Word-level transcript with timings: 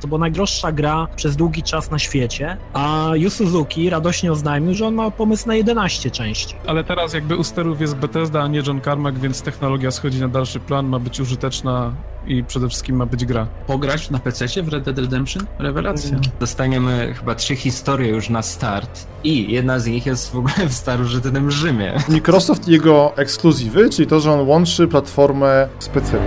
To 0.00 0.08
była 0.08 0.20
najdroższa 0.20 0.72
gra 0.72 1.08
przez 1.16 1.36
długi 1.36 1.62
czas 1.62 1.90
na 1.90 1.98
świecie, 1.98 2.56
a 2.72 3.10
Yu 3.14 3.30
Suzuki 3.30 3.90
radośnie 3.90 4.32
oznajmił, 4.32 4.74
że 4.74 4.86
on 4.86 4.94
ma 4.94 5.10
pomysł 5.10 5.48
na 5.48 5.54
11 5.54 6.10
części. 6.10 6.54
Ale 6.66 6.84
teraz 6.84 7.14
jakby 7.14 7.36
u 7.36 7.44
sterów 7.44 7.80
jest 7.80 7.96
Bethesda, 7.96 8.42
a 8.42 8.48
nie 8.48 8.62
John 8.66 8.80
Carmack, 8.80 9.18
więc 9.18 9.42
technologia 9.42 9.90
schodzi 9.90 10.20
na 10.20 10.28
dalszy 10.28 10.60
plan, 10.60 10.86
ma 10.86 10.98
być 10.98 11.20
użyteczna 11.20 11.92
i 12.26 12.44
przede 12.44 12.68
wszystkim 12.68 12.96
ma 12.96 13.06
być 13.06 13.24
gra. 13.24 13.46
Pograć 13.66 14.10
na 14.10 14.18
PC 14.18 14.62
w 14.62 14.68
Red 14.68 14.84
Dead 14.84 14.98
Redemption? 14.98 15.46
Rewelacja. 15.58 16.10
Mm. 16.10 16.22
Dostaniemy 16.40 17.14
chyba 17.18 17.34
trzy 17.34 17.56
historie 17.56 18.08
już 18.08 18.30
na 18.30 18.42
start 18.42 19.06
i 19.24 19.52
jedna 19.52 19.78
z 19.78 19.86
nich 19.86 20.06
jest 20.06 20.32
w 20.32 20.36
ogóle 20.36 20.54
w 20.68 20.72
starożytnym 20.72 21.50
Rzymie. 21.50 21.92
Microsoft 22.08 22.68
i 22.68 22.72
jego 22.72 23.16
ekskluzywy, 23.16 23.90
czyli 23.90 24.08
to, 24.08 24.20
że 24.20 24.32
on 24.32 24.48
łączy 24.48 24.88
platformę 24.88 25.68
z 25.78 25.88
PC. 25.88 26.18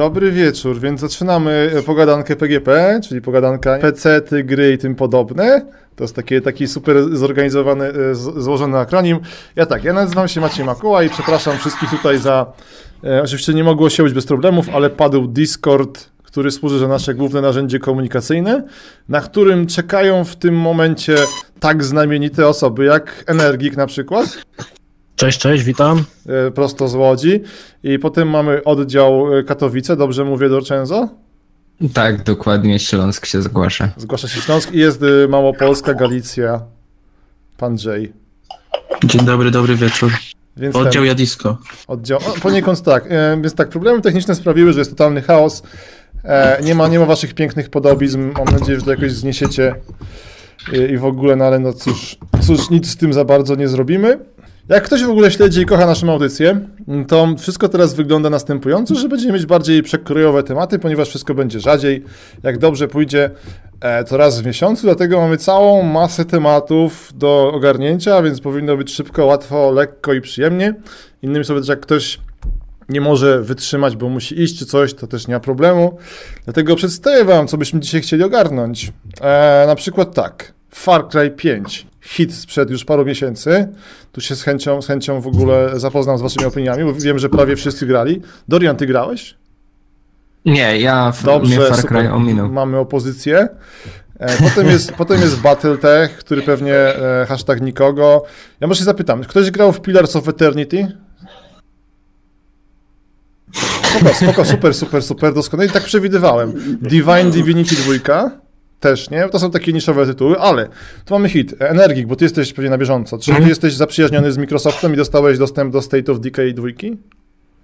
Dobry 0.00 0.32
wieczór, 0.32 0.80
więc 0.80 1.00
zaczynamy 1.00 1.70
pogadankę 1.86 2.36
PGP, 2.36 3.00
czyli 3.08 3.20
pogadanka 3.20 3.78
PC, 3.78 4.22
gry 4.44 4.72
i 4.72 4.78
tym 4.78 4.94
podobne. 4.94 5.66
To 5.96 6.04
jest 6.04 6.16
taki, 6.16 6.40
taki 6.40 6.68
super 6.68 7.16
zorganizowany, 7.16 7.84
e, 7.84 8.14
złożony 8.14 8.78
akronim. 8.78 9.18
Ja 9.56 9.66
tak, 9.66 9.84
ja 9.84 9.92
nazywam 9.92 10.28
się 10.28 10.40
Maciej 10.40 10.64
Makuła 10.64 11.02
i 11.02 11.10
przepraszam 11.10 11.58
wszystkich 11.58 11.90
tutaj 11.90 12.18
za... 12.18 12.52
E, 13.04 13.22
oczywiście 13.22 13.54
nie 13.54 13.64
mogło 13.64 13.90
się 13.90 14.02
być 14.02 14.12
bez 14.12 14.26
problemów, 14.26 14.68
ale 14.74 14.90
padł 14.90 15.26
Discord, 15.26 16.10
który 16.22 16.50
służy 16.50 16.78
za 16.78 16.88
nasze 16.88 17.14
główne 17.14 17.40
narzędzie 17.40 17.78
komunikacyjne, 17.78 18.62
na 19.08 19.20
którym 19.20 19.66
czekają 19.66 20.24
w 20.24 20.36
tym 20.36 20.54
momencie 20.54 21.16
tak 21.60 21.84
znamienite 21.84 22.48
osoby 22.48 22.84
jak 22.84 23.24
Energik 23.26 23.76
na 23.76 23.86
przykład. 23.86 24.38
Cześć, 25.20 25.38
cześć, 25.38 25.64
witam. 25.64 26.04
E, 26.28 26.50
prosto 26.50 26.88
z 26.88 26.94
Łodzi. 26.94 27.40
I 27.82 27.98
potem 27.98 28.30
mamy 28.30 28.64
oddział 28.64 29.38
e, 29.38 29.42
Katowice, 29.42 29.96
dobrze 29.96 30.24
mówię, 30.24 30.48
Dorczenzo? 30.48 31.08
Tak, 31.94 32.22
dokładnie, 32.22 32.78
Śląsk 32.78 33.26
się 33.26 33.42
zgłasza. 33.42 33.88
Zgłasza 33.96 34.28
się 34.28 34.40
Śląsk 34.40 34.72
i 34.72 34.78
jest 34.78 35.02
y, 35.02 35.28
Małopolska, 35.28 35.94
Galicja, 35.94 36.60
pan 37.56 37.76
Jay. 37.84 38.12
Dzień 39.04 39.24
dobry, 39.24 39.50
dobry 39.50 39.76
wieczór. 39.76 40.12
Więc 40.56 40.76
oddział 40.76 41.02
ten, 41.02 41.04
Jadisko. 41.04 41.58
Oddział, 41.86 42.18
o, 42.18 42.40
poniekąd 42.42 42.82
tak. 42.82 43.04
E, 43.08 43.38
więc 43.42 43.54
tak, 43.54 43.68
problemy 43.68 44.00
techniczne 44.00 44.34
sprawiły, 44.34 44.72
że 44.72 44.78
jest 44.78 44.90
totalny 44.90 45.22
chaos. 45.22 45.62
E, 46.24 46.60
nie, 46.62 46.74
ma, 46.74 46.88
nie 46.88 46.98
ma 46.98 47.06
waszych 47.06 47.34
pięknych 47.34 47.70
podobizm. 47.70 48.32
Mam 48.38 48.58
nadzieję, 48.58 48.78
że 48.78 48.84
to 48.84 48.90
jakoś 48.90 49.12
zniesiecie 49.12 49.74
i, 50.72 50.76
i 50.76 50.98
w 50.98 51.04
ogóle, 51.04 51.36
no 51.36 51.44
ale 51.44 51.58
no 51.58 51.72
cóż, 51.72 52.16
cóż, 52.40 52.70
nic 52.70 52.90
z 52.90 52.96
tym 52.96 53.12
za 53.12 53.24
bardzo 53.24 53.54
nie 53.54 53.68
zrobimy. 53.68 54.18
Jak 54.68 54.84
ktoś 54.84 55.04
w 55.04 55.10
ogóle 55.10 55.30
śledzi 55.30 55.60
i 55.60 55.66
kocha 55.66 55.86
naszą 55.86 56.12
audycję, 56.12 56.60
to 57.08 57.34
wszystko 57.38 57.68
teraz 57.68 57.94
wygląda 57.94 58.30
następująco, 58.30 58.94
że 58.94 59.08
będziemy 59.08 59.32
mieć 59.32 59.46
bardziej 59.46 59.82
przekrojowe 59.82 60.42
tematy, 60.42 60.78
ponieważ 60.78 61.08
wszystko 61.08 61.34
będzie 61.34 61.60
rzadziej. 61.60 62.04
Jak 62.42 62.58
dobrze 62.58 62.88
pójdzie, 62.88 63.30
e, 63.80 64.04
to 64.04 64.16
raz 64.16 64.40
w 64.40 64.46
miesiącu, 64.46 64.82
dlatego 64.82 65.20
mamy 65.20 65.36
całą 65.36 65.82
masę 65.82 66.24
tematów 66.24 67.12
do 67.14 67.52
ogarnięcia, 67.54 68.22
więc 68.22 68.40
powinno 68.40 68.76
być 68.76 68.94
szybko, 68.94 69.26
łatwo, 69.26 69.70
lekko 69.70 70.12
i 70.12 70.20
przyjemnie. 70.20 70.74
Innymi 71.22 71.44
słowy, 71.44 71.62
jak 71.68 71.80
ktoś 71.80 72.20
nie 72.88 73.00
może 73.00 73.42
wytrzymać, 73.42 73.96
bo 73.96 74.08
musi 74.08 74.42
iść 74.42 74.58
czy 74.58 74.66
coś, 74.66 74.94
to 74.94 75.06
też 75.06 75.28
nie 75.28 75.34
ma 75.34 75.40
problemu. 75.40 75.98
Dlatego 76.44 76.76
przedstawię 76.76 77.24
wam, 77.24 77.46
co 77.46 77.58
byśmy 77.58 77.80
dzisiaj 77.80 78.00
chcieli 78.00 78.22
ogarnąć. 78.22 78.92
E, 79.20 79.64
na 79.66 79.74
przykład 79.74 80.14
tak, 80.14 80.52
Far 80.70 81.08
Cry 81.08 81.30
5 81.30 81.89
hit 82.00 82.34
sprzed 82.34 82.70
już 82.70 82.84
paru 82.84 83.04
miesięcy. 83.04 83.68
Tu 84.12 84.20
się 84.20 84.36
z 84.36 84.42
chęcią, 84.42 84.82
z 84.82 84.86
chęcią 84.86 85.20
w 85.20 85.26
ogóle 85.26 85.80
zapoznam 85.80 86.18
z 86.18 86.22
waszymi 86.22 86.46
opiniami, 86.46 86.84
bo 86.84 86.92
wiem, 86.92 87.18
że 87.18 87.28
prawie 87.28 87.56
wszyscy 87.56 87.86
grali. 87.86 88.22
Dorian, 88.48 88.76
ty 88.76 88.86
grałeś? 88.86 89.36
Nie, 90.44 90.80
ja 90.80 91.12
w, 91.12 91.24
Dobrze, 91.24 91.68
Far 91.68 91.84
Cry 91.84 92.12
ominął. 92.12 92.48
Mamy 92.48 92.78
opozycję. 92.78 93.48
E, 94.18 94.36
potem 94.42 94.66
jest, 94.66 94.92
potem 95.02 95.20
jest 95.20 95.40
Battletech, 95.40 96.16
który 96.16 96.42
pewnie 96.42 96.74
e, 96.74 97.26
hashtag 97.28 97.60
nikogo. 97.60 98.24
Ja 98.60 98.66
może 98.66 98.78
się 98.78 98.84
zapytam, 98.84 99.24
ktoś 99.24 99.50
grał 99.50 99.72
w 99.72 99.80
Pillars 99.80 100.16
of 100.16 100.28
Eternity? 100.28 100.92
Spoko, 103.52 104.14
spoko, 104.14 104.44
super, 104.44 104.74
super, 104.74 105.02
super, 105.02 105.34
doskonale. 105.34 105.68
I 105.68 105.72
tak 105.72 105.82
przewidywałem. 105.82 106.52
Divine 106.82 107.30
Divinity 107.30 107.74
2 107.74 108.30
też, 108.80 109.10
nie? 109.10 109.28
To 109.28 109.38
są 109.38 109.50
takie 109.50 109.72
niszowe 109.72 110.06
tytuły, 110.06 110.38
ale 110.38 110.68
tu 111.04 111.14
mamy 111.14 111.28
hit, 111.28 111.54
Energik, 111.58 112.06
bo 112.06 112.16
ty 112.16 112.24
jesteś 112.24 112.52
pewnie 112.52 112.70
na 112.70 112.78
bieżąco. 112.78 113.18
Czy 113.18 113.24
ty 113.24 113.30
mhm. 113.30 113.48
jesteś 113.48 113.74
zaprzyjaźniony 113.74 114.32
z 114.32 114.38
Microsoftem 114.38 114.94
i 114.94 114.96
dostałeś 114.96 115.38
dostęp 115.38 115.72
do 115.72 115.82
State 115.82 116.12
of 116.12 116.20
Decay 116.20 116.54
2? 116.54 116.68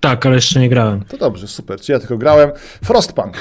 Tak, 0.01 0.27
ale 0.27 0.35
jeszcze 0.35 0.61
nie 0.61 0.69
grałem. 0.69 1.05
To 1.05 1.17
dobrze, 1.17 1.49
super. 1.49 1.81
Czy 1.81 1.93
ja 1.93 1.99
tylko 1.99 2.19
grałem. 2.19 2.51
Frostpunk. 2.85 3.37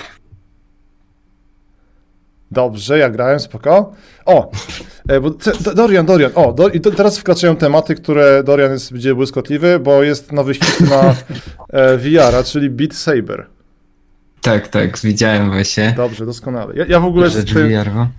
Dobrze, 2.51 2.97
ja 2.99 3.09
grałem, 3.09 3.39
spoko. 3.39 3.93
O, 4.25 4.51
e, 5.09 5.21
bo 5.21 5.31
Dorian, 5.75 6.05
Dorian, 6.05 6.31
o, 6.35 6.53
do, 6.53 6.69
i 6.69 6.79
teraz 6.79 7.19
wkraczają 7.19 7.55
tematy, 7.55 7.95
które 7.95 8.43
Dorian 8.43 8.71
jest 8.71 8.91
będzie 8.91 9.15
błyskotliwy, 9.15 9.79
bo 9.79 10.03
jest 10.03 10.31
nowy 10.31 10.53
hit 10.53 10.79
na 10.89 11.15
e, 11.69 11.97
VR-a, 11.97 12.43
czyli 12.43 12.69
Beat 12.69 12.95
Saber. 12.95 13.54
Tak, 14.45 14.67
tak, 14.67 14.99
widziałem 14.99 15.51
właśnie. 15.51 15.93
Dobrze, 15.97 16.25
doskonale. 16.25 16.75
Ja, 16.75 16.85
ja 16.85 16.99
w 16.99 17.05
ogóle 17.05 17.29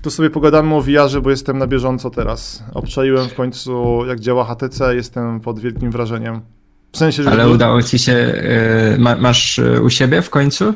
tu 0.02 0.10
sobie 0.10 0.30
pogadamy 0.30 0.74
o 0.74 0.82
VR-ze, 0.82 1.20
bo 1.20 1.30
jestem 1.30 1.58
na 1.58 1.66
bieżąco 1.66 2.10
teraz. 2.10 2.64
Obczaiłem 2.74 3.28
w 3.28 3.34
końcu, 3.34 4.02
jak 4.08 4.20
działa 4.20 4.44
HTC, 4.44 4.94
jestem 4.94 5.40
pod 5.40 5.60
wielkim 5.60 5.90
wrażeniem. 5.90 6.40
W 6.92 6.98
sensie, 6.98 7.22
że... 7.22 7.30
Ale 7.30 7.48
udało 7.48 7.82
ci 7.82 7.98
się, 7.98 8.12
yy, 8.12 8.98
ma, 8.98 9.16
masz 9.16 9.58
y, 9.58 9.82
u 9.82 9.90
siebie 9.90 10.22
w 10.22 10.30
końcu? 10.30 10.74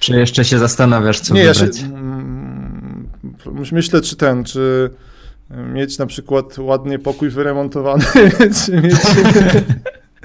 Czy 0.00 0.18
jeszcze 0.18 0.44
się 0.44 0.58
zastanawiasz, 0.58 1.20
co 1.20 1.34
Nie, 1.34 1.40
wybrać? 1.40 1.58
Ja 1.58 1.72
się, 1.72 1.94
mm, 1.94 3.08
myślę, 3.72 4.00
czy 4.00 4.16
ten, 4.16 4.44
czy 4.44 4.90
mieć 5.72 5.98
na 5.98 6.06
przykład 6.06 6.58
ładnie 6.58 6.98
pokój 6.98 7.30
wyremontowany, 7.30 8.04
czy 8.64 8.72
mieć... 8.72 8.96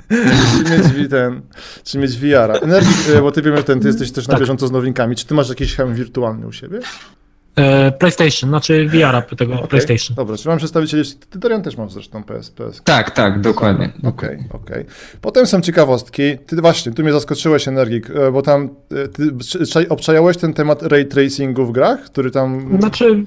czy 0.10 1.00
mieć 1.00 1.10
ten, 1.10 1.42
czy 1.84 1.98
mieć 1.98 2.18
VR-a. 2.18 2.54
Energii, 2.54 3.14
e, 3.16 3.22
bo 3.22 3.32
ty 3.32 3.42
wiem, 3.42 3.58
że 3.58 3.64
ten, 3.64 3.80
ty 3.80 3.88
jesteś 3.88 4.12
też 4.12 4.28
na 4.28 4.32
tak. 4.32 4.40
bieżąco 4.40 4.68
z 4.68 4.72
nowinkami. 4.72 5.16
Czy 5.16 5.26
ty 5.26 5.34
masz 5.34 5.50
jakiś 5.50 5.76
hełm 5.76 5.94
wirtualny 5.94 6.48
u 6.48 6.52
siebie? 6.52 6.80
E, 7.56 7.92
PlayStation, 7.92 8.50
znaczy 8.50 8.88
VR-a 8.88 9.22
tego 9.22 9.54
okay. 9.54 9.68
PlayStation. 9.68 10.16
Dobra, 10.16 10.38
czy 10.38 10.48
mam 10.48 10.58
przedstawicieli, 10.58 11.04
ty 11.30 11.40
Dorian 11.40 11.62
też 11.62 11.78
mam 11.78 11.90
zresztą 11.90 12.24
PS, 12.24 12.52
PS. 12.52 12.82
Tak, 12.84 13.12
tak, 13.12 13.42
dokładnie. 13.42 13.94
Okej, 14.04 14.10
okay, 14.10 14.62
okej. 14.62 14.82
Okay. 14.82 14.86
Potem 15.22 15.48
są 15.48 15.62
ciekawostki. 15.62 16.38
Ty 16.38 16.56
właśnie, 16.56 16.92
tu 16.92 17.04
mnie 17.04 17.14
zaskoczyłeś 17.14 17.68
Energik, 17.68 18.10
e, 18.10 18.32
bo 18.32 18.42
tam 18.42 18.70
ty 19.14 19.88
obczajałeś 19.90 20.38
ten 20.38 20.54
temat 20.54 20.84
ray 20.84 21.06
tracingu 21.06 21.66
w 21.66 21.72
grach, 21.72 22.00
który 22.04 22.32
tam... 22.32 22.78
Znaczy 22.80 23.26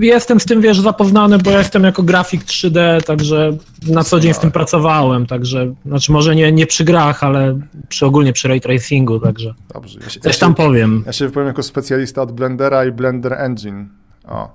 jestem 0.00 0.40
z 0.40 0.44
tym, 0.44 0.60
wiesz, 0.60 0.80
zapoznany, 0.80 1.38
bo 1.38 1.50
ja 1.50 1.58
jestem 1.58 1.84
jako 1.84 2.02
grafik 2.02 2.44
3D, 2.44 3.02
także 3.02 3.56
na 3.86 4.04
co 4.04 4.20
dzień 4.20 4.34
z 4.34 4.38
tym 4.38 4.50
pracowałem, 4.50 5.26
także, 5.26 5.74
znaczy 5.86 6.12
może 6.12 6.36
nie, 6.36 6.52
nie 6.52 6.66
przy 6.66 6.84
grach, 6.84 7.24
ale 7.24 7.60
przy, 7.88 8.06
ogólnie 8.06 8.32
przy 8.32 8.48
ray 8.48 8.60
tracingu, 8.60 9.20
także 9.20 9.54
Dobrze. 9.74 9.98
Ja 10.02 10.10
się, 10.10 10.20
coś 10.20 10.38
tam 10.38 10.54
powiem. 10.54 11.02
Ja 11.06 11.12
się 11.12 11.26
wypowiem 11.26 11.46
jako 11.46 11.62
specjalista 11.62 12.22
od 12.22 12.32
Blendera 12.32 12.84
i 12.84 12.92
Blender 12.92 13.32
Engine. 13.32 13.88
O. 14.28 14.48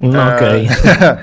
No, 0.00 0.34
Okej. 0.34 0.68
Okay. 0.68 1.16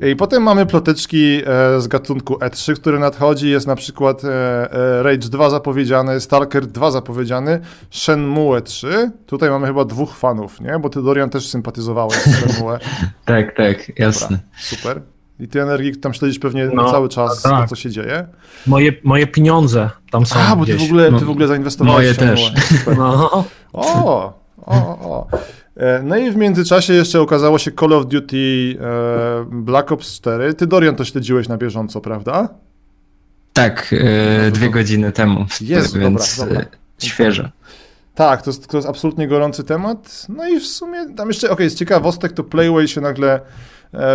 I 0.12 0.16
potem 0.16 0.42
mamy 0.42 0.66
ploteczki 0.66 1.40
e, 1.46 1.80
z 1.80 1.88
gatunku 1.88 2.34
E3, 2.34 2.74
który 2.74 2.98
nadchodzi. 2.98 3.50
Jest 3.50 3.66
na 3.66 3.76
przykład 3.76 4.24
e, 4.24 4.28
e, 4.28 5.02
Rage 5.02 5.28
2 5.28 5.50
zapowiedziany, 5.50 6.20
Stalker 6.20 6.66
2 6.66 6.90
zapowiedziany, 6.90 7.60
Shenmue 7.90 8.60
3. 8.60 9.10
Tutaj 9.26 9.50
mamy 9.50 9.66
chyba 9.66 9.84
dwóch 9.84 10.16
fanów, 10.16 10.60
nie? 10.60 10.78
Bo 10.78 10.88
ty, 10.88 11.02
Dorian, 11.02 11.30
też 11.30 11.48
sympatyzowałeś 11.48 12.14
z 12.14 12.34
Shenmue. 12.34 12.78
tak, 13.24 13.56
tak, 13.56 13.98
jasne. 13.98 14.36
Dobra, 14.36 14.58
super. 14.58 15.02
I 15.40 15.48
ty 15.48 15.62
energii 15.62 15.96
tam 15.96 16.14
śledzisz 16.14 16.38
pewnie 16.38 16.70
no, 16.74 16.90
czas 16.90 17.14
czas 17.14 17.42
tak. 17.42 17.62
to, 17.62 17.68
co 17.68 17.76
się 17.76 17.90
dzieje. 17.90 18.26
Moje, 18.66 18.92
moje 19.04 19.26
pieniądze 19.26 19.90
tam 20.10 20.26
są. 20.26 20.40
A, 20.40 20.56
bo 20.56 20.66
ty 20.66 20.76
w 20.76 20.82
ogóle, 20.82 21.12
ty 21.18 21.24
w 21.24 21.30
ogóle 21.30 21.46
zainwestowałeś 21.46 22.04
Moje 22.04 22.14
w 22.14 22.18
też. 22.18 22.52
No. 22.98 23.44
O, 23.72 24.34
o, 24.66 24.74
o. 25.10 25.26
E, 25.76 26.02
no 26.02 26.16
i 26.16 26.30
w 26.30 26.36
międzyczasie 26.36 26.92
jeszcze 26.92 27.20
okazało 27.20 27.58
się 27.58 27.72
Call 27.72 27.92
of 27.92 28.06
Duty 28.06 28.76
e, 28.80 29.46
Black 29.50 29.92
Ops 29.92 30.16
4. 30.16 30.54
Ty, 30.54 30.66
Dorian, 30.66 30.96
to 30.96 31.04
śledziłeś 31.04 31.48
na 31.48 31.56
bieżąco, 31.56 32.00
prawda? 32.00 32.48
Tak, 33.52 33.94
e, 34.46 34.50
dwie 34.50 34.70
godziny 34.70 35.12
temu. 35.12 35.46
Jest, 35.60 35.98
więc 35.98 36.36
dobra, 36.38 36.54
dobra. 36.54 36.70
świeżo. 36.98 37.48
Tak, 38.14 38.42
to 38.42 38.50
jest, 38.50 38.68
to 38.68 38.76
jest 38.76 38.88
absolutnie 38.88 39.28
gorący 39.28 39.64
temat. 39.64 40.26
No 40.28 40.48
i 40.48 40.60
w 40.60 40.66
sumie 40.66 41.14
tam 41.14 41.28
jeszcze, 41.28 41.46
okej, 41.46 41.54
okay, 41.54 41.64
jest 41.64 41.78
ciekawostek, 41.78 42.32
to 42.32 42.44
Playway 42.44 42.88
się 42.88 43.00
nagle 43.00 43.40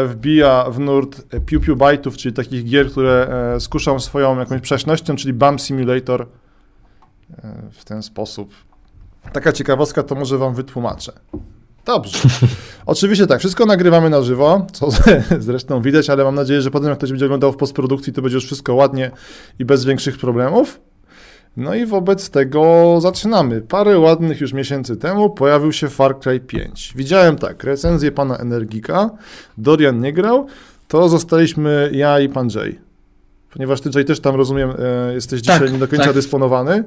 wbija 0.08 0.66
w 0.70 0.80
nurt 0.80 1.22
Piu 1.46 1.60
Piu 1.60 1.76
Byte'ów, 1.76 2.16
czyli 2.16 2.36
takich 2.36 2.66
gier, 2.66 2.92
które 2.92 3.28
skuszą 3.60 4.00
swoją 4.00 4.40
jakąś 4.40 4.62
przesznością, 4.62 5.16
czyli 5.16 5.34
Bump 5.34 5.62
Simulator 5.62 6.28
w 7.72 7.86
ten 7.86 8.04
sposób. 8.04 8.67
Taka 9.34 9.52
ciekawostka, 9.52 10.04
to 10.04 10.16
może 10.16 10.38
wam 10.38 10.54
wytłumaczę. 10.54 11.12
Dobrze. 11.86 12.20
Oczywiście 12.86 13.28
tak, 13.28 13.40
wszystko 13.40 13.66
nagrywamy 13.66 14.10
na 14.10 14.22
żywo, 14.22 14.68
co 14.74 14.88
zresztą 15.40 15.82
widać, 15.82 16.10
ale 16.10 16.24
mam 16.24 16.36
nadzieję, 16.36 16.62
że 16.62 16.72
potem 16.72 16.90
jak 16.90 16.98
ktoś 16.98 17.10
będzie 17.10 17.26
oglądał 17.26 17.52
w 17.52 17.58
postprodukcji, 17.58 18.14
to 18.14 18.22
będzie 18.22 18.36
już 18.36 18.46
wszystko 18.46 18.76
ładnie 18.76 19.12
i 19.60 19.66
bez 19.66 19.86
większych 19.86 20.18
problemów. 20.18 20.80
No 21.58 21.76
i 21.76 21.86
wobec 21.86 22.30
tego 22.30 22.96
zaczynamy. 23.02 23.62
Parę 23.62 24.00
ładnych 24.00 24.42
już 24.42 24.54
miesięcy 24.54 24.98
temu 24.98 25.30
pojawił 25.30 25.72
się 25.72 25.90
Far 25.90 26.20
Cry 26.20 26.40
5. 26.40 26.94
Widziałem 26.96 27.36
tak, 27.36 27.64
recenzję 27.64 28.12
pana 28.12 28.38
Energika, 28.38 29.10
Dorian 29.58 30.00
nie 30.00 30.14
grał, 30.14 30.48
to 30.88 31.10
zostaliśmy 31.10 31.90
ja 31.94 32.20
i 32.20 32.30
pan 32.30 32.50
Jay. 32.56 32.87
Ponieważ 33.58 33.82
ty 33.82 33.90
Jay 33.96 34.06
też 34.06 34.20
tam, 34.20 34.36
rozumiem, 34.36 34.74
e, 35.10 35.14
jesteś 35.14 35.42
dzisiaj 35.42 35.60
tak, 35.60 35.72
nie 35.72 35.80
do 35.80 35.88
końca 35.88 36.06
tak. 36.06 36.14
dysponowany. 36.14 36.84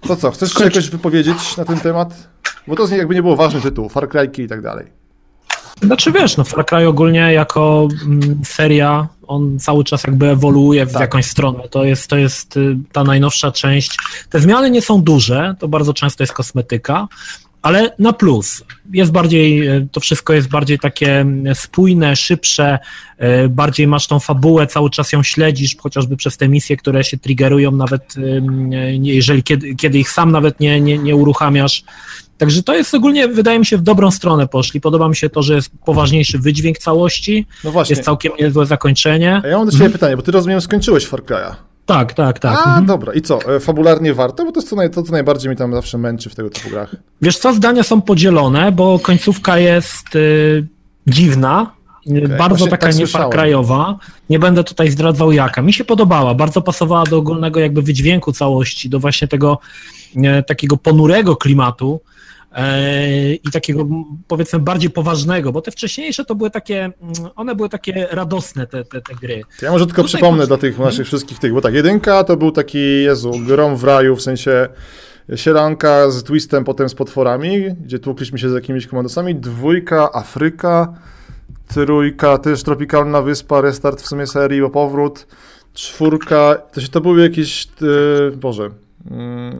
To 0.00 0.16
co, 0.16 0.30
chcesz 0.30 0.52
się 0.52 0.64
jakoś 0.64 0.90
wypowiedzieć 0.90 1.56
na 1.56 1.64
ten 1.64 1.80
temat? 1.80 2.28
Bo 2.66 2.76
to 2.76 2.94
jakby 2.94 3.14
nie 3.14 3.22
było 3.22 3.36
ważny 3.36 3.60
tytuł, 3.60 3.88
Far 3.88 4.08
Cry 4.08 4.44
i 4.44 4.48
tak 4.48 4.62
dalej. 4.62 4.86
Znaczy 5.82 6.12
wiesz, 6.12 6.36
no 6.36 6.44
Far 6.44 6.66
Cry 6.66 6.88
ogólnie 6.88 7.32
jako 7.32 7.88
mm, 8.06 8.40
seria, 8.44 9.08
on 9.26 9.58
cały 9.58 9.84
czas 9.84 10.04
jakby 10.04 10.30
ewoluuje 10.30 10.86
w 10.86 10.92
tak. 10.92 11.00
jakąś 11.00 11.26
stronę. 11.26 11.68
To 11.70 11.84
jest, 11.84 12.08
to 12.08 12.16
jest 12.16 12.56
y, 12.56 12.76
ta 12.92 13.04
najnowsza 13.04 13.52
część. 13.52 13.98
Te 14.30 14.40
zmiany 14.40 14.70
nie 14.70 14.82
są 14.82 15.02
duże, 15.02 15.54
to 15.58 15.68
bardzo 15.68 15.94
często 15.94 16.22
jest 16.22 16.32
kosmetyka, 16.32 17.08
ale 17.64 17.94
na 17.98 18.12
plus. 18.12 18.64
Jest 18.92 19.12
bardziej, 19.12 19.68
y, 19.68 19.88
to 19.92 20.00
wszystko 20.00 20.32
jest 20.32 20.48
bardziej 20.48 20.78
takie 20.78 21.26
spójne, 21.54 22.16
szybsze, 22.16 22.78
y, 23.44 23.48
bardziej 23.48 23.86
masz 23.86 24.06
tą 24.06 24.18
fabułę, 24.18 24.66
cały 24.66 24.90
czas 24.90 25.12
ją 25.12 25.22
śledzisz, 25.22 25.76
chociażby 25.76 26.16
przez 26.16 26.36
te 26.36 26.48
misje, 26.48 26.76
które 26.76 27.04
się 27.04 27.18
triggerują, 27.18 27.70
nawet 27.70 28.14
jeżeli 29.02 29.42
kiedy, 29.42 29.74
kiedy 29.74 29.98
ich 29.98 30.10
sam 30.10 30.32
nawet 30.32 30.60
nie, 30.60 30.80
nie, 30.80 30.98
nie 30.98 31.16
uruchamiasz. 31.16 31.84
Także 32.38 32.62
to 32.62 32.74
jest 32.74 32.94
ogólnie, 32.94 33.28
wydaje 33.28 33.58
mi 33.58 33.66
się, 33.66 33.76
w 33.76 33.82
dobrą 33.82 34.10
stronę 34.10 34.48
poszli. 34.48 34.80
Podoba 34.80 35.08
mi 35.08 35.16
się 35.16 35.30
to, 35.30 35.42
że 35.42 35.54
jest 35.54 35.70
poważniejszy 35.84 36.38
wydźwięk 36.38 36.78
całości. 36.78 37.46
No 37.64 37.72
właśnie. 37.72 37.92
Jest 37.92 38.04
całkiem 38.04 38.32
niezłe 38.40 38.66
zakończenie. 38.66 39.40
A 39.44 39.48
ja 39.48 39.56
mam 39.58 39.66
do 39.66 39.72
ciebie 39.72 39.84
mhm. 39.84 39.92
pytanie, 39.92 40.16
bo 40.16 40.22
ty 40.22 40.32
rozumiem, 40.32 40.60
skończyłeś 40.60 41.06
Far 41.06 41.22
Cry'a. 41.22 41.54
Tak, 41.86 42.12
tak, 42.12 42.38
tak. 42.38 42.58
A, 42.58 42.68
mhm. 42.68 42.86
dobra. 42.86 43.12
I 43.12 43.22
co? 43.22 43.54
E, 43.56 43.60
fabularnie 43.60 44.14
warto? 44.14 44.44
Bo 44.44 44.52
to 44.52 44.60
jest 44.60 44.70
to, 44.70 44.88
to, 44.88 45.02
co 45.02 45.12
najbardziej 45.12 45.50
mi 45.50 45.56
tam 45.56 45.72
zawsze 45.72 45.98
męczy 45.98 46.30
w 46.30 46.34
tego 46.34 46.50
typu 46.50 46.70
grach. 46.70 46.96
Wiesz 47.22 47.38
co, 47.38 47.54
zdania 47.54 47.82
są 47.82 48.00
podzielone, 48.00 48.72
bo 48.72 48.98
końcówka 48.98 49.58
jest 49.58 50.16
y, 50.16 50.66
dziwna, 51.06 51.74
okay. 52.06 52.28
bardzo 52.28 52.56
Właśnie 52.56 52.70
taka 52.70 52.86
tak 52.86 52.96
niefarkrajowa. 52.96 53.98
Nie 54.30 54.38
będę 54.38 54.64
tutaj 54.64 54.90
zdradzał 54.90 55.32
jaka. 55.32 55.62
Mi 55.62 55.72
się 55.72 55.84
podobała, 55.84 56.34
bardzo 56.34 56.62
pasowała 56.62 57.04
do 57.04 57.18
ogólnego 57.18 57.60
jakby 57.60 57.82
wydźwięku 57.82 58.32
całości, 58.32 58.90
do 58.90 59.00
właśnie 59.00 59.28
tego 59.28 59.58
takiego 60.46 60.76
ponurego 60.76 61.36
klimatu. 61.36 62.00
E, 62.54 63.34
i 63.34 63.50
takiego 63.52 63.86
powiedzmy 64.28 64.58
bardziej 64.58 64.90
poważnego, 64.90 65.52
bo 65.52 65.60
te 65.60 65.70
wcześniejsze 65.70 66.24
to 66.24 66.34
były 66.34 66.50
takie, 66.50 66.92
one 67.36 67.54
były 67.54 67.68
takie 67.68 68.08
radosne 68.10 68.66
te, 68.66 68.84
te, 68.84 69.00
te 69.00 69.14
gry. 69.14 69.42
Ja 69.62 69.70
może 69.70 69.86
tylko 69.86 70.02
Tutaj 70.02 70.20
przypomnę 70.20 70.46
dla 70.46 70.56
tych 70.56 70.78
naszych 70.78 71.06
wszystkich 71.06 71.38
tych, 71.38 71.52
bo 71.52 71.60
tak, 71.60 71.74
jedynka 71.74 72.24
to 72.24 72.36
był 72.36 72.52
taki, 72.52 73.02
Jezu, 73.02 73.32
grom 73.46 73.76
w 73.76 73.84
raju, 73.84 74.16
w 74.16 74.22
sensie 74.22 74.68
sieranka 75.34 76.10
z 76.10 76.22
twistem, 76.22 76.64
potem 76.64 76.88
z 76.88 76.94
potworami, 76.94 77.74
gdzie 77.84 77.98
tłukliśmy 77.98 78.38
się 78.38 78.50
z 78.50 78.54
jakimiś 78.54 78.86
komandosami, 78.86 79.34
dwójka, 79.34 80.12
Afryka, 80.12 80.94
trójka, 81.68 82.38
też 82.38 82.62
tropikalna 82.62 83.22
wyspa, 83.22 83.60
restart 83.60 84.02
w 84.02 84.06
sumie 84.06 84.26
serii, 84.26 84.62
o 84.62 84.70
powrót, 84.70 85.26
czwórka, 85.74 86.54
to 86.72 86.80
się 86.80 86.88
to 86.88 87.00
były 87.00 87.22
jakieś, 87.22 87.68
yy, 87.80 88.32
Boże, 88.36 88.62
yy, 88.62 89.10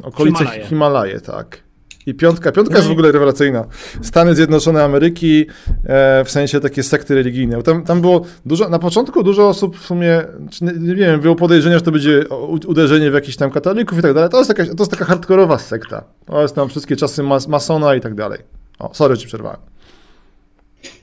okolice 0.03 0.39
Himalaje. 0.39 0.65
Himalaje, 0.65 1.21
tak. 1.21 1.64
I 2.07 2.15
piątka, 2.15 2.53
piątka 2.53 2.73
no 2.73 2.79
jest 2.79 2.89
w 2.89 2.93
ogóle 2.93 3.13
rewelacyjna. 3.13 3.65
Stany 4.03 4.35
Zjednoczone 4.35 4.85
Ameryki, 4.85 5.47
e, 5.85 6.25
w 6.25 6.31
sensie 6.31 6.61
takie 6.61 6.83
sekty 6.83 7.15
religijne. 7.15 7.63
Tam, 7.63 7.85
tam 7.85 8.01
było 8.01 8.25
dużo, 8.47 8.69
na 8.69 8.79
początku 8.79 9.23
dużo 9.23 9.49
osób 9.49 9.79
w 9.79 9.87
sumie, 9.87 10.23
nie, 10.61 10.73
nie, 10.73 10.95
wiem, 10.95 11.21
było 11.21 11.37
podejrzenia, 11.37 11.79
że 11.79 11.83
to 11.83 11.93
będzie 11.93 12.25
uderzenie 12.67 13.11
w 13.11 13.15
jakichś 13.15 13.37
tam 13.37 13.51
katolików 13.51 13.99
i 13.99 14.03
tak 14.03 14.15
dalej. 14.15 14.31
To 14.31 14.39
jest, 14.39 14.49
taka, 14.49 14.65
to 14.65 14.83
jest 14.83 14.91
taka 14.91 15.05
hardkorowa 15.05 15.59
sekta. 15.59 16.05
To 16.27 16.43
jest 16.43 16.55
tam 16.55 16.69
wszystkie 16.69 16.97
czasy 16.97 17.23
mas, 17.23 17.49
masona 17.49 17.95
i 17.95 18.01
tak 18.01 18.15
dalej. 18.15 18.39
O, 18.79 18.95
sorry, 18.95 19.17
ci 19.19 19.27
przerwałem. 19.27 19.61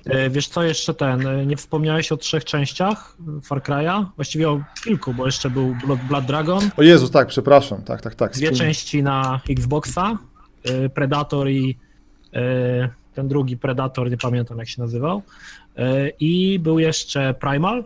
E, 0.05 0.29
wiesz 0.29 0.47
co, 0.47 0.63
jeszcze 0.63 0.93
ten, 0.93 1.27
e, 1.27 1.45
nie 1.45 1.57
wspomniałeś 1.57 2.11
o 2.11 2.17
trzech 2.17 2.45
częściach 2.45 3.17
Far 3.43 3.61
Cry'a? 3.61 4.05
Właściwie 4.15 4.49
o 4.49 4.61
kilku, 4.83 5.13
bo 5.13 5.25
jeszcze 5.25 5.49
był 5.49 5.75
Blood 6.09 6.25
Dragon. 6.25 6.69
O 6.77 6.83
Jezu, 6.83 7.09
tak, 7.09 7.27
przepraszam, 7.27 7.81
tak, 7.81 8.01
tak, 8.01 8.15
tak. 8.15 8.33
Dwie 8.33 8.51
części 8.51 9.03
na 9.03 9.39
Xboxa, 9.49 10.17
Predator 10.93 11.49
i 11.49 11.77
y, 12.35 12.89
ten 13.15 13.27
drugi 13.27 13.57
Predator, 13.57 14.09
nie 14.09 14.17
pamiętam 14.17 14.57
jak 14.57 14.69
się 14.69 14.81
nazywał. 14.81 15.21
Y, 15.79 15.81
I 16.19 16.59
był 16.59 16.79
jeszcze 16.79 17.33
Primal. 17.33 17.83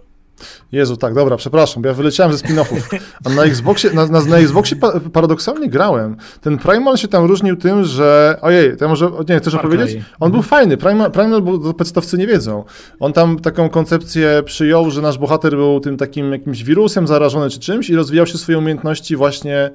Jezu, 0.71 0.97
tak, 0.97 1.13
dobra, 1.13 1.37
przepraszam, 1.37 1.83
bo 1.83 1.89
ja 1.89 1.95
wyleciałem 1.95 2.33
ze 2.33 2.47
spin-offów. 2.47 2.99
A 3.25 3.29
na 3.29 3.43
Xboxie, 3.43 3.93
na, 3.93 4.07
na, 4.07 4.21
na 4.25 4.37
Xboxie 4.37 4.77
paradoksalnie 5.13 5.69
grałem. 5.69 6.17
Ten 6.41 6.57
Primal 6.57 6.97
się 6.97 7.07
tam 7.07 7.25
różnił 7.25 7.55
tym, 7.55 7.83
że. 7.83 8.37
Ojej, 8.41 8.77
to 8.77 8.85
ja 8.85 8.89
może. 8.89 9.11
Nie, 9.29 9.39
chcesz 9.39 9.53
opowiedzieć? 9.53 10.03
On 10.19 10.31
był 10.31 10.41
fajny. 10.41 10.77
Primal, 10.77 11.11
Primal 11.11 11.41
bo 11.41 11.73
podstawcy 11.73 12.17
nie 12.17 12.27
wiedzą. 12.27 12.63
On 12.99 13.13
tam 13.13 13.39
taką 13.39 13.69
koncepcję 13.69 14.43
przyjął, 14.45 14.91
że 14.91 15.01
nasz 15.01 15.17
bohater 15.17 15.55
był 15.55 15.79
tym 15.79 15.97
takim 15.97 16.31
jakimś 16.31 16.63
wirusem 16.63 17.07
zarażony 17.07 17.49
czy 17.49 17.59
czymś 17.59 17.89
i 17.89 17.95
rozwijał 17.95 18.27
się 18.27 18.37
swoje 18.37 18.57
umiejętności 18.57 19.15
właśnie 19.15 19.71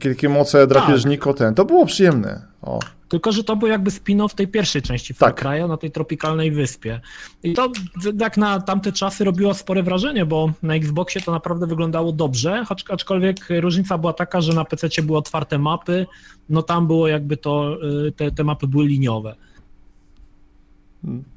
takie, 0.00 0.28
moce 0.28 0.66
drapieżniko, 0.66 1.30
tak. 1.32 1.38
ten. 1.38 1.54
To 1.54 1.64
było 1.64 1.86
przyjemne. 1.86 2.42
O. 2.62 2.80
Tylko, 3.08 3.32
że 3.32 3.44
to 3.44 3.56
był 3.56 3.68
jakby 3.68 3.90
spin-off 3.90 4.34
tej 4.34 4.48
pierwszej 4.48 4.82
części 4.82 5.14
Far 5.14 5.34
tak. 5.34 5.44
Cry'a 5.44 5.68
na 5.68 5.76
tej 5.76 5.90
tropikalnej 5.90 6.50
wyspie. 6.50 7.00
I 7.42 7.52
to 7.52 7.72
jak 8.20 8.36
na 8.36 8.60
tamte 8.60 8.92
czasy 8.92 9.24
robiło 9.24 9.54
spore 9.54 9.82
wrażenie, 9.82 10.26
bo 10.26 10.52
na 10.62 10.74
Xboxie 10.74 11.20
to 11.20 11.32
naprawdę 11.32 11.66
wyglądało 11.66 12.12
dobrze, 12.12 12.64
aczkolwiek 12.88 13.36
różnica 13.60 13.98
była 13.98 14.12
taka, 14.12 14.40
że 14.40 14.52
na 14.52 14.64
PC 14.64 15.02
były 15.02 15.18
otwarte 15.18 15.58
mapy, 15.58 16.06
no 16.48 16.62
tam 16.62 16.86
było 16.86 17.08
jakby 17.08 17.36
to, 17.36 17.76
y, 18.06 18.12
te, 18.12 18.30
te 18.30 18.44
mapy 18.44 18.66
były 18.66 18.86
liniowe. 18.86 19.34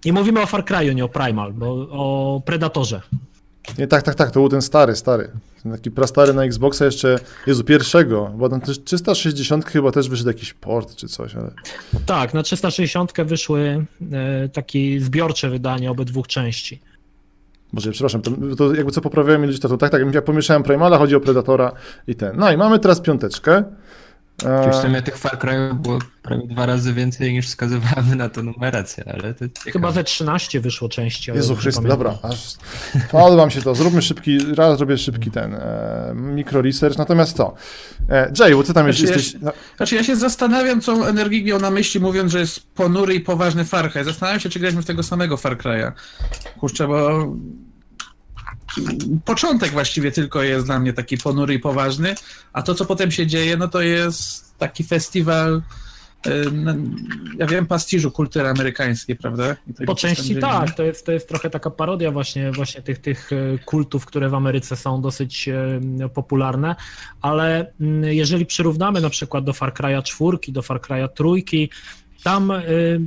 Nie 0.05 0.13
mówimy 0.13 0.41
o 0.41 0.45
Far 0.45 0.63
Cry'u, 0.63 0.95
nie 0.95 1.05
o 1.05 1.09
Primal, 1.09 1.53
bo 1.53 1.87
o 1.91 2.41
Predatorze. 2.45 3.01
Nie, 3.77 3.87
tak, 3.87 4.03
tak, 4.03 4.15
tak, 4.15 4.31
to 4.31 4.39
był 4.39 4.49
ten 4.49 4.61
stary, 4.61 4.95
stary. 4.95 5.31
Ten 5.63 5.71
taki 5.71 5.91
prastary 5.91 6.33
na 6.33 6.45
Xboxa 6.45 6.85
jeszcze, 6.85 7.19
Jezu, 7.47 7.63
pierwszego, 7.63 8.31
bo 8.35 8.49
tam 8.49 8.61
360 8.85 9.65
chyba 9.65 9.91
też 9.91 10.09
wyszedł 10.09 10.29
jakiś 10.29 10.53
port 10.53 10.95
czy 10.95 11.07
coś, 11.07 11.35
ale... 11.35 11.51
Tak, 12.05 12.33
na 12.33 12.43
360 12.43 13.13
wyszły 13.25 13.85
e, 14.11 14.49
takie 14.49 15.01
zbiorcze 15.01 15.49
wydania 15.49 15.91
obydwu 15.91 16.23
części. 16.23 16.81
Może, 17.73 17.91
przepraszam, 17.91 18.21
to, 18.21 18.31
to 18.57 18.75
jakby 18.75 18.91
co 18.91 19.01
poprawiałem 19.01 19.43
ilość, 19.43 19.59
to, 19.59 19.69
to 19.69 19.77
tak, 19.77 19.91
tak, 19.91 20.13
jak 20.13 20.25
pomieszałem 20.25 20.63
Primala, 20.63 20.97
chodzi 20.97 21.15
o 21.15 21.19
Predatora 21.19 21.71
i 22.07 22.15
ten. 22.15 22.37
No 22.37 22.51
i 22.51 22.57
mamy 22.57 22.79
teraz 22.79 23.01
piąteczkę. 23.01 23.63
Czyli 24.37 24.71
w 24.71 24.75
sumie 24.75 25.01
tych 25.01 25.17
Far 25.17 25.39
Cry 25.39 25.73
było 25.73 25.99
prawie 26.21 26.47
dwa 26.47 26.65
razy 26.65 26.93
więcej 26.93 27.33
niż 27.33 27.47
wskazywały 27.47 28.15
na 28.15 28.29
to 28.29 28.43
numerację, 28.43 29.03
ale 29.13 29.33
to 29.33 29.45
Chyba 29.71 29.91
ze 29.91 30.03
13 30.03 30.59
wyszło 30.59 30.89
części. 30.89 31.31
Jezu 31.31 31.55
Chryste, 31.55 31.81
dobra, 31.81 32.17
aż 32.21 32.53
podoba 33.11 33.45
mi 33.45 33.51
się 33.51 33.61
to. 33.61 33.75
Zróbmy 33.75 34.01
szybki, 34.01 34.37
raz 34.55 34.77
zrobię 34.77 34.97
szybki 34.97 35.31
ten 35.31 35.53
e, 35.53 36.13
mikro 36.15 36.61
research, 36.61 36.97
natomiast 36.97 37.37
to. 37.37 37.53
E, 38.09 38.31
Jay, 38.39 38.55
bo 38.55 38.63
ty 38.63 38.73
tam 38.73 38.93
znaczy, 38.93 39.01
jesteś... 39.01 39.33
Ja, 39.41 39.51
znaczy 39.77 39.95
ja 39.95 40.03
się 40.03 40.15
zastanawiam, 40.15 40.81
co 40.81 41.09
Energii 41.09 41.43
miał 41.43 41.59
na 41.59 41.71
myśli, 41.71 41.99
mówiąc, 41.99 42.31
że 42.31 42.39
jest 42.39 42.73
ponury 42.73 43.15
i 43.15 43.19
poważny 43.19 43.65
Far 43.65 43.91
Cry. 43.91 44.03
Zastanawiam 44.03 44.39
się, 44.39 44.49
czy 44.49 44.59
graliśmy 44.59 44.81
w 44.81 44.85
tego 44.85 45.03
samego 45.03 45.37
Far 45.37 45.57
Cry'a. 45.57 45.91
Kurczę, 46.59 46.87
bo 46.87 47.27
początek 49.25 49.71
właściwie 49.71 50.11
tylko 50.11 50.43
jest 50.43 50.65
dla 50.65 50.79
mnie 50.79 50.93
taki 50.93 51.17
ponury 51.17 51.53
i 51.53 51.59
poważny, 51.59 52.15
a 52.53 52.61
to, 52.61 52.75
co 52.75 52.85
potem 52.85 53.11
się 53.11 53.27
dzieje, 53.27 53.57
no 53.57 53.67
to 53.67 53.81
jest 53.81 54.57
taki 54.57 54.83
festiwal 54.83 55.61
ja 57.37 57.45
wiem, 57.47 57.67
pastiżu 57.67 58.11
kultury 58.11 58.47
amerykańskiej, 58.47 59.15
prawda? 59.15 59.55
Po 59.85 59.95
części 59.95 60.35
tak, 60.35 60.75
to 60.75 60.83
jest, 60.83 61.05
to 61.05 61.11
jest 61.11 61.27
trochę 61.29 61.49
taka 61.49 61.69
parodia 61.69 62.11
właśnie, 62.11 62.51
właśnie 62.51 62.81
tych, 62.81 62.99
tych 62.99 63.29
e, 63.33 63.57
kultów, 63.65 64.05
które 64.05 64.29
w 64.29 64.33
Ameryce 64.33 64.75
są 64.75 65.01
dosyć 65.01 65.49
e, 65.49 66.09
popularne, 66.13 66.75
ale 67.21 67.73
mm, 67.81 68.03
jeżeli 68.03 68.45
przyrównamy 68.45 69.01
na 69.01 69.09
przykład 69.09 69.43
do 69.43 69.53
Far 69.53 69.73
Cry'a 69.73 70.03
4, 70.03 70.37
do 70.47 70.61
Far 70.61 70.81
Cry'a 70.81 71.09
3, 71.47 71.69
tam 72.23 72.51
y, 72.51 73.01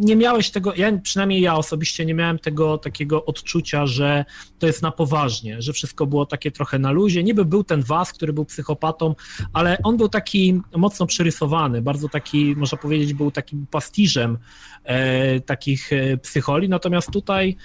nie 0.00 0.16
miałeś 0.16 0.50
tego, 0.50 0.74
ja 0.74 0.98
przynajmniej 0.98 1.40
ja 1.40 1.56
osobiście 1.56 2.06
nie 2.06 2.14
miałem 2.14 2.38
tego 2.38 2.78
takiego 2.78 3.24
odczucia, 3.24 3.86
że 3.86 4.24
to 4.58 4.66
jest 4.66 4.82
na 4.82 4.90
poważnie, 4.92 5.62
że 5.62 5.72
wszystko 5.72 6.06
było 6.06 6.26
takie 6.26 6.50
trochę 6.50 6.78
na 6.78 6.90
luzie. 6.90 7.22
Niby 7.22 7.44
był 7.44 7.64
ten 7.64 7.82
Was, 7.82 8.12
który 8.12 8.32
był 8.32 8.44
psychopatą, 8.44 9.14
ale 9.52 9.78
on 9.82 9.96
był 9.96 10.08
taki 10.08 10.60
mocno 10.76 11.06
przerysowany, 11.06 11.82
bardzo 11.82 12.08
taki, 12.08 12.56
można 12.56 12.78
powiedzieć, 12.78 13.14
był 13.14 13.30
takim 13.30 13.66
pastiżem 13.66 14.38
e, 14.84 15.40
takich 15.40 15.92
e, 15.92 16.16
psycholi, 16.16 16.68
natomiast 16.68 17.10
tutaj 17.10 17.56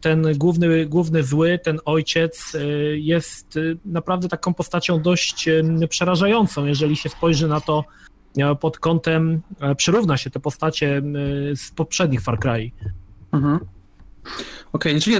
ten 0.00 0.26
główny, 0.36 0.86
główny 0.86 1.22
zły, 1.22 1.58
ten 1.58 1.80
ojciec 1.84 2.54
e, 2.54 2.66
jest 2.96 3.58
naprawdę 3.84 4.28
taką 4.28 4.54
postacią 4.54 5.02
dość 5.02 5.48
przerażającą, 5.88 6.66
jeżeli 6.66 6.96
się 6.96 7.08
spojrzy 7.08 7.48
na 7.48 7.60
to, 7.60 7.84
pod 8.60 8.78
kątem, 8.78 9.40
e, 9.60 9.74
przyrówna 9.74 10.16
się 10.16 10.30
te 10.30 10.40
postacie 10.40 11.02
z 11.54 11.70
poprzednich 11.70 12.20
Far 12.20 12.38
Cry. 12.38 12.70
Mhm. 13.32 13.60
Okej, 14.72 14.92
okay, 14.92 15.00
czyli 15.00 15.16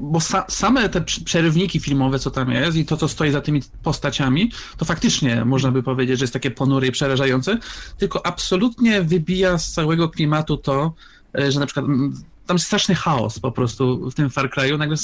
bo 0.00 0.18
sa, 0.18 0.44
same 0.48 0.88
te 0.88 1.00
przerywniki 1.00 1.80
filmowe, 1.80 2.18
co 2.18 2.30
tam 2.30 2.50
jest 2.50 2.76
i 2.76 2.84
to, 2.84 2.96
co 2.96 3.08
stoi 3.08 3.30
za 3.30 3.40
tymi 3.40 3.62
postaciami, 3.82 4.50
to 4.76 4.84
faktycznie 4.84 5.44
można 5.44 5.70
by 5.70 5.82
powiedzieć, 5.82 6.18
że 6.18 6.24
jest 6.24 6.32
takie 6.32 6.50
ponury 6.50 6.86
i 6.86 6.92
przerażające, 6.92 7.58
tylko 7.98 8.26
absolutnie 8.26 9.02
wybija 9.02 9.58
z 9.58 9.72
całego 9.72 10.08
klimatu 10.08 10.56
to, 10.56 10.94
e, 11.38 11.52
że 11.52 11.60
na 11.60 11.66
przykład 11.66 11.86
tam 12.46 12.54
jest 12.54 12.66
straszny 12.66 12.94
chaos 12.94 13.38
po 13.38 13.52
prostu 13.52 14.10
w 14.10 14.14
tym 14.14 14.30
Far 14.30 14.50
Cry'u. 14.50 14.78
Nagle 14.78 14.96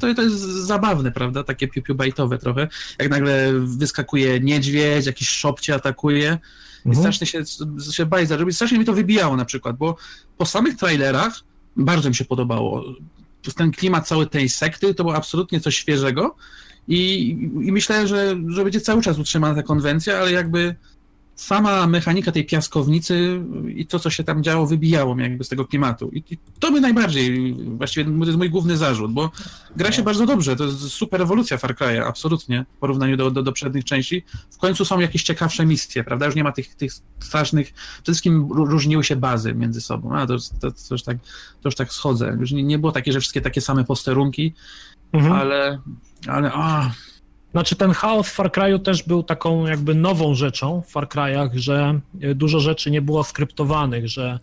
to, 0.00 0.14
to 0.14 0.22
jest 0.22 0.38
zabawne, 0.44 1.12
prawda? 1.12 1.44
Takie 1.44 1.68
piu 1.68 1.94
bajtowe 1.94 2.38
trochę. 2.38 2.68
Jak 2.98 3.10
nagle 3.10 3.52
wyskakuje 3.60 4.40
niedźwiedź, 4.40 5.06
jakiś 5.06 5.28
szop 5.28 5.60
cię 5.60 5.74
atakuje. 5.74 6.38
Mhm. 6.76 6.92
I 6.92 6.96
strasznie 6.96 7.26
się, 7.26 7.42
się 7.92 8.06
bajza 8.06 8.36
robi. 8.36 8.52
Strasznie 8.52 8.78
mi 8.78 8.84
to 8.84 8.92
wybijało 8.92 9.36
na 9.36 9.44
przykład, 9.44 9.76
bo 9.76 9.96
po 10.38 10.46
samych 10.46 10.76
trailerach 10.76 11.40
bardzo 11.76 12.08
mi 12.08 12.14
się 12.14 12.24
podobało. 12.24 12.84
Ten 13.56 13.70
klimat 13.70 14.08
całej 14.08 14.28
tej 14.28 14.48
sekty 14.48 14.94
to 14.94 15.04
było 15.04 15.16
absolutnie 15.16 15.60
coś 15.60 15.76
świeżego 15.76 16.36
i, 16.88 17.30
i 17.62 17.72
myślę, 17.72 18.08
że, 18.08 18.36
że 18.46 18.64
będzie 18.64 18.80
cały 18.80 19.02
czas 19.02 19.18
utrzymana 19.18 19.54
ta 19.54 19.62
konwencja, 19.62 20.18
ale 20.18 20.32
jakby 20.32 20.76
sama 21.38 21.86
mechanika 21.86 22.32
tej 22.32 22.46
piaskownicy 22.46 23.40
i 23.74 23.86
to, 23.86 23.98
co 23.98 24.10
się 24.10 24.24
tam 24.24 24.42
działo, 24.42 24.66
wybijało 24.66 25.14
mnie 25.14 25.24
jakby 25.24 25.44
z 25.44 25.48
tego 25.48 25.64
klimatu. 25.64 26.10
I, 26.12 26.38
to 26.58 26.72
by 26.72 26.80
najbardziej, 26.80 27.54
właściwie 27.64 28.10
to 28.18 28.24
jest 28.26 28.38
mój 28.38 28.50
główny 28.50 28.76
zarzut, 28.76 29.12
bo 29.12 29.30
gra 29.76 29.92
się 29.92 30.02
bardzo 30.02 30.26
dobrze, 30.26 30.56
to 30.56 30.64
jest 30.64 30.80
super 30.80 31.22
ewolucja 31.22 31.58
Far 31.58 31.74
Cry'a, 31.74 32.02
absolutnie, 32.08 32.64
w 32.76 32.78
porównaniu 32.78 33.16
do, 33.16 33.30
do, 33.30 33.42
do 33.42 33.52
przednich 33.52 33.84
części. 33.84 34.24
W 34.50 34.58
końcu 34.58 34.84
są 34.84 35.00
jakieś 35.00 35.22
ciekawsze 35.22 35.66
misje, 35.66 36.04
prawda? 36.04 36.26
Już 36.26 36.34
nie 36.34 36.44
ma 36.44 36.52
tych, 36.52 36.74
tych 36.74 36.92
strasznych, 37.20 37.72
przede 37.72 38.04
wszystkim 38.04 38.52
różniły 38.52 39.04
się 39.04 39.16
bazy 39.16 39.54
między 39.54 39.80
sobą, 39.80 40.16
a 40.16 40.26
to, 40.26 40.36
to, 40.60 40.70
to, 40.70 40.94
już, 40.94 41.02
tak, 41.02 41.18
to 41.60 41.68
już 41.68 41.74
tak 41.74 41.92
schodzę. 41.92 42.36
Już 42.40 42.52
nie, 42.52 42.62
nie 42.62 42.78
było 42.78 42.92
takie, 42.92 43.12
że 43.12 43.20
wszystkie 43.20 43.40
takie 43.40 43.60
same 43.60 43.84
posterunki, 43.84 44.54
mhm. 45.12 45.32
ale, 45.32 45.78
ale 46.26 46.50
a, 46.54 46.90
znaczy 47.52 47.76
ten 47.76 47.92
chaos 47.92 48.28
w 48.28 48.32
Far 48.32 48.50
Cry'u 48.50 48.82
też 48.82 49.02
był 49.02 49.22
taką 49.22 49.66
jakby 49.66 49.94
nową 49.94 50.34
rzeczą 50.34 50.82
w 50.82 50.90
Far 50.90 51.08
Cry'ach, 51.08 51.48
że 51.54 52.00
e, 52.20 52.34
dużo 52.34 52.60
rzeczy 52.60 52.90
nie 52.90 53.02
było 53.02 53.24
skryptowanych, 53.24 54.08
że 54.08 54.38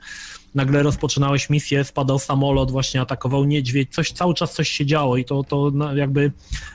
nagle 0.55 0.83
rozpoczynałeś 0.83 1.49
misję, 1.49 1.83
spadał 1.83 2.19
samolot, 2.19 2.71
właśnie 2.71 3.01
atakował 3.01 3.45
niedźwiedź, 3.45 3.93
coś, 3.93 4.11
cały 4.11 4.33
czas 4.33 4.53
coś 4.53 4.69
się 4.69 4.85
działo 4.85 5.17
i 5.17 5.25
to, 5.25 5.43
to 5.43 5.71
jakby 5.95 6.31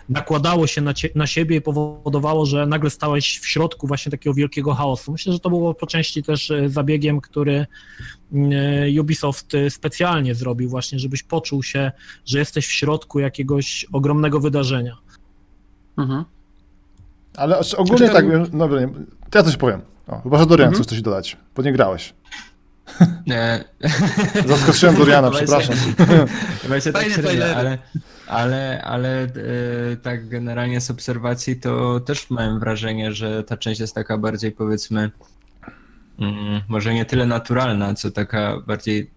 nakładało 0.09 0.67
się 0.67 0.81
na, 0.81 0.93
na 1.15 1.27
siebie 1.27 1.57
i 1.57 1.61
powodowało, 1.61 2.47
że 2.47 2.67
nagle 2.67 2.91
stałeś 2.91 3.39
w 3.39 3.47
środku 3.47 3.87
właśnie 3.87 4.11
takiego 4.11 4.35
wielkiego 4.35 4.75
chaosu. 4.75 5.13
Myślę, 5.13 5.33
że 5.33 5.41
to 5.41 5.51
było 5.51 5.75
po 5.75 5.87
części 5.87 6.23
też 6.23 6.51
e, 6.51 6.69
zabiegiem, 6.69 7.21
który 7.21 7.67
mm, 8.33 8.53
e, 8.97 9.01
Ubisoft 9.01 9.53
specjalnie 9.69 10.35
zrobił 10.35 10.69
właśnie, 10.69 10.99
żebyś 10.99 11.23
poczuł 11.23 11.63
się, 11.63 11.93
że 12.25 12.39
jesteś 12.39 12.67
w 12.67 12.73
środku 12.73 13.19
jakiegoś 13.19 13.87
ogromnego 13.93 14.41
wydarzenia. 14.41 14.97
Mhm. 15.97 16.25
Ale 17.37 17.61
ogólnie 17.77 18.09
tak, 18.09 18.25
no 18.53 18.59
dobra, 18.59 18.81
to 19.31 19.39
ja 19.39 19.45
coś 19.45 19.57
powiem. 19.57 19.83
O, 20.07 20.21
chyba, 20.21 20.39
że 20.39 20.47
Dorian 20.47 20.69
mhm. 20.69 20.85
coś 20.85 21.03
dodać, 21.03 21.37
bo 21.57 21.63
nie 21.63 21.73
grałeś. 21.73 22.15
Nie. 23.27 23.65
Zaskoczyłem 24.49 24.97
Doriana, 24.97 25.31
przepraszam. 25.31 25.77
Właśnie 26.69 26.93
tak 27.03 27.05
średnio, 27.05 27.57
ale, 27.57 27.79
ale, 28.27 28.83
ale 28.85 29.23
e, 29.23 29.29
tak 30.03 30.29
generalnie 30.29 30.81
z 30.81 30.91
obserwacji 30.91 31.61
to 31.61 32.01
też 32.01 32.31
miałem 32.31 32.61
wrażenie, 32.61 33.13
że 33.13 33.45
ta 33.45 33.57
część 33.57 33.81
jest 33.81 33.95
taka 33.95 34.19
bardziej 34.19 34.53
powiedzmy 34.53 35.11
mm, 36.19 36.61
może 36.69 36.95
nie 36.95 37.05
tyle 37.05 37.27
naturalna, 37.27 37.95
co 37.95 38.11
taka 38.11 38.61
bardziej 38.67 39.11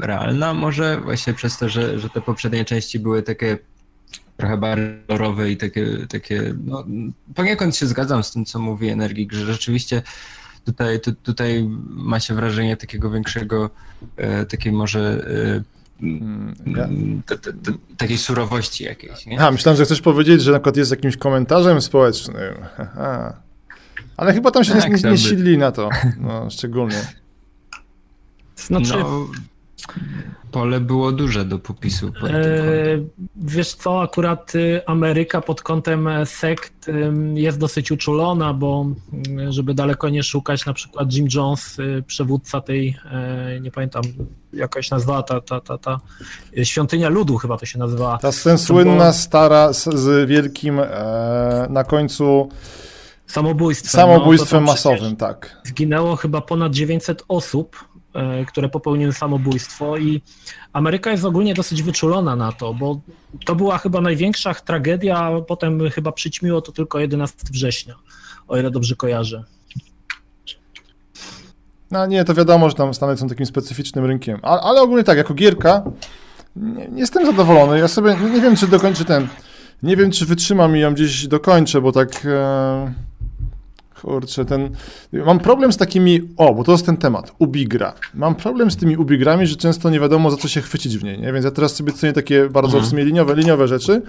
realna, 0.00 0.54
może 0.54 1.00
właśnie 1.00 1.34
przez 1.34 1.58
to, 1.58 1.68
że, 1.68 1.98
że 1.98 2.10
te 2.10 2.20
poprzednie 2.20 2.64
części 2.64 2.98
były 2.98 3.22
takie 3.22 3.58
trochę 4.36 4.56
barrowe 4.56 5.50
i 5.50 5.56
takie, 5.56 6.06
takie 6.08 6.54
no, 6.64 6.84
poniekąd 7.34 7.76
się 7.76 7.86
zgadzam 7.86 8.24
z 8.24 8.32
tym, 8.32 8.44
co 8.44 8.58
mówi 8.58 8.88
Energik, 8.88 9.32
że 9.32 9.46
rzeczywiście 9.46 10.02
tutaj, 10.64 11.00
tu, 11.00 11.12
tutaj 11.12 11.68
ma 11.88 12.20
się 12.20 12.34
wrażenie 12.34 12.76
takiego 12.76 13.10
większego, 13.10 13.70
e, 14.16 14.46
takiej 14.46 14.72
może 14.72 15.26
e, 16.00 16.02
mm, 16.02 17.22
takiej 17.96 18.18
surowości 18.18 18.84
jakiejś. 18.84 19.26
Nie? 19.26 19.40
A, 19.40 19.50
myślałem, 19.50 19.76
że 19.76 19.84
chcesz 19.84 20.00
powiedzieć, 20.00 20.42
że 20.42 20.52
na 20.52 20.58
przykład 20.58 20.76
jest 20.76 20.90
jakimś 20.90 21.16
komentarzem 21.16 21.80
społecznym. 21.80 22.54
Ale 24.16 24.34
chyba 24.34 24.50
tam 24.50 24.64
się 24.64 24.72
tak, 24.72 24.90
nie, 24.90 24.96
nie, 24.96 25.10
nie 25.10 25.18
sidli 25.18 25.58
na 25.58 25.72
to, 25.72 25.88
no, 26.20 26.50
szczególnie. 26.50 27.06
Znaczy, 28.56 28.92
no, 28.96 29.26
Pole 30.50 30.80
było 30.80 31.12
duże 31.12 31.44
do 31.44 31.58
popisu. 31.58 32.12
Eee, 32.22 33.06
wiesz 33.36 33.74
co, 33.74 34.02
akurat 34.02 34.54
y, 34.54 34.86
Ameryka 34.86 35.40
pod 35.40 35.62
kątem 35.62 36.08
e, 36.08 36.26
sekt 36.26 36.90
jest 37.34 37.58
dosyć 37.58 37.92
uczulona, 37.92 38.54
bo 38.54 38.86
mm, 39.28 39.52
żeby 39.52 39.74
daleko 39.74 40.08
nie 40.08 40.22
szukać, 40.22 40.66
na 40.66 40.72
przykład 40.72 41.12
Jim 41.12 41.28
Jones, 41.34 41.78
y, 41.78 42.04
przywódca 42.06 42.60
tej, 42.60 42.96
e, 43.10 43.60
nie 43.60 43.70
pamiętam 43.70 44.02
jakaś 44.52 44.90
nazwała, 44.90 45.22
ta, 45.22 45.40
ta, 45.40 45.60
ta, 45.60 45.78
ta 45.78 46.00
y, 46.58 46.64
Świątynia 46.64 47.08
Ludu 47.08 47.36
chyba 47.36 47.56
to 47.56 47.66
się 47.66 47.78
nazywała. 47.78 48.18
Ta 48.18 48.30
ten 48.44 48.58
słynna, 48.58 48.96
było... 48.96 49.12
stara 49.12 49.72
z, 49.72 49.84
z 49.84 50.28
wielkim 50.28 50.80
e, 50.80 51.66
na 51.70 51.84
końcu 51.84 52.48
samobójstwem. 53.26 53.90
Samobójstwem 53.90 54.64
no, 54.64 54.72
masowym, 54.72 55.16
tak. 55.16 55.60
Zginęło 55.64 56.16
chyba 56.16 56.40
ponad 56.40 56.72
900 56.72 57.24
osób 57.28 57.76
które 58.46 58.68
popełniły 58.68 59.12
samobójstwo 59.12 59.96
i 59.96 60.22
Ameryka 60.72 61.10
jest 61.10 61.24
ogólnie 61.24 61.54
dosyć 61.54 61.82
wyczulona 61.82 62.36
na 62.36 62.52
to, 62.52 62.74
bo 62.74 63.00
to 63.44 63.54
była 63.54 63.78
chyba 63.78 64.00
największa 64.00 64.54
tragedia, 64.54 65.18
a 65.18 65.40
potem 65.40 65.90
chyba 65.90 66.12
przyćmiło 66.12 66.60
to 66.60 66.72
tylko 66.72 66.98
11 67.00 67.36
września, 67.50 67.94
o 68.48 68.58
ile 68.58 68.70
dobrze 68.70 68.96
kojarzę. 68.96 69.44
No 71.90 72.06
nie, 72.06 72.24
to 72.24 72.34
wiadomo, 72.34 72.68
że 72.68 72.74
tam 72.74 72.94
Stany 72.94 73.16
są 73.16 73.28
takim 73.28 73.46
specyficznym 73.46 74.04
rynkiem, 74.04 74.38
ale, 74.42 74.60
ale 74.60 74.80
ogólnie 74.80 75.04
tak, 75.04 75.18
jako 75.18 75.34
gierka 75.34 75.82
nie, 76.56 76.88
nie, 76.88 77.00
jestem 77.00 77.26
zadowolony. 77.26 77.78
Ja 77.78 77.88
sobie 77.88 78.16
nie 78.34 78.40
wiem, 78.40 78.56
czy 78.56 78.66
dokończę 78.66 79.04
ten, 79.04 79.28
nie 79.82 79.96
wiem, 79.96 80.10
czy 80.10 80.26
wytrzymam 80.26 80.76
i 80.76 80.80
ją 80.80 80.94
gdzieś 80.94 81.26
dokończę, 81.26 81.80
bo 81.80 81.92
tak... 81.92 82.26
E 82.26 83.09
Kurczę, 84.02 84.44
ten... 84.44 84.70
Mam 85.12 85.38
problem 85.38 85.72
z 85.72 85.76
takimi... 85.76 86.20
O, 86.36 86.54
bo 86.54 86.64
to 86.64 86.72
jest 86.72 86.86
ten 86.86 86.96
temat. 86.96 87.32
Ubigra. 87.38 87.92
Mam 88.14 88.34
problem 88.34 88.70
z 88.70 88.76
tymi 88.76 88.96
ubigrami, 88.96 89.46
że 89.46 89.56
często 89.56 89.90
nie 89.90 90.00
wiadomo, 90.00 90.30
za 90.30 90.36
co 90.36 90.48
się 90.48 90.60
chwycić 90.60 90.98
w 90.98 91.04
niej, 91.04 91.18
nie? 91.18 91.32
Więc 91.32 91.44
ja 91.44 91.50
teraz 91.50 91.76
sobie 91.76 91.92
cenię 91.92 92.12
takie 92.12 92.48
bardzo 92.48 92.68
mhm. 92.68 92.84
w 92.84 92.88
sumie 92.88 93.04
liniowe, 93.04 93.34
liniowe 93.34 93.68
rzeczy. 93.68 94.02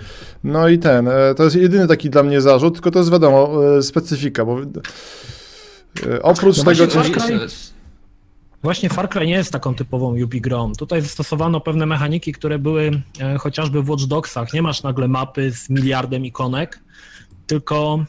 No 0.43 0.67
i 0.67 0.79
ten, 0.79 1.07
e, 1.07 1.35
to 1.35 1.43
jest 1.43 1.55
jedyny 1.55 1.87
taki 1.87 2.09
dla 2.09 2.23
mnie 2.23 2.41
zarzut, 2.41 2.73
tylko 2.73 2.91
to 2.91 2.99
jest 2.99 3.11
wiadomo, 3.11 3.49
e, 3.77 3.81
specyfika, 3.81 4.45
bo 4.45 4.59
e, 4.61 6.21
oprócz 6.21 6.57
no 6.57 6.63
tego... 6.63 6.87
Far 6.87 7.11
Cry, 7.11 7.39
właśnie 8.63 8.89
Far 8.89 9.09
Cry 9.09 9.27
nie 9.27 9.33
jest 9.33 9.51
taką 9.51 9.75
typową 9.75 10.21
ubigrą. 10.23 10.71
Tutaj 10.77 11.01
zastosowano 11.01 11.61
pewne 11.61 11.85
mechaniki, 11.85 12.31
które 12.31 12.59
były 12.59 12.91
chociażby 13.39 13.83
w 13.83 13.89
Watch 13.89 14.05
Dogsach. 14.05 14.53
Nie 14.53 14.61
masz 14.61 14.83
nagle 14.83 15.07
mapy 15.07 15.51
z 15.51 15.69
miliardem 15.69 16.25
ikonek, 16.25 16.79
tylko 17.47 18.05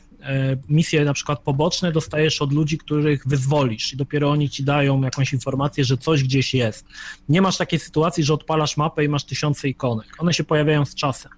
misje 0.69 1.05
na 1.05 1.15
przykład 1.15 1.41
poboczne 1.41 1.93
dostajesz 1.93 2.43
od 2.43 2.53
ludzi, 2.53 2.79
których 2.79 3.27
wyzwolisz 3.27 3.93
i 3.93 3.97
dopiero 3.97 4.31
oni 4.31 4.51
ci 4.51 4.65
dają 4.65 5.03
jakąś 5.03 5.33
informację, 5.33 5.85
że 5.85 5.97
coś 5.97 6.25
gdzieś 6.25 6.55
jest. 6.55 6.87
Nie 7.29 7.43
masz 7.43 7.57
takiej 7.57 7.79
sytuacji, 7.79 8.25
że 8.25 8.35
odpalasz 8.35 8.77
mapę 8.77 9.05
i 9.05 9.09
masz 9.09 9.25
tysiące 9.25 9.69
ikonek. 9.69 10.07
One 10.19 10.35
się 10.35 10.45
pojawiają 10.45 10.85
z 10.85 10.95
czasem. 10.95 11.33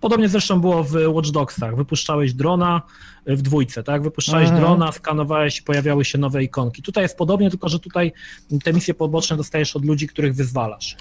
Podobnie 0.00 0.28
zresztą 0.28 0.60
było 0.60 0.84
w 0.84 0.92
Watch 1.08 1.30
Dogsach. 1.30 1.76
Wypuszczałeś 1.76 2.32
drona 2.32 2.82
w 3.26 3.42
dwójce, 3.42 3.82
tak? 3.82 4.02
Wypuszczałeś 4.02 4.48
mhm. 4.48 4.60
drona, 4.60 4.92
skanowałeś 4.92 5.58
i 5.58 5.62
pojawiały 5.62 6.04
się 6.04 6.18
nowe 6.18 6.44
ikonki. 6.44 6.82
Tutaj 6.82 7.04
jest 7.04 7.16
podobnie, 7.16 7.50
tylko 7.50 7.68
że 7.68 7.78
tutaj 7.78 8.12
te 8.64 8.72
misje 8.72 8.94
poboczne 8.94 9.36
dostajesz 9.36 9.76
od 9.76 9.84
ludzi, 9.84 10.08
których 10.08 10.34
wyzwalasz. 10.34 10.96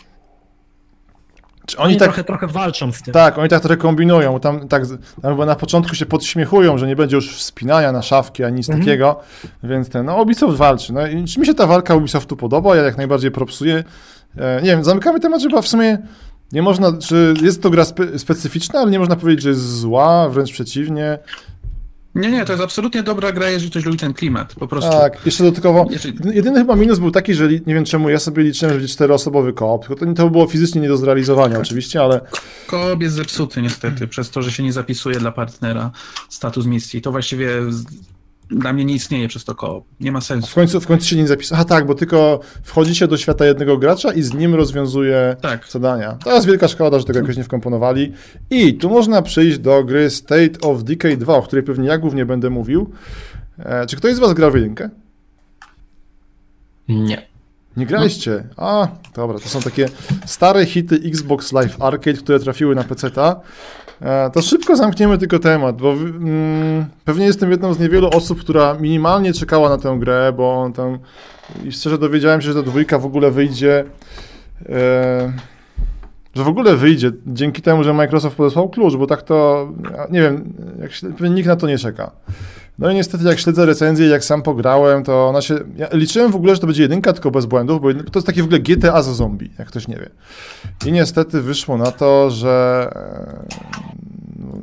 Czy 1.66 1.78
oni, 1.78 1.86
oni 1.88 2.00
tak, 2.00 2.08
trochę, 2.08 2.24
trochę 2.24 2.48
walczą 2.48 2.92
z 2.92 3.02
tym. 3.02 3.14
Tak, 3.14 3.38
oni 3.38 3.50
tak 3.50 3.62
trochę 3.62 3.78
kombinują. 3.78 4.40
Tam, 4.40 4.68
tak, 4.68 4.84
tam 5.22 5.32
chyba 5.32 5.46
na 5.46 5.56
początku 5.56 5.96
się 5.96 6.06
podśmiechują, 6.06 6.78
że 6.78 6.88
nie 6.88 6.96
będzie 6.96 7.16
już 7.16 7.36
wspinania 7.36 7.92
na 7.92 8.02
szafki 8.02 8.44
ani 8.44 8.56
nic 8.56 8.70
mhm. 8.70 8.86
takiego, 8.86 9.20
więc 9.64 9.90
ten, 9.90 10.06
no 10.06 10.22
Ubisoft 10.22 10.58
walczy. 10.58 10.94
No 10.94 11.08
i 11.08 11.26
czy 11.26 11.40
mi 11.40 11.46
się 11.46 11.54
ta 11.54 11.68
walka 11.68 11.96
Ubisoftu 11.96 12.38
podoba, 12.38 12.76
ja 12.76 12.82
jak 12.82 12.98
najbardziej 12.98 13.32
propsuję. 13.32 13.84
E, 14.38 14.62
nie 14.62 14.70
wiem, 14.70 14.84
zamykamy 14.84 15.20
temat, 15.20 15.42
że 15.42 15.50
chyba 15.50 15.62
w 15.62 15.68
sumie 15.68 15.98
nie 16.52 16.62
można, 16.62 16.98
czy 16.98 17.34
jest 17.42 17.64
to 17.64 17.70
gra 17.70 17.86
spe, 17.86 18.20
specyficzna, 18.20 18.80
ale 18.80 18.92
nie 18.92 19.00
można 19.00 19.16
powiedzieć, 19.16 19.44
że 19.44 19.50
jest 19.50 19.80
zła, 19.80 20.30
wręcz 20.30 20.52
przeciwnie. 20.52 21.20
Nie, 22.16 22.32
nie, 22.32 22.46
to 22.46 22.54
jest 22.54 22.64
absolutnie 22.64 23.04
dobra 23.04 23.32
gra, 23.32 23.50
jeżeli 23.50 23.72
ktoś 23.72 23.86
lubi 23.86 23.98
ten 23.98 24.14
klimat, 24.14 24.56
po 24.56 24.68
prostu. 24.68 24.92
Tak, 24.92 25.26
jeszcze 25.26 25.44
dodatkowo, 25.44 25.86
jeżeli... 25.90 26.18
jedyny 26.36 26.60
chyba 26.60 26.76
minus 26.76 27.00
był 27.00 27.12
taki, 27.12 27.34
że 27.34 27.50
nie 27.50 27.74
wiem 27.74 27.86
czemu, 27.86 28.10
ja 28.10 28.20
sobie 28.20 28.44
liczyłem, 28.44 28.74
że 28.74 28.80
będzie 28.80 28.94
czteroosobowy 28.94 29.54
koop, 29.54 29.88
to, 30.00 30.14
to 30.14 30.30
było 30.30 30.48
fizycznie 30.48 30.82
nie 30.82 30.88
do 30.88 30.98
zrealizowania 30.98 31.60
oczywiście, 31.60 32.02
ale... 32.02 32.22
Koop 32.68 33.02
jest 33.02 33.16
zepsuty 33.16 33.62
niestety, 33.62 34.08
przez 34.08 34.30
to, 34.30 34.42
że 34.42 34.52
się 34.52 34.64
nie 34.64 34.74
zapisuje 34.74 35.20
dla 35.20 35.32
partnera 35.32 35.92
status 36.30 36.66
misji. 36.66 37.02
To 37.02 37.12
właściwie 37.12 37.50
dla 38.54 38.74
mnie 38.74 38.86
nie 38.86 38.94
istnieje 38.94 39.28
przez 39.28 39.46
to 39.46 39.56
koło. 39.56 39.86
Nie 40.00 40.12
ma 40.12 40.22
sensu. 40.22 40.48
W 40.48 40.54
końcu, 40.54 40.82
w 40.82 40.88
końcu 40.88 41.08
się 41.08 41.16
nie 41.16 41.28
zapisał. 41.28 41.60
A 41.62 41.66
tak, 41.66 41.86
bo 41.86 41.96
tylko 41.96 42.40
wchodzicie 42.64 43.08
do 43.08 43.18
świata 43.18 43.46
jednego 43.46 43.78
gracza 43.78 44.14
i 44.14 44.22
z 44.22 44.34
nim 44.34 44.56
rozwiązuje 44.56 45.36
tak. 45.42 45.68
zadania. 45.72 46.18
To 46.24 46.34
jest 46.34 46.48
wielka 46.48 46.68
szkoda, 46.68 47.00
że 47.00 47.06
tego 47.06 47.20
jakoś 47.20 47.38
nie 47.38 47.44
wkomponowali. 47.44 48.14
I 48.50 48.74
tu 48.74 48.90
można 48.90 49.22
przyjść 49.22 49.60
do 49.60 49.84
gry 49.84 50.10
State 50.10 50.60
of 50.62 50.84
Decay 50.84 51.18
2, 51.18 51.36
o 51.36 51.42
której 51.42 51.64
pewnie 51.64 51.88
ja 51.88 51.98
głównie 51.98 52.26
będę 52.26 52.50
mówił. 52.50 52.90
E, 53.60 53.86
czy 53.86 53.96
ktoś 53.96 54.16
z 54.16 54.20
was 54.20 54.34
grał 54.34 54.52
w 54.52 54.56
jedynkę? 54.56 54.90
Nie. 56.88 57.33
Nie 57.78 57.86
graliście? 57.86 58.44
A, 58.58 58.88
dobra, 59.16 59.40
to 59.40 59.50
są 59.50 59.62
takie 59.62 59.90
stare 60.26 60.66
hity 60.66 60.96
Xbox 61.06 61.52
Live 61.52 61.82
Arcade, 61.82 62.18
które 62.18 62.40
trafiły 62.40 62.76
na 62.76 62.84
PC-ta. 62.84 63.42
E, 64.02 64.30
to 64.30 64.42
szybko 64.42 64.76
zamkniemy 64.76 65.18
tylko 65.18 65.40
temat, 65.40 65.82
bo 65.82 65.92
mm, 65.92 66.86
pewnie 67.06 67.26
jestem 67.26 67.52
jedną 67.52 67.74
z 67.74 67.80
niewielu 67.80 68.10
osób, 68.10 68.40
która 68.40 68.74
minimalnie 68.74 69.34
czekała 69.34 69.70
na 69.70 69.78
tę 69.78 69.98
grę, 70.00 70.34
bo 70.38 70.62
on 70.62 70.74
tam 70.74 71.00
i 71.64 71.72
szczerze 71.72 71.98
dowiedziałem 71.98 72.42
się, 72.42 72.48
że 72.48 72.64
ta 72.64 72.70
dwójka 72.70 73.00
w 73.00 73.06
ogóle 73.06 73.32
wyjdzie. 73.32 73.86
E, 74.70 75.34
że 76.36 76.44
w 76.44 76.48
ogóle 76.48 76.76
wyjdzie 76.76 77.12
dzięki 77.28 77.62
temu, 77.62 77.84
że 77.84 77.94
Microsoft 77.94 78.36
podesłał 78.36 78.70
klucz, 78.70 78.96
bo 78.96 79.08
tak 79.08 79.22
to 79.22 79.68
nie 80.10 80.22
wiem, 80.22 80.54
jak 80.82 80.92
pewnie 81.18 81.30
nikt 81.30 81.48
na 81.48 81.56
to 81.56 81.68
nie 81.68 81.78
czeka. 81.78 82.12
No 82.80 82.92
i 82.92 82.96
niestety 82.96 83.24
jak 83.24 83.40
śledzę 83.40 83.66
recenzję, 83.66 84.08
jak 84.08 84.24
sam 84.24 84.42
pograłem, 84.42 85.04
to 85.04 85.28
ona 85.28 85.42
się... 85.42 85.60
Ja 85.76 85.88
liczyłem 85.92 86.32
w 86.32 86.36
ogóle, 86.36 86.56
że 86.56 86.62
to 86.62 86.68
będzie 86.68 86.84
jedynka, 86.84 87.14
tylko 87.14 87.32
bez 87.32 87.46
błędów, 87.46 87.82
bo 87.82 87.94
to 87.94 88.20
jest 88.20 88.28
takie 88.28 88.42
w 88.42 88.46
ogóle 88.46 88.60
GTA 88.60 89.02
za 89.02 89.14
zombie, 89.14 89.50
jak 89.60 89.68
ktoś 89.68 89.88
nie 89.88 89.96
wie. 89.96 90.10
I 90.86 90.92
niestety 90.92 91.42
wyszło 91.42 91.78
na 91.78 91.92
to, 91.92 92.32
że... 92.32 92.90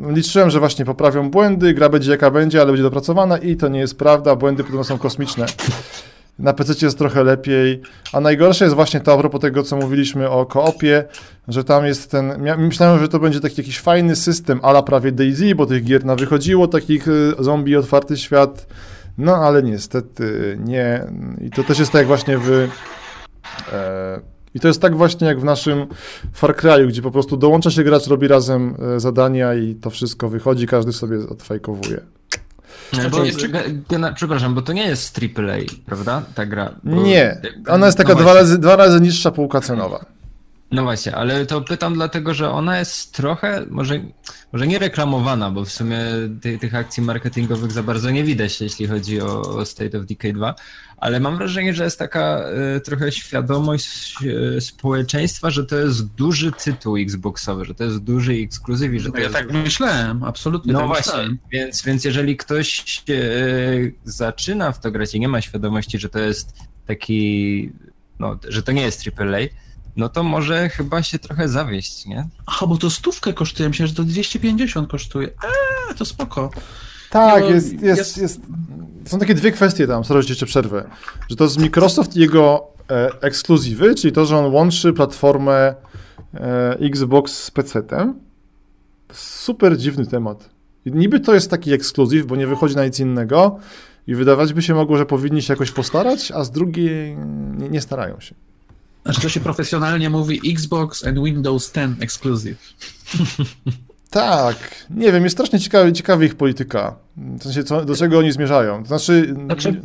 E, 0.09 0.13
liczyłem, 0.13 0.51
że 0.51 0.61
właśnie 0.61 0.85
poprawią 0.85 1.31
błędy, 1.31 1.75
gra 1.75 1.89
będzie 1.89 2.11
jaka 2.11 2.31
będzie, 2.31 2.61
ale 2.61 2.67
będzie 2.67 2.83
dopracowana 2.83 3.39
i 3.39 3.57
to 3.57 3.69
nie 3.69 3.81
jest 3.81 3.99
prawda, 3.99 4.37
błędy 4.37 4.65
potem 4.65 4.85
są 4.85 4.99
kosmiczne. 4.99 5.47
Na 6.41 6.53
PC 6.53 6.87
jest 6.87 6.99
trochę 6.99 7.25
lepiej, 7.25 7.81
a 8.13 8.21
najgorsze 8.21 8.65
jest 8.65 8.75
właśnie 8.75 9.01
to, 9.01 9.13
a 9.13 9.19
propos 9.19 9.41
tego, 9.41 9.63
co 9.63 9.77
mówiliśmy 9.77 10.31
o 10.31 10.47
koopie, 10.47 11.05
że 11.49 11.65
tam 11.65 11.87
jest 11.87 12.11
ten, 12.11 12.33
myślałem, 12.59 13.01
że 13.01 13.09
to 13.09 13.19
będzie 13.19 13.41
taki 13.41 13.61
jakiś 13.61 13.81
fajny 13.81 14.17
system, 14.17 14.61
ala 14.63 14.83
prawie 14.83 15.13
Daisy, 15.13 15.55
bo 15.55 15.67
tych 15.67 15.85
gier 15.85 16.05
na 16.05 16.17
wychodziło, 16.17 16.69
takich 16.69 17.09
y, 17.09 17.35
zombie, 17.39 17.77
otwarty 17.77 18.17
świat, 18.17 18.67
no 19.19 19.37
ale 19.37 19.63
niestety 19.63 20.59
nie. 20.65 21.05
I 21.41 21.51
to 21.51 21.65
też 21.65 21.79
jest 21.79 21.93
tak 21.93 22.07
właśnie 22.07 22.39
w... 22.39 22.69
E, 23.73 24.21
I 24.55 24.61
to 24.61 24.69
jest 24.69 24.83
tak 24.83 24.97
właśnie 24.97 25.27
jak 25.27 25.41
w 25.41 25.45
naszym 25.45 25.87
Far 26.33 26.57
Cry'u, 26.57 26.89
gdzie 26.89 27.03
po 27.03 27.11
prostu 27.11 27.37
dołącza 27.37 27.71
się 27.71 27.85
gracz, 27.85 28.07
robi 28.07 28.29
razem 28.29 28.77
e, 28.97 29.01
zadania 29.01 29.55
i 29.55 29.75
to 29.75 29.91
wszystko 29.91 30.29
wychodzi, 30.29 30.67
każdy 30.67 30.93
sobie 30.93 31.17
odfajkowuje. 31.29 32.20
Znaczy, 32.93 33.11
bo, 33.11 33.19
przepraszam, 34.15 34.55
bo 34.55 34.63
to 34.63 34.73
nie 34.73 34.87
jest 34.87 35.19
AAA, 35.19 35.59
prawda? 35.87 36.23
Ta 36.35 36.47
gra. 36.47 36.75
Bo, 36.85 37.03
nie, 37.03 37.41
ona 37.69 37.87
jest 37.87 37.99
taka 37.99 38.15
no 38.15 38.21
dwa, 38.21 38.35
razy, 38.35 38.59
dwa 38.59 38.77
razy 38.77 39.01
niższa 39.01 39.31
półka 39.31 39.61
cenowa. 39.61 40.05
No 40.73 40.83
właśnie, 40.83 41.15
ale 41.15 41.47
to 41.47 41.61
pytam 41.61 41.95
dlatego, 41.95 42.35
że 42.35 42.51
ona 42.51 42.79
jest 42.79 43.15
trochę, 43.15 43.65
może, 43.71 44.01
może 44.53 44.67
nie 44.67 44.79
reklamowana, 44.79 45.51
bo 45.51 45.65
w 45.65 45.73
sumie 45.73 45.99
ty, 46.41 46.59
tych 46.59 46.75
akcji 46.75 47.03
marketingowych 47.03 47.73
za 47.73 47.83
bardzo 47.83 48.11
nie 48.11 48.25
widać, 48.25 48.61
jeśli 48.61 48.87
chodzi 48.87 49.21
o 49.21 49.65
State 49.67 49.99
of 49.99 50.07
Decay 50.07 50.33
2, 50.33 50.55
ale 51.01 51.21
mam 51.21 51.37
wrażenie, 51.37 51.75
że 51.75 51.85
jest 51.85 51.99
taka 51.99 52.45
y, 52.77 52.81
trochę 52.81 53.13
świadomość 53.13 54.15
y, 54.57 54.61
społeczeństwa, 54.61 55.51
że 55.51 55.67
to 55.67 55.77
jest 55.77 56.07
duży 56.07 56.53
tytuł 56.53 56.97
Xboxowy, 56.97 57.65
że 57.65 57.75
to 57.75 57.85
jest 57.85 57.99
duży 57.99 58.33
ekskluzyw. 58.33 58.93
Że 59.01 59.09
no 59.09 59.13
to 59.13 59.19
ja 59.19 59.25
jest... 59.25 59.35
tak 59.35 59.53
myślałem, 59.53 60.25
absolutnie 60.25 60.73
No 60.73 60.79
tak 60.79 60.89
właśnie, 60.89 61.13
myślałem. 61.13 61.39
Więc, 61.53 61.83
więc 61.83 62.05
jeżeli 62.05 62.37
ktoś 62.37 63.03
y, 63.09 63.95
zaczyna 64.05 64.73
w 64.73 64.81
to 64.81 64.91
grać 64.91 65.15
i 65.15 65.21
nie 65.21 65.29
ma 65.29 65.41
świadomości, 65.41 65.99
że 65.99 66.09
to 66.09 66.19
jest 66.19 66.57
taki, 66.87 67.73
no, 68.19 68.39
że 68.49 68.63
to 68.63 68.73
nie 68.73 68.83
jest 68.83 69.05
AAA, 69.19 69.39
no 69.97 70.09
to 70.09 70.23
może 70.23 70.69
chyba 70.69 71.03
się 71.03 71.19
trochę 71.19 71.49
zawieść, 71.49 72.07
nie? 72.07 72.29
Aha, 72.47 72.67
bo 72.67 72.77
to 72.77 72.91
stówkę 72.91 73.33
kosztuje, 73.33 73.69
myślę, 73.69 73.87
że 73.87 73.95
to 73.95 74.05
250 74.05 74.91
kosztuje. 74.91 75.29
Eee, 75.29 75.95
to 75.99 76.05
spoko. 76.05 76.51
Tak, 77.11 77.49
jest, 77.49 77.73
jest, 77.73 77.99
jest, 77.99 78.19
jest, 78.19 78.41
Są 79.05 79.19
takie 79.19 79.35
dwie 79.35 79.53
kwestie 79.53 79.87
tam, 79.87 80.05
sorry, 80.05 80.23
jeszcze 80.29 80.47
przerwę. 80.47 80.91
Że 81.29 81.37
to 81.37 81.45
jest 81.45 81.59
Microsoft 81.59 82.17
i 82.17 82.21
jego 82.21 82.67
e, 82.91 83.11
ekskluzywy, 83.21 83.95
czyli 83.95 84.13
to, 84.13 84.27
że 84.27 84.39
on 84.39 84.53
łączy 84.53 84.93
platformę 84.93 85.75
e, 86.35 86.77
Xbox 86.81 87.33
z 87.33 87.51
PC-tem. 87.51 88.15
Super 89.13 89.79
dziwny 89.79 90.07
temat. 90.07 90.51
I 90.85 90.93
niby 90.93 91.21
to 91.21 91.35
jest 91.35 91.51
taki 91.51 91.73
ekskluzyw, 91.73 92.27
bo 92.27 92.37
nie 92.37 92.47
wychodzi 92.47 92.77
na 92.77 92.85
nic 92.85 93.01
innego 93.01 93.59
i 94.07 94.15
wydawać 94.15 94.53
by 94.53 94.63
się 94.63 94.75
mogło, 94.75 94.97
że 94.97 95.07
powinni 95.07 95.43
się 95.43 95.53
jakoś 95.53 95.71
postarać, 95.71 96.31
a 96.33 96.45
z 96.45 96.51
drugiej 96.51 97.17
nie, 97.59 97.69
nie 97.69 97.81
starają 97.81 98.21
się. 98.21 98.35
Znaczy 99.05 99.21
to 99.21 99.29
się 99.29 99.41
profesjonalnie 99.41 100.11
mówi 100.11 100.53
Xbox 100.53 101.07
and 101.07 101.19
Windows 101.25 101.73
10 101.73 102.03
Exclusive. 102.03 102.59
Tak, 104.11 104.87
nie 104.91 105.13
wiem, 105.13 105.25
jest 105.25 105.37
strasznie 105.37 105.59
ciekawy, 105.93 106.25
ich 106.27 106.35
polityka. 106.35 106.97
W 107.17 107.43
sensie, 107.43 107.65
co, 107.65 107.85
do 107.85 107.97
czego 107.97 108.19
oni 108.19 108.33
zmierzają. 108.33 108.83
To 108.83 108.89
znaczy, 108.89 109.35
znaczy 109.45 109.83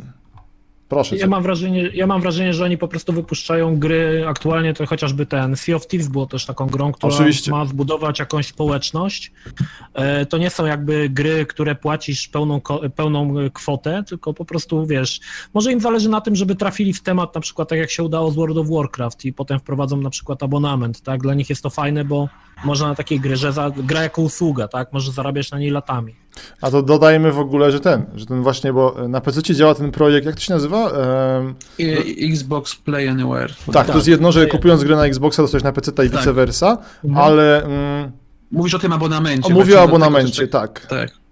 proszę. 0.88 1.16
Ja 1.16 1.26
mam, 1.26 1.42
wrażenie, 1.42 1.90
ja 1.94 2.06
mam 2.06 2.20
wrażenie, 2.20 2.54
że 2.54 2.64
oni 2.64 2.78
po 2.78 2.88
prostu 2.88 3.12
wypuszczają 3.12 3.78
gry, 3.78 4.24
aktualnie 4.28 4.74
to 4.74 4.86
chociażby 4.86 5.26
ten 5.26 5.56
Sea 5.56 5.76
of 5.76 5.86
Thieves 5.86 6.08
było 6.08 6.26
też 6.26 6.46
taką 6.46 6.66
grą, 6.66 6.92
która 6.92 7.14
Oczywiście. 7.14 7.50
ma 7.50 7.64
zbudować 7.64 8.18
jakąś 8.18 8.46
społeczność. 8.46 9.32
E, 9.94 10.26
to 10.26 10.38
nie 10.38 10.50
są 10.50 10.66
jakby 10.66 11.08
gry, 11.08 11.46
które 11.46 11.74
płacisz 11.74 12.28
pełną, 12.28 12.60
pełną 12.94 13.34
kwotę, 13.52 14.04
tylko 14.08 14.34
po 14.34 14.44
prostu, 14.44 14.86
wiesz, 14.86 15.20
może 15.54 15.72
im 15.72 15.80
zależy 15.80 16.08
na 16.08 16.20
tym, 16.20 16.36
żeby 16.36 16.54
trafili 16.54 16.92
w 16.92 17.02
temat, 17.02 17.34
na 17.34 17.40
przykład 17.40 17.68
tak 17.68 17.78
jak 17.78 17.90
się 17.90 18.02
udało 18.02 18.30
z 18.30 18.34
World 18.34 18.58
of 18.58 18.68
Warcraft 18.70 19.24
i 19.24 19.32
potem 19.32 19.58
wprowadzą 19.58 19.96
na 19.96 20.10
przykład 20.10 20.42
abonament, 20.42 21.00
tak? 21.00 21.22
Dla 21.22 21.34
nich 21.34 21.50
jest 21.50 21.62
to 21.62 21.70
fajne, 21.70 22.04
bo 22.04 22.28
można 22.64 22.88
na 22.88 22.94
takiej 22.94 23.20
gry, 23.20 23.36
że 23.36 23.52
za, 23.52 23.70
gra 23.76 24.02
jako 24.02 24.22
usługa, 24.22 24.68
tak? 24.68 24.92
Może 24.92 25.12
zarabiać 25.12 25.50
na 25.50 25.58
niej 25.58 25.70
latami. 25.70 26.14
A 26.60 26.70
to 26.70 26.82
dodajmy 26.82 27.32
w 27.32 27.38
ogóle, 27.38 27.72
że 27.72 27.80
ten, 27.80 28.06
że 28.14 28.26
ten 28.26 28.42
właśnie, 28.42 28.72
bo 28.72 29.08
na 29.08 29.20
PC 29.20 29.42
działa 29.42 29.74
ten 29.74 29.90
projekt, 29.90 30.26
jak 30.26 30.34
to 30.34 30.40
się 30.40 30.54
nazywa? 30.54 30.88
Um, 30.88 31.54
Xbox 32.32 32.76
Play 32.76 33.08
Anywhere. 33.08 33.48
Tak, 33.48 33.74
tak, 33.74 33.86
to 33.86 33.94
jest 33.94 34.08
jedno, 34.08 34.32
że 34.32 34.46
kupując 34.46 34.84
grę 34.84 34.96
na 34.96 35.06
Xboxa 35.06 35.42
dostajesz 35.42 35.64
na 35.64 35.72
PC 35.72 35.90
i 35.90 35.94
tak. 35.94 36.06
vice 36.10 36.32
versa, 36.32 36.78
mhm. 37.04 37.24
ale... 37.24 37.62
Um, 37.64 38.12
Mówisz 38.50 38.74
o 38.74 38.78
tym 38.78 38.92
abonamencie. 38.92 39.54
O, 39.54 39.56
mówię 39.56 39.78
o 39.78 39.82
abonamencie, 39.82 40.48
tak. 40.48 40.86
tak. 40.86 41.25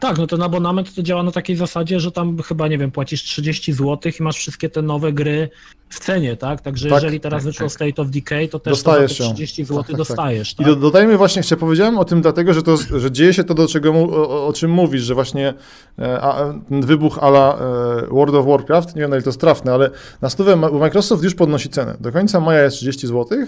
Tak, 0.00 0.18
no 0.18 0.26
ten 0.26 0.42
abonament 0.42 0.94
to 0.94 1.02
działa 1.02 1.22
na 1.22 1.32
takiej 1.32 1.56
zasadzie, 1.56 2.00
że 2.00 2.12
tam 2.12 2.42
chyba, 2.42 2.68
nie 2.68 2.78
wiem, 2.78 2.90
płacisz 2.90 3.22
30 3.22 3.72
zł 3.72 4.12
i 4.20 4.22
masz 4.22 4.36
wszystkie 4.36 4.68
te 4.68 4.82
nowe 4.82 5.12
gry 5.12 5.48
w 5.88 6.00
cenie, 6.00 6.36
tak? 6.36 6.60
Także 6.60 6.88
tak, 6.88 7.02
jeżeli 7.02 7.20
teraz 7.20 7.42
tak, 7.42 7.52
wyszło 7.52 7.66
tak. 7.66 7.72
State 7.72 8.02
of 8.02 8.10
Decay, 8.10 8.48
to 8.48 8.58
też 8.58 8.70
dostajesz 8.70 9.18
to 9.18 9.24
30 9.24 9.64
zł 9.64 9.76
tak, 9.76 9.86
tak, 9.86 9.90
tak, 9.90 9.98
dostajesz. 9.98 10.54
I 10.58 10.64
do, 10.64 10.76
dodajmy 10.76 11.16
właśnie, 11.16 11.40
jeszcze 11.40 11.56
powiedziałem 11.56 11.98
o 11.98 12.04
tym 12.04 12.22
dlatego, 12.22 12.54
że, 12.54 12.62
to, 12.62 12.76
że 12.76 13.10
dzieje 13.10 13.34
się 13.34 13.44
to, 13.44 13.54
do 13.54 13.68
czego, 13.68 13.92
o, 13.92 14.46
o 14.46 14.52
czym 14.52 14.70
mówisz, 14.70 15.02
że 15.02 15.14
właśnie 15.14 15.54
e, 15.98 16.20
a, 16.20 16.54
wybuch 16.70 17.18
ala 17.18 17.58
e, 17.58 18.06
World 18.06 18.34
of 18.34 18.46
Warcraft, 18.46 18.96
nie 18.96 19.02
wiem 19.02 19.10
na 19.10 19.16
ile 19.16 19.22
to 19.22 19.30
jest 19.30 19.40
trafne, 19.40 19.72
ale 19.72 19.90
na 20.20 20.30
stówę 20.30 20.56
Microsoft 20.56 21.24
już 21.24 21.34
podnosi 21.34 21.68
cenę. 21.68 21.96
Do 22.00 22.12
końca 22.12 22.40
maja 22.40 22.62
jest 22.62 22.76
30 22.76 23.06
zł, 23.06 23.38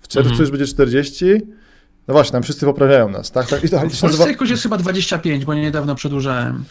w 0.00 0.08
czerwcu 0.08 0.30
mhm. 0.30 0.40
już 0.40 0.50
będzie 0.50 0.66
40 0.66 1.24
no 2.08 2.14
właśnie, 2.14 2.32
tam 2.32 2.42
wszyscy 2.42 2.66
poprawiają 2.66 3.08
nas, 3.08 3.30
tak? 3.30 3.46
tak 3.46 3.64
I 3.64 3.68
to, 3.68 3.78
w 3.78 4.00
Polsce 4.00 4.28
jakoś 4.28 4.50
jest 4.50 4.62
chyba 4.62 4.76
25, 4.76 5.44
bo 5.44 5.54
niedawno 5.54 5.94
przedłużałem, 5.94 6.64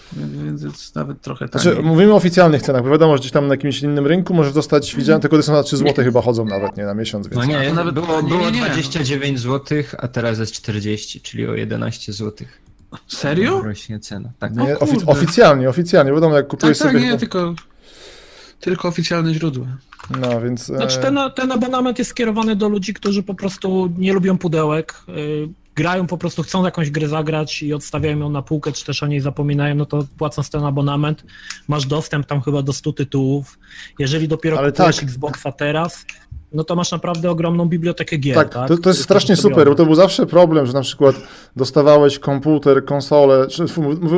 więc 0.46 0.64
jest 0.64 0.96
nawet 0.96 1.22
trochę 1.22 1.50
taniej. 1.50 1.64
Znaczy, 1.64 1.84
mówimy 1.84 2.14
o 2.14 2.16
oficjalnych 2.16 2.62
cenach, 2.62 2.84
bo 2.84 2.90
wiadomo, 2.90 3.18
że 3.18 3.20
gdzieś 3.20 3.32
tam 3.32 3.48
na 3.48 3.54
jakimś 3.54 3.82
innym 3.82 4.08
rynku 4.08 4.34
możesz 4.34 4.54
dostać, 4.54 4.96
widziałem, 4.96 5.22
tylko 5.22 5.38
to 5.38 5.44
są 5.44 5.54
na 5.54 5.64
3 5.64 5.78
zł 5.78 6.06
chyba 6.06 6.22
chodzą 6.22 6.46
nawet, 6.46 6.78
nie, 6.78 6.86
na 6.86 6.94
miesiąc, 6.94 7.28
więc... 7.28 7.38
No 7.38 7.46
nie, 7.46 7.74
nawet 7.74 7.94
było, 7.94 8.24
było 8.24 8.50
nie, 8.50 8.62
nie, 8.62 8.66
29 8.66 9.40
zł, 9.40 9.78
a 9.98 10.08
teraz 10.08 10.40
jest 10.40 10.54
40, 10.54 11.22
czyli 11.22 11.48
o 11.48 11.54
11 11.54 12.14
zł. 12.14 12.48
Serio? 13.08 13.62
Rośnie 13.64 14.00
cena, 14.00 14.30
tak. 14.40 14.56
Nie, 14.56 14.80
ofic 14.80 15.04
oficjalnie, 15.06 15.70
oficjalnie, 15.70 16.14
wiadomo, 16.14 16.36
jak 16.36 16.48
kupujesz 16.48 16.78
tak, 16.78 16.88
tak, 16.88 16.96
sobie... 16.96 17.12
nie, 17.12 17.18
tylko... 17.18 17.56
Tylko 18.66 18.88
oficjalne 18.88 19.34
źródła. 19.34 19.66
No, 20.22 20.42
więc... 20.42 20.66
Znaczy 20.66 21.00
ten, 21.00 21.20
ten 21.36 21.52
abonament 21.52 22.00
jest 22.00 22.12
skierowany 22.12 22.56
do 22.56 22.70
ludzi, 22.70 22.94
którzy 22.94 23.24
po 23.24 23.34
prostu 23.34 23.94
nie 23.98 24.14
lubią 24.14 24.38
pudełek, 24.38 24.94
yy, 25.08 25.50
grają 25.76 26.08
po 26.08 26.18
prostu, 26.18 26.44
chcą 26.44 26.66
jakąś 26.66 26.92
grę 26.92 27.08
zagrać 27.08 27.64
i 27.64 27.74
odstawiają 27.74 28.20
ją 28.20 28.30
na 28.30 28.42
półkę, 28.42 28.72
czy 28.72 28.86
też 28.86 29.04
o 29.04 29.08
niej 29.08 29.20
zapominają, 29.20 29.76
no 29.76 29.86
to 29.86 30.06
płacąc 30.18 30.50
ten 30.50 30.64
abonament, 30.64 31.24
masz 31.68 31.86
dostęp 31.86 32.26
tam 32.26 32.42
chyba 32.42 32.62
do 32.62 32.74
100 32.74 32.94
tytułów. 32.94 33.60
Jeżeli 34.00 34.28
dopiero 34.28 34.58
Ale 34.60 34.72
kupujesz 34.72 34.96
tak. 34.96 35.06
Xboxa 35.06 35.52
teraz, 35.52 36.06
no 36.52 36.64
to 36.64 36.76
masz 36.76 36.92
naprawdę 36.92 37.32
ogromną 37.32 37.66
bibliotekę 37.66 38.18
gier. 38.18 38.36
Tak, 38.36 38.54
tak? 38.54 38.68
To, 38.68 38.78
to 38.78 38.90
jest 38.90 39.04
strasznie 39.04 39.36
super, 39.36 39.68
bo 39.68 39.76
to 39.76 39.86
był 39.86 39.96
zawsze 39.96 40.26
problem, 40.26 40.66
że 40.66 40.74
na 40.74 40.82
przykład 40.82 41.16
dostawałeś 41.56 42.20
komputer, 42.20 42.86
konsolę, 42.86 43.48
czy, 43.48 43.66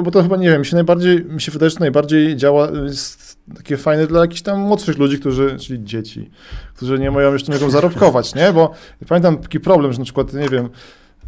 bo 0.03 0.11
to 0.11 0.23
chyba 0.23 0.37
nie 0.37 0.49
wiem, 0.49 0.59
mi 0.59 0.65
się 0.65 0.75
najbardziej, 0.75 1.25
mi 1.25 1.41
się 1.41 1.51
wydaje, 1.51 1.69
że 1.69 1.79
najbardziej 1.79 2.35
działa, 2.35 2.67
jest 2.85 3.37
takie 3.55 3.77
fajne 3.77 4.07
dla 4.07 4.21
jakichś 4.21 4.41
tam 4.41 4.59
młodszych 4.59 4.97
ludzi, 4.97 5.19
którzy, 5.19 5.57
czyli 5.59 5.83
dzieci, 5.83 6.29
którzy 6.75 6.99
nie 6.99 7.11
mają 7.11 7.33
jeszcze 7.33 7.51
niego 7.51 7.69
zarobkować, 7.69 8.35
nie? 8.35 8.53
Bo 8.53 8.71
pamiętam 9.07 9.37
taki 9.37 9.59
problem, 9.59 9.93
że 9.93 9.99
na 9.99 10.05
przykład, 10.05 10.33
nie 10.33 10.49
wiem, 10.49 10.69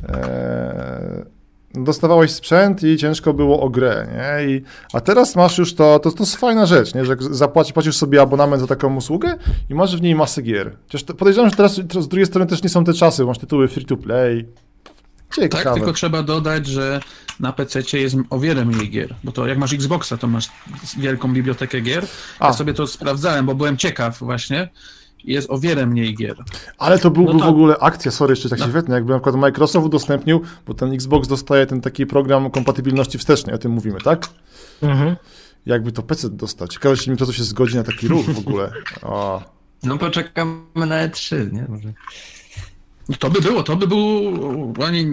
e, 0.10 1.39
dostawałeś 1.74 2.32
sprzęt 2.32 2.84
i 2.84 2.98
ciężko 2.98 3.34
było 3.34 3.62
o 3.62 3.70
grę, 3.70 4.08
nie? 4.14 4.54
I, 4.54 4.64
a 4.94 5.02
teraz 5.02 5.36
masz 5.36 5.58
już 5.58 5.76
to, 5.76 6.00
to, 6.00 6.12
to 6.12 6.24
jest 6.24 6.36
fajna 6.36 6.66
rzecz, 6.66 6.94
nie? 6.94 7.06
Że 7.06 7.16
zapłacisz, 7.20 7.74
płacisz 7.74 7.96
sobie 7.96 8.22
abonament 8.22 8.62
za 8.62 8.68
taką 8.68 8.96
usługę 8.96 9.38
i 9.70 9.76
masz 9.76 9.98
w 9.98 10.02
niej 10.02 10.16
masę 10.16 10.42
gier. 10.42 10.76
Chociaż 10.88 11.04
to, 11.04 11.14
podejrzewam, 11.14 11.50
że 11.50 11.56
teraz, 11.56 11.76
z 11.76 12.08
drugiej 12.08 12.26
strony 12.26 12.48
też 12.48 12.64
nie 12.64 12.70
są 12.70 12.84
te 12.84 12.94
czasy, 12.94 13.26
masz 13.26 13.38
tytuły 13.38 13.68
free 13.68 13.86
to 13.86 13.98
play. 13.98 14.46
Ciekawe. 15.36 15.64
Tak, 15.64 15.74
tylko 15.74 15.94
trzeba 15.94 16.24
dodać, 16.24 16.68
że 16.68 17.00
na 17.40 17.54
PC 17.54 17.80
jest 17.94 18.16
o 18.30 18.40
wiele 18.40 18.66
mniej 18.66 18.90
gier, 18.90 19.16
bo 19.24 19.32
to 19.32 19.48
jak 19.48 19.58
masz 19.58 19.74
Xboxa, 19.74 20.18
to 20.18 20.28
masz 20.28 20.50
wielką 20.98 21.34
bibliotekę 21.34 21.82
gier. 21.82 22.06
A. 22.40 22.48
Ja 22.48 22.54
sobie 22.54 22.74
to 22.74 22.88
sprawdzałem, 22.88 23.46
bo 23.46 23.56
byłem 23.56 23.78
ciekaw 23.78 24.20
właśnie 24.20 24.70
jest 25.24 25.50
o 25.50 25.60
wiele 25.60 25.86
mniej 25.86 26.16
gier. 26.16 26.36
Ale 26.78 27.00
to 27.00 27.12
byłby 27.12 27.34
no 27.34 27.46
w 27.46 27.48
ogóle 27.48 27.78
akcja, 27.78 28.12
sorry, 28.12 28.32
jeszcze 28.32 28.50
tak 28.50 28.60
no. 28.60 28.66
się 28.66 28.72
wytnę, 28.72 28.96
jakby 28.96 29.14
na 29.14 29.20
przykład 29.20 29.36
Microsoft 29.36 29.86
udostępnił, 29.86 30.42
bo 30.68 30.74
ten 30.74 30.94
Xbox 30.94 31.28
dostaje 31.28 31.66
ten 31.66 31.82
taki 31.82 32.06
program 32.06 32.52
kompatybilności 32.52 33.18
wstecznej, 33.18 33.56
o 33.56 33.58
tym 33.58 33.72
mówimy, 33.72 34.02
tak? 34.02 34.28
Mhm. 34.82 35.16
Jakby 35.66 35.92
to 35.92 36.04
PC 36.04 36.30
dostał. 36.30 36.68
Ciekawe, 36.68 36.98
czy 36.98 37.10
Microsoft 37.10 37.38
się 37.38 37.44
zgodzi 37.44 37.76
na 37.76 37.84
taki 37.84 38.08
ruch 38.08 38.26
w 38.26 38.40
ogóle. 38.40 38.72
O. 39.02 39.42
No 39.84 39.98
poczekamy 39.98 40.62
na 40.76 41.08
E3, 41.08 41.54
nie? 41.54 41.66
Może. 41.70 41.94
To 43.18 43.30
by 43.30 43.42
było, 43.42 43.64
to 43.64 43.76
by 43.76 43.88
był, 43.88 44.34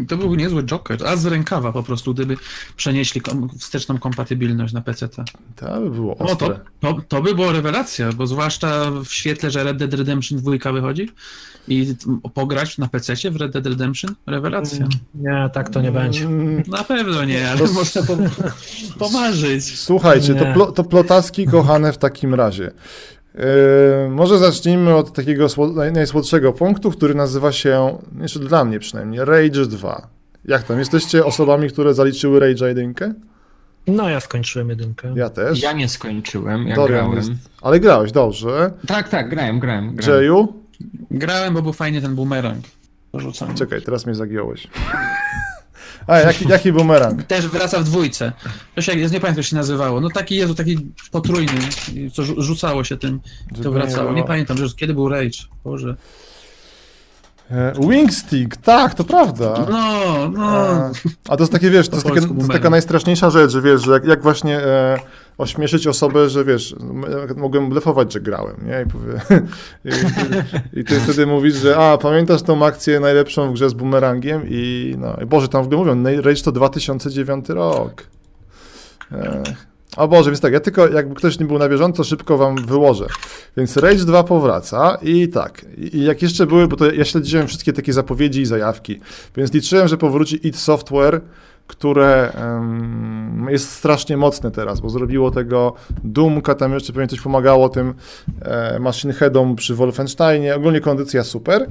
to 0.08 0.16
był 0.16 0.34
niezły 0.34 0.64
Joker, 0.64 1.06
a 1.06 1.16
z 1.16 1.26
rękawa 1.26 1.72
po 1.72 1.82
prostu, 1.82 2.14
gdyby 2.14 2.36
przenieśli 2.76 3.20
wsteczną 3.58 3.98
kompatybilność 3.98 4.72
na 4.72 4.80
PC. 4.80 5.08
To 5.56 5.80
by 5.80 5.90
było 5.90 6.16
ostre. 6.16 6.48
No, 6.82 6.92
to, 6.92 7.00
to, 7.00 7.02
to 7.08 7.22
by 7.22 7.34
było 7.34 7.52
rewelacja, 7.52 8.12
bo 8.12 8.26
zwłaszcza 8.26 8.90
w 9.04 9.12
świetle, 9.12 9.50
że 9.50 9.64
Red 9.64 9.76
Dead 9.76 9.94
Redemption 9.94 10.38
2 10.38 10.72
wychodzi 10.72 11.08
i 11.68 11.94
pograć 12.34 12.78
na 12.78 12.88
PC 12.88 13.30
w 13.30 13.36
Red 13.36 13.52
Dead 13.52 13.66
Redemption, 13.66 14.14
rewelacja. 14.26 14.78
Mm, 14.78 14.90
nie, 15.14 15.50
tak 15.52 15.68
to 15.68 15.80
nie 15.80 15.92
będzie. 15.92 16.24
Mm. 16.24 16.62
Na 16.68 16.84
pewno 16.84 17.24
nie, 17.24 17.50
ale 17.50 17.58
to... 17.58 17.72
można 17.72 18.02
pomarzyć. 18.98 19.78
Słuchajcie, 19.78 20.34
to, 20.34 20.52
plo, 20.52 20.72
to 20.72 20.84
plotacki 20.84 21.46
kochane 21.46 21.92
w 21.92 21.98
takim 21.98 22.34
razie. 22.34 22.70
Yy, 23.36 24.10
może 24.10 24.38
zacznijmy 24.38 24.94
od 24.94 25.12
takiego 25.12 25.46
najsłodszego 25.92 26.52
punktu, 26.52 26.90
który 26.90 27.14
nazywa 27.14 27.52
się, 27.52 27.98
jeszcze 28.20 28.38
dla 28.40 28.64
mnie 28.64 28.78
przynajmniej, 28.78 29.24
Rage 29.24 29.66
2. 29.66 30.08
Jak 30.44 30.62
tam? 30.62 30.78
Jesteście 30.78 31.24
osobami, 31.24 31.68
które 31.68 31.94
zaliczyły 31.94 32.40
Rage 32.40 32.68
1? 32.68 32.94
No, 33.86 34.08
ja 34.08 34.20
skończyłem 34.20 34.68
jedynkę. 34.68 35.14
Ja 35.16 35.30
też. 35.30 35.62
Ja 35.62 35.72
nie 35.72 35.88
skończyłem, 35.88 36.66
ja 36.66 36.76
Dorian 36.76 37.10
grałem. 37.10 37.16
Jest... 37.16 37.30
Ale 37.62 37.80
grałeś, 37.80 38.12
dobrze. 38.12 38.72
Tak, 38.86 39.08
tak, 39.08 39.28
grałem, 39.28 39.60
grałem. 39.60 39.94
grałem. 39.94 40.22
Jayu? 40.22 40.62
Grałem, 41.10 41.54
bo 41.54 41.62
był 41.62 41.72
fajnie 41.72 42.02
ten 42.02 42.14
boomerang. 42.14 42.64
Czekaj, 43.54 43.82
teraz 43.82 44.06
mnie 44.06 44.14
zagiąłeś. 44.14 44.68
A, 46.06 46.18
jaki, 46.18 46.48
jaki 46.48 46.72
bumerang? 46.72 47.22
Też 47.22 47.46
wraca 47.48 47.80
w 47.80 47.84
dwójce. 47.84 48.32
To 48.74 48.82
się, 48.82 48.96
nie 48.96 49.08
pamiętam, 49.08 49.36
jak 49.36 49.46
się 49.46 49.56
nazywało. 49.56 50.00
No 50.00 50.10
taki 50.10 50.36
jest, 50.36 50.56
taki 50.56 50.78
potrójny, 51.10 51.58
co 52.12 52.24
rzucało 52.24 52.84
się 52.84 52.96
tym, 52.96 53.20
to 53.62 53.72
wracało. 53.72 54.12
Nie 54.12 54.24
pamiętam, 54.24 54.56
że 54.56 54.66
kiedy 54.76 54.94
był 54.94 55.08
Rage. 55.08 55.38
Boże. 55.64 55.96
E, 57.50 57.72
Wingstick, 57.88 58.56
tak, 58.56 58.94
to 58.94 59.04
prawda. 59.04 59.66
No, 59.70 60.28
no. 60.28 60.46
A, 60.46 60.90
a 61.28 61.36
to 61.36 61.42
jest 61.42 61.52
takie, 61.52 61.70
wiesz, 61.70 61.88
to, 61.88 61.96
jest, 61.96 62.06
takie, 62.06 62.20
to 62.20 62.34
jest, 62.34 62.50
taka 62.50 62.70
najstraszniejsza 62.70 63.30
rzecz, 63.30 63.50
że 63.50 63.62
wiesz, 63.62 63.82
że 63.82 63.92
jak, 63.92 64.04
jak 64.04 64.22
właśnie 64.22 64.58
e, 64.58 64.98
ośmieszyć 65.38 65.86
osobę, 65.86 66.28
że 66.28 66.44
wiesz, 66.44 66.76
mogłem 67.36 67.68
blefować, 67.68 68.12
że 68.12 68.20
grałem, 68.20 68.56
nie? 68.66 68.82
I, 68.82 68.86
powie, 68.86 69.20
i, 70.74 70.80
i, 70.80 70.84
ty 70.84 71.00
wtedy 71.00 71.26
mówisz, 71.26 71.54
że 71.54 71.76
a, 71.76 71.98
pamiętasz 71.98 72.42
tą 72.42 72.66
akcję 72.66 73.00
najlepszą 73.00 73.50
w 73.50 73.52
grze 73.52 73.70
z 73.70 73.74
bumerangiem 73.74 74.42
i 74.48 74.94
no, 74.98 75.16
i 75.22 75.26
Boże, 75.26 75.48
tam 75.48 75.62
w 75.62 75.66
ogóle 75.66 75.94
mówią, 75.94 76.22
Rage 76.22 76.42
to 76.42 76.52
2009 76.52 77.48
rok. 77.48 78.02
Ech. 79.12 79.75
O 79.96 80.08
Boże, 80.08 80.30
więc 80.30 80.40
tak, 80.40 80.52
ja 80.52 80.60
tylko, 80.60 80.88
jakby 80.88 81.14
ktoś 81.14 81.38
nie 81.38 81.46
był 81.46 81.58
na 81.58 81.68
bieżąco, 81.68 82.04
szybko 82.04 82.38
wam 82.38 82.66
wyłożę. 82.66 83.06
Więc 83.56 83.76
Rage 83.76 84.04
2 84.04 84.24
powraca 84.24 84.98
i 85.02 85.28
tak, 85.28 85.66
i 85.92 86.04
jak 86.04 86.22
jeszcze 86.22 86.46
były, 86.46 86.68
bo 86.68 86.76
to 86.76 86.92
ja 86.92 87.04
śledziłem 87.04 87.46
wszystkie 87.46 87.72
takie 87.72 87.92
zapowiedzi 87.92 88.40
i 88.40 88.46
zajawki, 88.46 89.00
więc 89.36 89.52
liczyłem, 89.52 89.88
że 89.88 89.96
powróci 89.96 90.46
id 90.48 90.56
Software, 90.56 91.20
które 91.66 92.32
um, 92.40 93.46
jest 93.50 93.70
strasznie 93.70 94.16
mocne 94.16 94.50
teraz, 94.50 94.80
bo 94.80 94.90
zrobiło 94.90 95.30
tego 95.30 95.74
Doomka, 96.04 96.54
tam 96.54 96.72
jeszcze 96.72 96.92
pewnie 96.92 97.08
coś 97.08 97.20
pomagało 97.20 97.68
tym 97.68 97.94
e, 98.42 98.78
Machine 98.78 99.12
Headom 99.12 99.56
przy 99.56 99.74
Wolfensteinie, 99.74 100.56
ogólnie 100.56 100.80
kondycja 100.80 101.24
super. 101.24 101.70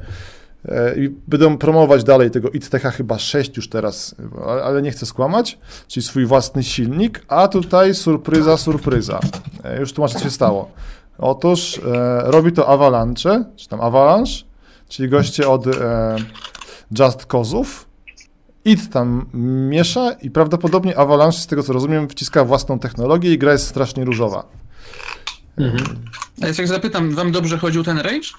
E, 0.67 0.95
I 0.99 1.10
będą 1.10 1.58
promować 1.58 2.04
dalej 2.04 2.32
tego 2.32 2.49
ITTH 2.49 2.84
chyba 2.97 3.19
6 3.19 3.58
już 3.58 3.69
teraz, 3.69 4.15
ale 4.63 4.82
nie 4.82 4.91
chcę 4.91 5.06
skłamać, 5.06 5.60
czyli 5.88 6.04
swój 6.04 6.25
własny 6.25 6.63
silnik, 6.63 7.25
a 7.28 7.47
tutaj 7.47 7.95
surpryza, 7.95 8.58
surpryza. 8.58 9.19
E, 9.63 9.80
już 9.80 9.93
tłumaczę, 9.93 10.13
co 10.13 10.23
się 10.23 10.30
stało. 10.30 10.71
Otóż 11.17 11.82
e, 11.93 12.21
robi 12.32 12.51
to 12.51 12.67
Avalanche, 12.67 13.45
czy 13.56 13.67
tam 13.67 13.82
Avalanche, 13.82 14.34
czyli 14.89 15.10
goście 15.10 15.49
od 15.49 15.67
e, 15.67 16.15
Just 16.99 17.28
Cause'ów. 17.28 17.65
IT 18.65 18.89
tam 18.89 19.25
miesza 19.69 20.12
i 20.12 20.32
prawdopodobnie 20.32 20.97
Avalanche, 20.97 21.39
z 21.39 21.47
tego 21.47 21.63
co 21.63 21.73
rozumiem, 21.73 22.10
wciska 22.10 22.45
własną 22.45 22.80
technologię 22.80 23.34
i 23.34 23.38
gra 23.38 23.51
jest 23.51 23.67
strasznie 23.67 24.06
różowa. 24.06 24.43
Mhm. 25.58 26.06
A 26.41 26.48
jak 26.48 26.67
zapytam, 26.67 27.12
wam 27.12 27.32
dobrze 27.32 27.58
chodził 27.58 27.84
ten 27.84 27.98
Rage? 27.98 28.30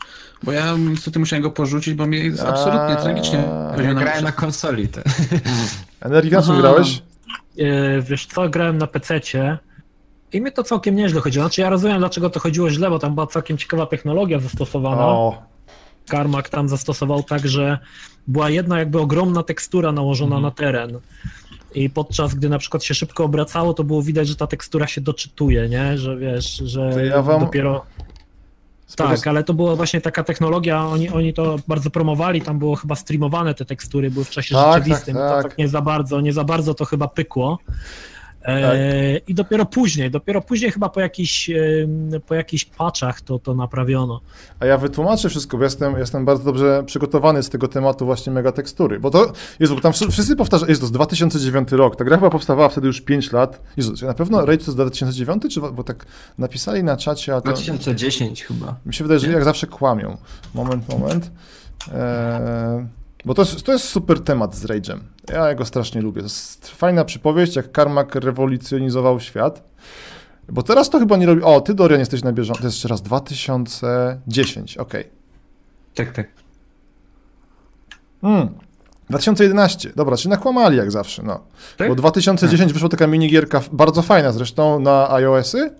Bo 0.43 0.53
ja 0.53 0.77
niestety 0.77 1.19
musiałem 1.19 1.43
go 1.43 1.51
porzucić, 1.51 1.95
bo 1.95 2.07
mnie 2.07 2.19
jest 2.19 2.43
absolutnie 2.43 2.97
tragicznie. 2.97 3.45
Ja 3.85 3.95
grałem 3.95 4.25
na 4.25 4.33
konsoli. 4.33 4.89
Te. 4.89 5.03
Energii, 6.01 6.33
na 6.33 6.43
czym 6.43 6.57
grałeś? 6.57 7.03
E, 7.59 8.03
wiesz 8.03 8.27
co, 8.27 8.49
grałem 8.49 8.79
na 8.79 8.87
PC-cie 8.87 9.59
i 10.33 10.41
mnie 10.41 10.53
to 10.53 10.63
całkiem 10.63 10.97
nieźle 10.97 11.21
chodziło. 11.21 11.45
Znaczy 11.45 11.61
ja 11.61 11.71
rozumiem, 11.71 11.99
dlaczego 11.99 12.31
to 12.31 12.41
chodziło 12.41 12.71
źle, 12.71 12.91
bo 12.91 12.99
tam 12.99 13.15
była 13.15 13.27
całkiem 13.27 13.59
ciekawa 13.59 13.87
technologia 13.87 14.41
zastosowana. 14.41 15.07
O. 15.07 15.43
Karmak 16.09 16.49
tam 16.49 16.69
zastosował 16.69 17.23
tak, 17.23 17.49
że 17.49 17.79
była 18.27 18.51
jedna 18.51 18.79
jakby 18.79 19.01
ogromna 19.01 19.43
tekstura 19.43 19.93
nałożona 19.93 20.37
mhm. 20.37 20.43
na 20.43 20.51
teren. 20.51 21.01
I 21.77 21.91
podczas 21.91 22.35
gdy 22.35 22.49
na 22.49 22.59
przykład 22.59 22.85
się 22.85 22.95
szybko 22.95 23.25
obracało, 23.25 23.75
to 23.75 23.85
było 23.85 24.03
widać, 24.03 24.29
że 24.29 24.37
ta 24.37 24.47
tekstura 24.47 24.87
się 24.87 25.01
doczytuje, 25.01 25.69
nie? 25.69 25.99
Że 25.99 26.17
wiesz, 26.17 26.57
że 26.57 27.07
ja 27.07 27.23
wam... 27.23 27.41
dopiero. 27.41 27.85
Tak, 28.97 29.27
ale 29.27 29.45
to 29.45 29.55
była 29.55 29.77
właśnie 29.77 30.01
taka 30.01 30.25
technologia, 30.25 30.87
oni, 30.87 31.09
oni 31.09 31.35
to 31.35 31.57
bardzo 31.69 31.91
promowali, 31.91 32.43
tam 32.43 32.59
było 32.59 32.77
chyba 32.77 32.95
streamowane 32.95 33.55
te 33.55 33.65
tekstury, 33.65 34.11
były 34.11 34.25
w 34.25 34.31
czasie 34.31 34.55
tak, 34.55 34.75
rzeczywistym, 34.75 35.15
tak, 35.15 35.31
tak. 35.31 35.43
tak 35.43 35.59
nie 35.59 35.69
za 35.69 35.81
bardzo, 35.81 36.21
nie 36.21 36.33
za 36.33 36.45
bardzo 36.45 36.75
to 36.75 36.85
chyba 36.85 37.09
pykło. 37.09 37.59
E, 38.47 39.19
I 39.29 39.35
dopiero 39.35 39.67
później, 39.67 40.11
dopiero 40.11 40.43
później 40.43 40.71
chyba 40.71 40.89
po 40.89 41.01
jakichś, 41.01 41.51
po 42.27 42.35
jakichś 42.35 42.65
patchach 42.65 43.21
to, 43.21 43.39
to 43.39 43.55
naprawiono. 43.55 44.21
A 44.61 44.67
ja 44.67 44.79
wytłumaczę 44.79 45.29
wszystko, 45.29 45.59
bo 45.59 45.65
jestem, 45.65 45.99
jestem 45.99 46.25
bardzo 46.25 46.45
dobrze 46.45 46.83
przygotowany 46.87 47.43
z 47.43 47.49
tego 47.49 47.69
tematu 47.69 48.07
właśnie 48.07 48.33
megatekstury, 48.33 49.01
bo 49.01 49.11
to, 49.11 49.33
Jezu, 49.61 49.75
bo 49.75 49.81
tam 49.81 49.93
wszyscy 49.93 50.37
powtarzają, 50.37 50.69
jest 50.69 50.81
to 50.81 50.87
z 50.87 50.93
2009 50.93 51.73
rok, 51.73 51.97
ta 51.97 52.05
gra 52.05 52.17
chyba 52.17 52.31
powstawała 52.31 52.69
wtedy 52.69 52.87
już 52.87 53.01
5 53.01 53.33
lat. 53.33 53.63
Jezu, 53.77 54.07
na 54.07 54.15
pewno 54.15 54.41
Rage 54.41 54.59
to 54.59 54.65
jest 54.65 54.77
2009, 54.77 55.43
czy, 55.51 55.61
bo 55.61 55.85
tak 55.85 56.07
napisali 56.39 56.85
na 56.85 56.97
czacie, 56.97 57.35
a 57.35 57.41
to... 57.41 57.49
2010 57.49 58.45
chyba. 58.45 58.77
Mi 58.87 58.95
się 58.95 59.05
wydaje, 59.05 59.21
że 59.21 59.33
jak 59.33 59.45
zawsze 59.45 59.67
kłamią. 59.67 60.17
Moment, 60.55 60.89
moment. 60.89 61.31
Eee... 61.95 63.06
Bo 63.27 63.35
to 63.35 63.43
jest, 63.43 63.63
to 63.63 63.73
jest 63.73 63.85
super 63.85 64.21
temat 64.21 64.55
z 64.55 64.65
Rage'em. 64.65 64.99
Ja 65.33 65.55
go 65.55 65.65
strasznie 65.65 66.01
lubię. 66.01 66.21
To 66.21 66.27
jest 66.27 66.69
fajna 66.69 67.05
przypowieść, 67.05 67.57
jak 67.57 67.73
Karmak 67.73 68.15
rewolucjonizował 68.15 69.21
świat. 69.21 69.63
Bo 70.49 70.63
teraz 70.63 70.91
to 70.91 70.99
chyba 70.99 71.17
nie 71.17 71.27
robi. 71.27 71.43
O, 71.43 71.61
ty 71.61 71.75
Dorian 71.75 72.01
jesteś 72.01 72.23
na 72.23 72.33
bieżąco. 72.33 72.61
To 72.61 72.67
jest 72.67 72.77
jeszcze 72.77 72.89
raz 72.89 73.03
2010, 73.03 74.77
okej. 74.77 75.01
Okay. 75.01 75.13
Tak, 75.95 76.13
tak. 76.13 76.29
Hmm. 78.21 78.49
2011, 79.11 79.93
dobra, 79.97 80.17
czyli 80.17 80.31
nakłamali 80.31 80.77
jak 80.77 80.91
zawsze, 80.91 81.23
no. 81.23 81.41
Tak? 81.77 81.89
Bo 81.89 81.95
2010 81.95 82.69
tak. 82.69 82.73
wyszła 82.75 82.89
taka 82.89 83.07
minigierka, 83.07 83.61
bardzo 83.73 84.03
fajna 84.03 84.33
zresztą, 84.33 84.81
na 84.81 85.11
iOSy. 85.11 85.71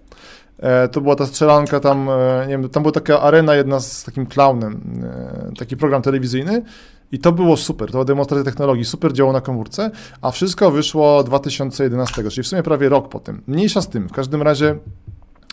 E, 0.59 0.89
to 0.89 1.01
była 1.01 1.17
ta 1.17 1.27
strzelanka 1.27 1.81
tam, 1.81 2.09
e, 2.11 2.45
nie 2.47 2.59
wiem, 2.59 2.69
tam 2.69 2.83
była 2.83 2.93
taka 2.93 3.21
arena 3.21 3.55
jedna 3.55 3.81
z 3.81 4.05
takim 4.05 4.27
clownem, 4.27 4.81
e, 5.05 5.53
taki 5.59 5.77
program 5.77 6.03
telewizyjny 6.03 6.63
i 7.13 7.19
to 7.19 7.33
było 7.33 7.57
super, 7.57 7.87
to 7.87 7.93
była 7.93 8.05
demonstracja 8.05 8.45
technologii, 8.45 8.85
super 8.85 9.13
działało 9.13 9.33
na 9.33 9.41
komórce, 9.41 9.91
a 10.23 10.31
wszystko 10.31 10.71
wyszło 10.71 11.25
2011, 11.25 12.31
czyli 12.31 12.45
w 12.45 12.47
sumie 12.47 12.63
prawie 12.63 12.89
rok 12.89 13.09
po 13.09 13.21
tym. 13.21 13.43
Mniejsza 13.47 13.83
z 13.83 13.89
tym, 13.89 14.09
w 14.09 14.13
każdym 14.13 14.43
razie, 14.43 14.79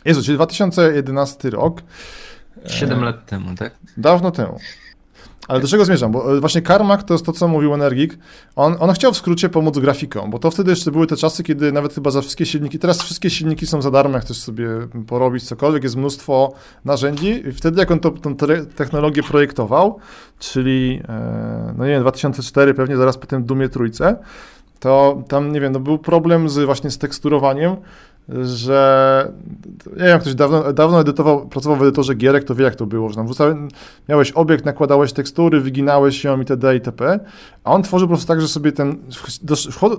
Jezu, 0.05 0.23
czyli 0.23 0.37
2011 0.37 1.49
rok. 1.49 1.81
7 2.65 3.03
lat 3.03 3.25
temu, 3.25 3.55
tak? 3.55 3.73
Dawno 3.97 4.31
temu. 4.31 4.59
Ale 5.47 5.60
do 5.60 5.67
czego 5.67 5.86
zmierzam? 5.86 6.12
Bo 6.12 6.38
e, 6.38 6.39
właśnie 6.39 6.62
Carmack 6.62 7.03
to 7.03 7.13
jest 7.13 7.25
to, 7.25 7.32
co 7.32 7.47
mówił 7.47 7.73
Energik. 7.73 8.17
On, 8.56 8.75
on 8.79 8.93
chciał 8.93 9.13
w 9.13 9.17
skrócie 9.17 9.49
pomóc 9.49 9.79
grafikom, 9.79 10.32
bo 10.32 10.39
to 10.39 10.51
wtedy 10.51 10.69
jeszcze 10.69 10.91
były 10.91 11.08
te 11.08 11.17
czasy, 11.17 11.43
kiedy 11.43 11.71
nawet 11.71 11.93
chyba 11.93 12.12
za 12.12 12.21
wszystkie 12.21 12.45
silniki, 12.45 12.79
teraz 12.79 13.03
wszystkie 13.03 13.29
silniki 13.29 13.67
są 13.67 13.82
za 13.82 13.91
darmo, 13.91 14.15
jak 14.15 14.23
chcesz 14.23 14.38
sobie 14.38 14.67
porobić 15.08 15.43
cokolwiek, 15.43 15.84
jest 15.84 15.95
mnóstwo 15.95 16.53
narzędzi. 16.86 17.47
I 17.47 17.51
wtedy, 17.51 17.79
jak 17.79 17.91
on 17.91 17.99
to, 17.99 18.12
tą 18.12 18.36
technologię 18.75 19.23
projektował, 19.23 19.99
czyli, 20.39 21.01
e, 21.10 21.73
no 21.77 21.86
nie 21.86 21.91
wiem, 21.91 22.01
2004, 22.01 22.73
pewnie 22.73 22.97
zaraz 22.97 23.17
po 23.17 23.27
tym 23.27 23.43
Dumie 23.43 23.69
Trójce, 23.69 24.17
to 24.79 25.23
tam, 25.27 25.51
nie 25.51 25.62
wiem, 25.62 25.73
no 25.73 25.79
był 25.79 25.97
problem 25.97 26.49
z, 26.49 26.65
właśnie 26.65 26.91
z 26.91 26.97
teksturowaniem, 26.97 27.75
że 28.43 29.31
wiem, 29.93 30.07
jak 30.07 30.21
ktoś 30.21 30.36
dawno, 30.36 30.73
dawno 30.73 31.01
edytował, 31.01 31.47
pracował 31.47 31.77
w 31.77 31.81
edytorze 31.81 32.15
gierek, 32.15 32.43
to 32.43 32.55
wie 32.55 32.63
jak 32.63 32.75
to 32.75 32.86
było, 32.86 33.09
że 33.09 33.15
tam 33.15 33.25
wrzucałem, 33.25 33.67
miałeś 34.09 34.31
obiekt, 34.31 34.65
nakładałeś 34.65 35.13
tekstury, 35.13 35.62
wyginałeś 35.62 36.23
ją 36.23 36.39
itd. 36.39 36.75
itp. 36.75 37.19
A 37.63 37.71
on 37.71 37.83
tworzył 37.83 38.07
po 38.07 38.13
prostu 38.13 38.27
tak, 38.27 38.41
że 38.41 38.47
sobie 38.47 38.71
ten, 38.71 38.97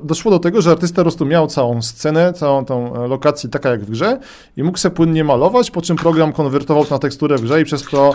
doszło, 0.02 0.30
do 0.30 0.38
tego, 0.38 0.62
że 0.62 0.70
artysta 0.70 0.96
po 0.96 1.02
prostu 1.02 1.26
miał 1.26 1.46
całą 1.46 1.82
scenę, 1.82 2.32
całą 2.32 2.64
tą 2.64 2.94
e, 2.94 3.08
lokację 3.08 3.50
taka 3.50 3.70
jak 3.70 3.84
w 3.84 3.90
grze 3.90 4.18
i 4.56 4.62
mógł 4.62 4.78
sobie 4.78 4.96
płynnie 4.96 5.24
malować, 5.24 5.70
po 5.70 5.82
czym 5.82 5.96
program 5.96 6.32
konwertował 6.32 6.84
to 6.84 6.94
na 6.94 6.98
teksturę 6.98 7.36
w 7.36 7.40
grze 7.40 7.60
i 7.60 7.64
przez 7.64 7.82
to 7.82 8.14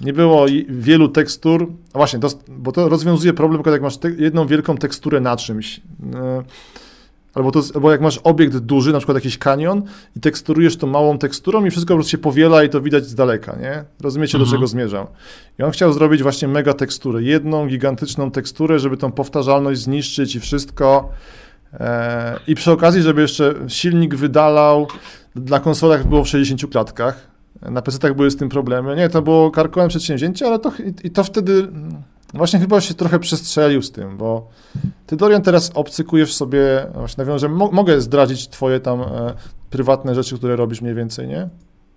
nie 0.00 0.12
było 0.12 0.46
wielu 0.68 1.08
tekstur. 1.08 1.66
A 1.92 1.98
właśnie, 1.98 2.18
to, 2.18 2.28
bo 2.48 2.72
to 2.72 2.88
rozwiązuje 2.88 3.32
problem, 3.32 3.62
jak 3.66 3.82
masz 3.82 3.96
te, 3.96 4.10
jedną 4.10 4.46
wielką 4.46 4.76
teksturę 4.76 5.20
na 5.20 5.36
czymś. 5.36 5.80
E, 6.14 6.42
albo, 7.34 7.50
to, 7.50 7.60
albo 7.74 7.90
jak 7.90 8.00
masz 8.00 8.20
obiekt 8.24 8.56
duży, 8.56 8.92
na 8.92 8.98
przykład 8.98 9.14
jakiś 9.14 9.38
kanion 9.38 9.82
i 10.16 10.20
teksturujesz 10.20 10.76
to 10.76 10.86
małą 10.86 11.18
teksturą 11.18 11.64
i 11.64 11.70
wszystko 11.70 11.94
po 11.94 11.96
prostu 11.96 12.10
się 12.10 12.18
powiela 12.18 12.64
i 12.64 12.68
to 12.68 12.80
widać 12.80 13.06
z 13.06 13.14
daleka, 13.14 13.56
nie? 13.60 13.84
Rozumiecie, 14.00 14.38
mhm. 14.38 14.50
do 14.50 14.56
czego 14.56 14.66
zmierzam. 14.66 15.06
I 15.58 15.62
on 15.62 15.70
chciał 15.70 15.92
zrobić 15.92 16.22
właśnie 16.22 16.48
mega 16.48 16.74
teksturę, 16.74 17.22
jedną 17.22 17.66
gigantyczną 17.66 18.30
teksturę, 18.30 18.78
żeby 18.78 18.96
tą 18.96 19.12
powtarzalność 19.12 19.80
zniszczyć 19.80 20.36
i 20.36 20.40
wszystko. 20.40 21.10
E, 21.72 22.40
I 22.46 22.54
przy 22.54 22.72
okazji, 22.72 23.02
żeby 23.02 23.20
jeszcze 23.20 23.54
silnik 23.68 24.14
wydalał, 24.14 24.86
na 25.34 25.60
konsolach 25.60 26.06
było 26.06 26.24
w 26.24 26.28
60 26.28 26.72
klatkach, 26.72 27.28
na 27.62 27.82
PC-tach 27.82 28.14
były 28.14 28.30
z 28.30 28.36
tym 28.36 28.48
problemy. 28.48 28.96
Nie, 28.96 29.08
to 29.08 29.22
było 29.22 29.50
karkołem 29.50 29.88
przedsięwzięcie, 29.88 30.46
ale 30.46 30.58
to, 30.58 30.72
i, 31.02 31.06
i 31.06 31.10
to 31.10 31.24
wtedy 31.24 31.68
właśnie 32.34 32.60
chyba 32.60 32.80
się 32.80 32.94
trochę 32.94 33.18
przestrzelił 33.18 33.82
z 33.82 33.92
tym, 33.92 34.16
bo 34.16 34.50
ty, 35.06 35.16
Dorian, 35.16 35.42
teraz 35.42 35.70
obcykujesz 35.74 36.34
sobie, 36.34 36.86
właśnie 36.94 37.24
nawiążę, 37.24 37.48
mo 37.48 37.70
mogę 37.70 38.00
zdradzić 38.00 38.48
twoje 38.48 38.80
tam 38.80 39.00
e, 39.00 39.34
prywatne 39.70 40.14
rzeczy, 40.14 40.38
które 40.38 40.56
robisz 40.56 40.80
mniej 40.80 40.94
więcej, 40.94 41.28
nie? 41.28 41.48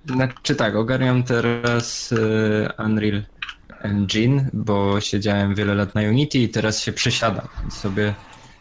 Znaczy 0.09 0.55
tak, 0.55 0.75
ogarniam 0.75 1.23
teraz 1.23 2.13
e, 2.77 2.83
Unreal 2.83 3.23
Engine, 3.81 4.49
bo 4.53 5.01
siedziałem 5.01 5.55
wiele 5.55 5.75
lat 5.75 5.95
na 5.95 6.01
Unity 6.01 6.39
i 6.39 6.49
teraz 6.49 6.81
się 6.81 6.91
przesiadam, 6.93 7.47
sobie 7.69 8.13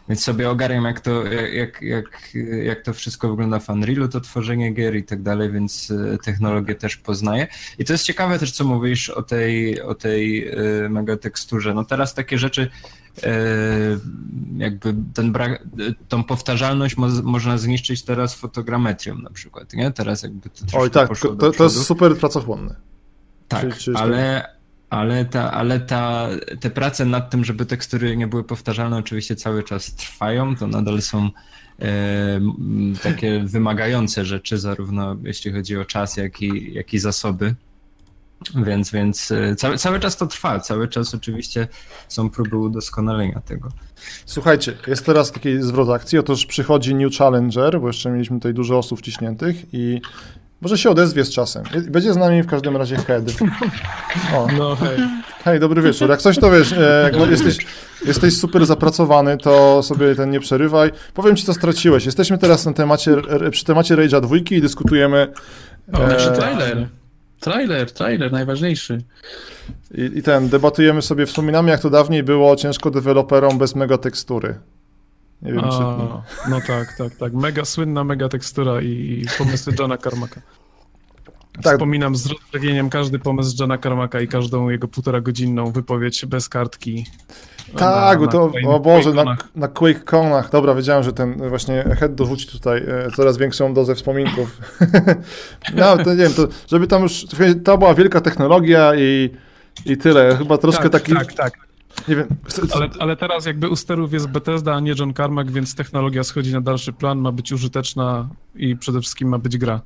więc 0.09 0.23
sobie 0.23 0.49
ogarniam, 0.49 0.85
jak 0.85 0.99
to, 0.99 1.23
jak, 1.33 1.81
jak, 1.81 2.33
jak 2.63 2.81
to 2.81 2.93
wszystko 2.93 3.29
wygląda 3.29 3.59
w 3.59 3.69
Unrealu, 3.69 4.07
to 4.07 4.21
tworzenie 4.21 4.71
gier 4.71 4.95
i 4.95 5.03
tak 5.03 5.21
dalej, 5.21 5.51
więc 5.51 5.91
e, 6.13 6.17
technologię 6.17 6.75
też 6.75 6.97
poznaję. 6.97 7.47
I 7.79 7.85
to 7.85 7.93
jest 7.93 8.05
ciekawe 8.05 8.39
też, 8.39 8.51
co 8.51 8.63
mówisz 8.63 9.09
o 9.09 9.23
tej, 9.23 9.81
o 9.81 9.95
tej 9.95 10.47
e, 10.47 10.55
mega 10.89 11.17
teksturze. 11.17 11.73
No 11.73 11.85
teraz 11.85 12.13
takie 12.13 12.37
rzeczy, 12.37 12.69
e, 13.23 13.29
jakby 14.57 14.95
ten 15.13 15.31
brak, 15.31 15.63
tą 16.07 16.23
powtarzalność 16.23 16.97
mo 16.97 17.07
można 17.23 17.57
zniszczyć 17.57 18.03
teraz 18.03 18.35
fotogrametrią 18.35 19.17
na 19.17 19.29
przykład, 19.29 19.73
nie? 19.73 19.91
Teraz 19.91 20.23
jakby 20.23 20.49
to 20.49 20.79
Oj 20.79 20.91
tak, 20.91 21.09
to, 21.39 21.51
to 21.51 21.63
jest 21.63 21.85
super 21.85 22.17
pracochłonne. 22.17 22.75
Tak, 23.47 23.77
czy, 23.77 23.79
czy 23.79 23.93
ale, 23.93 24.56
ale, 24.89 25.25
ta, 25.25 25.51
ale 25.51 25.79
ta, 25.79 26.27
te 26.59 26.69
prace 26.69 27.05
nad 27.05 27.29
tym, 27.29 27.45
żeby 27.45 27.65
tekstury 27.65 28.17
nie 28.17 28.27
były 28.27 28.43
powtarzalne, 28.43 28.97
oczywiście 28.97 29.35
cały 29.35 29.63
czas 29.63 29.95
trwają. 29.95 30.55
To 30.55 30.67
nadal 30.67 31.01
są 31.01 31.29
e, 31.79 31.87
takie 33.03 33.39
wymagające 33.39 34.25
rzeczy, 34.25 34.57
zarówno 34.57 35.15
jeśli 35.23 35.51
chodzi 35.51 35.77
o 35.77 35.85
czas, 35.85 36.17
jak 36.17 36.41
i, 36.41 36.73
jak 36.73 36.93
i 36.93 36.99
zasoby. 36.99 37.55
Więc, 38.55 38.91
więc 38.91 39.31
e, 39.31 39.55
cały, 39.55 39.77
cały 39.77 39.99
czas 39.99 40.17
to 40.17 40.27
trwa, 40.27 40.59
cały 40.59 40.87
czas 40.87 41.15
oczywiście 41.15 41.67
są 42.07 42.29
próby 42.29 42.57
udoskonalenia 42.57 43.41
tego. 43.41 43.69
Słuchajcie, 44.25 44.77
jest 44.87 45.05
teraz 45.05 45.31
taki 45.31 45.61
zwrot 45.61 45.89
akcji, 45.89 46.19
otóż 46.19 46.45
przychodzi 46.45 46.95
New 46.95 47.15
Challenger, 47.15 47.81
bo 47.81 47.87
jeszcze 47.87 48.11
mieliśmy 48.11 48.37
tutaj 48.37 48.53
dużo 48.53 48.77
osób 48.77 48.99
wciśniętych 48.99 49.55
i 49.73 50.01
może 50.61 50.77
się 50.77 50.89
odezwie 50.89 51.25
z 51.25 51.29
czasem. 51.29 51.63
Będzie 51.89 52.13
z 52.13 52.17
nami 52.17 52.43
w 52.43 52.47
każdym 52.47 52.77
razie 52.77 52.95
Head. 52.97 53.23
O. 54.35 54.47
No 54.57 54.75
hej. 54.75 54.97
Hej, 55.43 55.59
dobry 55.59 55.81
wieczór. 55.81 56.09
Jak 56.09 56.21
coś 56.21 56.39
to 56.39 56.51
wiesz, 56.51 56.73
e, 56.73 57.11
jak 57.13 57.29
jesteś, 57.29 57.57
jesteś 58.05 58.37
super 58.37 58.65
zapracowany, 58.65 59.37
to 59.37 59.83
sobie 59.83 60.15
ten 60.15 60.29
nie 60.29 60.39
przerywaj. 60.39 60.91
Powiem 61.13 61.35
ci, 61.35 61.45
co 61.45 61.53
straciłeś. 61.53 62.05
Jesteśmy 62.05 62.37
teraz 62.37 62.65
na 62.65 62.73
temacie, 62.73 63.15
przy 63.51 63.65
temacie 63.65 63.95
Rage'a 63.95 64.21
dwójki 64.21 64.55
i 64.55 64.61
dyskutujemy... 64.61 65.27
O, 65.93 65.99
e... 65.99 66.31
trailer. 66.31 66.87
Trailer, 67.39 67.91
trailer, 67.91 68.31
najważniejszy. 68.31 68.97
I, 69.93 70.11
I 70.15 70.23
ten, 70.23 70.49
debatujemy 70.49 71.01
sobie, 71.01 71.25
wspominamy 71.25 71.71
jak 71.71 71.79
to 71.79 71.89
dawniej 71.89 72.23
było 72.23 72.55
ciężko 72.55 72.91
deweloperom 72.91 73.57
bez 73.57 73.75
mega 73.75 73.97
tekstury. 73.97 74.55
Nie 75.41 75.53
wiem, 75.53 75.63
A, 75.63 75.69
czy... 75.71 76.49
No 76.49 76.61
tak, 76.67 76.97
tak, 76.97 77.15
tak. 77.15 77.33
Mega 77.33 77.65
słynna 77.65 78.03
mega 78.03 78.29
tekstura 78.29 78.81
i, 78.81 78.87
i 78.87 79.25
pomysły 79.37 79.73
Johna 79.79 79.97
Carmacka. 79.97 80.41
Tak. 81.63 81.73
Wspominam 81.73 82.15
z 82.15 82.25
rozdrawieniem 82.25 82.89
każdy 82.89 83.19
pomysł 83.19 83.55
Johna 83.59 83.77
Carmacka 83.77 84.21
i 84.21 84.27
każdą 84.27 84.69
jego 84.69 84.87
półtora 84.87 85.21
godzinną 85.21 85.71
wypowiedź 85.71 86.25
bez 86.25 86.49
kartki. 86.49 87.05
Tak, 87.75 88.21
na, 88.21 88.27
to, 88.27 88.51
na, 88.63 88.69
o 88.69 88.79
Boże, 88.79 89.13
na, 89.13 89.37
na 89.55 89.67
QuakeConach. 89.67 90.51
Dobra, 90.51 90.75
wiedziałem, 90.75 91.03
że 91.03 91.13
ten 91.13 91.49
właśnie 91.49 91.83
Head 91.83 92.15
dorzuci 92.15 92.47
tutaj 92.47 92.83
e, 92.87 93.11
coraz 93.15 93.37
większą 93.37 93.73
dozę 93.73 93.95
wspominków. 93.95 94.57
no, 95.75 95.97
to 95.97 96.09
nie 96.13 96.23
wiem, 96.23 96.33
to, 96.33 96.47
żeby 96.67 96.87
tam 96.87 97.03
już, 97.03 97.25
to 97.63 97.77
była 97.77 97.93
wielka 97.93 98.21
technologia 98.21 98.95
i, 98.95 99.29
i 99.85 99.97
tyle. 99.97 100.35
Chyba 100.37 100.57
troszkę 100.57 100.89
tak, 100.89 101.01
taki... 101.01 101.13
Tak, 101.13 101.33
tak. 101.33 101.66
Nie 102.07 102.15
wiem. 102.15 102.27
Ale, 102.75 102.89
ale 102.99 103.15
teraz 103.15 103.45
jakby 103.45 103.69
u 103.69 103.75
sterów 103.75 104.13
jest 104.13 104.27
Bethesda, 104.27 104.75
a 104.75 104.79
nie 104.79 104.93
John 104.99 105.13
Carmack, 105.13 105.51
więc 105.51 105.75
technologia 105.75 106.23
schodzi 106.23 106.53
na 106.53 106.61
dalszy 106.61 106.93
plan, 106.93 107.19
ma 107.19 107.31
być 107.31 107.51
użyteczna 107.51 108.29
i 108.55 108.75
przede 108.75 109.01
wszystkim 109.01 109.29
ma 109.29 109.37
być 109.37 109.57
gra. 109.57 109.81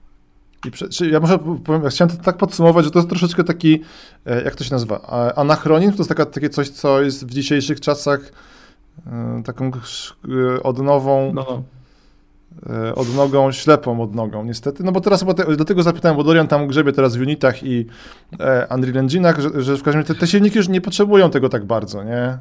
I 0.66 0.72
prze, 0.72 0.88
ja 1.12 1.20
może 1.20 1.40
powiem, 1.40 1.84
ja 1.84 1.90
chciałem 1.90 2.18
to 2.18 2.24
tak 2.24 2.38
podsumować, 2.38 2.86
że 2.86 2.92
to 2.92 3.00
jest 3.00 3.10
troszeczkę 3.10 3.44
taki, 3.44 3.82
e, 4.26 4.44
jak 4.44 4.56
to 4.56 4.64
się 4.64 4.72
nazywa, 4.72 5.02
anachronizm, 5.36 5.92
to 5.92 5.98
jest 5.98 6.10
taka, 6.10 6.26
takie 6.26 6.50
coś, 6.50 6.70
co 6.70 7.02
jest 7.02 7.28
w 7.28 7.30
dzisiejszych 7.30 7.82
czasach 7.82 8.32
e, 9.08 9.42
taką 9.46 9.72
e, 10.56 10.64
odnową, 10.64 11.32
no. 11.34 11.64
No. 12.66 12.88
E, 12.88 12.96
odnogą, 12.96 13.52
ślepą 13.52 14.02
odnogą, 14.02 14.46
niestety. 14.46 14.84
No 14.84 14.92
bo 14.92 15.02
teraz 15.02 15.20
chyba 15.20 15.34
te, 15.34 15.56
dlatego 15.56 15.84
zapytałem, 15.84 16.18
bo 16.18 16.24
Dorian 16.24 16.48
tam 16.48 16.68
grzebie 16.68 16.92
teraz 16.92 17.16
w 17.16 17.22
Unitach 17.22 17.64
i 17.64 17.86
e, 18.40 18.68
Unreal 18.76 19.06
Engine'ach, 19.06 19.40
że, 19.40 19.64
że, 19.64 19.78
w 19.78 19.84
każdym 19.84 20.02
razie 20.02 20.14
te, 20.14 20.20
te, 20.20 20.28
silniki 20.28 20.58
już 20.58 20.68
nie 20.68 20.82
potrzebują 20.82 21.30
tego 21.30 21.50
tak 21.50 21.66
bardzo, 21.66 22.04
nie? 22.04 22.38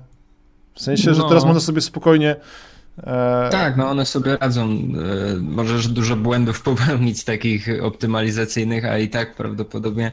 W 0.74 0.80
sensie, 0.80 1.10
no. 1.10 1.14
że 1.14 1.22
teraz 1.22 1.44
można 1.44 1.60
sobie 1.60 1.80
spokojnie 1.80 2.36
e... 2.98 3.48
Tak, 3.50 3.76
no 3.76 3.90
one 3.90 4.06
sobie 4.06 4.36
radzą. 4.36 4.64
E, 4.64 4.76
możesz 5.40 5.88
dużo 5.88 6.16
błędów 6.16 6.62
popełnić 6.70 7.24
takich 7.24 7.68
optymalizacyjnych, 7.82 8.84
a 8.84 8.98
i 8.98 9.08
tak 9.08 9.34
prawdopodobnie 9.34 10.12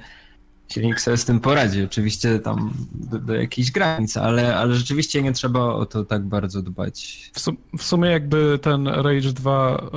silnik 0.69 1.01
sobie 1.01 1.17
z 1.17 1.25
tym 1.25 1.39
poradzi. 1.39 1.83
Oczywiście 1.83 2.39
tam 2.39 2.73
do, 2.91 3.19
do 3.19 3.35
jakichś 3.35 3.71
granic, 3.71 4.17
ale, 4.17 4.57
ale 4.57 4.75
rzeczywiście 4.75 5.21
nie 5.21 5.31
trzeba 5.31 5.59
o 5.59 5.85
to 5.85 6.05
tak 6.05 6.25
bardzo 6.25 6.61
dbać. 6.61 7.29
W, 7.33 7.39
sum, 7.39 7.57
w 7.77 7.83
sumie 7.83 8.09
jakby 8.09 8.59
ten 8.61 8.87
Rage 8.87 9.33
2 9.33 9.89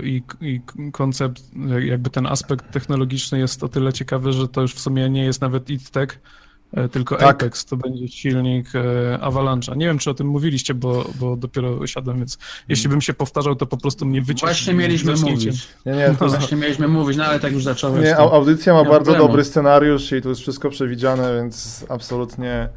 yy, 0.00 0.08
i, 0.08 0.22
i 0.40 0.60
koncept, 0.92 1.42
jakby 1.80 2.10
ten 2.10 2.26
aspekt 2.26 2.72
technologiczny 2.72 3.38
jest 3.38 3.64
o 3.64 3.68
tyle 3.68 3.92
ciekawy, 3.92 4.32
że 4.32 4.48
to 4.48 4.60
już 4.60 4.74
w 4.74 4.80
sumie 4.80 5.10
nie 5.10 5.24
jest 5.24 5.40
nawet 5.40 5.70
it 5.70 5.90
tech, 5.90 6.18
E, 6.18 6.43
tylko 6.92 7.16
tak. 7.16 7.28
Apex 7.28 7.64
to 7.64 7.76
będzie 7.76 8.08
silnik 8.08 8.66
e, 8.74 9.18
Avalanche'a. 9.18 9.76
Nie 9.76 9.86
wiem, 9.86 9.98
czy 9.98 10.10
o 10.10 10.14
tym 10.14 10.26
mówiliście, 10.26 10.74
bo, 10.74 11.04
bo 11.20 11.36
dopiero 11.36 11.86
siadłem, 11.86 12.18
więc 12.18 12.38
jeśli 12.68 12.88
bym 12.88 13.00
się 13.00 13.14
powtarzał, 13.14 13.56
to 13.56 13.66
po 13.66 13.76
prostu 13.76 14.06
mnie 14.06 14.22
wyciął. 14.22 14.48
Właśnie 14.48 14.74
mieliśmy 14.74 15.14
mówić. 15.16 15.68
Nie, 15.86 15.92
nie, 15.92 16.14
to... 16.18 16.28
Właśnie 16.28 16.56
mieliśmy 16.56 16.88
mówić, 16.88 17.16
no 17.16 17.24
ale 17.24 17.40
tak 17.40 17.52
już 17.52 17.64
zacząłeś. 17.64 18.04
Nie, 18.04 18.16
audycja 18.16 18.74
ma 18.74 18.82
nie 18.82 18.88
bardzo 18.88 19.04
problemu. 19.04 19.28
dobry 19.28 19.44
scenariusz 19.44 20.12
i 20.12 20.22
tu 20.22 20.28
jest 20.28 20.40
wszystko 20.40 20.70
przewidziane, 20.70 21.36
więc 21.36 21.84
absolutnie 21.88 22.68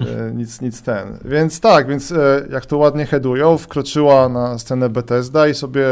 e, 0.00 0.32
nic, 0.34 0.60
nic 0.60 0.82
ten. 0.82 1.18
Więc 1.24 1.60
tak, 1.60 1.88
więc 1.88 2.14
jak 2.50 2.66
to 2.66 2.78
ładnie 2.78 3.06
headują, 3.06 3.58
wkroczyła 3.58 4.28
na 4.28 4.58
scenę 4.58 4.88
Bethesda 4.88 5.48
i 5.48 5.54
sobie 5.54 5.86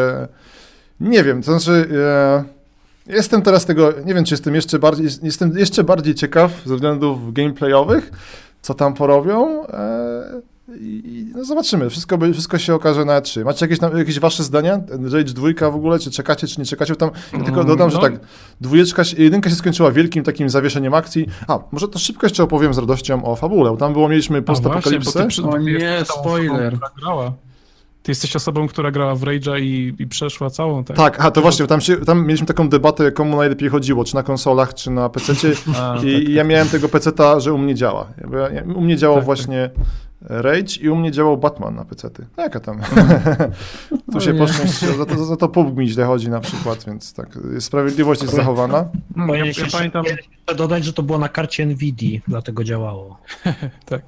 nie 1.01 1.25
wiem, 1.25 1.43
to 1.43 1.59
znaczy... 1.59 1.89
Jestem 3.07 3.43
teraz 3.43 3.67
tego, 3.67 3.93
nie 4.05 4.15
wiem 4.15 4.25
czy 4.25 4.35
jestem 4.35 4.55
jeszcze 4.55 4.79
bardziej, 4.79 5.07
jestem 5.23 5.59
jeszcze 5.59 5.85
bardziej 5.85 6.15
ciekaw 6.15 6.63
ze 6.65 6.75
względów 6.75 7.33
gameplayowych, 7.33 8.11
co 8.63 8.75
tam 8.75 8.95
porobią. 8.95 9.67
E, 9.67 10.43
I 10.81 11.27
no 11.35 11.45
zobaczymy, 11.45 11.91
wszystko, 11.91 12.19
wszystko 12.33 12.59
się 12.59 12.75
okaże 12.75 13.05
na 13.05 13.21
E3. 13.21 13.45
Macie 13.45 13.67
jakieś, 13.67 13.79
jakieś 13.99 14.19
wasze 14.19 14.43
zdania? 14.43 14.81
Rage 15.13 15.33
2 15.33 15.71
w 15.71 15.75
ogóle, 15.75 15.99
czy 15.99 16.11
czekacie, 16.11 16.47
czy 16.47 16.61
nie 16.61 16.67
czekacie? 16.67 16.97
Tam, 16.97 17.11
ja 17.33 17.39
tylko 17.39 17.61
mm, 17.61 17.67
dodam, 17.67 17.89
no. 17.89 17.91
że 17.91 17.99
tak, 17.99 18.21
dwójeczka, 18.61 19.03
jedynka 19.19 19.51
się 19.51 19.57
skończyła 19.57 19.93
wielkim 19.93 20.25
takim 20.25 20.51
zawieszeniem 20.51 20.95
akcji. 20.95 21.27
A, 21.49 21.59
może 21.73 21.89
to 21.89 21.99
szybko 21.99 22.27
jeszcze 22.27 22.43
opowiem 22.43 22.75
z 22.75 22.79
radością 22.79 23.25
o 23.25 23.37
fabule. 23.37 23.77
Tam 23.77 23.93
było, 23.93 24.09
mieliśmy 24.09 24.43
postapokalipsę. 24.43 25.29
O 25.45 25.59
nie, 25.59 25.99
spoiler. 26.05 26.79
Ty 28.03 28.11
jesteś 28.11 28.37
osobą, 28.37 28.69
która 28.69 28.91
grała 28.91 29.15
w 29.15 29.21
Rage'a 29.21 29.61
i, 29.61 29.95
i 29.99 30.07
przeszła 30.07 30.51
całą, 30.51 30.85
tak? 30.85 30.97
Tak, 30.97 31.21
a 31.21 31.31
to 31.31 31.41
właśnie, 31.41 31.67
tam, 31.67 31.81
się, 31.81 31.97
tam 31.97 32.27
mieliśmy 32.27 32.47
taką 32.47 32.69
debatę, 32.69 33.13
komu 33.13 33.37
najlepiej 33.37 33.69
chodziło, 33.69 34.05
czy 34.05 34.15
na 34.15 34.23
konsolach, 34.23 34.75
czy 34.75 34.91
na 34.91 35.09
PC. 35.09 35.33
I 35.33 35.55
tak, 35.73 36.29
ja 36.29 36.43
tak. 36.43 36.51
miałem 36.51 36.69
tego 36.69 36.89
PC-ta, 36.89 37.41
że 37.41 37.53
u 37.53 37.59
mnie 37.59 37.75
działa. 37.75 38.07
U 38.75 38.81
mnie 38.81 38.97
działał 38.97 39.17
tak, 39.17 39.21
tak. 39.21 39.27
właśnie 39.27 39.71
Rage 40.25 40.77
i 40.81 40.89
u 40.89 40.97
mnie 40.97 41.11
działał 41.11 41.39
Batman 41.39 41.75
na 41.75 41.85
PC-ty. 41.85 42.27
Jaka 42.37 42.61
tam? 42.61 42.81
tu 44.13 44.21
się 44.21 44.35
poszczęść, 44.35 44.79
za 44.79 45.07
to, 45.07 45.25
za 45.25 45.37
to 45.37 45.49
PUBG 45.49 45.77
mi 45.77 45.89
źle 45.89 46.05
chodzi 46.05 46.31
na 46.31 46.41
przykład, 46.41 46.85
więc 46.87 47.15
tak, 47.15 47.39
sprawiedliwość 47.61 48.23
jest 48.23 48.35
zachowana. 48.35 48.89
No, 49.17 49.35
ja, 49.35 49.47
ja 49.47 49.53
pamiętam, 49.73 50.05
dodać, 50.57 50.85
że 50.85 50.93
to 50.93 51.03
było 51.03 51.19
na 51.19 51.29
karcie 51.29 51.67
NVIDIA, 51.67 52.21
dlatego 52.29 52.65
działało. 52.65 53.19
tak. 53.91 54.03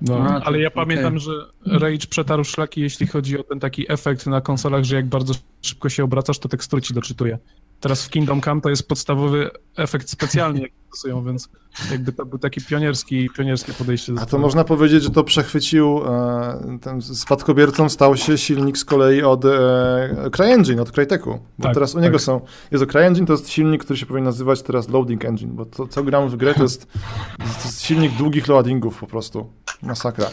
No, 0.00 0.18
no 0.18 0.40
ale 0.44 0.60
ja 0.60 0.68
okay. 0.68 0.84
pamiętam, 0.84 1.18
że 1.18 1.30
Rage 1.66 2.06
przetarł 2.10 2.44
szlaki, 2.44 2.80
jeśli 2.80 3.06
chodzi 3.06 3.38
o 3.38 3.42
ten 3.42 3.60
taki 3.60 3.92
efekt 3.92 4.26
na 4.26 4.40
konsolach, 4.40 4.84
że 4.84 4.96
jak 4.96 5.06
bardzo 5.06 5.34
szybko 5.62 5.88
się 5.88 6.04
obracasz, 6.04 6.38
to 6.38 6.48
tekstury 6.48 6.82
ci 6.82 6.94
doczytuje. 6.94 7.38
Teraz 7.80 8.04
w 8.04 8.10
Kingdom 8.10 8.40
Come 8.40 8.60
to 8.60 8.68
jest 8.68 8.88
podstawowy 8.88 9.50
efekt 9.76 10.10
specjalny, 10.10 10.60
jaki 10.60 10.74
stosują, 10.88 11.24
więc 11.24 11.48
jakby 11.90 12.12
to 12.12 12.26
był 12.26 12.38
taki 12.38 12.60
pionierski, 12.60 13.30
pionierskie 13.36 13.72
podejście. 13.72 14.12
A 14.20 14.26
to 14.26 14.38
można 14.38 14.64
powiedzieć, 14.64 15.02
że 15.02 15.10
to 15.10 15.24
przechwycił, 15.24 16.00
e, 16.06 16.78
ten 16.80 17.02
spadkobiercą 17.02 17.88
stał 17.88 18.16
się 18.16 18.38
silnik 18.38 18.78
z 18.78 18.84
kolei 18.84 19.22
od 19.22 19.44
e, 19.44 20.30
CryEngine, 20.32 20.82
od 20.82 20.92
Cryteku, 20.92 21.38
bo 21.58 21.64
tak, 21.64 21.74
teraz 21.74 21.94
u 21.94 22.00
niego 22.00 22.16
tak. 22.16 22.24
są, 22.24 22.40
jest 22.70 22.84
o 22.84 22.86
CryEngine, 22.86 23.26
to 23.26 23.32
jest 23.32 23.50
silnik, 23.50 23.84
który 23.84 23.96
się 23.96 24.06
powinien 24.06 24.24
nazywać 24.24 24.62
teraz 24.62 24.88
Loading 24.88 25.24
Engine, 25.24 25.52
bo 25.52 25.64
to, 25.64 25.86
co 25.86 26.02
gram 26.02 26.28
w 26.28 26.36
grę, 26.36 26.54
to 26.54 26.62
jest, 26.62 26.92
to 27.38 27.64
jest 27.64 27.82
silnik 27.82 28.12
długich 28.12 28.48
loadingów 28.48 28.98
po 28.98 29.06
prostu, 29.06 29.52
masakra. 29.82 30.30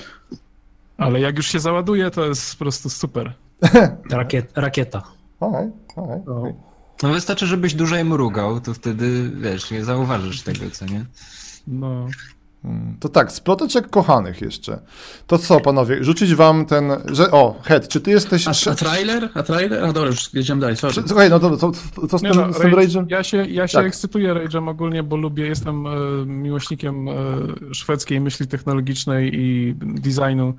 Ale 0.97 1.19
jak 1.19 1.37
już 1.37 1.47
się 1.47 1.59
załaduje, 1.59 2.11
to 2.11 2.25
jest 2.25 2.55
po 2.55 2.59
prostu 2.59 2.89
super. 2.89 3.33
Rakiet, 4.11 4.51
rakieta. 4.55 5.03
Okej, 5.39 5.71
okej. 5.95 6.21
No. 6.27 6.72
No 7.03 7.13
wystarczy, 7.13 7.47
żebyś 7.47 7.73
dłużej 7.73 8.05
mrugał, 8.05 8.61
to 8.61 8.73
wtedy, 8.73 9.31
wiesz, 9.35 9.71
nie 9.71 9.85
zauważysz 9.85 10.41
tego, 10.41 10.59
co 10.71 10.85
nie? 10.85 11.05
No. 11.67 12.07
Hmm, 12.61 12.97
to 12.99 13.09
tak, 13.09 13.31
sploteczek 13.31 13.89
kochanych 13.89 14.41
jeszcze. 14.41 14.79
To 15.27 15.37
co, 15.37 15.59
panowie, 15.59 16.03
rzucić 16.03 16.35
wam 16.35 16.65
ten, 16.65 16.91
że, 17.11 17.31
o, 17.31 17.55
Head, 17.63 17.87
czy 17.87 18.01
ty 18.01 18.11
jesteś... 18.11 18.47
A, 18.47 18.71
a 18.71 18.75
trailer? 18.75 19.29
A 19.33 19.43
trailer? 19.43 19.83
A 19.83 19.93
dobra, 19.93 20.09
już 20.09 20.33
jedziemy 20.33 20.61
dalej, 20.61 20.77
sorry. 20.77 21.03
Słuchaj, 21.07 21.29
no 21.29 21.39
to 21.39 21.57
co, 21.57 21.71
co 22.09 22.17
z, 22.17 22.21
tym, 22.21 22.31
no, 22.35 22.53
z 22.53 22.57
tym 22.57 22.71
Rage'em? 22.71 23.05
Ja 23.09 23.23
się, 23.23 23.45
ja 23.45 23.67
się 23.67 23.77
tak. 23.77 23.87
ekscytuję 23.87 24.33
Rage'em 24.33 24.69
ogólnie, 24.69 25.03
bo 25.03 25.15
lubię, 25.17 25.45
jestem 25.45 25.87
e, 25.87 25.89
miłośnikiem 26.25 27.07
e, 27.09 27.13
szwedzkiej 27.73 28.21
myśli 28.21 28.47
technologicznej 28.47 29.31
i 29.35 29.75
designu 29.77 30.53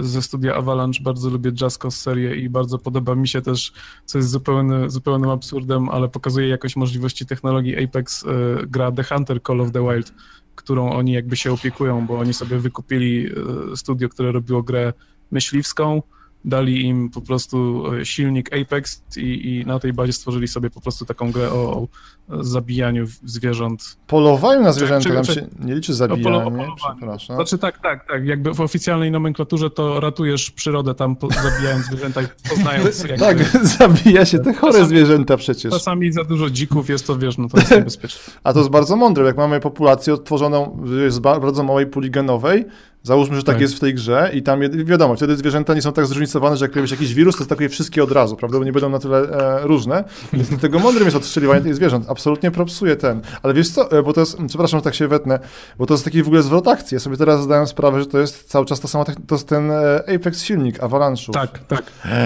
ze 0.00 0.22
studia 0.22 0.54
Avalanche. 0.54 1.02
Bardzo 1.02 1.30
lubię 1.30 1.52
Jazzcos 1.60 1.96
serię 1.96 2.36
i 2.36 2.48
bardzo 2.48 2.78
podoba 2.78 3.14
mi 3.14 3.28
się 3.28 3.42
też, 3.42 3.72
co 4.04 4.18
jest 4.18 4.30
zupełny, 4.30 4.90
zupełnym 4.90 5.30
absurdem, 5.30 5.88
ale 5.88 6.08
pokazuje 6.08 6.48
jakość 6.48 6.76
możliwości 6.76 7.26
technologii 7.26 7.84
Apex, 7.84 8.22
y, 8.22 8.26
gra 8.66 8.92
The 8.92 9.04
Hunter 9.04 9.42
Call 9.42 9.60
of 9.60 9.72
the 9.72 9.82
Wild, 9.88 10.12
którą 10.54 10.92
oni 10.92 11.12
jakby 11.12 11.36
się 11.36 11.52
opiekują, 11.52 12.06
bo 12.06 12.18
oni 12.18 12.34
sobie 12.34 12.58
wykupili 12.58 13.26
y, 13.72 13.76
studio, 13.76 14.08
które 14.08 14.32
robiło 14.32 14.62
grę 14.62 14.92
myśliwską, 15.30 16.02
dali 16.44 16.86
im 16.86 17.10
po 17.10 17.20
prostu 17.20 17.86
e, 17.92 18.06
silnik 18.06 18.50
Apex 18.52 19.02
i, 19.16 19.20
i, 19.20 19.66
na 19.66 19.78
tej 19.78 19.92
bazie 19.92 20.12
stworzyli 20.12 20.48
sobie 20.48 20.70
po 20.70 20.80
prostu 20.80 21.04
taką 21.04 21.32
grę 21.32 21.50
o 21.50 21.88
zabijaniu 22.28 23.06
zwierząt. 23.24 23.96
Polowaniu 24.06 24.62
na 24.62 24.72
zwierzęta, 24.72 25.14
tam 25.14 25.24
się 25.24 25.46
nie 25.58 25.74
liczy 25.74 25.94
zabijanie, 25.94 26.50
no, 26.50 26.74
przepraszam. 26.76 27.36
Znaczy 27.36 27.58
tak, 27.58 27.78
tak, 27.78 28.08
tak, 28.08 28.26
jakby 28.26 28.54
w 28.54 28.60
oficjalnej 28.60 29.10
nomenklaturze 29.10 29.70
to 29.70 30.00
ratujesz 30.00 30.50
przyrodę 30.50 30.94
tam 30.94 31.16
po, 31.16 31.28
zabijając 31.30 31.86
zwierzęta 31.86 32.22
i 32.22 32.26
poznając 32.48 33.04
jakby... 33.04 33.18
Tak, 33.18 33.38
zabija 33.78 34.24
się 34.24 34.38
te 34.38 34.54
chore 34.54 34.72
czasami, 34.72 34.88
zwierzęta 34.88 35.36
przecież. 35.36 35.72
Czasami 35.72 36.12
za 36.12 36.24
dużo 36.24 36.50
dzików 36.50 36.88
jest 36.88 37.06
to, 37.06 37.18
wiesz, 37.18 37.38
no 37.38 37.48
to 37.48 37.58
jest 37.58 37.70
niebezpieczne. 37.70 38.32
A 38.44 38.52
to 38.52 38.58
jest 38.58 38.70
bardzo 38.70 38.96
mądre, 38.96 39.24
jak 39.24 39.36
mamy 39.36 39.60
populację 39.60 40.14
odtworzoną 40.14 40.78
z 41.08 41.18
bardzo 41.18 41.62
małej 41.62 41.86
poligenowej, 41.86 42.64
Załóżmy, 43.06 43.36
że 43.36 43.42
tak, 43.42 43.54
tak, 43.54 43.62
jest 43.62 43.74
w 43.74 43.80
tej 43.80 43.94
grze 43.94 44.30
i 44.34 44.42
tam 44.42 44.60
wiadomo, 44.84 45.16
wtedy 45.16 45.36
zwierzęta 45.36 45.74
nie 45.74 45.82
są 45.82 45.92
tak 45.92 46.06
zróżnicowane, 46.06 46.56
że 46.56 46.64
jak 46.64 46.72
pojawi 46.72 46.88
się 46.88 46.94
jakiś 46.94 47.14
wirus, 47.14 47.36
to 47.36 47.44
atakuje 47.44 47.68
wszystkie 47.68 48.02
od 48.04 48.12
razu, 48.12 48.36
prawda? 48.36 48.58
Bo 48.58 48.64
nie 48.64 48.72
będą 48.72 48.88
na 48.88 48.98
tyle 48.98 49.18
e, 49.18 49.66
różne. 49.66 50.04
Więc 50.32 50.48
dlatego 50.48 50.78
mądrym 50.78 51.04
jest 51.04 51.16
odstrzeliwanie 51.16 51.60
tych 51.60 51.74
zwierząt. 51.74 52.10
Absolutnie 52.14 52.50
propsuje 52.50 52.96
ten. 52.96 53.20
Ale 53.42 53.54
wiesz 53.54 53.68
co, 53.70 53.90
e, 53.90 54.02
bo 54.02 54.12
to 54.12 54.20
jest, 54.20 54.38
przepraszam, 54.48 54.80
że 54.80 54.84
tak 54.84 54.94
się 54.94 55.08
wetnę, 55.08 55.38
bo 55.78 55.86
to 55.86 55.94
jest 55.94 56.04
taki 56.04 56.22
w 56.22 56.26
ogóle 56.26 56.42
zwrot 56.42 56.68
akcji. 56.68 56.94
Ja 56.94 57.00
sobie 57.00 57.16
teraz 57.16 57.42
zdałem 57.42 57.66
sprawę, 57.66 58.00
że 58.00 58.06
to 58.06 58.18
jest 58.18 58.48
cały 58.48 58.66
czas 58.66 58.80
ta 58.80 58.88
sama, 58.88 59.04
to 59.04 59.34
jest 59.34 59.48
ten 59.48 59.70
e, 59.70 60.04
Apex 60.14 60.42
silnik 60.42 60.78
Avalanche'u. 60.78 61.32
Tak, 61.32 61.58
tak. 61.58 61.82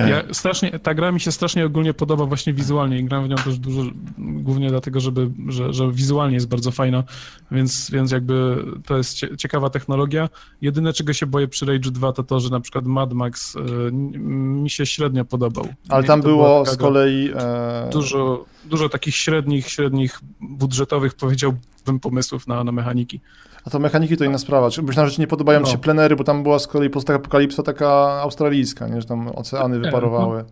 Ja 0.09 0.22
strasznie, 0.33 0.79
ta 0.79 0.94
gra 0.94 1.12
mi 1.12 1.20
się 1.20 1.33
strasznie 1.33 1.66
ogólnie 1.66 1.94
podoba 1.94 2.27
właśnie 2.27 2.53
wizualnie 2.53 2.98
i 2.98 3.05
gram 3.05 3.24
w 3.24 3.29
nią 3.29 3.37
też 3.37 3.59
dużo, 3.59 3.83
głównie 4.18 4.70
dlatego, 4.70 5.01
żeby, 5.01 5.31
że, 5.48 5.72
że 5.72 5.92
wizualnie 5.92 6.35
jest 6.35 6.48
bardzo 6.48 6.70
fajna, 6.70 7.05
więc, 7.51 7.90
więc 7.90 8.11
jakby 8.11 8.64
to 8.87 8.96
jest 8.96 9.16
ciekawa 9.38 9.70
technologia. 9.70 10.29
Jedyne, 10.61 10.92
czego 10.92 11.12
się 11.12 11.27
boję 11.27 11.48
przy 11.48 11.66
Rage 11.66 11.90
2 11.90 12.12
to 12.12 12.22
to, 12.22 12.40
że 12.40 12.51
na 12.51 12.61
przykład 12.61 12.85
Mad 12.85 13.12
Max 13.12 13.57
y, 13.57 13.61
mi 13.92 14.70
się 14.70 14.87
średnio 14.87 15.24
podobał. 15.24 15.68
Ale 15.88 16.05
tam 16.05 16.22
było 16.22 16.66
z 16.66 16.77
kolei... 16.77 17.33
E... 17.37 17.90
Dużo, 17.92 18.44
dużo 18.68 18.88
takich 18.88 19.16
średnich, 19.16 19.68
średnich 19.68 20.20
budżetowych, 20.40 21.14
powiedziałbym, 21.14 22.00
pomysłów 22.00 22.46
na, 22.46 22.64
na 22.64 22.72
mechaniki. 22.72 23.20
A 23.64 23.70
to 23.70 23.78
mechaniki 23.78 24.16
to 24.16 24.24
inna 24.24 24.38
sprawa. 24.38 24.68
Myślałem, 24.83 25.11
że 25.11 25.16
nie 25.18 25.26
podobają 25.26 25.61
no. 25.61 25.66
ci 25.66 25.72
się 25.72 25.78
plenery, 25.78 26.16
bo 26.16 26.24
tam 26.24 26.42
była 26.42 26.59
z 26.59 26.66
kolei 26.66 26.90
postapokalipsa 26.90 27.62
taka 27.62 27.88
australijska, 28.22 28.88
nie? 28.88 29.00
że 29.00 29.07
tam 29.07 29.28
oceany 29.28 29.78
wyparowały. 29.78 30.44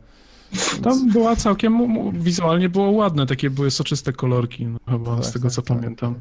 No. 0.53 0.83
Tam 0.83 1.11
była 1.13 1.37
całkiem, 1.37 1.79
wizualnie 2.13 2.69
było 2.69 2.91
ładne, 2.91 3.27
takie 3.27 3.51
były 3.51 3.71
soczyste 3.71 4.13
kolorki, 4.13 4.67
no, 4.67 4.79
chyba 4.89 5.17
tak, 5.17 5.25
z 5.25 5.33
tego 5.33 5.49
tak, 5.49 5.55
co 5.55 5.63
tak. 5.63 5.77
pamiętam. 5.77 6.15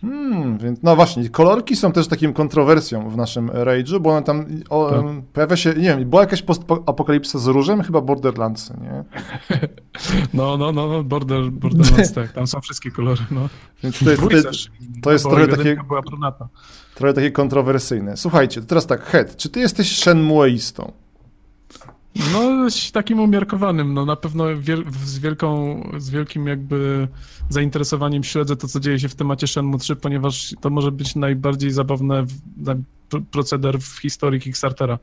Hmm, 0.00 0.58
więc 0.58 0.82
no 0.82 0.96
właśnie, 0.96 1.28
kolorki 1.28 1.76
są 1.76 1.92
też 1.92 2.08
takim 2.08 2.32
kontrowersją 2.32 3.10
w 3.10 3.16
naszym 3.16 3.50
Rage'u, 3.50 4.00
bo 4.00 4.10
one 4.10 4.22
tam 4.22 4.46
o, 4.70 4.90
tak. 4.90 5.24
pojawia 5.32 5.56
się, 5.56 5.70
nie 5.70 5.96
wiem, 5.96 6.10
była 6.10 6.22
jakaś 6.22 6.42
postapokalipsa 6.42 7.38
z 7.38 7.46
różem? 7.46 7.82
Chyba 7.82 8.00
Borderlands, 8.00 8.70
nie? 8.70 9.04
No, 10.34 10.56
no, 10.56 10.72
no, 10.72 10.88
no 10.88 11.04
Border, 11.04 11.50
Borderlands, 11.50 12.12
tak, 12.12 12.32
tam 12.32 12.46
są 12.46 12.60
wszystkie 12.60 12.90
kolory, 12.90 13.24
no. 13.30 13.48
Więc 13.82 13.98
to 13.98 14.10
jest, 14.10 14.22
to 14.22 14.30
jest, 14.30 14.68
to 15.02 15.12
jest 15.12 15.24
trochę 15.24 15.48
takie, 15.48 15.76
trochę 16.94 17.14
takie 17.14 17.30
kontrowersyjne. 17.30 18.16
Słuchajcie, 18.16 18.60
to 18.60 18.66
teraz 18.66 18.86
tak, 18.86 19.04
Head, 19.04 19.36
czy 19.36 19.48
ty 19.48 19.60
jesteś 19.60 19.98
Shenmueistą? 19.98 20.92
No, 22.32 22.68
takim 22.92 23.20
umiarkowanym. 23.20 23.94
No, 23.94 24.04
na 24.04 24.16
pewno 24.16 24.44
wiel 24.58 24.84
z, 25.04 25.18
wielką, 25.18 25.80
z 25.98 26.10
wielkim 26.10 26.46
jakby 26.46 27.08
zainteresowaniem 27.48 28.24
śledzę 28.24 28.56
to, 28.56 28.68
co 28.68 28.80
dzieje 28.80 28.98
się 28.98 29.08
w 29.08 29.14
temacie 29.14 29.46
Shenmue 29.46 29.78
3, 29.78 29.96
ponieważ 29.96 30.54
to 30.60 30.70
może 30.70 30.92
być 30.92 31.16
najbardziej 31.16 31.70
zabawny 31.70 32.26
proceder 33.30 33.78
w 33.78 33.98
historii 33.98 34.40
Kickstartera. 34.40 34.98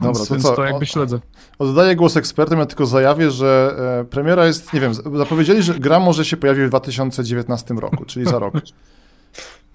Dobra, 0.00 0.18
więc, 0.18 0.28
to 0.28 0.34
więc 0.34 0.44
co? 0.44 0.56
to 0.56 0.64
jakby 0.64 0.86
śledzę. 0.86 1.20
Oddaję 1.58 1.96
głos 1.96 2.16
ekspertom, 2.16 2.58
ja 2.58 2.66
tylko 2.66 2.86
zajawię, 2.86 3.30
że 3.30 3.76
e, 4.00 4.04
premiera 4.04 4.46
jest, 4.46 4.72
nie 4.72 4.80
wiem, 4.80 4.94
zapowiedzieli, 4.94 5.62
że 5.62 5.74
gra 5.74 6.00
może 6.00 6.24
się 6.24 6.36
pojawi 6.36 6.64
w 6.64 6.68
2019 6.68 7.74
roku, 7.74 8.04
czyli 8.04 8.26
za 8.26 8.38
rok. 8.38 8.54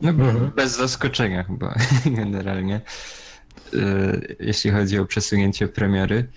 No, 0.02 0.14
bez 0.56 0.78
zaskoczenia 0.78 1.44
chyba, 1.44 1.76
generalnie. 2.06 2.82
Y, 3.74 4.36
jeśli 4.40 4.72
chodzi 4.72 5.00
o 5.00 5.06
przesunięcie 5.06 5.68
premiery. 5.68 6.28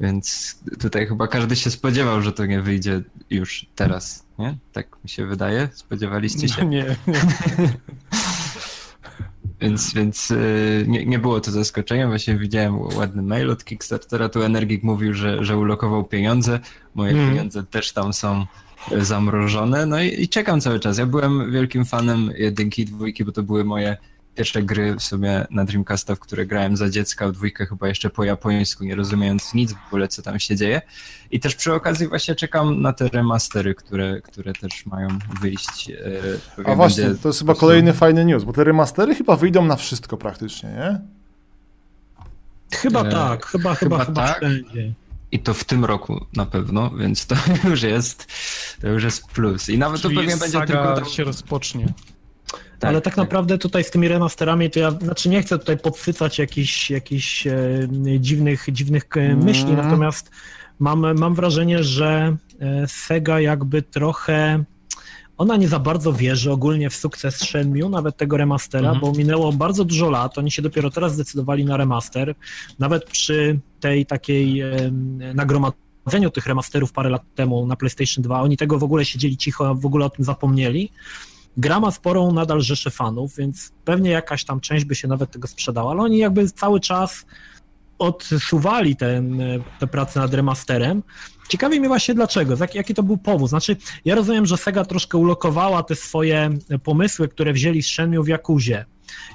Więc 0.00 0.56
tutaj 0.80 1.06
chyba 1.06 1.28
każdy 1.28 1.56
się 1.56 1.70
spodziewał, 1.70 2.22
że 2.22 2.32
to 2.32 2.46
nie 2.46 2.60
wyjdzie 2.60 3.02
już 3.30 3.66
teraz, 3.74 4.24
nie? 4.38 4.56
Tak 4.72 4.86
mi 5.04 5.10
się 5.10 5.26
wydaje. 5.26 5.68
Spodziewaliście 5.72 6.48
się? 6.48 6.66
Nie, 6.66 6.96
nie. 7.06 7.16
więc 9.60 9.94
więc 9.94 10.30
y, 10.30 10.84
nie, 10.88 11.06
nie 11.06 11.18
było 11.18 11.40
to 11.40 11.50
zaskoczeniem. 11.50 12.08
Właśnie 12.08 12.38
widziałem 12.38 12.80
ładny 12.80 13.22
mail 13.22 13.50
od 13.50 13.64
Kickstartera. 13.64 14.28
Tu 14.28 14.42
Energik 14.42 14.82
mówił, 14.82 15.14
że, 15.14 15.44
że 15.44 15.58
ulokował 15.58 16.04
pieniądze. 16.04 16.60
Moje 16.94 17.12
hmm. 17.12 17.30
pieniądze 17.30 17.62
też 17.62 17.92
tam 17.92 18.12
są 18.12 18.46
zamrożone. 18.98 19.86
No 19.86 20.02
i, 20.02 20.22
i, 20.22 20.28
czekam 20.28 20.60
cały 20.60 20.80
czas. 20.80 20.98
Ja 20.98 21.06
byłem 21.06 21.52
wielkim 21.52 21.84
fanem 21.84 22.30
jedynki 22.36 22.82
i 22.82 22.84
dwójki, 22.84 23.24
bo 23.24 23.32
to 23.32 23.42
były 23.42 23.64
moje 23.64 23.96
pierwsze 24.34 24.62
gry 24.62 24.94
w 24.94 25.02
sumie 25.02 25.46
na 25.50 25.64
Dreamcasta, 25.64 26.14
w 26.14 26.20
które 26.20 26.46
grałem 26.46 26.76
za 26.76 26.90
dziecka, 26.90 27.28
w 27.28 27.32
dwójkę 27.32 27.66
chyba 27.66 27.88
jeszcze 27.88 28.10
po 28.10 28.24
japońsku, 28.24 28.84
nie 28.84 28.94
rozumiejąc 28.94 29.54
nic 29.54 29.72
w 29.72 29.86
ogóle, 29.86 30.08
co 30.08 30.22
tam 30.22 30.40
się 30.40 30.56
dzieje. 30.56 30.82
I 31.30 31.40
też 31.40 31.54
przy 31.54 31.74
okazji 31.74 32.08
właśnie 32.08 32.34
czekam 32.34 32.82
na 32.82 32.92
te 32.92 33.08
remastery, 33.08 33.74
które, 33.74 34.20
które 34.20 34.52
też 34.52 34.86
mają 34.86 35.08
wyjść. 35.40 35.90
E, 35.90 36.64
A 36.64 36.74
właśnie, 36.74 37.14
to 37.22 37.28
jest 37.28 37.38
chyba 37.38 37.54
kolejny 37.54 37.92
fajny 37.92 38.24
news, 38.24 38.44
bo 38.44 38.52
te 38.52 38.64
remastery 38.64 39.14
chyba 39.14 39.36
wyjdą 39.36 39.64
na 39.64 39.76
wszystko 39.76 40.16
praktycznie, 40.16 40.68
nie? 40.68 41.00
Chyba 42.72 43.04
e, 43.04 43.10
tak, 43.10 43.46
chyba, 43.46 43.74
chyba, 43.74 43.98
chyba, 43.98 44.04
chyba 44.04 44.26
tak. 44.26 44.36
wszędzie. 44.36 44.92
I 45.32 45.38
to 45.38 45.54
w 45.54 45.64
tym 45.64 45.84
roku 45.84 46.26
na 46.36 46.46
pewno, 46.46 46.90
więc 46.90 47.26
to 47.26 47.36
już 47.70 47.82
jest, 47.82 48.26
to 48.80 48.88
już 48.88 49.04
jest 49.04 49.26
plus. 49.26 49.68
I 49.68 49.78
nawet 49.78 50.00
Czyli 50.00 50.14
to 50.14 50.20
pewnie 50.20 50.36
będzie 50.36 50.60
tylko... 50.60 51.04
się 51.04 51.24
rozpocznie. 51.24 51.92
Tak, 52.80 52.88
Ale 52.88 53.00
tak, 53.00 53.14
tak, 53.14 53.16
naprawdę 53.16 53.58
tutaj 53.58 53.84
z 53.84 53.90
tymi 53.90 54.08
remasterami 54.08 54.70
to 54.70 54.80
ja, 54.80 54.90
znaczy 54.90 55.28
nie 55.28 55.42
chcę 55.42 55.58
tutaj 55.58 55.78
podsycać 55.78 56.38
jakichś, 56.38 56.90
jakichś 56.90 57.46
e, 57.46 57.88
dziwnych, 58.20 58.66
dziwnych 58.72 59.04
mm. 59.16 59.44
myśli, 59.44 59.72
natomiast 59.72 60.30
mam, 60.78 61.18
mam 61.18 61.34
wrażenie, 61.34 61.84
że 61.84 62.36
e, 62.60 62.88
Sega 62.88 63.40
jakby 63.40 63.82
trochę 63.82 64.64
ona 65.40 65.56
nie 65.56 65.68
za 65.68 65.78
bardzo 65.78 66.12
wierzy 66.12 66.52
ogólnie 66.52 66.90
w 66.90 66.94
sukces 66.94 67.36
Shenmue, 67.36 67.88
nawet 67.88 68.16
tego 68.16 68.36
remastera, 68.36 68.92
mhm. 68.92 69.00
bo 69.00 69.18
minęło 69.18 69.52
bardzo 69.52 69.84
dużo 69.84 70.10
lat, 70.10 70.38
oni 70.38 70.50
się 70.50 70.62
dopiero 70.62 70.90
teraz 70.90 71.14
zdecydowali 71.14 71.64
na 71.64 71.76
remaster, 71.76 72.34
nawet 72.78 73.04
przy 73.04 73.60
tej 73.80 74.06
takiej 74.06 74.60
e, 74.60 74.90
nagromadzeniu 75.34 76.30
tych 76.30 76.46
remasterów 76.46 76.92
parę 76.92 77.10
lat 77.10 77.22
temu 77.34 77.66
na 77.66 77.76
PlayStation 77.76 78.22
2, 78.22 78.42
oni 78.42 78.56
tego 78.56 78.78
w 78.78 78.84
ogóle 78.84 79.04
siedzieli 79.04 79.36
cicho, 79.36 79.74
w 79.74 79.86
ogóle 79.86 80.06
o 80.06 80.10
tym 80.10 80.24
zapomnieli. 80.24 80.92
Gra 81.56 81.80
ma 81.80 81.90
sporą 81.90 82.32
nadal 82.32 82.60
rzeszę 82.60 82.90
fanów, 82.90 83.36
więc 83.36 83.72
pewnie 83.84 84.10
jakaś 84.10 84.44
tam 84.44 84.60
część 84.60 84.84
by 84.84 84.94
się 84.94 85.08
nawet 85.08 85.30
tego 85.30 85.48
sprzedała, 85.48 85.90
ale 85.90 86.02
oni 86.02 86.18
jakby 86.18 86.50
cały 86.50 86.80
czas 86.80 87.26
odsuwali 87.98 88.96
ten, 88.96 89.42
te 89.78 89.86
prace 89.86 90.20
nad 90.20 90.34
remasterem. 90.34 91.02
Ciekawi 91.48 91.80
mnie 91.80 91.88
właśnie 91.88 92.14
dlaczego, 92.14 92.54
jaki 92.74 92.94
to 92.94 93.02
był 93.02 93.16
powód. 93.16 93.48
Znaczy, 93.48 93.76
ja 94.04 94.14
rozumiem, 94.14 94.46
że 94.46 94.56
Sega 94.56 94.84
troszkę 94.84 95.18
ulokowała 95.18 95.82
te 95.82 95.94
swoje 95.94 96.50
pomysły, 96.84 97.28
które 97.28 97.52
wzięli 97.52 97.82
z 97.82 97.86
Shenmue 97.86 98.22
w 98.22 98.28
Jakuzie. 98.28 98.84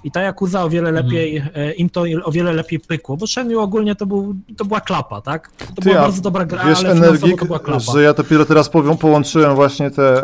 I 0.04 0.12
ta 0.12 0.22
Yakuza 0.22 0.64
o 0.64 0.70
wiele 0.70 0.90
mhm. 0.90 1.06
lepiej, 1.06 1.38
mm. 1.38 1.76
im 1.78 1.90
to 1.90 2.04
o 2.24 2.32
wiele 2.32 2.54
lepiej 2.54 2.80
pykło, 2.80 3.18
bo 3.18 3.28
Shenmue 3.28 3.60
ogólnie 3.60 3.96
to, 3.96 4.06
był, 4.06 4.36
to 4.58 4.66
była 4.66 4.82
klapa, 4.82 5.22
tak? 5.22 5.52
To 5.52 5.66
Ty, 5.66 5.90
była 5.90 6.02
bardzo 6.02 6.22
dobra 6.22 6.46
gra, 6.46 6.66
wiesz, 6.66 6.80
ale 6.80 6.92
energik, 6.92 7.40
to 7.40 7.46
była 7.46 7.60
klapa. 7.60 7.94
że 7.94 8.04
ja 8.04 8.14
dopiero 8.14 8.46
teraz 8.46 8.70
powiem, 8.70 8.98
połączyłem 8.98 9.56
właśnie 9.56 9.92
te 9.92 10.24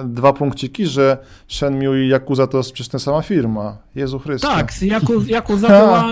e, 0.00 0.04
dwa 0.04 0.32
punkciki, 0.32 0.86
że 0.86 1.18
Shenmue 1.48 1.94
i 1.94 2.08
Yakuza 2.08 2.46
to 2.46 2.58
jest 2.58 2.72
przecież 2.72 2.88
ta 2.88 2.98
sama 2.98 3.22
firma. 3.22 3.76
Jezu 3.94 4.18
Chryste. 4.18 4.48
Tak, 4.48 4.72
Yakuza 5.26 5.68
była 5.68 6.04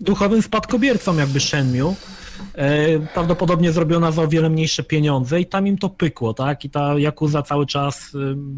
duchowym 0.00 0.42
spadkobiercą 0.42 1.16
jakby 1.16 1.40
Shenmue. 1.40 1.94
E, 2.54 2.98
prawdopodobnie 2.98 3.72
zrobiona 3.72 4.12
za 4.12 4.22
o 4.22 4.28
wiele 4.28 4.50
mniejsze 4.50 4.82
pieniądze 4.82 5.40
i 5.40 5.46
tam 5.46 5.66
im 5.66 5.78
to 5.78 5.88
pykło, 5.88 6.34
tak? 6.34 6.64
I 6.64 6.70
ta 6.70 6.98
Yakuza 6.98 7.42
cały 7.42 7.66
czas 7.66 8.10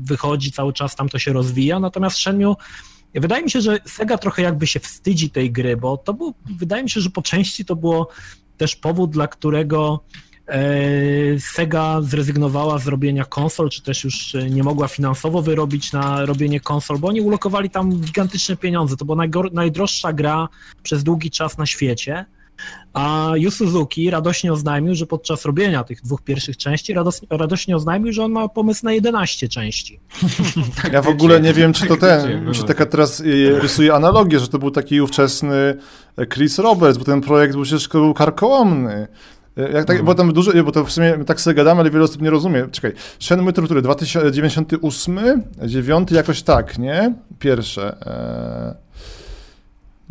wychodzi, 0.03 0.53
cały 0.53 0.73
czas 0.73 0.97
tam 0.97 1.09
to 1.09 1.19
się 1.19 1.33
rozwija, 1.33 1.81
natomiast 1.81 2.17
Shenmue 2.17 2.57
Wydaje 3.15 3.43
mi 3.43 3.51
się, 3.51 3.61
że 3.61 3.79
Sega 3.87 4.19
trochę 4.19 4.43
jakby 4.43 4.67
się 4.67 4.81
wstydzi 4.81 5.31
tej 5.31 5.53
gry, 5.53 5.77
bo 5.77 5.97
to 5.97 6.15
był, 6.15 6.35
wydaje 6.59 6.83
mi 6.83 6.91
się, 6.91 7.01
że 7.01 7.11
po 7.11 7.23
części 7.23 7.65
to 7.65 7.77
było 7.77 8.09
też 8.57 8.77
powód, 8.77 9.11
dla 9.11 9.29
którego 9.29 10.01
e, 10.49 10.61
Sega 11.41 12.01
zrezygnowała 12.03 12.79
z 12.79 12.87
robienia 12.87 13.25
konsol, 13.25 13.71
czy 13.71 13.83
też 13.83 14.05
już 14.05 14.37
nie 14.51 14.63
mogła 14.63 14.89
finansowo 14.89 15.43
wyrobić 15.43 15.93
na 15.93 16.27
robienie 16.27 16.61
konsol, 16.61 16.99
bo 16.99 17.09
oni 17.09 17.21
ulokowali 17.21 17.71
tam 17.71 18.01
gigantyczne 18.01 18.57
pieniądze. 18.57 18.97
To 18.97 19.05
była 19.05 19.27
najdroższa 19.53 20.13
gra 20.13 20.49
przez 20.83 21.05
długi 21.05 21.31
czas 21.31 21.59
na 21.59 21.67
świecie. 21.67 22.25
A 22.93 23.33
Yu 23.35 23.51
Suzuki 23.51 24.11
radośnie 24.11 24.53
oznajmił, 24.53 24.95
że 24.95 25.07
podczas 25.07 25.45
robienia 25.45 25.85
tych 25.85 26.03
dwóch 26.03 26.23
pierwszych 26.23 26.57
części 26.57 26.95
radośnie 27.31 27.77
oznajmił, 27.77 28.13
że 28.13 28.25
on 28.25 28.33
ma 28.33 28.49
pomysł 28.49 28.85
na 28.85 28.93
11 28.93 29.49
części. 29.49 30.01
tak 30.83 30.93
ja 30.93 31.03
w 31.03 31.09
ogóle 31.09 31.41
nie 31.41 31.53
wiem, 31.53 31.73
czy 31.73 31.87
to 31.87 31.97
ten, 31.97 32.53
czy 32.53 32.65
taka 32.65 32.87
teraz 32.87 33.21
y, 33.21 33.59
rysuje 33.61 33.95
analogię, 33.95 34.41
że 34.41 34.49
to 34.49 34.59
był 34.59 34.71
taki 34.71 35.01
ówczesny 35.01 35.77
Chris 36.35 36.59
Roberts, 36.59 36.99
bo 36.99 37.05
ten 37.05 37.21
projekt 37.21 37.55
był 37.55 37.63
przecież 37.63 37.89
był 37.89 38.15
karkołomny. 38.15 39.09
Y, 39.59 39.73
jak 39.73 39.85
tak, 39.85 39.99
no. 39.99 40.05
bo 40.05 40.15
tam 40.15 40.33
dużo, 40.33 40.65
bo 40.65 40.73
to 40.73 40.85
w 40.85 40.93
sumie 40.93 41.25
tak 41.27 41.41
sobie 41.41 41.55
gadamy, 41.55 41.81
ale 41.81 41.91
wiele 41.91 42.05
osób 42.05 42.23
nie 42.23 42.31
rozumie. 42.31 42.67
Czekaj, 42.71 42.93
Shenmue 43.21 43.53
to 43.53 43.63
który? 43.63 43.83
2098? 43.83 45.43
9? 45.67 46.11
Jakoś 46.11 46.43
tak, 46.43 46.79
nie? 46.79 47.15
Pierwsze. 47.39 47.97
Eee... 48.07 48.92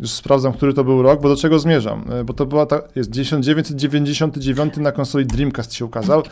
Już 0.00 0.10
sprawdzam, 0.10 0.52
który 0.52 0.74
to 0.74 0.84
był 0.84 1.02
rok, 1.02 1.20
bo 1.20 1.28
do 1.28 1.36
czego 1.36 1.58
zmierzam. 1.58 2.04
E, 2.12 2.24
bo 2.24 2.32
to 2.32 2.46
była 2.46 2.66
ta, 2.66 2.80
jest 2.96 3.12
1999 3.12 4.76
na 4.76 4.92
konsoli 4.92 5.26
Dreamcast 5.26 5.74
się 5.74 5.84
ukazał 5.84 6.22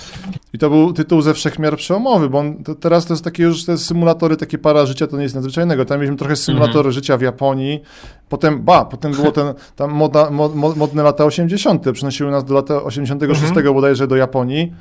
i 0.53 0.59
to 0.59 0.71
był 0.71 0.93
tytuł 0.93 1.23
ze 1.23 1.35
wszechmiar 1.35 1.77
przełomowy, 1.77 2.29
bo 2.31 2.39
on, 2.39 2.65
to 2.65 2.75
teraz 2.75 3.07
to 3.07 3.15
jest 3.15 3.25
takie 3.25 3.43
już 3.43 3.65
te 3.65 3.79
symulatory, 3.79 4.37
takie 4.37 4.59
para 4.59 4.87
życia, 4.87 5.07
to 5.07 5.17
nie 5.17 5.23
jest 5.23 5.35
nadzwyczajnego. 5.35 5.85
Tam 5.85 5.99
mieliśmy 5.99 6.17
trochę 6.17 6.37
symulatory 6.37 6.81
mm 6.81 6.91
-hmm. 6.91 6.95
życia 6.95 7.17
w 7.17 7.21
Japonii, 7.21 7.83
potem, 8.29 8.63
ba, 8.63 8.85
potem 8.85 9.13
było 9.13 9.33
ten, 9.33 9.55
tam 9.77 9.91
moda, 9.91 10.31
mod, 10.31 10.77
modne 10.77 11.03
lata 11.03 11.25
80., 11.25 11.91
przynosiły 11.93 12.31
nas 12.31 12.45
do 12.45 12.55
lata 12.55 12.83
86 12.83 13.43
mm 13.43 13.65
-hmm. 13.65 13.75
bodajże 13.75 14.07
do 14.07 14.17
Japonii 14.17 14.73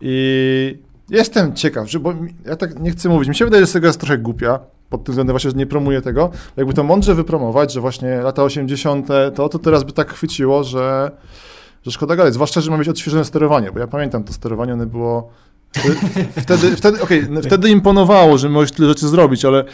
i 0.00 0.78
jestem 1.10 1.54
ciekaw, 1.54 1.90
że, 1.90 2.00
bo 2.00 2.14
ja 2.46 2.56
tak 2.56 2.80
nie 2.80 2.90
chcę 2.90 3.08
mówić, 3.08 3.28
mi 3.28 3.34
się 3.34 3.44
wydaje, 3.44 3.66
że 3.66 3.72
tego 3.72 3.86
jest 3.86 4.00
trochę 4.00 4.18
głupia, 4.18 4.58
pod 4.92 5.04
tym 5.04 5.12
względem 5.12 5.34
właśnie, 5.34 5.50
że 5.50 5.56
nie 5.56 5.66
promuję 5.66 6.02
tego. 6.02 6.30
Jakby 6.56 6.74
to 6.74 6.82
mądrze 6.82 7.14
wypromować, 7.14 7.72
że 7.72 7.80
właśnie 7.80 8.20
lata 8.20 8.42
80. 8.42 9.08
to, 9.34 9.48
to 9.48 9.58
teraz 9.58 9.84
by 9.84 9.92
tak 9.92 10.12
chwyciło, 10.12 10.64
że, 10.64 11.10
że 11.82 11.90
szkoda 11.90 12.16
gadać. 12.16 12.34
Zwłaszcza, 12.34 12.60
że 12.60 12.70
ma 12.70 12.78
mieć 12.78 12.88
odświeżone 12.88 13.24
sterowanie, 13.24 13.72
bo 13.72 13.78
ja 13.78 13.86
pamiętam 13.86 14.24
to 14.24 14.32
sterowanie, 14.32 14.72
one 14.72 14.86
było 14.86 15.30
Wtedy, 16.42 16.76
wtedy, 16.76 17.02
okay, 17.02 17.28
wtedy 17.42 17.68
imponowało, 17.68 18.38
że 18.38 18.48
możesz 18.48 18.72
tyle 18.72 18.88
rzeczy 18.88 19.08
zrobić, 19.08 19.44
ale 19.44 19.64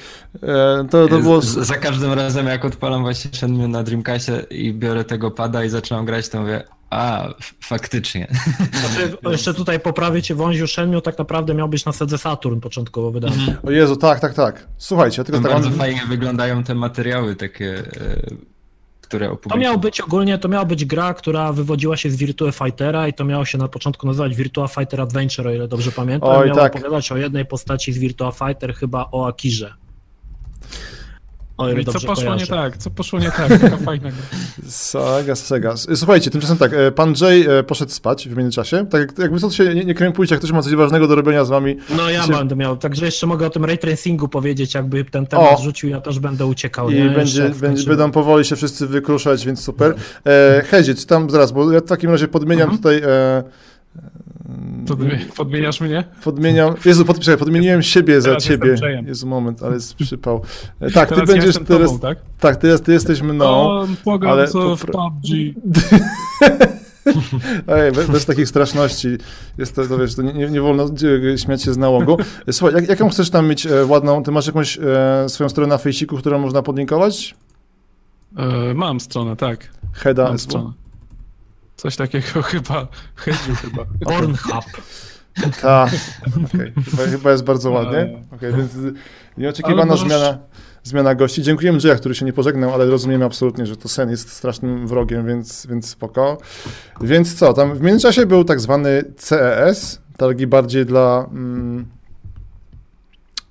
e, 0.43 0.85
to, 0.91 1.09
to 1.09 1.19
było... 1.19 1.41
Za 1.41 1.77
każdym 1.77 2.13
razem, 2.13 2.47
jak 2.47 2.65
odpalam 2.65 3.03
właśnie 3.03 3.31
Shenmue 3.35 3.69
na 3.69 3.83
Dreamcastie 3.83 4.47
i 4.51 4.73
biorę 4.75 5.05
tego 5.05 5.31
pada 5.31 5.65
i 5.65 5.69
zaczynam 5.69 6.07
grać, 6.07 6.29
to 6.29 6.41
mówię, 6.41 6.65
a, 6.91 7.29
faktycznie. 7.61 8.29
Znaczy, 8.73 9.17
jeszcze 9.31 9.55
tutaj 9.55 9.81
poprawię 9.81 10.23
cię, 10.23 10.35
wąziu 10.35 10.67
Shenmue 10.67 11.01
tak 11.01 11.19
naprawdę 11.19 11.55
miał 11.55 11.69
być 11.69 11.85
na 11.85 11.93
Sedze 11.93 12.19
Saturn 12.19 12.61
początkowo 12.61 13.11
wydany. 13.11 13.35
Mhm. 13.35 13.59
O 13.67 13.71
Jezu, 13.71 13.97
tak, 13.97 14.21
tak, 14.21 14.35
tak. 14.35 14.67
Słuchajcie, 14.79 15.25
tylko 15.25 15.41
tak... 15.41 15.53
Bardzo 15.53 15.71
fajnie 15.71 16.03
wyglądają 16.09 16.65
te 16.65 16.75
materiały 16.75 17.37
takie... 17.37 17.79
E 17.79 18.59
które 19.09 19.37
To 19.51 19.57
miał 19.57 19.79
być 19.79 20.01
ogólnie, 20.01 20.39
to 20.39 20.49
miała 20.49 20.65
być 20.65 20.85
gra, 20.85 21.15
która 21.15 21.53
wywodziła 21.53 21.97
się 21.97 22.11
z 22.11 22.17
Virtua 22.17 22.53
Fightera 22.53 23.09
i 23.09 23.13
to 23.13 23.25
miało 23.25 23.45
się 23.45 23.59
na 23.59 23.69
początku 23.69 24.07
nazywać 24.07 24.37
Virtua 24.37 24.69
Fighter 24.69 25.01
Adventure, 25.01 25.47
o 25.47 25.53
ile 25.53 25.69
dobrze 25.69 25.93
pamiętam. 25.93 26.31
Oj, 26.31 26.47
miało 26.47 26.59
tak. 26.61 26.77
opowiadać 26.77 27.13
o 27.13 27.17
jednej 27.17 27.47
postaci 27.47 27.93
z 27.93 27.99
Virtua 27.99 28.33
Fighter, 28.33 28.75
chyba 28.75 29.09
o 29.13 29.29
Akirze. 29.29 29.75
O, 31.59 31.71
I 31.71 31.85
co 31.85 31.93
poszło 31.93 32.15
kojarzę. 32.15 32.37
nie 32.37 32.47
tak? 32.47 32.77
Co 32.77 32.91
poszło 32.91 33.19
nie 33.19 33.31
tak? 33.31 33.61
Taka 33.61 33.77
fajna. 33.77 34.11
Saga, 34.69 35.35
Sega. 35.35 35.75
Słuchajcie, 35.95 36.31
tymczasem 36.31 36.59
tak, 36.59 36.73
e, 36.73 36.93
pan 36.93 37.15
Jay 37.21 37.59
e, 37.59 37.63
poszedł 37.63 37.93
spać 37.93 38.29
w 38.29 38.37
międzyczasie. 38.37 38.87
Tak 38.87 39.19
jakby 39.19 39.41
co 39.41 39.51
się 39.51 39.75
nie, 39.75 39.85
nie 39.85 39.95
krępujcie, 39.95 40.35
jak 40.35 40.41
ktoś 40.41 40.53
ma 40.53 40.63
coś 40.63 40.75
ważnego 40.75 41.09
do 41.09 41.15
robienia 41.15 41.45
z 41.45 41.49
wami. 41.49 41.77
No 41.97 42.11
ja 42.11 42.23
się... 42.23 42.33
będę 42.33 42.57
miał, 42.57 42.77
także 42.77 43.05
jeszcze 43.05 43.27
mogę 43.27 43.47
o 43.47 43.51
tym 43.51 43.65
ray 43.65 43.79
tracingu 43.79 44.29
powiedzieć, 44.29 44.75
jakby 44.75 45.05
ten 45.05 45.27
temat 45.27 45.59
o. 45.59 45.63
rzucił, 45.63 45.89
ja 45.89 46.01
też 46.01 46.19
będę 46.19 46.47
uciekał. 46.47 46.91
I 46.91 46.95
nie? 46.95 47.11
będzie, 47.11 47.51
będzie, 47.61 47.89
będą 47.89 48.11
powoli 48.11 48.45
się 48.45 48.57
wszyscy 48.57 48.87
wykruszać, 48.87 49.47
więc 49.47 49.65
super. 49.65 49.95
E, 50.27 50.63
Hedzic, 50.67 51.07
tam 51.07 51.31
zaraz, 51.31 51.53
bo 51.53 51.73
ja 51.73 51.81
w 51.81 51.85
takim 51.85 52.11
razie 52.11 52.29
podmieniam 52.29 52.71
mhm. 52.71 52.79
tutaj... 52.79 53.03
E, 53.05 53.43
Podmieniasz 55.37 55.81
mnie? 55.81 56.05
Podmieniam. 56.25 56.75
Jezu, 56.85 57.05
pod, 57.05 57.19
czekaj, 57.19 57.39
podmieniłem 57.39 57.83
siebie 57.83 58.21
za 58.21 58.37
ciebie. 58.37 58.77
Jezu, 59.07 59.27
moment, 59.27 59.63
ale 59.63 59.75
jest 59.75 59.95
przypał. 59.95 60.43
E, 60.81 60.91
tak, 60.91 61.09
ty 61.09 61.23
będziesz 61.23 61.55
ja 61.55 61.65
teraz. 61.65 61.91
Tobą, 61.91 61.99
tak? 61.99 62.19
tak, 62.41 62.57
ty, 62.57 62.79
ty 62.79 62.93
jesteś 62.93 63.23
mną. 63.23 63.45
O, 63.45 63.87
pogam 64.05 64.31
ale 64.31 64.49
co 64.49 64.77
w 64.77 64.85
PUBG. 64.85 65.29
Ej, 67.69 67.93
bez, 67.93 68.11
bez, 68.11 68.27
takich 68.27 68.49
straszności. 68.49 69.09
Jest 69.59 69.77
to, 69.77 69.87
to 69.87 69.99
wiesz, 69.99 70.15
to 70.15 70.23
nie, 70.23 70.51
nie, 70.51 70.61
wolno 70.61 70.87
śmiać 71.37 71.63
się 71.63 71.73
z 71.73 71.77
nałogu. 71.77 72.17
Słuchaj, 72.51 72.75
jak, 72.75 72.89
jaką 72.89 73.09
chcesz 73.09 73.31
tam 73.31 73.49
mieć 73.49 73.67
e, 73.67 73.87
ładną? 73.87 74.23
Ty 74.23 74.31
masz 74.31 74.47
jakąś 74.47 74.79
e, 74.79 75.29
swoją 75.29 75.49
stronę 75.49 75.69
na 75.69 75.79
Fejsiku, 75.79 76.17
którą 76.17 76.39
można 76.39 76.63
podlinkować? 76.63 77.35
E, 78.37 78.75
mam 78.75 79.01
stronę, 79.01 79.37
tak. 79.37 79.71
Heda. 79.93 80.25
Mam 80.25 80.39
stronę. 80.39 80.73
Coś 81.79 81.97
takiego 81.97 82.43
chyba, 82.53 82.89
Hedgiu 83.15 83.55
chyba. 83.55 83.85
Pornhub. 84.05 84.65
Tak, 85.61 85.91
okay. 86.45 86.73
chyba, 86.91 87.03
chyba, 87.03 87.31
jest 87.31 87.45
bardzo 87.45 87.71
ładnie. 87.71 88.23
Okay, 88.37 88.53
więc 88.53 88.73
nieoczekiwana 89.37 89.93
możesz... 89.93 90.09
zmiana, 90.09 90.39
zmiana 90.83 91.15
gości. 91.15 91.43
Dziękujemy 91.43 91.79
Jaya, 91.85 91.97
który 91.97 92.15
się 92.15 92.25
nie 92.25 92.33
pożegnał, 92.33 92.75
ale 92.75 92.87
rozumiemy 92.87 93.25
absolutnie, 93.25 93.67
że 93.67 93.77
to 93.77 93.89
Sen 93.89 94.11
jest 94.11 94.33
strasznym 94.33 94.89
wrogiem, 94.89 95.27
więc, 95.27 95.67
więc 95.67 95.89
spoko. 95.89 96.39
Więc 97.01 97.35
co, 97.35 97.53
tam 97.53 97.75
w 97.75 97.81
międzyczasie 97.81 98.27
był 98.27 98.45
tak 98.45 98.61
zwany 98.61 99.05
CES, 99.17 100.01
targi 100.17 100.47
bardziej 100.47 100.87
dla... 100.87 101.27
Mm, 101.31 101.98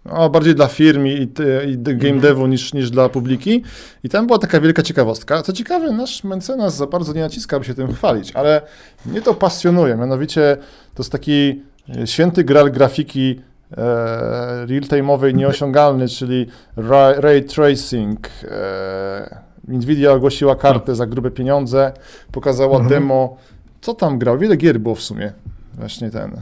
o, 0.10 0.30
bardziej 0.30 0.56
dla 0.56 0.68
firm 0.68 1.08
i, 1.08 1.30
i 1.68 1.78
game 1.78 1.94
mhm. 1.94 2.20
devu 2.20 2.48
niż, 2.48 2.74
niż 2.74 2.90
dla 2.90 3.10
publiki. 3.10 3.64
I 4.04 4.10
tam 4.10 4.28
była 4.28 4.40
taka 4.40 4.62
wielka 4.62 4.84
ciekawostka. 4.84 5.42
Co 5.42 5.54
ciekawe, 5.54 5.92
nasz 5.92 6.24
mecenas 6.24 6.76
za 6.76 6.88
bardzo 6.88 7.14
nie 7.14 7.22
naciska, 7.22 7.60
by 7.60 7.66
się 7.66 7.74
tym 7.74 7.94
chwalić, 7.94 8.32
ale 8.32 8.62
mnie 9.06 9.22
to 9.22 9.34
pasjonuje. 9.34 9.96
Mianowicie 9.96 10.58
to 10.96 11.04
jest 11.04 11.12
taki 11.12 11.62
e, 11.98 12.08
święty 12.08 12.44
gral 12.44 12.72
grafiki 12.72 13.42
e, 13.72 14.66
real-time'owej 14.66 15.34
nieosiągalny, 15.34 16.08
czyli 16.08 16.48
ray, 16.76 17.22
ray 17.22 17.44
tracing. 17.44 18.30
E, 18.44 19.48
Nvidia 19.68 20.12
ogłosiła 20.12 20.56
kartę 20.56 20.96
za 20.96 21.06
grube 21.06 21.32
pieniądze, 21.32 21.94
pokazała 22.32 22.78
mhm. 22.78 22.90
demo. 22.90 23.38
Co 23.82 23.94
tam 23.94 24.20
grał? 24.20 24.38
Wiele 24.38 24.58
gier 24.58 24.80
było 24.80 24.96
w 24.96 25.02
sumie. 25.02 25.34
Właśnie 25.74 26.10
ten. 26.10 26.42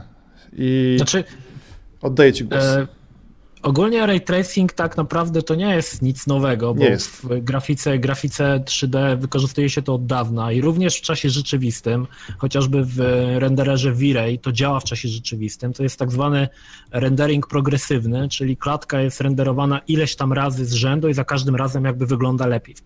I 0.52 0.94
znaczy, 0.96 1.24
oddaję 2.02 2.32
ci 2.32 2.44
głos. 2.44 2.64
E 2.64 2.95
Ogólnie 3.66 4.06
ray 4.06 4.20
tracing 4.20 4.72
tak 4.72 4.96
naprawdę 4.96 5.42
to 5.42 5.54
nie 5.54 5.74
jest 5.74 6.02
nic 6.02 6.26
nowego, 6.26 6.74
bo 6.74 6.84
jest. 6.84 7.10
w 7.10 7.40
grafice, 7.40 7.98
grafice 7.98 8.60
3D 8.64 9.18
wykorzystuje 9.18 9.70
się 9.70 9.82
to 9.82 9.94
od 9.94 10.06
dawna 10.06 10.52
i 10.52 10.60
również 10.60 10.98
w 10.98 11.00
czasie 11.00 11.30
rzeczywistym, 11.30 12.06
chociażby 12.38 12.84
w 12.84 12.98
rendererze 13.38 13.92
V-Ray 13.92 14.38
to 14.38 14.52
działa 14.52 14.80
w 14.80 14.84
czasie 14.84 15.08
rzeczywistym. 15.08 15.72
To 15.72 15.82
jest 15.82 15.98
tak 15.98 16.12
zwany 16.12 16.48
rendering 16.92 17.46
progresywny, 17.46 18.28
czyli 18.28 18.56
klatka 18.56 19.00
jest 19.00 19.20
renderowana 19.20 19.80
ileś 19.88 20.16
tam 20.16 20.32
razy 20.32 20.64
z 20.64 20.72
rzędu 20.72 21.08
i 21.08 21.14
za 21.14 21.24
każdym 21.24 21.56
razem 21.56 21.84
jakby 21.84 22.06
wygląda 22.06 22.46
lepiej. 22.46 22.74
W, 22.74 22.82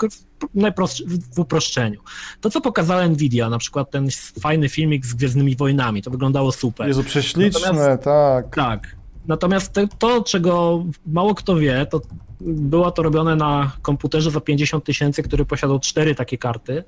w, 1.34 1.38
uproszczeniu. 1.38 2.00
To, 2.40 2.50
co 2.50 2.60
pokazała 2.60 3.08
Nvidia, 3.08 3.50
na 3.50 3.58
przykład 3.58 3.90
ten 3.90 4.08
fajny 4.40 4.68
filmik 4.68 5.06
z 5.06 5.14
Gwiezdnymi 5.14 5.56
Wojnami, 5.56 6.02
to 6.02 6.10
wyglądało 6.10 6.52
super. 6.52 6.88
Jezu, 6.88 7.04
prześliczne, 7.04 7.60
Natomiast, 7.60 8.02
tak. 8.02 8.56
Tak. 8.56 8.99
Natomiast 9.26 9.74
to, 9.98 10.22
czego 10.22 10.84
mało 11.06 11.34
kto 11.34 11.56
wie, 11.56 11.86
to 11.90 12.00
było 12.40 12.90
to 12.90 13.02
robione 13.02 13.36
na 13.36 13.72
komputerze 13.82 14.30
za 14.30 14.40
50 14.40 14.84
tysięcy, 14.84 15.22
który 15.22 15.44
posiadał 15.44 15.80
cztery 15.80 16.14
takie 16.14 16.38
karty 16.38 16.84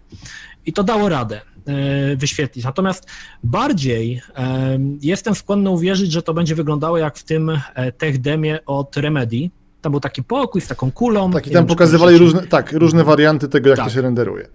i 0.66 0.72
to 0.72 0.84
dało 0.84 1.08
radę 1.08 1.40
e, 1.66 2.16
wyświetlić. 2.16 2.64
Natomiast 2.64 3.06
bardziej 3.44 4.20
e, 4.36 4.78
jestem 5.02 5.34
skłonny 5.34 5.70
uwierzyć, 5.70 6.12
że 6.12 6.22
to 6.22 6.34
będzie 6.34 6.54
wyglądało 6.54 6.98
jak 6.98 7.18
w 7.18 7.24
tym 7.24 7.50
e, 7.74 7.92
tech 7.92 8.20
demie 8.20 8.58
od 8.66 8.96
Remedy. 8.96 9.50
Tam 9.80 9.92
był 9.92 10.00
taki 10.00 10.22
pokój 10.22 10.60
z 10.60 10.66
taką 10.66 10.92
kulą. 10.92 11.30
Tak, 11.30 11.46
i 11.46 11.50
tam 11.50 11.66
pokazywali 11.66 12.18
różne, 12.18 12.46
tak, 12.46 12.72
różne 12.72 13.04
warianty 13.04 13.48
tego, 13.48 13.68
jak 13.68 13.78
tak. 13.78 13.86
to 13.88 13.94
się 13.94 14.02
renderuje. 14.02 14.48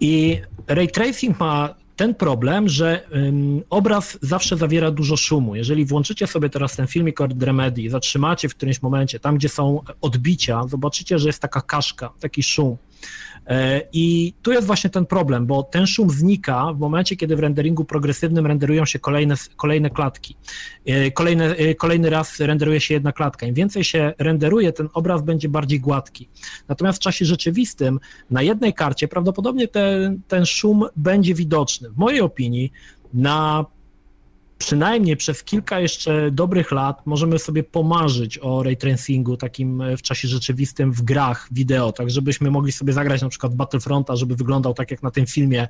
I 0.00 0.40
ray 0.68 0.88
tracing 0.88 1.40
ma 1.40 1.74
ten 1.96 2.14
problem, 2.14 2.68
że 2.68 3.08
obraz 3.70 4.18
zawsze 4.22 4.56
zawiera 4.56 4.90
dużo 4.90 5.16
szumu. 5.16 5.56
Jeżeli 5.56 5.84
włączycie 5.84 6.26
sobie 6.26 6.50
teraz 6.50 6.76
ten 6.76 6.86
filmik 6.86 7.20
od 7.20 7.42
Remedy, 7.42 7.90
zatrzymacie 7.90 8.48
w 8.48 8.54
którymś 8.54 8.82
momencie, 8.82 9.20
tam 9.20 9.36
gdzie 9.36 9.48
są 9.48 9.80
odbicia, 10.00 10.66
zobaczycie, 10.66 11.18
że 11.18 11.28
jest 11.28 11.42
taka 11.42 11.60
kaszka, 11.60 12.12
taki 12.20 12.42
szum. 12.42 12.76
E, 13.46 13.82
I 13.92 14.34
tu 14.42 14.52
jest 14.52 14.66
właśnie 14.66 14.90
ten 14.90 15.06
problem, 15.06 15.46
bo 15.46 15.62
ten 15.62 15.86
szum 15.86 16.10
znika 16.10 16.72
w 16.72 16.78
momencie, 16.78 17.16
kiedy 17.16 17.36
w 17.36 17.40
renderingu 17.40 17.84
progresywnym 17.84 18.46
renderują 18.46 18.84
się 18.84 18.98
kolejne, 18.98 19.34
kolejne 19.56 19.90
klatki. 19.90 20.36
E, 20.86 21.10
kolejne, 21.10 21.44
e, 21.44 21.74
kolejny 21.74 22.10
raz 22.10 22.40
renderuje 22.40 22.80
się 22.80 22.94
jedna 22.94 23.12
klatka. 23.12 23.46
Im 23.46 23.54
więcej 23.54 23.84
się 23.84 24.12
renderuje, 24.18 24.72
ten 24.72 24.88
obraz 24.94 25.22
będzie 25.22 25.48
bardziej 25.48 25.80
gładki. 25.80 26.28
Natomiast 26.68 26.98
w 26.98 27.02
czasie 27.02 27.24
rzeczywistym 27.24 28.00
na 28.30 28.42
jednej 28.42 28.74
karcie 28.74 29.08
prawdopodobnie 29.08 29.68
ten, 29.68 30.20
ten 30.28 30.46
szum 30.46 30.84
będzie 30.96 31.34
widoczny. 31.34 31.90
W 31.90 31.96
mojej 31.96 32.20
opinii 32.20 32.72
na 33.14 33.66
przynajmniej 34.62 35.16
przez 35.16 35.44
kilka 35.44 35.80
jeszcze 35.80 36.30
dobrych 36.30 36.72
lat 36.72 37.06
możemy 37.06 37.38
sobie 37.38 37.62
pomarzyć 37.62 38.38
o 38.38 38.62
ray 38.62 38.76
tracingu 38.76 39.36
takim 39.36 39.80
e, 39.80 39.96
w 39.96 40.02
czasie 40.02 40.28
rzeczywistym 40.28 40.92
w 40.92 41.02
grach 41.02 41.48
wideo, 41.50 41.92
tak 41.92 42.10
żebyśmy 42.10 42.50
mogli 42.50 42.72
sobie 42.72 42.92
zagrać 42.92 43.22
na 43.22 43.28
przykład 43.28 43.54
Battlefronta, 43.54 44.16
żeby 44.16 44.36
wyglądał 44.36 44.74
tak 44.74 44.90
jak 44.90 45.02
na 45.02 45.10
tym 45.10 45.26
filmie 45.26 45.68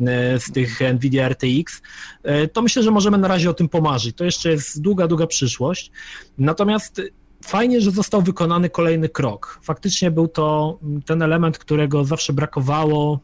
e, 0.00 0.40
z 0.40 0.52
tych 0.52 0.80
Nvidia 0.94 1.28
RTX, 1.28 1.82
e, 2.22 2.48
to 2.48 2.62
myślę, 2.62 2.82
że 2.82 2.90
możemy 2.90 3.18
na 3.18 3.28
razie 3.28 3.50
o 3.50 3.54
tym 3.54 3.68
pomarzyć. 3.68 4.16
To 4.16 4.24
jeszcze 4.24 4.50
jest 4.50 4.80
długa, 4.80 5.06
długa 5.06 5.26
przyszłość. 5.26 5.90
Natomiast 6.38 7.02
fajnie, 7.44 7.80
że 7.80 7.90
został 7.90 8.22
wykonany 8.22 8.70
kolejny 8.70 9.08
krok. 9.08 9.60
Faktycznie 9.62 10.10
był 10.10 10.28
to 10.28 10.78
ten 11.06 11.22
element, 11.22 11.58
którego 11.58 12.04
zawsze 12.04 12.32
brakowało 12.32 13.20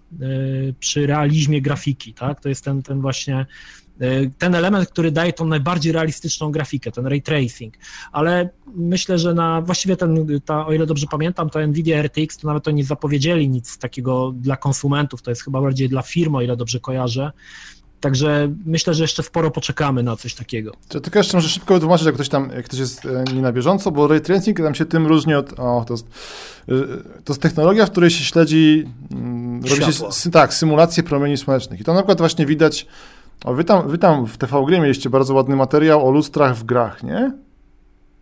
przy 0.80 1.06
realizmie 1.06 1.62
grafiki, 1.62 2.14
tak? 2.14 2.40
To 2.40 2.48
jest 2.48 2.64
ten, 2.64 2.82
ten 2.82 3.00
właśnie 3.00 3.46
ten 4.38 4.54
element, 4.54 4.88
który 4.88 5.10
daje 5.10 5.32
tą 5.32 5.44
najbardziej 5.44 5.92
realistyczną 5.92 6.52
grafikę, 6.52 6.92
ten 6.92 7.06
ray 7.06 7.22
tracing, 7.22 7.74
ale 8.12 8.48
myślę, 8.74 9.18
że 9.18 9.34
na 9.34 9.60
właściwie 9.60 9.96
ten, 9.96 10.40
ta, 10.44 10.66
o 10.66 10.72
ile 10.72 10.86
dobrze 10.86 11.06
pamiętam, 11.10 11.50
to 11.50 11.66
Nvidia 11.66 12.02
RTX 12.02 12.38
to 12.38 12.48
nawet 12.48 12.68
oni 12.68 12.82
zapowiedzieli 12.82 13.48
nic 13.48 13.78
takiego 13.78 14.32
dla 14.36 14.56
konsumentów, 14.56 15.22
to 15.22 15.30
jest 15.30 15.44
chyba 15.44 15.60
bardziej 15.60 15.88
dla 15.88 16.02
firm, 16.02 16.34
o 16.34 16.42
ile 16.42 16.56
dobrze 16.56 16.80
kojarzę. 16.80 17.32
Także 18.00 18.54
myślę, 18.66 18.94
że 18.94 19.04
jeszcze 19.04 19.22
sporo 19.22 19.50
poczekamy 19.50 20.02
na 20.02 20.16
coś 20.16 20.34
takiego. 20.34 20.72
To 20.88 21.00
tylko 21.00 21.18
jeszcze 21.18 21.36
może 21.36 21.48
szybko 21.48 21.74
wytłumaczyć, 21.74 22.06
jak 22.06 22.14
ktoś 22.14 22.28
tam, 22.28 22.50
jak 22.56 22.64
ktoś 22.64 22.78
jest 22.78 23.04
e, 23.04 23.24
nie 23.34 23.42
na 23.42 23.52
bieżąco, 23.52 23.90
bo 23.90 24.06
ray 24.06 24.20
tracing 24.20 24.56
tam 24.56 24.74
się 24.74 24.84
tym 24.84 25.06
różni 25.06 25.34
od. 25.34 25.52
O, 25.60 25.84
to, 25.88 25.94
jest, 25.94 26.06
e, 26.68 26.74
to 27.24 27.32
jest 27.32 27.42
technologia, 27.42 27.86
w 27.86 27.90
której 27.90 28.10
się 28.10 28.24
śledzi. 28.24 28.86
Mm, 29.10 29.62
robi 29.64 29.92
się, 29.92 30.30
tak, 30.30 30.54
symulacje 30.54 31.02
promieni 31.02 31.36
słonecznych. 31.36 31.80
I 31.80 31.84
to 31.84 31.94
na 31.94 32.00
przykład 32.00 32.18
właśnie 32.18 32.46
widać 32.46 32.86
o, 33.44 33.54
wy 33.54 33.64
tam, 33.64 33.88
wy 33.88 33.98
tam 33.98 34.26
w 34.26 34.38
TVG 34.38 34.70
mieliście 34.70 35.10
bardzo 35.10 35.34
ładny 35.34 35.56
materiał 35.56 36.08
o 36.08 36.10
lustrach 36.10 36.56
w 36.56 36.64
grach, 36.64 37.02
nie? 37.02 37.32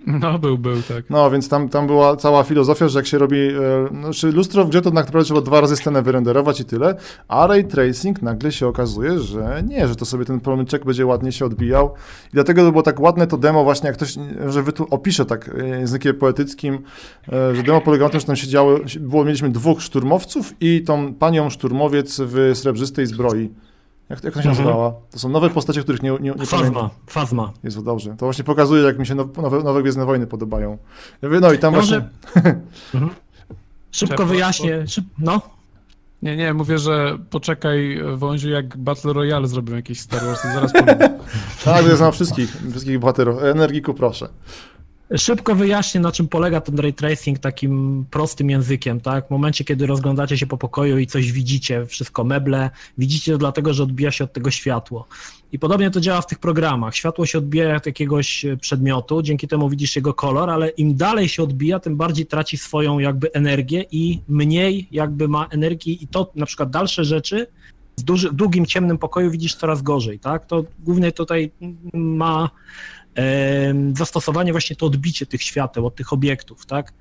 No, 0.06 0.38
był, 0.38 0.58
był, 0.58 0.82
tak. 0.82 1.10
No, 1.10 1.30
więc 1.30 1.48
tam, 1.48 1.68
tam 1.68 1.86
była 1.86 2.16
cała 2.16 2.44
filozofia, 2.44 2.88
że 2.88 2.98
jak 2.98 3.06
się 3.06 3.18
robi, 3.18 3.36
e, 3.36 3.88
znaczy 4.00 4.32
lustro 4.32 4.64
w 4.64 4.68
grze, 4.68 4.82
to 4.82 4.90
tak 4.90 5.06
naprawdę 5.06 5.24
trzeba 5.24 5.40
dwa 5.40 5.60
razy 5.60 5.76
scenę 5.76 6.02
wyrenderować 6.02 6.60
i 6.60 6.64
tyle, 6.64 6.94
a 7.28 7.46
ray 7.46 7.64
tracing 7.64 8.22
nagle 8.22 8.52
się 8.52 8.66
okazuje, 8.66 9.18
że 9.18 9.62
nie, 9.66 9.88
że 9.88 9.96
to 9.96 10.04
sobie 10.04 10.24
ten 10.24 10.40
promyczek 10.40 10.84
będzie 10.84 11.06
ładnie 11.06 11.32
się 11.32 11.44
odbijał 11.44 11.94
i 12.26 12.30
dlatego 12.32 12.62
to 12.62 12.70
było 12.70 12.82
tak 12.82 13.00
ładne 13.00 13.26
to 13.26 13.36
demo 13.36 13.64
właśnie, 13.64 13.86
jak 13.86 13.96
ktoś, 13.96 14.14
że 14.48 14.62
wy 14.62 14.72
tu 14.72 14.86
opiszę 14.90 15.24
tak 15.24 15.48
e, 15.48 15.68
językiem 15.68 16.14
poetyckim, 16.14 16.78
e, 17.32 17.54
że 17.54 17.62
demo 17.62 17.80
polegało 17.80 18.08
na 18.08 18.12
tym, 18.12 18.20
że 18.20 18.26
tam 18.26 18.36
siedziało, 18.36 18.78
było, 19.00 19.24
mieliśmy 19.24 19.50
dwóch 19.50 19.82
szturmowców 19.82 20.52
i 20.60 20.82
tą 20.82 21.14
panią 21.14 21.50
szturmowiec 21.50 22.20
w 22.20 22.50
srebrzystej 22.54 23.06
zbroi. 23.06 23.50
Jak, 24.10 24.24
jak 24.24 24.34
to 24.34 24.42
się 24.42 24.48
mhm. 24.48 24.66
nazywała? 24.66 24.94
To 25.10 25.18
są 25.18 25.28
nowe 25.28 25.50
postacie, 25.50 25.82
których 25.82 26.02
nie, 26.02 26.10
nie, 26.10 26.18
nie 26.20 26.46
Fazma, 26.46 26.58
pamiętam. 26.58 26.90
Fazma. 27.06 27.52
Jezu, 27.64 27.82
dobrze. 27.82 28.10
To 28.10 28.26
właśnie 28.26 28.44
pokazuje, 28.44 28.82
jak 28.82 28.98
mi 28.98 29.06
się 29.06 29.14
nowe, 29.14 29.62
nowe 29.62 29.82
Gwiezdne 29.82 30.06
Wojny 30.06 30.26
podobają. 30.26 30.78
No 31.22 31.52
i 31.52 31.58
tam 31.58 31.74
ja 31.74 31.80
właśnie... 31.80 31.96
mhm. 32.94 33.10
Szybko 33.90 34.26
wyjaśnię. 34.26 34.86
Szyb... 34.86 35.04
No. 35.18 35.40
Nie, 36.22 36.36
nie, 36.36 36.54
mówię, 36.54 36.78
że 36.78 37.18
poczekaj, 37.30 38.00
Wąziu, 38.14 38.48
jak 38.48 38.76
Battle 38.76 39.12
Royale 39.12 39.48
zrobią 39.48 39.74
jakiś 39.74 40.00
Star 40.00 40.24
Wars, 40.24 40.42
to 40.42 40.48
zaraz 40.48 40.72
powiem. 40.72 40.98
tak, 41.64 41.86
ja 41.86 41.96
znam 41.96 42.12
wszystkich, 42.12 42.56
wszystkich 42.70 42.98
bohaterów. 42.98 43.42
Energiku, 43.42 43.94
proszę. 43.94 44.28
Szybko 45.16 45.54
wyjaśnię, 45.54 46.00
na 46.00 46.12
czym 46.12 46.28
polega 46.28 46.60
ten 46.60 46.78
ray 46.78 46.92
tracing 46.92 47.38
takim 47.38 48.04
prostym 48.10 48.50
językiem, 48.50 49.00
tak? 49.00 49.26
W 49.26 49.30
momencie, 49.30 49.64
kiedy 49.64 49.86
rozglądacie 49.86 50.38
się 50.38 50.46
po 50.46 50.58
pokoju 50.58 50.98
i 50.98 51.06
coś 51.06 51.32
widzicie, 51.32 51.86
wszystko 51.86 52.24
meble, 52.24 52.70
widzicie 52.98 53.32
to 53.32 53.38
dlatego, 53.38 53.74
że 53.74 53.82
odbija 53.82 54.10
się 54.10 54.24
od 54.24 54.32
tego 54.32 54.50
światło. 54.50 55.06
I 55.52 55.58
podobnie 55.58 55.90
to 55.90 56.00
działa 56.00 56.20
w 56.20 56.26
tych 56.26 56.38
programach. 56.38 56.94
Światło 56.94 57.26
się 57.26 57.38
odbija 57.38 57.76
od 57.76 57.86
jakiegoś 57.86 58.46
przedmiotu, 58.60 59.22
dzięki 59.22 59.48
temu 59.48 59.68
widzisz 59.68 59.96
jego 59.96 60.14
kolor, 60.14 60.50
ale 60.50 60.68
im 60.68 60.96
dalej 60.96 61.28
się 61.28 61.42
odbija, 61.42 61.80
tym 61.80 61.96
bardziej 61.96 62.26
traci 62.26 62.56
swoją 62.56 62.98
jakby 62.98 63.32
energię 63.32 63.84
i 63.90 64.20
mniej 64.28 64.88
jakby 64.90 65.28
ma 65.28 65.46
energii 65.50 66.04
i 66.04 66.08
to 66.08 66.32
na 66.34 66.46
przykład 66.46 66.70
dalsze 66.70 67.04
rzeczy 67.04 67.46
w 67.98 68.02
duży, 68.02 68.32
długim, 68.32 68.66
ciemnym 68.66 68.98
pokoju 68.98 69.30
widzisz 69.30 69.54
coraz 69.54 69.82
gorzej, 69.82 70.18
tak? 70.18 70.46
To 70.46 70.64
głównie 70.78 71.12
tutaj 71.12 71.50
ma 71.94 72.50
zastosowanie 73.96 74.52
właśnie 74.52 74.76
to 74.76 74.86
odbicie 74.86 75.26
tych 75.26 75.42
świateł 75.42 75.86
od 75.86 75.94
tych 75.94 76.12
obiektów, 76.12 76.66
tak? 76.66 76.92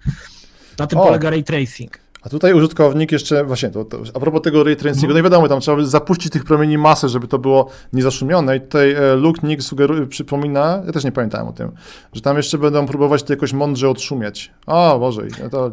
Na 0.78 0.88
tym 0.88 1.00
o. 1.00 1.06
polega 1.06 1.30
ray 1.30 1.44
tracing. 1.44 2.00
A 2.22 2.30
tutaj 2.30 2.54
użytkownik 2.54 3.12
jeszcze, 3.12 3.44
właśnie, 3.44 3.70
to, 3.70 3.86
to, 3.86 3.98
a 4.14 4.20
propos 4.20 4.42
tego 4.42 4.64
ray 4.64 4.76
tracingu, 4.76 5.08
no 5.08 5.14
nie 5.14 5.24
wiadomo, 5.24 5.48
tam 5.48 5.60
trzeba 5.60 5.86
zapuścić 5.86 6.34
tych 6.34 6.44
promieni 6.44 6.78
masę, 6.78 7.10
żeby 7.10 7.28
to 7.28 7.40
było 7.40 7.70
niezaszumione 7.94 8.58
i 8.58 8.62
tutaj 8.62 8.92
e, 8.92 9.16
Luke 9.16 9.48
Nick 9.48 9.64
sugeruje, 9.64 10.08
przypomina, 10.08 10.82
ja 10.86 10.92
też 10.92 11.04
nie 11.04 11.12
pamiętałem 11.12 11.48
o 11.48 11.54
tym, 11.54 11.72
że 12.14 12.22
tam 12.22 12.38
jeszcze 12.38 12.58
będą 12.58 12.86
próbować 12.86 13.24
to 13.24 13.34
jakoś 13.34 13.54
mądrze 13.54 13.90
odszumiać. 13.90 14.52
O, 14.66 15.00
Boże. 15.00 15.22
To... 15.52 15.72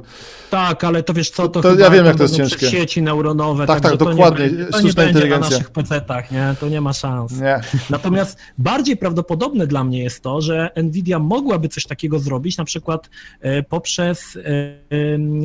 Tak, 0.50 0.84
ale 0.84 1.02
to 1.02 1.14
wiesz 1.14 1.30
co, 1.30 1.48
to, 1.48 1.60
to 1.60 1.74
ja 1.74 1.90
wiem, 1.90 2.06
jak 2.06 2.16
to 2.16 2.22
jest 2.22 2.36
ciężkie. 2.36 2.66
sieci 2.66 3.02
neuronowe. 3.02 3.66
Tak, 3.66 3.80
tak, 3.80 3.96
dokładnie, 3.96 4.50
nie, 4.50 4.64
to 4.64 4.80
nie 4.80 4.88
inteligencja. 4.88 5.38
na 5.38 5.38
naszych 5.38 5.70
PC-tach, 5.70 6.30
nie? 6.30 6.54
To 6.60 6.68
nie 6.68 6.80
ma 6.80 6.92
szans. 6.92 7.40
Nie. 7.40 7.60
Natomiast 7.90 8.38
bardziej 8.58 8.96
prawdopodobne 8.96 9.66
dla 9.66 9.84
mnie 9.84 10.02
jest 10.02 10.22
to, 10.22 10.40
że 10.40 10.70
Nvidia 10.76 11.18
mogłaby 11.18 11.68
coś 11.68 11.86
takiego 11.86 12.18
zrobić, 12.18 12.58
na 12.58 12.64
przykład 12.64 13.10
e, 13.40 13.62
poprzez 13.62 14.38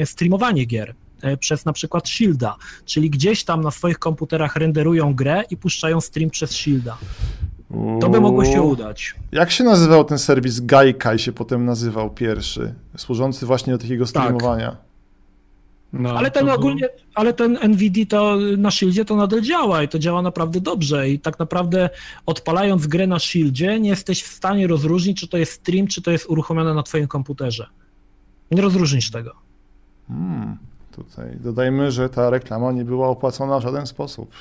e, 0.02 0.06
streamowanie 0.06 0.66
gier. 0.66 0.96
E, 1.22 1.38
przez 1.38 1.66
na 1.66 1.74
przykład 1.74 2.10
Shielda, 2.10 2.56
czyli 2.86 3.10
gdzieś 3.10 3.44
tam 3.44 3.62
na 3.62 3.72
swoich 3.72 4.00
komputerach 4.00 4.56
renderują 4.56 5.14
grę 5.16 5.44
i 5.50 5.58
puszczają 5.58 6.02
stream 6.02 6.30
przez 6.30 6.52
Shielda. 6.52 6.98
To 8.02 8.10
by 8.10 8.22
mogło 8.22 8.46
się 8.46 8.62
udać. 8.62 9.16
Jak 9.32 9.52
się 9.52 9.64
nazywał 9.64 10.06
ten 10.06 10.20
serwis 10.20 10.60
Gaikai 10.60 11.20
się 11.20 11.32
potem 11.32 11.66
nazywał 11.66 12.10
pierwszy, 12.10 12.74
służący 12.98 13.46
właśnie 13.46 13.74
do 13.74 13.80
takiego 13.80 14.06
tak. 14.06 14.10
streamowania? 14.10 14.72
Tak. 14.72 14.90
No, 15.94 16.18
ale 16.18 16.32
ten 16.32 16.50
ogólnie, 16.50 16.90
ale 17.16 17.34
ten 17.34 17.58
NVD 17.62 18.06
to 18.06 18.38
na 18.58 18.72
Shieldzie 18.72 19.06
to 19.06 19.16
nadal 19.16 19.42
działa 19.42 19.84
i 19.84 19.88
to 19.88 20.00
działa 20.00 20.22
naprawdę 20.22 20.62
dobrze 20.62 21.10
i 21.10 21.20
tak 21.20 21.40
naprawdę 21.40 21.90
odpalając 22.26 22.88
grę 22.88 23.08
na 23.08 23.20
Shieldzie 23.20 23.80
nie 23.80 23.90
jesteś 23.90 24.24
w 24.24 24.28
stanie 24.28 24.68
rozróżnić, 24.68 25.20
czy 25.20 25.28
to 25.28 25.38
jest 25.38 25.52
stream, 25.52 25.88
czy 25.88 26.02
to 26.02 26.12
jest 26.12 26.26
uruchomione 26.30 26.74
na 26.74 26.84
twoim 26.84 27.08
komputerze. 27.08 27.68
Nie 28.52 28.62
rozróżnisz 28.62 29.12
tego. 29.12 29.32
Hmm. 30.08 30.58
Tutaj 30.96 31.26
dodajmy, 31.40 31.92
że 31.92 32.10
ta 32.10 32.30
reklama 32.30 32.72
nie 32.72 32.86
była 32.86 33.08
opłacona 33.08 33.60
w 33.60 33.64
żaden 33.64 33.88
sposób. 33.88 34.32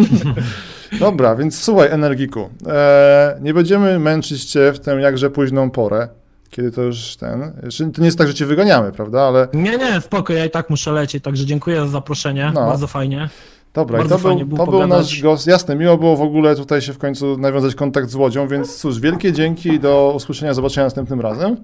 Dobra, 1.00 1.36
więc 1.36 1.62
słuchaj, 1.62 1.88
Energiku, 1.90 2.48
e, 2.66 3.38
nie 3.42 3.54
będziemy 3.54 3.98
męczyć 3.98 4.44
Cię 4.44 4.72
w 4.72 4.80
tę 4.80 5.00
jakże 5.00 5.30
późną 5.30 5.70
porę, 5.70 6.08
kiedy 6.50 6.72
to 6.72 6.82
już 6.82 7.16
ten... 7.16 7.52
To 7.94 8.00
nie 8.00 8.06
jest 8.06 8.18
tak, 8.18 8.28
że 8.28 8.34
cię 8.34 8.46
wyganiamy, 8.46 8.92
prawda, 8.92 9.22
ale... 9.22 9.48
Nie, 9.52 9.76
nie, 9.76 10.00
spoko, 10.00 10.32
ja 10.32 10.44
i 10.44 10.50
tak 10.50 10.70
muszę 10.70 10.92
lecieć, 10.92 11.24
także 11.24 11.46
dziękuję 11.46 11.80
za 11.80 11.86
zaproszenie, 11.86 12.52
no. 12.54 12.66
bardzo 12.66 12.86
fajnie. 12.86 13.28
Dobra, 13.74 13.98
Bardzo 13.98 14.16
i 14.16 14.38
to, 14.38 14.46
był, 14.46 14.56
to 14.56 14.66
był 14.66 14.86
nasz 14.86 15.22
gość. 15.22 15.46
Jasne, 15.46 15.76
miło 15.76 15.98
było 15.98 16.16
w 16.16 16.22
ogóle 16.22 16.56
tutaj 16.56 16.82
się 16.82 16.92
w 16.92 16.98
końcu 16.98 17.38
nawiązać 17.38 17.74
kontakt 17.74 18.10
z 18.10 18.14
Łodzią, 18.14 18.48
więc 18.48 18.76
cóż, 18.76 19.00
wielkie 19.00 19.32
dzięki 19.32 19.68
i 19.68 19.80
do 19.80 20.12
usłyszenia, 20.16 20.54
zobaczenia 20.54 20.86
następnym 20.86 21.20
razem. 21.20 21.56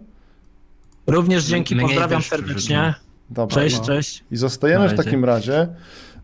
Również 1.06 1.44
dzięki, 1.44 1.76
pozdrawiam 1.76 2.22
serdecznie. 2.22 2.94
Dobra, 3.30 3.54
cześć, 3.54 3.78
no. 3.78 3.84
cześć. 3.84 4.24
I 4.30 4.36
zostajemy 4.36 4.88
w 4.88 4.94
takim 4.94 5.24
razie 5.24 5.68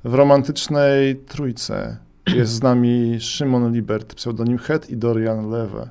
w 0.04 0.14
romantycznej 0.14 1.16
trójce. 1.16 1.96
Jest 2.34 2.52
z 2.52 2.62
nami 2.62 3.20
Szymon 3.20 3.72
Libert, 3.72 4.14
pseudonim 4.14 4.58
Het 4.58 4.90
i 4.90 4.96
Dorian 4.96 5.50
Lewe, 5.50 5.90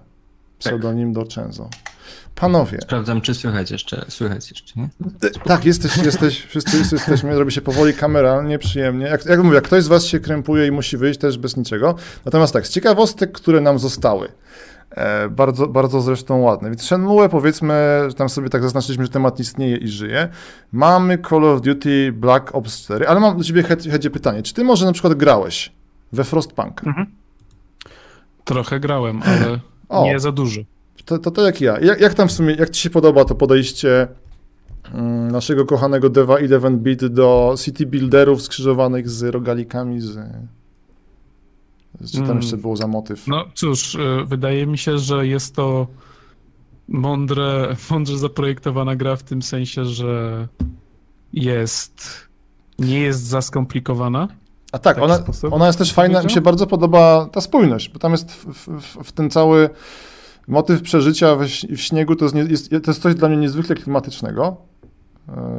pseudonim 0.59 1.13
tak. 1.13 1.16
Dorcenzo. 1.16 1.70
Panowie. 2.36 2.78
Sprawdzam, 2.82 3.22
czy 3.22 3.34
słychać 3.34 3.72
jeszcze, 3.72 4.05
słychać 4.09 4.51
jeszcze, 4.51 4.74
nie? 4.80 4.89
Tak, 5.43 5.66
jesteś, 5.66 5.97
jesteś, 5.97 6.41
wszyscy 6.41 6.78
jesteśmy, 6.91 7.39
robi 7.39 7.51
się 7.51 7.61
powoli 7.61 7.93
kamera, 7.93 8.41
nieprzyjemnie. 8.41 9.05
Jak, 9.05 9.26
jak 9.26 9.43
mówię, 9.43 9.55
jak 9.55 9.63
ktoś 9.63 9.84
z 9.84 9.88
was 9.88 10.05
się 10.05 10.20
krępuje 10.20 10.68
i 10.68 10.72
musi 10.72 10.97
wyjść, 10.97 11.20
też 11.20 11.38
bez 11.38 11.57
niczego. 11.57 11.95
Natomiast 12.26 12.53
tak, 12.53 12.68
z 12.68 12.70
ciekawostek, 12.70 13.32
które 13.32 13.61
nam 13.61 13.80
zostały. 13.80 14.28
E, 14.96 15.30
bardzo, 15.30 15.68
bardzo 15.68 16.02
zresztą 16.02 16.41
ładne. 16.41 16.70
Więc 16.70 16.82
Shenmue 16.82 17.30
powiedzmy, 17.32 18.04
że 18.08 18.14
tam 18.14 18.30
sobie 18.30 18.50
tak 18.50 18.64
zaznaczyliśmy, 18.64 19.06
że 19.06 19.12
temat 19.12 19.39
istnieje 19.39 19.78
i 19.78 19.88
żyje. 19.88 20.30
Mamy 20.72 21.18
Call 21.30 21.43
of 21.46 21.62
Duty 21.62 22.12
Black 22.12 22.56
Ops 22.56 22.84
4, 22.84 23.08
ale 23.08 23.20
mam 23.20 23.38
do 23.38 23.43
ciebie 23.43 23.64
Hedzie 23.64 24.10
pytanie. 24.10 24.43
Czy 24.43 24.54
ty 24.54 24.64
może 24.64 24.86
na 24.86 24.91
przykład 24.91 25.14
grałeś 25.14 25.72
we 26.12 26.24
Frostpunk? 26.24 26.84
Mhm. 26.88 27.08
Trochę 28.43 28.80
grałem, 28.80 29.22
ale 29.24 29.60
o. 29.89 30.06
nie 30.06 30.20
za 30.20 30.32
dużo. 30.32 30.62
To, 31.06 31.20
to, 31.20 31.32
to 31.32 31.41
jak 31.41 31.62
ja. 31.62 31.80
Jak, 31.80 32.02
jak 32.02 32.14
tam 32.14 32.28
w 32.28 32.32
sumie, 32.32 32.54
jak 32.54 32.70
ci 32.70 32.82
się 32.82 32.89
podoba 32.89 33.26
to 33.26 33.36
podejście 33.36 34.08
mm, 34.93 35.32
naszego 35.32 35.66
kochanego 35.66 36.10
Deva 36.10 36.36
11-bit 36.36 37.06
do 37.06 37.56
city 37.58 37.86
builderów 37.86 38.41
skrzyżowanych 38.41 39.10
z 39.10 39.24
rogalikami, 39.24 40.02
z... 40.02 40.18
Co 42.04 42.18
tam 42.18 42.26
mm. 42.26 42.38
jeszcze 42.38 42.58
było 42.58 42.76
za 42.76 42.88
motyw? 42.88 43.28
No 43.28 43.46
cóż, 43.54 43.96
e, 43.96 44.26
wydaje 44.26 44.68
mi 44.68 44.78
się, 44.78 44.98
że 44.98 45.28
jest 45.28 45.56
to 45.56 45.88
mądre, 46.88 47.68
mądrze 47.91 48.18
zaprojektowana 48.18 48.96
gra 48.96 49.16
w 49.16 49.24
tym 49.24 49.41
sensie, 49.41 49.86
że 49.86 50.48
jest, 51.34 52.10
nie 52.80 53.00
jest 53.00 53.24
za 53.24 53.41
skomplikowana. 53.41 54.28
A 54.72 54.80
tak, 54.80 54.98
ona, 54.98 55.20
ona 55.52 55.68
jest 55.68 55.80
też 55.80 55.93
fajna, 55.93 56.24
mi 56.24 56.32
się 56.32 56.41
bardzo 56.41 56.68
podoba 56.68 57.30
ta 57.32 57.41
spójność, 57.41 57.89
bo 57.89 58.00
tam 58.00 58.12
jest 58.12 58.32
w, 58.32 58.68
w, 58.68 59.04
w 59.04 59.12
ten 59.12 59.30
cały 59.30 59.70
motyw 60.48 60.82
przeżycia 60.82 61.36
w, 61.36 61.48
śniegu 61.76 62.16
to 62.16 62.26
jest, 62.26 62.36
jest, 62.52 62.70
to 62.70 62.91
jest 62.91 63.02
coś 63.02 63.16
dla 63.16 63.30
mnie 63.30 63.38
niezwykle 63.38 63.76
klimatycznego, 63.76 64.58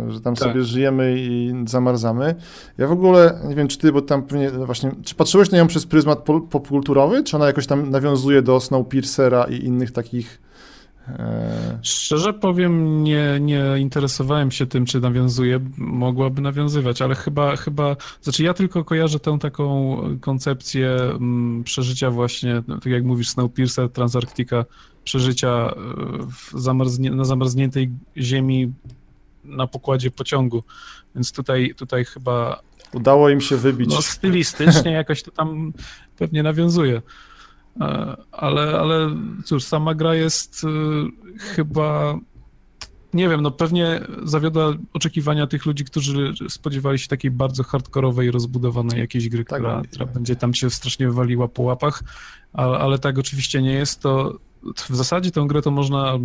że 0.09 0.21
tam 0.21 0.35
tak. 0.35 0.49
sobie 0.49 0.63
żyjemy 0.63 1.15
i 1.19 1.55
zamarzamy. 1.67 2.35
Ja 2.79 2.87
w 2.87 2.93
ogóle, 2.93 3.41
nie 3.49 3.55
wiem 3.55 3.69
czy 3.69 3.79
ty, 3.79 3.93
bo 3.93 4.03
tam 4.03 4.23
pewnie 4.23 4.51
właśnie, 4.51 4.91
czy 5.05 5.15
patrzyłeś 5.15 5.51
na 5.51 5.59
nią 5.59 5.67
przez 5.67 5.87
pryzmat 5.87 6.19
popkulturowy, 6.51 7.25
czy 7.25 7.37
ona 7.37 7.47
jakoś 7.47 7.67
tam 7.67 7.91
nawiązuje 7.91 8.43
do 8.43 8.61
Snowpiercera 8.61 9.45
i 9.45 9.65
innych 9.65 9.93
takich 9.93 10.41
e, 11.09 11.79
Szczerze 11.83 12.33
powiem, 12.33 13.05
nie, 13.05 13.39
nie 13.41 13.65
interesowałem 13.79 14.51
się 14.51 14.67
tym, 14.67 14.87
czy 14.87 15.01
nawiązuje. 15.01 15.61
Mogłaby 15.77 16.41
nawiązywać, 16.41 17.03
ale 17.03 17.15
chyba, 17.15 17.57
chyba, 17.57 17.97
znaczy 18.23 18.43
ja 18.43 18.55
tylko 18.55 18.85
kojarzę 18.85 19.21
tę 19.21 19.39
taką 19.39 19.97
koncepcję 20.21 20.91
m, 20.91 21.17
mm, 21.17 21.65
przeżycia 21.65 22.11
właśnie, 22.11 22.63
tak 22.67 22.87
jak 22.87 23.05
mówisz, 23.05 23.29
Snowpiercer, 23.29 23.91
Transarktika, 23.91 24.65
przeżycia 25.05 25.49
e, 25.49 25.75
zamarznie, 26.55 27.11
na 27.11 27.25
zamarzniętej 27.25 27.91
ziemi 28.17 28.73
na 29.47 29.67
pokładzie 29.67 30.11
pociągu. 30.11 30.63
Więc 31.15 31.33
tutaj, 31.33 31.75
tutaj 31.77 32.05
chyba... 32.05 32.61
Udało 32.93 33.31
im 33.31 33.41
się 33.41 33.57
wybić. 33.57 33.91
No, 33.91 34.03
stylistycznie 34.03 34.91
jakoś 34.91 35.23
to 35.23 35.31
tam 35.31 35.73
pewnie 36.19 36.43
nawiązuje. 36.43 37.03
E, 37.81 38.17
ale, 38.33 38.81
ale 38.81 39.11
cóż, 39.45 39.65
sama 39.65 39.95
gra 39.95 40.15
jest 40.15 40.65
y, 40.65 40.67
chyba 41.39 42.19
nie 43.15 43.29
wiem, 43.29 43.41
no 43.41 43.51
pewnie 43.51 44.01
zawiodła 44.25 44.75
oczekiwania 44.93 45.47
tych 45.47 45.67
ludzi, 45.67 45.85
którzy 45.85 46.33
spodziewali 46.49 46.99
się 46.99 47.09
takiej 47.09 47.31
bardzo 47.31 47.63
hardkorowej, 47.63 48.31
rozbudowanej 48.31 49.01
jakiejś 49.01 49.29
gry, 49.29 49.45
tak, 49.45 49.59
która, 49.59 49.83
która 49.93 50.07
będzie 50.07 50.37
tam 50.37 50.55
się 50.55 50.71
strasznie 50.71 51.07
wywaliła 51.07 51.49
po 51.49 51.63
łapach, 51.63 52.03
ale, 52.53 52.79
ale 52.79 52.99
tak 52.99 53.19
oczywiście 53.19 53.63
nie 53.63 53.73
jest. 53.73 54.01
To 54.01 54.39
w 54.89 54.97
zasadzie 54.97 55.31
tę 55.31 55.45
grę 55.49 55.63
to 55.63 55.71
można 55.71 56.19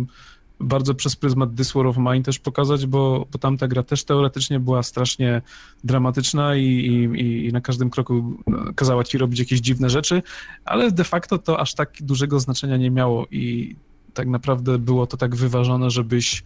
bardzo 0.62 0.94
przez 0.94 1.16
pryzmat 1.16 1.56
This 1.56 1.72
War 1.72 1.86
of 1.86 1.96
Mine 1.96 2.22
też 2.22 2.38
pokazać, 2.38 2.86
bo, 2.86 3.26
bo 3.32 3.38
tamta 3.38 3.68
gra 3.68 3.82
też 3.82 4.04
teoretycznie 4.04 4.60
była 4.60 4.82
strasznie 4.82 5.42
dramatyczna 5.84 6.56
i, 6.56 6.64
i, 6.64 7.46
i 7.46 7.52
na 7.52 7.60
każdym 7.60 7.90
kroku 7.90 8.36
no, 8.46 8.58
kazała 8.74 9.04
ci 9.04 9.18
robić 9.18 9.38
jakieś 9.38 9.60
dziwne 9.60 9.90
rzeczy, 9.90 10.22
ale 10.64 10.92
de 10.92 11.04
facto 11.04 11.38
to 11.38 11.60
aż 11.60 11.74
tak 11.74 11.92
dużego 12.00 12.40
znaczenia 12.40 12.76
nie 12.76 12.90
miało 12.90 13.26
i 13.30 13.76
tak 14.14 14.28
naprawdę 14.28 14.78
było 14.78 15.06
to 15.06 15.16
tak 15.16 15.36
wyważone, 15.36 15.90
żebyś 15.90 16.42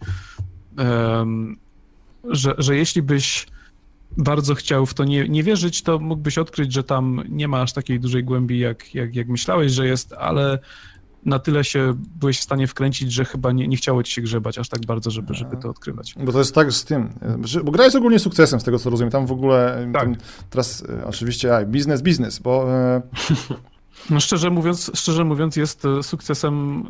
um, 0.77 1.57
że, 2.23 2.55
że 2.57 2.75
jeśli 2.75 3.01
byś 3.01 3.47
bardzo 4.17 4.55
chciał 4.55 4.85
w 4.85 4.93
to 4.93 5.03
nie, 5.03 5.29
nie 5.29 5.43
wierzyć, 5.43 5.81
to 5.81 5.99
mógłbyś 5.99 6.37
odkryć, 6.37 6.73
że 6.73 6.83
tam 6.83 7.23
nie 7.29 7.47
ma 7.47 7.61
aż 7.61 7.73
takiej 7.73 7.99
dużej 7.99 8.23
głębi, 8.23 8.59
jak, 8.59 8.95
jak, 8.95 9.15
jak 9.15 9.27
myślałeś, 9.27 9.71
że 9.71 9.87
jest, 9.87 10.13
ale 10.13 10.59
na 11.27 11.39
tyle 11.39 11.63
się 11.63 11.93
byłeś 12.19 12.39
w 12.39 12.43
stanie 12.43 12.67
wkręcić, 12.67 13.11
że 13.11 13.25
chyba 13.25 13.51
nie, 13.51 13.67
nie 13.67 13.77
chciało 13.77 14.03
ci 14.03 14.13
się 14.13 14.21
grzebać 14.21 14.57
aż 14.57 14.69
tak 14.69 14.85
bardzo, 14.85 15.11
żeby, 15.11 15.33
żeby 15.33 15.57
to 15.57 15.69
odkrywać. 15.69 16.15
Bo 16.25 16.31
to 16.31 16.39
jest 16.39 16.55
tak 16.55 16.71
z 16.71 16.85
tym, 16.85 17.09
bo 17.63 17.71
gra 17.71 17.83
jest 17.83 17.95
ogólnie 17.95 18.19
sukcesem, 18.19 18.59
z 18.59 18.63
tego 18.63 18.79
co 18.79 18.89
rozumiem. 18.89 19.11
Tam 19.11 19.25
w 19.25 19.31
ogóle, 19.31 19.89
tak. 19.93 20.09
teraz 20.49 20.83
e, 20.89 21.05
oczywiście, 21.05 21.55
a, 21.55 21.65
biznes, 21.65 22.01
biznes, 22.01 22.39
bo... 22.39 22.73
E... 22.73 23.01
No 24.09 24.19
szczerze 24.19 24.49
mówiąc, 24.49 24.91
szczerze 24.93 25.23
mówiąc 25.23 25.55
jest 25.55 25.85
e, 25.85 26.03
sukcesem, 26.03 26.85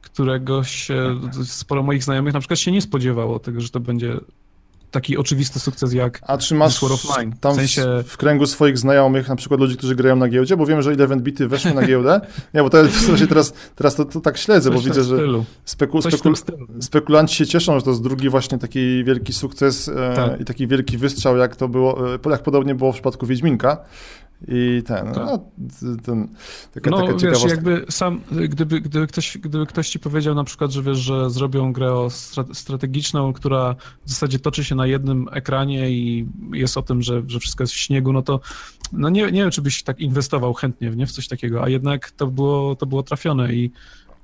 którego 0.00 0.64
się 0.64 1.20
sporo 1.44 1.82
moich 1.82 2.04
znajomych 2.04 2.34
na 2.34 2.40
przykład 2.40 2.58
się 2.58 2.72
nie 2.72 2.82
spodziewało 2.82 3.38
tego, 3.38 3.60
że 3.60 3.68
to 3.68 3.80
będzie 3.80 4.20
taki 4.90 5.16
oczywisty 5.16 5.60
sukces 5.60 5.92
jak 5.92 6.20
A 6.22 6.38
czy 6.38 6.54
masz 6.54 6.82
of 6.82 7.18
Mine. 7.18 7.32
tam 7.40 7.52
w, 7.52 7.56
sensie... 7.56 7.84
w, 8.06 8.16
kręgu 8.16 8.46
swoich 8.46 8.78
znajomych, 8.78 9.28
na 9.28 9.36
przykład 9.36 9.60
ludzi, 9.60 9.76
którzy 9.76 9.94
grają 9.94 10.16
na 10.16 10.28
giełdzie, 10.28 10.56
bo 10.56 10.66
wiem, 10.66 10.82
że 10.82 10.90
11 10.90 11.24
bity 11.24 11.48
weszły 11.48 11.74
na 11.74 11.86
giełdę. 11.86 12.20
Nie, 12.54 12.62
bo 12.62 12.70
to 12.70 12.84
w 12.84 13.28
teraz, 13.28 13.52
teraz 13.74 13.94
to, 13.94 14.04
to 14.04 14.20
tak 14.20 14.38
śledzę, 14.38 14.70
Coś 14.70 14.78
bo 14.78 14.84
widzę, 14.84 15.04
że 15.04 15.16
speku, 15.64 16.02
spekul, 16.02 16.34
spekulanci 16.80 17.36
się 17.36 17.46
cieszą, 17.46 17.78
że 17.78 17.84
to 17.84 17.90
jest 17.90 18.02
drugi 18.02 18.28
właśnie 18.28 18.58
taki 18.58 19.04
wielki 19.04 19.32
sukces 19.32 19.88
e, 19.88 20.12
tak. 20.16 20.40
i 20.40 20.44
taki 20.44 20.66
wielki 20.66 20.98
wystrzał, 20.98 21.36
jak 21.36 21.56
to 21.56 21.68
było, 21.68 22.14
e, 22.14 22.30
jak 22.30 22.42
podobnie 22.42 22.74
było 22.74 22.92
w 22.92 22.94
przypadku 22.94 23.26
Wiedźminka. 23.26 23.78
I 24.48 24.82
ten, 24.86 25.06
tak. 25.06 25.16
no, 25.16 25.38
ten 26.04 26.28
taka, 26.74 26.90
no, 26.90 26.96
taka 26.96 27.12
wiesz, 27.12 27.20
ciekawostka. 27.20 27.50
jakby 27.50 27.86
sam, 27.88 28.20
gdyby, 28.48 28.80
gdyby, 28.80 29.06
ktoś, 29.06 29.38
gdyby 29.38 29.66
ktoś 29.66 29.88
ci 29.88 29.98
powiedział 29.98 30.34
na 30.34 30.44
przykład, 30.44 30.70
że 30.70 30.82
wiesz, 30.82 30.98
że 30.98 31.30
zrobią 31.30 31.72
grę 31.72 32.08
strategiczną, 32.52 33.32
która 33.32 33.74
w 34.04 34.10
zasadzie 34.10 34.38
toczy 34.38 34.64
się 34.64 34.74
na 34.74 34.86
jednym 34.86 35.28
ekranie 35.32 35.90
i 35.90 36.28
jest 36.52 36.78
o 36.78 36.82
tym, 36.82 37.02
że, 37.02 37.22
że 37.26 37.40
wszystko 37.40 37.62
jest 37.62 37.74
w 37.74 37.78
śniegu, 37.78 38.12
no 38.12 38.22
to 38.22 38.40
no 38.92 39.08
nie, 39.08 39.22
nie 39.22 39.40
wiem, 39.40 39.50
czy 39.50 39.62
byś 39.62 39.82
tak 39.82 40.00
inwestował 40.00 40.54
chętnie 40.54 40.90
nie, 40.90 41.06
w 41.06 41.12
coś 41.12 41.28
takiego, 41.28 41.62
a 41.62 41.68
jednak 41.68 42.10
to 42.10 42.26
było, 42.26 42.76
to 42.76 42.86
było 42.86 43.02
trafione 43.02 43.54
i 43.54 43.70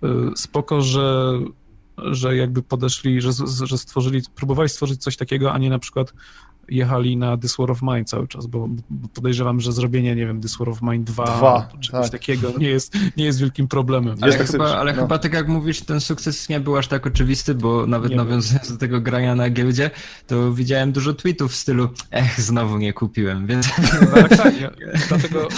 y, 0.05 0.09
spoko, 0.37 0.83
że 0.83 1.39
że 1.99 2.37
jakby 2.37 2.63
podeszli, 2.63 3.21
że, 3.21 3.31
że 3.63 3.79
stworzyli, 3.79 4.23
próbowali 4.35 4.69
stworzyć 4.69 5.03
coś 5.03 5.17
takiego, 5.17 5.53
a 5.53 5.59
nie 5.59 5.71
na 5.71 5.79
przykład 5.79 6.13
jechali 6.73 7.17
na 7.17 7.37
This 7.37 7.57
War 7.57 7.71
of 7.71 7.83
Mine 7.83 8.05
cały 8.05 8.29
czas, 8.29 8.47
bo 8.47 8.69
podejrzewam, 9.15 9.61
że 9.61 9.73
zrobienie, 9.73 10.15
nie 10.15 10.27
wiem, 10.27 10.41
This 10.41 10.57
War 10.57 10.69
of 10.69 10.83
Mine 10.83 11.05
2, 11.05 11.25
2 11.25 11.69
czegoś 11.81 12.03
tak. 12.03 12.11
takiego 12.11 12.53
nie 12.59 12.69
jest, 12.69 12.95
nie 13.17 13.25
jest 13.25 13.41
wielkim 13.41 13.69
problemem. 13.69 14.17
Ale, 14.21 14.39
tak 14.39 14.47
chyba, 14.47 14.77
ale 14.77 14.93
no. 14.93 15.03
chyba 15.03 15.19
tak 15.19 15.33
jak 15.33 15.49
mówisz, 15.49 15.81
ten 15.81 16.01
sukces 16.01 16.49
nie 16.49 16.61
był 16.61 16.77
aż 16.77 16.89
tak 16.89 17.07
oczywisty, 17.07 17.55
bo 17.55 17.87
nawet 17.87 18.11
nie 18.11 18.17
nawiązując 18.17 18.73
do 18.73 18.79
tego 18.79 19.01
grania 19.01 19.35
na 19.35 19.51
giełdzie, 19.51 19.91
to 20.27 20.53
widziałem 20.53 20.93
dużo 20.93 21.13
tweetów 21.13 21.53
w 21.53 21.57
stylu 21.57 21.89
ech, 22.11 22.41
znowu 22.41 22.79
nie 22.79 22.93
kupiłem, 22.93 23.47
więc... 23.47 23.69
Tak, 24.15 24.37
tak, 24.37 24.61
ja, 24.61 24.71
dlatego, 25.09 25.49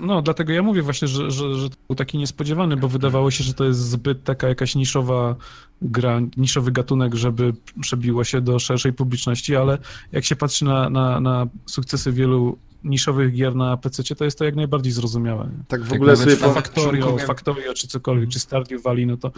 no, 0.00 0.22
dlatego 0.22 0.52
ja 0.52 0.62
mówię 0.62 0.82
właśnie, 0.82 1.08
że, 1.08 1.30
że, 1.30 1.54
że 1.54 1.70
to 1.70 1.76
był 1.88 1.96
taki 1.96 2.18
niespodziewany, 2.18 2.76
bo 2.76 2.88
wydawało 2.88 3.30
się, 3.30 3.44
że 3.44 3.54
to 3.54 3.64
jest 3.64 3.80
zbyt 3.80 4.24
taka 4.24 4.48
jakaś 4.48 4.74
niszowa 4.74 5.36
gra, 5.82 6.20
niszowy 6.36 6.72
gatunek, 6.72 7.14
żeby 7.14 7.52
przebiło 7.80 8.24
się 8.24 8.40
do 8.40 8.58
szerszej 8.58 8.92
publiczności, 8.92 9.56
ale 9.56 9.78
jak 10.12 10.24
się 10.24 10.36
patrzy 10.36 10.47
na, 10.62 10.90
na, 10.90 11.20
na 11.20 11.46
sukcesy 11.66 12.12
wielu 12.12 12.58
niszowych 12.84 13.34
gier 13.34 13.54
na 13.54 13.76
PC, 13.76 14.14
to 14.14 14.24
jest 14.24 14.38
to 14.38 14.44
jak 14.44 14.56
najbardziej 14.56 14.92
zrozumiałe. 14.92 15.50
Tak 15.68 15.82
w 15.82 15.88
tak 15.88 15.96
ogóle 15.96 16.16
sobie 16.16 16.36
po... 16.36 16.52
Factorio, 16.52 17.18
Factorio 17.18 17.74
czy 17.74 17.88
cokolwiek, 17.88 18.30
czy 18.30 18.40
Stardew 18.40 18.82
Valley, 18.82 19.06
no 19.06 19.16
to 19.16 19.32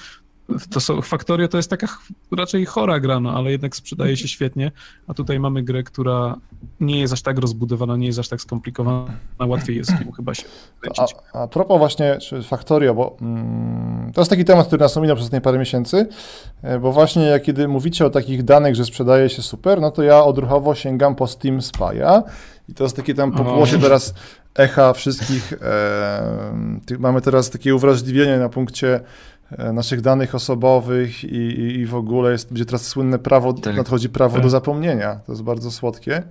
to 0.70 0.80
są, 0.80 1.02
Factorio 1.02 1.48
to 1.48 1.56
jest 1.56 1.70
taka 1.70 1.86
raczej 2.36 2.64
chora 2.66 3.00
gra, 3.00 3.20
no, 3.20 3.32
ale 3.32 3.50
jednak 3.50 3.76
sprzedaje 3.76 4.16
się 4.16 4.28
świetnie, 4.28 4.72
a 5.06 5.14
tutaj 5.14 5.40
mamy 5.40 5.62
grę, 5.62 5.82
która 5.82 6.36
nie 6.80 7.00
jest 7.00 7.12
aż 7.12 7.22
tak 7.22 7.38
rozbudowana, 7.38 7.96
nie 7.96 8.06
jest 8.06 8.18
aż 8.18 8.28
tak 8.28 8.40
skomplikowana, 8.40 9.06
łatwiej 9.38 9.76
jest 9.76 9.92
chyba 10.16 10.34
się 10.34 10.44
a, 11.32 11.38
a 11.42 11.48
propos 11.48 11.78
właśnie 11.78 12.18
Factorio, 12.48 12.94
bo 12.94 13.16
mm, 13.20 14.12
to 14.14 14.20
jest 14.20 14.30
taki 14.30 14.44
temat, 14.44 14.66
który 14.66 14.82
nas 14.82 14.96
ominął 14.96 15.16
przez 15.16 15.24
ostatnie 15.24 15.40
parę 15.40 15.58
miesięcy, 15.58 16.06
e, 16.62 16.78
bo 16.78 16.92
właśnie 16.92 17.22
jak 17.22 17.42
kiedy 17.42 17.68
mówicie 17.68 18.06
o 18.06 18.10
takich 18.10 18.42
danych, 18.42 18.74
że 18.74 18.84
sprzedaje 18.84 19.28
się 19.28 19.42
super, 19.42 19.80
no 19.80 19.90
to 19.90 20.02
ja 20.02 20.24
odruchowo 20.24 20.74
sięgam 20.74 21.14
po 21.14 21.26
Steam 21.26 21.58
Spy'a 21.58 22.22
i 22.68 22.74
to 22.74 22.84
jest 22.84 22.96
takie 22.96 23.14
tam 23.14 23.32
pokłosie 23.32 23.78
teraz 23.78 24.14
echa 24.54 24.92
wszystkich, 24.92 25.52
e, 25.52 26.98
mamy 26.98 27.20
teraz 27.20 27.50
takie 27.50 27.74
uwrażliwienie 27.74 28.38
na 28.38 28.48
punkcie 28.48 29.00
naszych 29.72 30.00
danych 30.00 30.34
osobowych 30.34 31.24
i, 31.24 31.36
i, 31.36 31.78
i 31.78 31.86
w 31.86 31.94
ogóle 31.94 32.32
jest, 32.32 32.48
będzie 32.48 32.64
teraz 32.64 32.86
słynne 32.86 33.18
prawo, 33.18 33.52
tak. 33.52 33.76
nadchodzi 33.76 34.08
prawo 34.08 34.34
tak. 34.34 34.42
do 34.42 34.50
zapomnienia. 34.50 35.20
To 35.26 35.32
jest 35.32 35.42
bardzo 35.42 35.70
słodkie. 35.70 36.22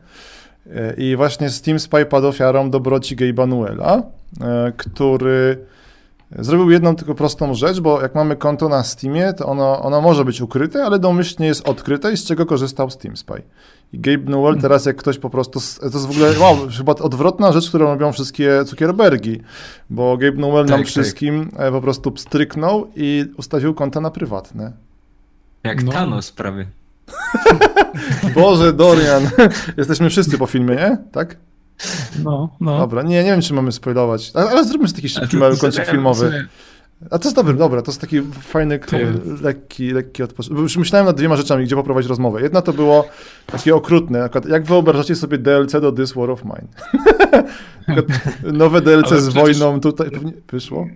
E, 0.76 0.94
I 0.94 1.16
właśnie 1.16 1.50
Steam 1.50 1.80
Spy 1.80 2.06
padł 2.06 2.28
ofiarą 2.28 2.70
dobroci 2.70 3.16
Gabe'a 3.16 3.48
Nuela, 3.48 4.04
e, 4.42 4.72
który 4.78 5.66
zrobił 6.32 6.72
jedną 6.72 6.96
tylko 6.96 7.16
prostą 7.16 7.54
rzecz, 7.54 7.80
bo 7.80 8.02
jak 8.02 8.16
mamy 8.16 8.36
konto 8.36 8.70
na 8.70 8.84
Steamie, 8.84 9.34
to 9.34 9.46
ono, 9.46 9.82
ono 9.82 10.02
może 10.02 10.26
być 10.26 10.42
ukryte, 10.42 10.86
ale 10.86 11.00
domyślnie 11.00 11.48
jest 11.48 11.70
odkryte 11.70 12.14
i 12.14 12.18
z 12.18 12.26
czego 12.26 12.46
korzystał 12.46 12.90
Steam 12.90 13.18
Spy. 13.18 13.42
I 13.94 14.00
Gabe 14.00 14.24
Newell 14.24 14.44
hmm. 14.44 14.62
teraz 14.62 14.86
jak 14.86 14.96
ktoś 14.96 15.18
po 15.18 15.30
prostu, 15.30 15.60
to 15.80 15.86
jest 15.86 16.08
w 16.08 16.12
ogóle 16.12 16.40
wow, 16.40 16.58
chyba 16.78 16.94
odwrotna 16.94 17.52
rzecz, 17.52 17.70
którą 17.70 17.86
robią 17.86 18.12
wszystkie 18.12 18.66
cukierbergi, 18.66 19.42
bo 19.90 20.18
Gabe 20.18 20.38
Newell 20.38 20.64
tak, 20.66 20.70
nam 20.70 20.80
tak. 20.80 20.88
wszystkim 20.88 21.50
e, 21.58 21.72
po 21.72 21.82
prostu 21.82 22.12
pstryknął 22.12 22.88
i 22.96 23.26
ustawił 23.38 23.74
konta 23.74 24.02
na 24.02 24.12
prywatne. 24.12 24.72
Jak 25.64 25.84
no. 25.84 25.92
Thanos 25.92 26.32
prawie. 26.32 26.66
Boże, 28.36 28.74
Dorian. 28.74 29.30
Jesteśmy 29.78 30.10
wszyscy 30.10 30.38
po 30.38 30.46
filmie, 30.46 30.76
nie? 30.76 30.98
Tak? 31.12 31.38
No, 32.24 32.50
no. 32.60 32.78
Dobra, 32.78 33.02
nie, 33.02 33.24
nie 33.24 33.32
wiem, 33.32 33.42
czy 33.42 33.54
mamy 33.54 33.72
spoilować, 33.72 34.32
ale, 34.34 34.50
ale 34.50 34.66
zróbmy 34.66 34.94
taki 34.94 35.10
szybki 35.10 35.38
mały 35.38 35.58
kończyk 35.58 35.86
filmowy. 35.86 36.48
A 37.12 37.20
to 37.20 37.28
jest 37.28 37.36
dobry, 37.36 37.54
dobra, 37.54 37.82
to 37.82 37.92
jest 37.92 38.02
taki 38.02 38.22
fajny, 38.42 38.80
lekki, 39.42 39.92
lekki 39.92 40.24
odpoczynek. 40.24 40.60
Już 40.60 40.78
myślałem 40.78 41.06
nad 41.06 41.18
dwiema 41.18 41.36
rzeczami, 41.36 41.66
gdzie 41.66 41.76
poprowadzić 41.76 42.10
rozmowę. 42.10 42.42
Jedna 42.42 42.62
to 42.62 42.74
było 42.74 43.08
takie 43.46 43.76
okrutne, 43.76 44.20
na 44.20 44.30
przykład 44.30 44.46
jak 44.46 44.66
wyobrażacie 44.66 45.16
sobie 45.16 45.38
DLC 45.38 45.72
do 45.72 45.92
This 45.92 46.14
War 46.14 46.30
of 46.30 46.44
Mine? 46.44 46.68
Nowe 48.54 48.82
DLC 48.82 49.12
Ale 49.12 49.22
z 49.22 49.30
wojną 49.30 49.80
tutaj 49.80 50.12
pewnie 50.12 50.34
wyszło? 50.52 50.88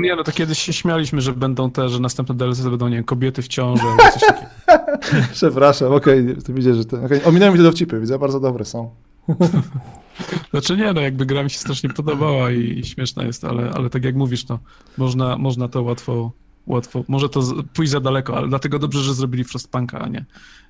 Nie, 0.00 0.16
no 0.16 0.24
to 0.24 0.32
kiedyś 0.32 0.58
się 0.58 0.72
śmialiśmy, 0.72 1.20
że 1.20 1.32
będą 1.32 1.70
te, 1.70 1.88
że 1.88 2.00
następne 2.00 2.34
DLC 2.34 2.62
to 2.62 2.70
będą, 2.70 2.88
nie 2.88 2.96
wiem, 2.96 3.04
kobiety 3.04 3.42
w 3.42 3.48
ciąży 3.48 3.84
coś 4.12 4.20
takiego. 4.20 4.48
Przepraszam, 5.32 5.92
okej, 5.92 6.30
okay, 6.30 6.42
to 6.42 6.52
widzę, 6.52 6.74
że 6.74 6.84
to... 6.84 7.04
Okay. 7.04 7.24
Ominąłem 7.24 7.56
te 7.56 7.62
dowcipy, 7.62 8.00
widzę, 8.00 8.18
bardzo 8.18 8.40
dobre 8.40 8.64
są. 8.64 8.90
Znaczy 10.50 10.76
nie, 10.76 10.92
no 10.92 11.00
jakby 11.00 11.26
gra 11.26 11.42
mi 11.42 11.50
się 11.50 11.58
strasznie 11.58 11.90
podobała 11.90 12.50
i, 12.50 12.78
i 12.78 12.84
śmieszna 12.84 13.24
jest, 13.24 13.44
ale, 13.44 13.70
ale 13.70 13.90
tak 13.90 14.04
jak 14.04 14.16
mówisz, 14.16 14.48
no 14.48 14.58
można, 14.96 15.38
można 15.38 15.68
to 15.68 15.82
łatwo, 15.82 16.32
łatwo, 16.66 17.04
może 17.08 17.28
to 17.28 17.42
pójść 17.74 17.92
za 17.92 18.00
daleko, 18.00 18.36
ale 18.36 18.48
dlatego 18.48 18.78
dobrze, 18.78 19.00
że 19.00 19.14
zrobili 19.14 19.44
Frostpunka, 19.44 19.98
a 19.98 20.08
nie, 20.08 20.24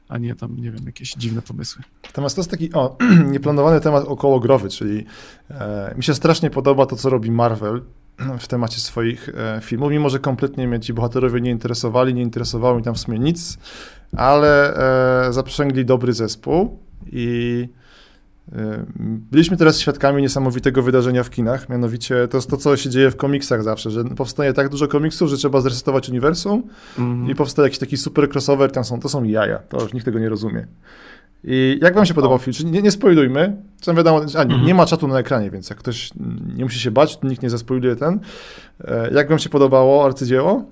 a 0.09 0.18
nie 0.18 0.34
tam, 0.34 0.56
nie 0.56 0.70
wiem, 0.70 0.86
jakieś 0.86 1.12
dziwne 1.12 1.42
pomysły. 1.42 1.82
Natomiast 2.04 2.36
to 2.36 2.40
jest 2.40 2.50
taki 2.50 2.72
o, 2.72 2.96
nieplanowany 3.32 3.80
temat 3.80 4.04
okołogrowy, 4.04 4.68
czyli 4.68 5.04
e, 5.50 5.94
mi 5.96 6.04
się 6.04 6.14
strasznie 6.14 6.50
podoba 6.50 6.86
to, 6.86 6.96
co 6.96 7.11
robi 7.11 7.30
Marvel 7.30 7.82
w 8.38 8.46
temacie 8.46 8.80
swoich 8.80 9.28
e, 9.28 9.61
filmów, 9.62 9.90
mimo 9.90 10.11
że 10.11 10.18
kompletnie 10.18 10.68
mnie 10.68 10.80
ci 10.80 10.94
bohaterowie 10.94 11.40
nie 11.40 11.50
interesowali, 11.50 12.14
nie 12.14 12.22
interesowało 12.22 12.76
mi 12.76 12.82
tam 12.82 12.94
w 12.94 12.98
sumie 12.98 13.18
nic, 13.18 13.59
ale 14.16 14.76
e, 15.28 15.32
zaprzęgli 15.32 15.84
dobry 15.84 16.12
zespół 16.12 16.78
i 17.12 17.68
Byliśmy 19.30 19.57
teraz 19.57 19.80
świadkami 19.80 20.22
niesamowitego 20.22 20.82
wydarzenia 20.82 21.24
w 21.24 21.30
kinach, 21.30 21.68
mianowicie 21.68 22.28
to 22.28 22.36
jest 22.36 22.51
to, 22.51 22.57
co 22.57 22.76
się 22.76 22.90
dzieje 22.90 23.11
w 23.11 23.16
komiksach 23.16 23.62
zawsze, 23.62 23.90
że 23.90 24.05
powstaje 24.05 24.53
tak 24.53 24.68
dużo 24.68 24.88
komiksów, 24.88 25.30
że 25.30 25.36
trzeba 25.36 25.61
zresetować 25.61 26.09
uniwersum 26.09 26.62
mm. 26.99 27.30
i 27.30 27.34
powstaje 27.34 27.66
jakiś 27.66 27.78
taki 27.78 27.96
super 27.96 28.28
crossover, 28.28 28.72
tam 28.72 28.84
są, 28.84 29.01
to 29.01 29.09
są 29.09 29.24
jaja, 29.24 29.59
to 29.59 29.82
już 29.82 29.92
nikt 29.92 30.05
tego 30.05 30.18
nie 30.18 30.28
rozumie. 30.28 30.66
I 31.44 31.78
jak 31.82 31.94
wam 31.94 32.07
się 32.07 32.14
podobał 32.14 32.38
film? 32.38 32.72
Nie, 32.72 32.82
nie 32.82 32.90
spoilujmy, 32.90 33.57
co 33.80 33.94
wiadomo, 33.94 34.20
a 34.38 34.44
nie, 34.44 34.59
nie 34.59 34.74
ma 34.74 34.86
czatu 34.86 35.09
na 35.09 35.18
ekranie, 35.18 35.51
więc 35.51 35.70
jak 35.70 35.78
ktoś 35.78 36.11
nie 36.57 36.64
musi 36.64 36.78
się 36.78 36.90
bać, 36.90 37.16
to 37.16 37.28
nikt 37.28 37.42
nie 37.42 37.51
zaspoiluje 37.51 37.96
ten. 37.96 38.20
E, 38.84 39.11
jak 39.14 39.28
wam 39.28 39.38
się 39.38 39.49
podobało 39.49 40.05
arcydzieło 40.05 40.64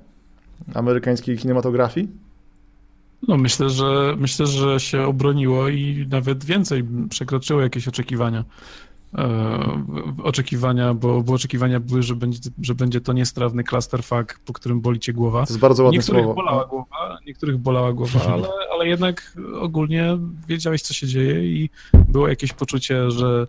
amerykańskiej 0.75 1.39
kinematografii? 1.39 2.26
No 3.29 3.37
myślę, 3.37 3.71
że 3.71 4.15
myślę, 4.19 4.47
że 4.47 4.81
się 4.81 5.03
obroniło 5.03 5.69
i 5.69 6.07
nawet 6.11 6.45
więcej 6.45 6.85
przekroczyło 7.11 7.61
jakieś 7.61 7.89
oczekiwania. 7.89 8.45
E, 9.15 9.85
oczekiwania, 10.23 10.95
bo, 10.95 11.23
bo 11.23 11.33
oczekiwania 11.33 11.81
były, 11.81 12.03
że 12.03 12.17
będzie, 12.17 12.51
że 12.63 12.75
będzie 12.75 13.01
to 13.01 13.13
niestrawny 13.13 13.65
clusterfuck, 13.65 14.39
po 14.39 14.53
którym 14.53 14.81
boli 14.81 15.01
cię 15.01 15.13
głowa. 15.13 15.47
To 15.47 15.53
jest 15.53 15.61
bardzo 15.61 15.85
ładne 15.85 15.99
niektórych 15.99 16.25
słowo. 16.25 16.43
Bolała 16.43 16.65
głowa, 16.65 17.19
niektórych 17.27 17.59
bolała 17.59 17.93
głowa, 17.93 18.21
ale, 18.33 18.49
ale 18.73 18.89
jednak 18.89 19.37
ogólnie 19.61 20.19
wiedziałeś, 20.49 20.83
co 20.83 20.95
się 20.95 21.07
dzieje 21.07 21.45
i 21.45 21.71
było 22.09 22.29
jakieś 22.29 22.53
poczucie, 22.53 23.11
że, 23.11 23.47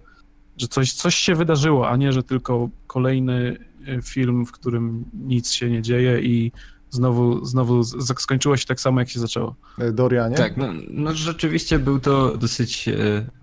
że 0.58 0.68
coś, 0.68 0.94
coś 0.94 1.16
się 1.16 1.36
wydarzyło, 1.36 1.90
a 1.90 1.98
nie, 1.98 2.14
że 2.14 2.24
tylko 2.24 2.70
kolejny 2.88 3.58
film, 4.04 4.46
w 4.46 4.52
którym 4.52 5.06
nic 5.14 5.52
się 5.52 5.70
nie 5.70 5.82
dzieje 5.82 6.22
i 6.22 6.52
znowu, 6.90 7.46
znowu 7.46 7.84
skończyło 8.20 8.58
się 8.58 8.66
tak 8.66 8.80
samo, 8.80 9.00
jak 9.00 9.10
się 9.10 9.20
zaczęło. 9.20 9.56
E, 9.80 9.92
Dorianie? 9.92 10.36
Tak, 10.36 10.58
no, 10.58 10.68
no 10.90 11.14
rzeczywiście 11.14 11.80
był 11.80 12.00
to 12.00 12.38
dosyć 12.38 12.88
e, 12.88 12.94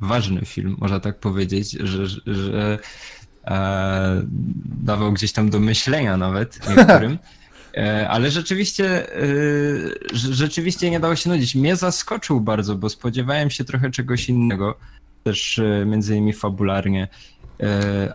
ważny 0.01 0.45
film, 0.45 0.77
można 0.79 1.01
tak 1.01 1.21
powiedzieć, 1.21 1.71
że, 1.71 2.07
że 2.27 2.79
e, 3.45 4.23
dawał 4.83 5.13
gdzieś 5.13 5.33
tam 5.33 5.51
do 5.51 5.61
myślenia 5.61 6.17
nawet 6.17 6.69
niektórym. 6.77 7.19
E, 7.77 8.09
ale 8.09 8.31
rzeczywiście, 8.31 9.07
rzeczywiście 10.13 10.91
nie 10.91 11.01
dało 11.01 11.17
się 11.17 11.31
nudzić. 11.31 11.55
Mnie 11.55 11.77
zaskoczył 11.77 12.41
bardzo, 12.41 12.77
bo 12.77 12.89
spodziewałem 12.89 13.51
się 13.51 13.65
trochę 13.65 13.91
czegoś 13.91 14.29
innego, 14.29 14.79
też 15.25 15.61
między 15.87 16.17
innymi 16.17 16.33
fabularnie, 16.33 17.09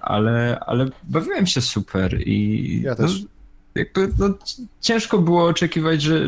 ale, 0.01 0.59
ale 0.59 0.85
bawiłem 1.03 1.47
się 1.47 1.61
super 1.61 2.27
i 2.27 2.81
ja 2.81 2.95
też. 2.95 3.21
No, 3.21 3.27
jakby, 3.75 4.09
no, 4.19 4.29
ciężko 4.81 5.17
było 5.17 5.45
oczekiwać, 5.45 6.01
że, 6.01 6.25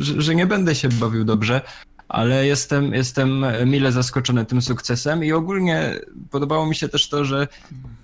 że, 0.00 0.22
że, 0.22 0.34
nie 0.34 0.46
będę 0.46 0.74
się 0.74 0.88
bawił 0.88 1.24
dobrze, 1.24 1.60
ale 2.08 2.46
jestem, 2.46 2.94
jestem 2.94 3.44
mile 3.66 3.92
zaskoczony 3.92 4.46
tym 4.46 4.62
sukcesem 4.62 5.24
i 5.24 5.32
ogólnie 5.32 6.00
podobało 6.30 6.66
mi 6.66 6.74
się 6.74 6.88
też 6.88 7.08
to, 7.08 7.24
że, 7.24 7.48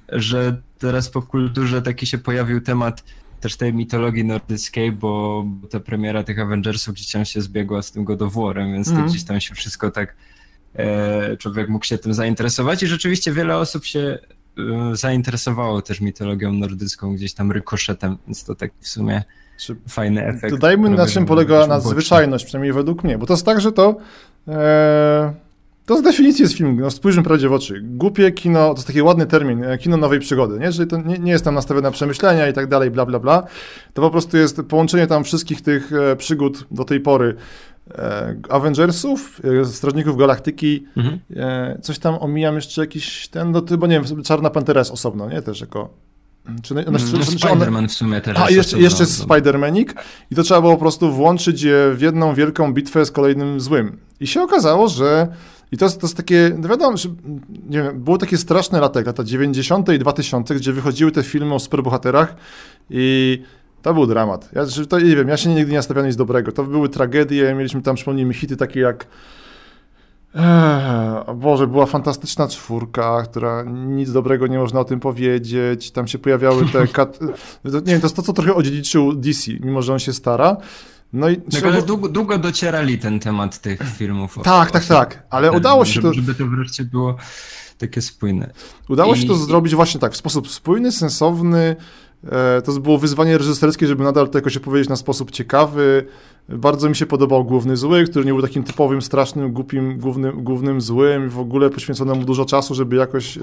że 0.08 0.56
teraz 0.78 1.10
po 1.10 1.22
kulturze 1.22 1.82
taki 1.82 2.06
się 2.06 2.18
pojawił 2.18 2.60
temat 2.60 3.04
też 3.40 3.56
tej 3.56 3.74
mitologii 3.74 4.24
nordyckiej, 4.24 4.92
bo, 4.92 5.44
ta 5.70 5.80
premiera 5.80 6.24
tych 6.24 6.38
Avengersów 6.38 6.94
gdzieś 6.94 7.12
tam 7.12 7.24
się 7.24 7.40
zbiegła 7.40 7.82
z 7.82 7.92
tym 7.92 8.04
God 8.04 8.22
of 8.22 8.34
War'em, 8.34 8.72
więc 8.72 8.88
mm. 8.88 9.06
gdzieś 9.06 9.24
tam 9.24 9.40
się 9.40 9.54
wszystko 9.54 9.90
tak 9.90 10.16
e, 10.74 11.36
człowiek 11.36 11.68
mógł 11.68 11.84
się 11.84 11.98
tym 11.98 12.14
zainteresować 12.14 12.82
i 12.82 12.86
rzeczywiście 12.86 13.32
wiele 13.32 13.56
osób 13.56 13.84
się 13.84 14.18
zainteresowało 14.92 15.82
też 15.82 16.00
mitologią 16.00 16.52
nordycką 16.52 17.14
gdzieś 17.14 17.34
tam 17.34 17.52
rykoszetem, 17.52 18.16
więc 18.26 18.44
to 18.44 18.54
taki 18.54 18.74
w 18.80 18.88
sumie 18.88 19.22
Czy 19.58 19.76
fajny 19.88 20.26
efekt. 20.26 20.54
Dodajmy 20.54 20.90
na 20.90 21.06
czym 21.06 21.26
polega 21.26 21.66
nadzwyczajność, 21.66 22.44
przynajmniej 22.44 22.72
według 22.72 23.04
mnie, 23.04 23.18
bo 23.18 23.26
to 23.26 23.32
jest 23.32 23.46
tak, 23.46 23.60
że 23.60 23.72
to 23.72 23.96
e, 24.48 25.34
to 25.86 25.96
z 25.96 26.02
definicji 26.02 26.42
jest 26.42 26.54
film, 26.54 26.80
no 26.80 26.90
spójrzmy 26.90 27.22
prawdzie 27.22 27.48
w 27.48 27.52
oczy. 27.52 27.80
Głupie 27.82 28.32
kino, 28.32 28.68
to 28.68 28.74
jest 28.74 28.86
taki 28.86 29.02
ładny 29.02 29.26
termin, 29.26 29.64
e, 29.64 29.78
kino 29.78 29.96
nowej 29.96 30.20
przygody, 30.20 30.58
nie? 30.58 30.64
Jeżeli 30.64 30.90
to 30.90 30.96
nie, 30.96 31.18
nie 31.18 31.32
jest 31.32 31.44
tam 31.44 31.54
nastawione 31.54 31.88
na 31.88 31.92
przemyślenia 31.92 32.48
i 32.48 32.52
tak 32.52 32.66
dalej, 32.66 32.90
bla, 32.90 33.06
bla, 33.06 33.18
bla, 33.18 33.46
to 33.94 34.02
po 34.02 34.10
prostu 34.10 34.36
jest 34.36 34.62
połączenie 34.68 35.06
tam 35.06 35.24
wszystkich 35.24 35.60
tych 35.60 35.92
e, 35.92 36.16
przygód 36.16 36.66
do 36.70 36.84
tej 36.84 37.00
pory 37.00 37.36
Avengersów, 38.48 39.40
e, 39.60 39.64
Strażników 39.64 40.16
Galaktyki, 40.16 40.86
mhm. 40.96 41.18
E, 41.36 41.78
coś 41.82 41.98
tam 41.98 42.14
omijam 42.20 42.54
jeszcze 42.54 42.80
jakiś 42.80 43.28
ten, 43.28 43.50
no 43.50 43.62
bo 43.62 43.86
nie 43.86 44.00
wiem, 44.00 44.22
Czarna 44.22 44.50
Pantera 44.50 44.78
jest 44.78 44.90
osobno, 44.90 45.30
nie? 45.30 45.42
Też 45.42 45.60
jako... 45.60 45.88
Czy, 46.62 46.74
no, 46.74 46.82
czy, 46.82 46.90
no, 46.90 46.98
Spider-Man 46.98 47.88
w 47.88 47.92
sumie 47.92 48.20
też. 48.20 48.38
A, 48.38 48.50
jeszcze, 48.50 48.78
jeszcze 48.78 49.04
Spider-Manik 49.04 49.94
i 50.30 50.34
to 50.34 50.42
trzeba 50.42 50.60
było 50.60 50.72
po 50.72 50.80
prostu 50.80 51.12
włączyć 51.12 51.62
je 51.62 51.92
w 51.94 52.00
jedną 52.00 52.34
wielką 52.34 52.74
bitwę 52.74 53.04
z 53.04 53.10
kolejnym 53.10 53.60
złym. 53.60 53.98
I 54.20 54.26
się 54.26 54.42
okazało, 54.42 54.88
że 54.88 55.28
i 55.72 55.76
to 55.76 55.84
jest, 55.84 56.00
to 56.00 56.06
jest 56.06 56.16
takie, 56.16 56.56
no 56.58 56.68
wiadomo, 56.68 56.96
że, 56.96 57.08
nie 57.68 57.82
wiem, 57.82 58.02
było 58.02 58.18
takie 58.18 58.38
straszne 58.38 58.80
lata, 58.80 59.00
lata 59.00 59.24
90. 59.24 59.88
i 59.88 59.98
2000, 59.98 60.54
gdzie 60.54 60.72
wychodziły 60.72 61.12
te 61.12 61.22
filmy 61.22 61.54
o 61.54 61.58
superbohaterach 61.58 62.36
i 62.90 63.42
to 63.82 63.94
był 63.94 64.06
dramat. 64.06 64.50
Ja, 64.52 64.62
to, 64.88 65.00
nie 65.00 65.16
wiem, 65.16 65.28
ja 65.28 65.36
się 65.36 65.48
nigdy 65.48 65.70
nie 65.70 65.76
nastawiałem 65.76 66.08
nic 66.08 66.16
dobrego. 66.16 66.52
To 66.52 66.64
były 66.64 66.88
tragedie, 66.88 67.54
mieliśmy 67.54 67.82
tam, 67.82 67.96
przypomnijmy, 67.96 68.34
hity 68.34 68.56
takie 68.56 68.80
jak 68.80 69.06
Eee, 70.34 71.34
Boże, 71.36 71.66
była 71.66 71.86
fantastyczna 71.86 72.48
czwórka, 72.48 73.22
która 73.22 73.62
nic 73.66 74.12
dobrego 74.12 74.46
nie 74.46 74.58
można 74.58 74.80
o 74.80 74.84
tym 74.84 75.00
powiedzieć. 75.00 75.90
Tam 75.90 76.08
się 76.08 76.18
pojawiały 76.18 76.66
te. 76.66 76.86
Kat... 76.98 77.20
Nie 77.64 77.70
wiem, 77.72 78.00
to 78.00 78.06
jest 78.06 78.16
to, 78.16 78.22
co 78.22 78.32
trochę 78.32 78.54
odziedziczył 78.54 79.12
DC, 79.12 79.52
mimo 79.60 79.82
że 79.82 79.92
on 79.92 79.98
się 79.98 80.12
stara. 80.12 80.56
No 81.12 81.28
i 81.28 81.36
tak, 81.36 81.64
ale 81.64 81.82
długo, 81.82 82.08
długo, 82.08 82.38
docierali 82.38 82.98
ten 82.98 83.20
temat 83.20 83.58
tych 83.58 83.82
filmów. 83.96 84.38
Tak, 84.44 84.70
tak, 84.70 84.84
tak, 84.84 85.22
ale 85.30 85.48
ten, 85.48 85.56
udało 85.56 85.84
się 85.84 85.92
żeby, 85.92 86.08
to... 86.08 86.14
Żeby 86.14 86.34
to 86.34 86.46
wreszcie 86.46 86.84
było 86.84 87.16
takie 87.78 88.02
spójne. 88.02 88.50
Udało 88.88 89.14
I... 89.14 89.18
się 89.18 89.26
to 89.26 89.34
zrobić 89.34 89.74
właśnie 89.74 90.00
tak, 90.00 90.12
w 90.12 90.16
sposób 90.16 90.50
spójny, 90.50 90.92
sensowny, 90.92 91.76
to 92.64 92.72
było 92.72 92.98
wyzwanie 92.98 93.38
reżyserskie, 93.38 93.86
żeby 93.86 94.04
nadal 94.04 94.28
to 94.28 94.38
jakoś 94.38 94.56
opowiedzieć 94.56 94.88
na 94.88 94.96
sposób 94.96 95.30
ciekawy. 95.30 96.06
Bardzo 96.48 96.88
mi 96.88 96.96
się 96.96 97.06
podobał 97.06 97.44
Główny 97.44 97.76
Zły, 97.76 98.04
który 98.04 98.24
nie 98.24 98.32
był 98.32 98.42
takim 98.42 98.62
typowym, 98.64 99.02
strasznym, 99.02 99.52
głupim, 99.52 99.98
głównym, 99.98 100.44
głównym 100.44 100.80
złym. 100.80 101.30
W 101.30 101.38
ogóle 101.38 101.70
poświęcono 101.70 102.14
mu 102.14 102.24
dużo 102.24 102.44
czasu, 102.44 102.74
żeby 102.74 102.96
jakoś 102.96 103.38
e, 103.38 103.40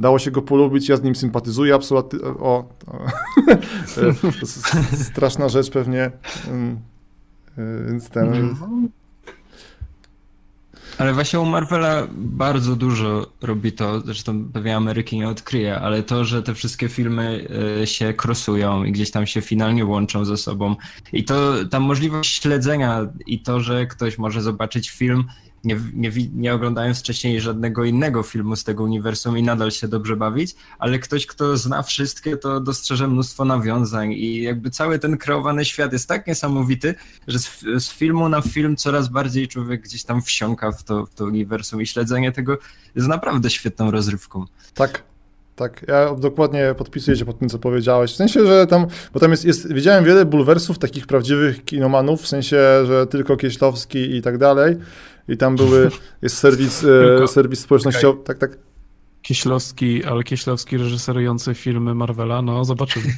dało 0.00 0.18
się 0.18 0.30
go 0.30 0.42
polubić. 0.42 0.88
Ja 0.88 0.96
z 0.96 1.02
nim 1.02 1.14
sympatyzuję 1.14 1.74
absolutnie. 1.74 2.18
O, 2.20 2.68
straszna 5.12 5.48
rzecz 5.48 5.70
pewnie. 5.70 6.10
Mm, 6.48 6.78
e, 7.58 7.84
więc 7.86 8.08
ten... 8.08 8.54
Ale 11.00 11.12
właśnie 11.12 11.40
u 11.40 11.46
Marvela 11.46 12.06
bardzo 12.12 12.76
dużo 12.76 13.26
robi 13.42 13.72
to, 13.72 14.00
zresztą 14.00 14.44
pewnie 14.52 14.76
Ameryki 14.76 15.18
nie 15.18 15.28
odkryje, 15.28 15.80
ale 15.80 16.02
to, 16.02 16.24
że 16.24 16.42
te 16.42 16.54
wszystkie 16.54 16.88
filmy 16.88 17.48
e, 17.82 17.86
się 17.86 18.14
krosują 18.14 18.84
i 18.84 18.92
gdzieś 18.92 19.10
tam 19.10 19.26
się 19.26 19.40
finalnie 19.40 19.84
łączą 19.84 20.24
ze 20.24 20.36
sobą. 20.36 20.76
I 21.12 21.24
to 21.24 21.52
ta 21.70 21.80
możliwość 21.80 22.42
śledzenia 22.42 23.06
i 23.26 23.42
to, 23.42 23.60
że 23.60 23.86
ktoś 23.86 24.18
może 24.18 24.42
zobaczyć 24.42 24.90
film 24.90 25.24
nie, 25.64 25.80
nie, 25.94 26.10
nie 26.34 26.54
oglądając 26.54 27.00
wcześniej 27.00 27.40
żadnego 27.40 27.84
innego 27.84 28.22
filmu 28.22 28.56
z 28.56 28.64
tego 28.64 28.84
uniwersum 28.84 29.38
i 29.38 29.42
nadal 29.42 29.70
się 29.70 29.88
dobrze 29.88 30.16
bawić, 30.16 30.54
ale 30.78 30.98
ktoś, 30.98 31.26
kto 31.26 31.56
zna 31.56 31.82
wszystkie, 31.82 32.36
to 32.36 32.60
dostrzeże 32.60 33.08
mnóstwo 33.08 33.44
nawiązań 33.44 34.12
i 34.12 34.42
jakby 34.42 34.70
cały 34.70 34.98
ten 34.98 35.16
kreowany 35.16 35.64
świat 35.64 35.92
jest 35.92 36.08
tak 36.08 36.26
niesamowity, 36.26 36.94
że 37.28 37.38
z, 37.38 37.60
z 37.78 37.92
filmu 37.92 38.28
na 38.28 38.40
film 38.40 38.76
coraz 38.76 39.08
bardziej 39.08 39.48
człowiek 39.48 39.82
gdzieś 39.82 40.04
tam 40.04 40.22
wsiąka 40.22 40.72
w 40.72 40.84
to, 40.84 41.06
w 41.06 41.14
to 41.14 41.24
uniwersum 41.24 41.82
i 41.82 41.86
śledzenie 41.86 42.32
tego 42.32 42.58
jest 42.94 43.08
naprawdę 43.08 43.50
świetną 43.50 43.90
rozrywką. 43.90 44.44
Tak, 44.74 45.02
tak, 45.60 45.84
ja 45.88 46.14
dokładnie 46.14 46.74
podpisuję 46.78 47.16
się 47.16 47.24
pod 47.24 47.38
tym, 47.38 47.48
co 47.48 47.58
powiedziałeś. 47.58 48.12
W 48.12 48.16
sensie, 48.16 48.46
że 48.46 48.66
tam, 48.66 48.86
bo 49.12 49.20
tam 49.20 49.30
jest, 49.30 49.44
jest 49.44 49.72
widziałem 49.72 50.04
wiele 50.04 50.24
bulwersów 50.24 50.78
takich 50.78 51.06
prawdziwych 51.06 51.64
kinomanów, 51.64 52.22
w 52.22 52.28
sensie, 52.28 52.56
że 52.86 53.06
tylko 53.06 53.36
Kieślowski 53.36 54.16
i 54.16 54.22
tak 54.22 54.38
dalej. 54.38 54.76
I 55.30 55.36
tam 55.36 55.56
były, 55.56 55.90
jest 56.22 56.38
serwis, 56.38 56.84
e, 57.22 57.28
serwis 57.28 57.60
społecznościowy, 57.60 58.20
okay. 58.20 58.24
tak, 58.24 58.38
tak. 58.38 58.58
Kieślowski, 59.22 60.04
ale 60.04 60.22
Kieślowski 60.22 60.76
reżyserujący 60.76 61.54
filmy 61.54 61.94
Marvela, 61.94 62.42
no 62.42 62.64
zobaczymy. 62.64 63.12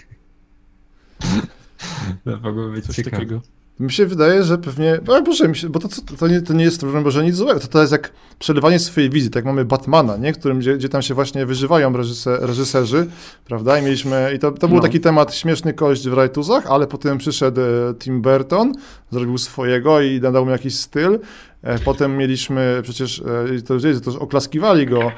to 2.25 2.39
mogło 2.43 2.69
być 2.69 2.87
Coś 2.87 2.97
ciekawe. 2.97 3.17
takiego. 3.17 3.41
Mi 3.81 3.93
się 3.93 4.07
wydaje, 4.07 4.45
że 4.45 4.59
pewnie. 4.59 5.01
No, 5.07 5.23
Boże, 5.23 5.49
mi 5.49 5.57
się, 5.57 5.69
bo 5.69 5.81
to, 5.81 5.89
to, 6.19 6.29
nie, 6.29 6.43
to 6.43 6.53
nie 6.53 6.65
jest 6.65 6.81
problem, 6.81 7.11
że 7.11 7.25
nic 7.25 7.37
złego. 7.37 7.61
To, 7.61 7.69
to 7.69 7.81
jest 7.81 7.93
jak 7.93 8.13
przelewanie 8.39 8.79
swojej 8.79 9.11
wizji. 9.11 9.31
Tak 9.31 9.45
mamy 9.45 9.65
Batmana, 9.65 10.17
nie? 10.17 10.33
Którym, 10.33 10.59
gdzie, 10.59 10.77
gdzie 10.77 10.89
tam 10.89 11.03
się 11.03 11.15
właśnie 11.15 11.47
wyżywają 11.47 11.97
reżyser, 11.97 12.41
reżyserzy, 12.41 13.07
prawda? 13.45 13.79
I 13.79 13.83
mieliśmy. 13.83 14.33
I 14.37 14.39
to, 14.39 14.53
to 14.53 14.69
był 14.69 14.77
no. 14.77 14.83
taki 14.83 15.01
temat 15.01 15.35
śmieszny 15.35 15.75
kość 15.75 16.09
w 16.09 16.13
Rajtuzach, 16.13 16.67
ale 16.67 16.87
potem 16.87 17.19
przyszedł 17.19 17.61
e, 17.61 17.95
Tim 17.99 18.23
Burton, 18.23 18.73
zrobił 19.11 19.39
swojego 19.39 20.01
i 20.01 20.21
nadał 20.21 20.45
mu 20.45 20.51
jakiś 20.51 20.75
styl. 20.75 21.19
E, 21.63 21.79
potem 21.79 22.17
mieliśmy 22.17 22.81
przecież, 22.83 23.23
e, 23.57 23.63
to, 23.63 23.75
to, 24.05 24.13
to 24.13 24.21
oklaskiwali 24.21 24.87
go 24.87 25.13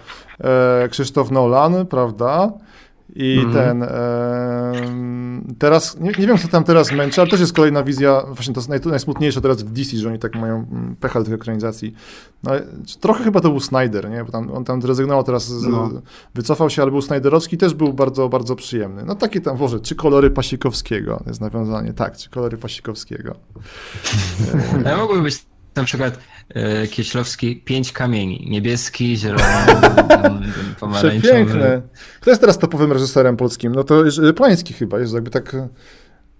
Krzysztof 0.90 1.30
Nolan, 1.30 1.86
prawda? 1.86 2.53
I 3.14 3.38
mhm. 3.38 3.55
ten. 3.55 3.82
E, 3.82 4.72
teraz, 5.59 6.01
nie, 6.01 6.11
nie, 6.18 6.26
wiem, 6.26 6.38
co 6.38 6.49
tam 6.49 6.64
teraz 6.64 6.92
męczy, 6.92 7.20
ale 7.20 7.30
też 7.30 7.40
jest 7.40 7.53
kolejna 7.53 7.82
wizja, 7.82 8.22
właśnie 8.26 8.55
to 8.55 8.61
jest 8.61 8.68
naj, 8.68 8.80
najsmutniejsze 8.84 9.40
teraz 9.40 9.62
w 9.62 9.72
DC, 9.72 9.97
że 9.97 10.09
oni 10.09 10.18
tak 10.18 10.34
mają 10.34 10.55
mm, 10.57 10.97
pecha 11.01 11.18
do 11.18 11.24
tych 11.24 11.34
ekranizacji. 11.34 11.95
No, 12.42 12.53
trochę 13.01 13.24
chyba 13.24 13.40
to 13.40 13.51
był 13.51 13.61
Snyder, 13.61 14.11
nie? 14.11 14.24
Bo 14.24 14.32
tam, 14.32 14.53
on 14.53 14.64
tam 14.64 14.82
zrezygnował 14.82 15.24
teraz, 15.24 15.49
z, 15.49 15.66
no. 15.66 15.90
wycofał 16.34 16.70
się, 16.70 16.82
ale 16.82 16.90
był 16.90 17.03
Snyderowski, 17.03 17.57
też 17.57 17.74
był 17.74 17.92
bardzo, 17.92 18.28
bardzo 18.28 18.57
przyjemny. 18.57 19.05
No 19.07 19.14
takie 19.14 19.40
tam, 19.40 19.59
może, 19.59 19.80
czy 19.80 19.95
kolory 19.95 20.30
Pasikowskiego, 20.30 21.22
jest 21.26 21.40
nawiązanie, 21.40 21.92
tak, 21.92 22.16
czy 22.16 22.30
kolory 22.30 22.57
Pasikowskiego. 22.57 23.34
Ja 24.84 24.97
mogłyby 24.97 25.22
być 25.22 25.47
na 25.76 25.84
przykład 25.84 26.18
e, 26.48 26.86
Kieślowski 26.86 27.56
pięć 27.56 27.92
kamieni. 27.92 28.46
Niebieski, 28.50 29.16
zielony, 29.16 29.44
pomarańczowy. 30.80 31.32
Piękne. 31.32 31.82
Kto 32.20 32.30
jest 32.30 32.40
teraz 32.40 32.58
topowym 32.58 32.92
reżyserem 32.92 33.36
polskim? 33.36 33.74
No 33.74 33.84
to 33.84 34.02
Plański 34.36 34.74
chyba, 34.74 34.98
jest 34.98 35.14
jakby 35.14 35.30
tak... 35.30 35.56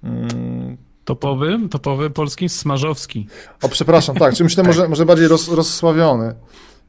Mm... 0.05 0.77
Topowy, 1.05 1.59
topowy 1.71 2.11
polski 2.11 2.49
Smarzowski. 2.49 3.27
O, 3.63 3.69
przepraszam, 3.69 4.17
tak, 4.17 4.35
czy 4.35 4.45
myślę 4.45 4.63
tak. 4.65 4.67
może, 4.67 4.89
może 4.89 5.07
bardziej 5.07 5.29
roz, 5.29 5.49
rozsławiony. 5.49 6.35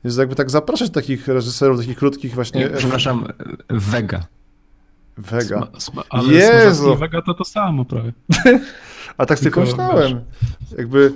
Jest 0.04 0.18
jakby 0.18 0.36
tak 0.36 0.50
zapraszać 0.50 0.90
takich 0.90 1.28
reżyserów, 1.28 1.80
takich 1.80 1.98
krótkich 1.98 2.36
właśnie... 2.36 2.62
Nie, 2.62 2.70
przepraszam, 2.70 3.28
Vega. 3.70 4.26
Vega. 5.18 5.68
Sma, 5.68 5.80
sma, 5.80 6.04
ale 6.10 6.34
Jezu! 6.34 6.94
I 6.94 6.98
Vega 6.98 7.22
to 7.22 7.34
to 7.34 7.46
samo 7.46 7.86
prawie. 7.86 8.14
A 9.18 9.26
tak 9.26 9.40
sobie 9.40 9.52
pomyślałem, 9.52 10.22
jakby, 10.78 11.14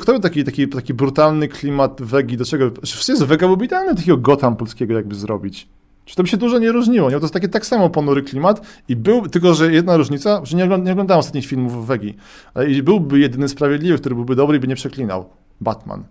kto 0.00 0.12
by 0.12 0.20
taki, 0.20 0.44
taki, 0.44 0.68
taki 0.68 0.94
brutalny 0.94 1.48
klimat 1.48 2.02
wegi, 2.02 2.36
do 2.36 2.44
czego, 2.44 2.70
wszyscy 2.84 3.26
wega 3.26 3.46
byłby 3.46 3.64
idealny 3.64 3.94
takiego 3.94 4.16
Gotham 4.16 4.56
polskiego 4.56 4.94
jakby 4.94 5.14
zrobić. 5.14 5.68
Czy 6.04 6.16
to 6.16 6.22
by 6.22 6.28
się 6.28 6.36
dużo 6.36 6.58
nie 6.58 6.72
różniło, 6.72 7.10
nie? 7.10 7.16
To 7.16 7.22
jest 7.22 7.34
taki 7.34 7.48
tak 7.48 7.66
samo 7.66 7.90
ponury 7.90 8.22
klimat 8.22 8.66
i 8.88 8.96
był, 8.96 9.28
tylko 9.28 9.54
że 9.54 9.72
jedna 9.72 9.96
różnica, 9.96 10.40
że 10.44 10.56
nie, 10.56 10.66
nie 10.66 10.92
oglądałem 10.92 11.18
ostatnich 11.18 11.46
filmów 11.46 11.86
Wegi, 11.86 12.14
ale 12.54 12.70
i 12.70 12.82
byłby 12.82 13.18
jedyny 13.18 13.48
sprawiedliwy, 13.48 13.98
który 13.98 14.14
byłby 14.14 14.36
dobry 14.36 14.56
i 14.56 14.60
by 14.60 14.66
nie 14.66 14.76
przeklinał. 14.76 15.28
Batman. 15.60 16.04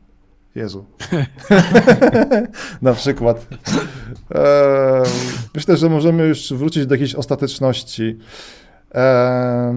Jezu. 0.56 0.86
Na 2.82 2.94
przykład. 2.94 3.48
Eee, 4.32 5.04
myślę, 5.56 5.78
że 5.78 5.90
możemy 5.90 6.28
już 6.28 6.54
wrócić 6.54 6.86
do 6.86 6.96
jakiejś 6.96 7.16
ostateczności. 7.16 8.18
Eee, 8.92 9.74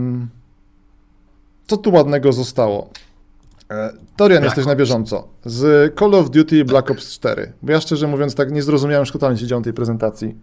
co 1.67 1.77
tu 1.77 1.93
ładnego 1.93 2.33
zostało? 2.33 2.91
E, 3.71 3.93
Torian, 4.17 4.41
Black 4.41 4.57
jesteś 4.57 4.67
na 4.67 4.77
bieżąco. 4.77 5.29
Z 5.45 5.95
Call 5.99 6.15
of 6.15 6.31
Duty 6.31 6.65
Black 6.65 6.91
Ops 6.91 7.13
4. 7.13 7.53
Bo 7.63 7.73
ja 7.73 7.81
szczerze 7.81 8.07
mówiąc 8.07 8.35
tak 8.35 8.53
nie 8.53 8.63
zrozumiałem 8.63 9.07
szkoda 9.07 9.37
się 9.37 9.47
działo 9.47 9.63
tej 9.63 9.73
prezentacji. 9.73 10.35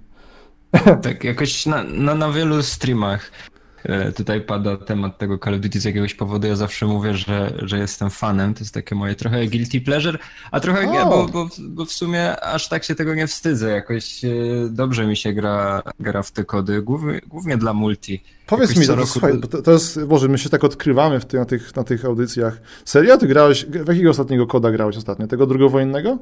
Tak, 1.02 1.24
jakoś 1.24 1.66
na, 1.66 1.84
na, 1.84 2.16
na 2.16 2.32
wielu 2.32 2.64
streamach 2.64 3.32
tutaj 4.16 4.42
pada 4.42 4.78
temat 4.78 5.18
tego 5.18 5.38
Call 5.38 5.54
of 5.54 5.62
Duty 5.62 5.80
z 5.80 5.84
jakiegoś 5.84 6.14
powodu. 6.14 6.48
Ja 6.48 6.56
zawsze 6.56 6.86
mówię, 6.86 7.14
że, 7.14 7.54
że 7.62 7.80
jestem 7.80 8.10
fanem. 8.10 8.54
To 8.54 8.60
jest 8.60 8.74
takie 8.74 8.96
moje 8.96 9.16
trochę 9.16 9.48
guilty 9.48 9.82
pleasure, 9.82 10.20
a 10.52 10.60
trochę, 10.60 10.90
oh. 10.90 11.06
bo, 11.10 11.28
bo, 11.28 11.50
bo, 11.60 11.86
w 11.86 11.92
sumie 11.92 12.42
aż 12.42 12.70
tak 12.70 12.84
się 12.84 12.96
tego 12.96 13.16
nie 13.16 13.28
wstydzę. 13.28 13.70
Jakoś 13.70 14.26
e, 14.26 14.30
dobrze 14.70 15.08
mi 15.08 15.18
się 15.18 15.34
gra, 15.34 15.84
gra 16.00 16.24
w 16.24 16.32
te 16.32 16.44
kody, 16.44 16.82
głównie, 16.82 17.22
głównie 17.28 17.58
dla 17.58 17.74
multi. 17.74 18.24
Powiedz 18.48 18.70
Jakoś 18.70 18.82
mi, 18.82 18.88
to, 18.88 18.96
roku... 18.96 19.08
słuchaj, 19.08 19.40
to, 19.50 19.62
to 19.62 19.72
jest, 19.72 20.06
Boże, 20.06 20.28
my 20.28 20.38
się 20.38 20.50
tak 20.50 20.64
odkrywamy 20.64 21.20
w 21.20 21.26
ty, 21.26 21.38
na, 21.38 21.46
tych, 21.46 21.76
na 21.76 21.84
tych 21.84 22.06
audycjach. 22.06 22.62
Serio? 22.86 23.18
Ty 23.18 23.28
grałeś, 23.28 23.66
w 23.66 23.88
jakiego 23.88 24.10
ostatniego 24.10 24.48
koda 24.48 24.72
grałeś 24.72 24.98
ostatnio? 24.98 25.28
Tego 25.28 25.48
drugowojennego? 25.48 26.18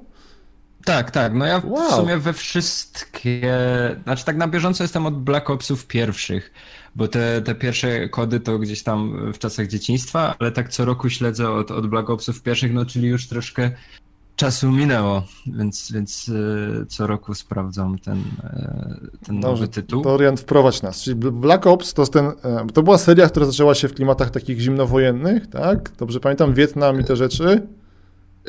Tak, 0.85 1.11
tak. 1.11 1.33
No 1.33 1.45
ja 1.45 1.61
wow. 1.65 1.91
w 1.91 1.95
sumie 1.95 2.17
we 2.17 2.33
wszystkie. 2.33 3.57
Znaczy, 4.03 4.25
tak 4.25 4.37
na 4.37 4.47
bieżąco 4.47 4.83
jestem 4.83 5.05
od 5.05 5.23
Black 5.23 5.49
Opsów 5.49 5.87
pierwszych, 5.87 6.53
bo 6.95 7.07
te, 7.07 7.41
te 7.41 7.55
pierwsze 7.55 8.09
kody 8.09 8.39
to 8.39 8.59
gdzieś 8.59 8.83
tam 8.83 9.31
w 9.33 9.39
czasach 9.39 9.67
dzieciństwa, 9.67 10.35
ale 10.39 10.51
tak 10.51 10.69
co 10.69 10.85
roku 10.85 11.09
śledzę 11.09 11.49
od, 11.49 11.71
od 11.71 11.87
Black 11.87 12.09
Opsów 12.09 12.41
pierwszych, 12.41 12.73
no 12.73 12.85
czyli 12.85 13.07
już 13.07 13.27
troszkę 13.27 13.71
czasu 14.35 14.71
minęło, 14.71 15.23
więc, 15.47 15.91
więc 15.91 16.31
e, 16.81 16.85
co 16.85 17.07
roku 17.07 17.33
sprawdzam 17.33 17.99
ten, 17.99 18.23
e, 18.43 18.95
ten 19.25 19.39
nowy 19.39 19.67
tytuł. 19.67 20.01
Dorian, 20.01 20.37
wprowadź 20.37 20.81
nas. 20.81 21.01
Czyli 21.01 21.15
Black 21.15 21.67
Ops 21.67 21.93
to, 21.93 22.07
ten, 22.07 22.25
e, 22.25 22.67
to 22.73 22.83
była 22.83 22.97
seria, 22.97 23.29
która 23.29 23.45
zaczęła 23.45 23.75
się 23.75 23.87
w 23.87 23.93
klimatach 23.93 24.29
takich 24.29 24.59
zimnowojennych, 24.59 25.47
tak? 25.47 25.91
Dobrze 25.97 26.19
pamiętam, 26.19 26.53
Wietnam 26.53 27.01
i 27.01 27.03
te 27.03 27.15
rzeczy. 27.15 27.67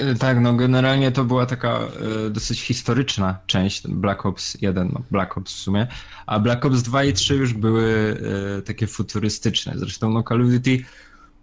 Y, 0.01 0.19
tak, 0.19 0.41
no 0.41 0.55
generalnie 0.55 1.13
to 1.13 1.25
była 1.25 1.47
taka 1.47 1.81
y, 2.27 2.31
dosyć 2.31 2.63
historyczna 2.63 3.39
część 3.47 3.89
Black 3.89 4.27
Ops 4.27 4.57
1, 4.61 4.91
no 4.93 5.01
Black 5.11 5.39
Ops 5.39 5.55
w 5.55 5.59
sumie, 5.59 5.87
a 6.27 6.39
Black 6.39 6.65
Ops 6.65 6.83
2 6.83 7.05
i 7.05 7.13
3 7.13 7.35
już 7.35 7.55
były 7.55 8.17
y, 8.59 8.63
takie 8.63 8.87
futurystyczne. 8.87 9.73
Zresztą 9.77 10.11
no 10.11 10.23
Call 10.23 10.43
of 10.43 10.49
Duty 10.51 10.85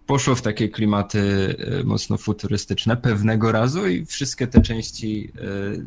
poszło 0.06 0.34
w 0.34 0.42
takie 0.42 0.68
klimaty 0.68 1.54
mocno 1.84 2.16
futurystyczne 2.16 2.96
pewnego 2.96 3.52
razu 3.52 3.88
i 3.88 4.06
wszystkie 4.06 4.46
te 4.46 4.62
części 4.62 5.32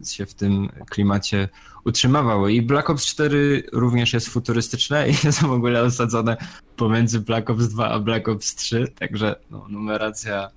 się 0.06 0.26
w 0.26 0.34
tym 0.34 0.70
klimacie 0.90 1.50
utrzymywały. 1.86 2.54
I 2.54 2.62
Black 2.62 2.90
Ops 2.90 3.06
4 3.06 3.64
również 3.72 4.14
jest 4.14 4.30
futurystyczne 4.30 5.10
i 5.10 5.12
jest 5.26 5.42
w 5.42 5.52
ogóle 5.52 5.82
osadzone 5.82 6.38
pomiędzy 6.76 7.20
Black 7.20 7.50
Ops 7.50 7.68
2 7.68 7.90
a 7.90 8.00
Black 8.00 8.28
Ops 8.28 8.56
3, 8.56 8.88
także 9.00 9.36
no, 9.52 9.66
numeracja 9.70 10.50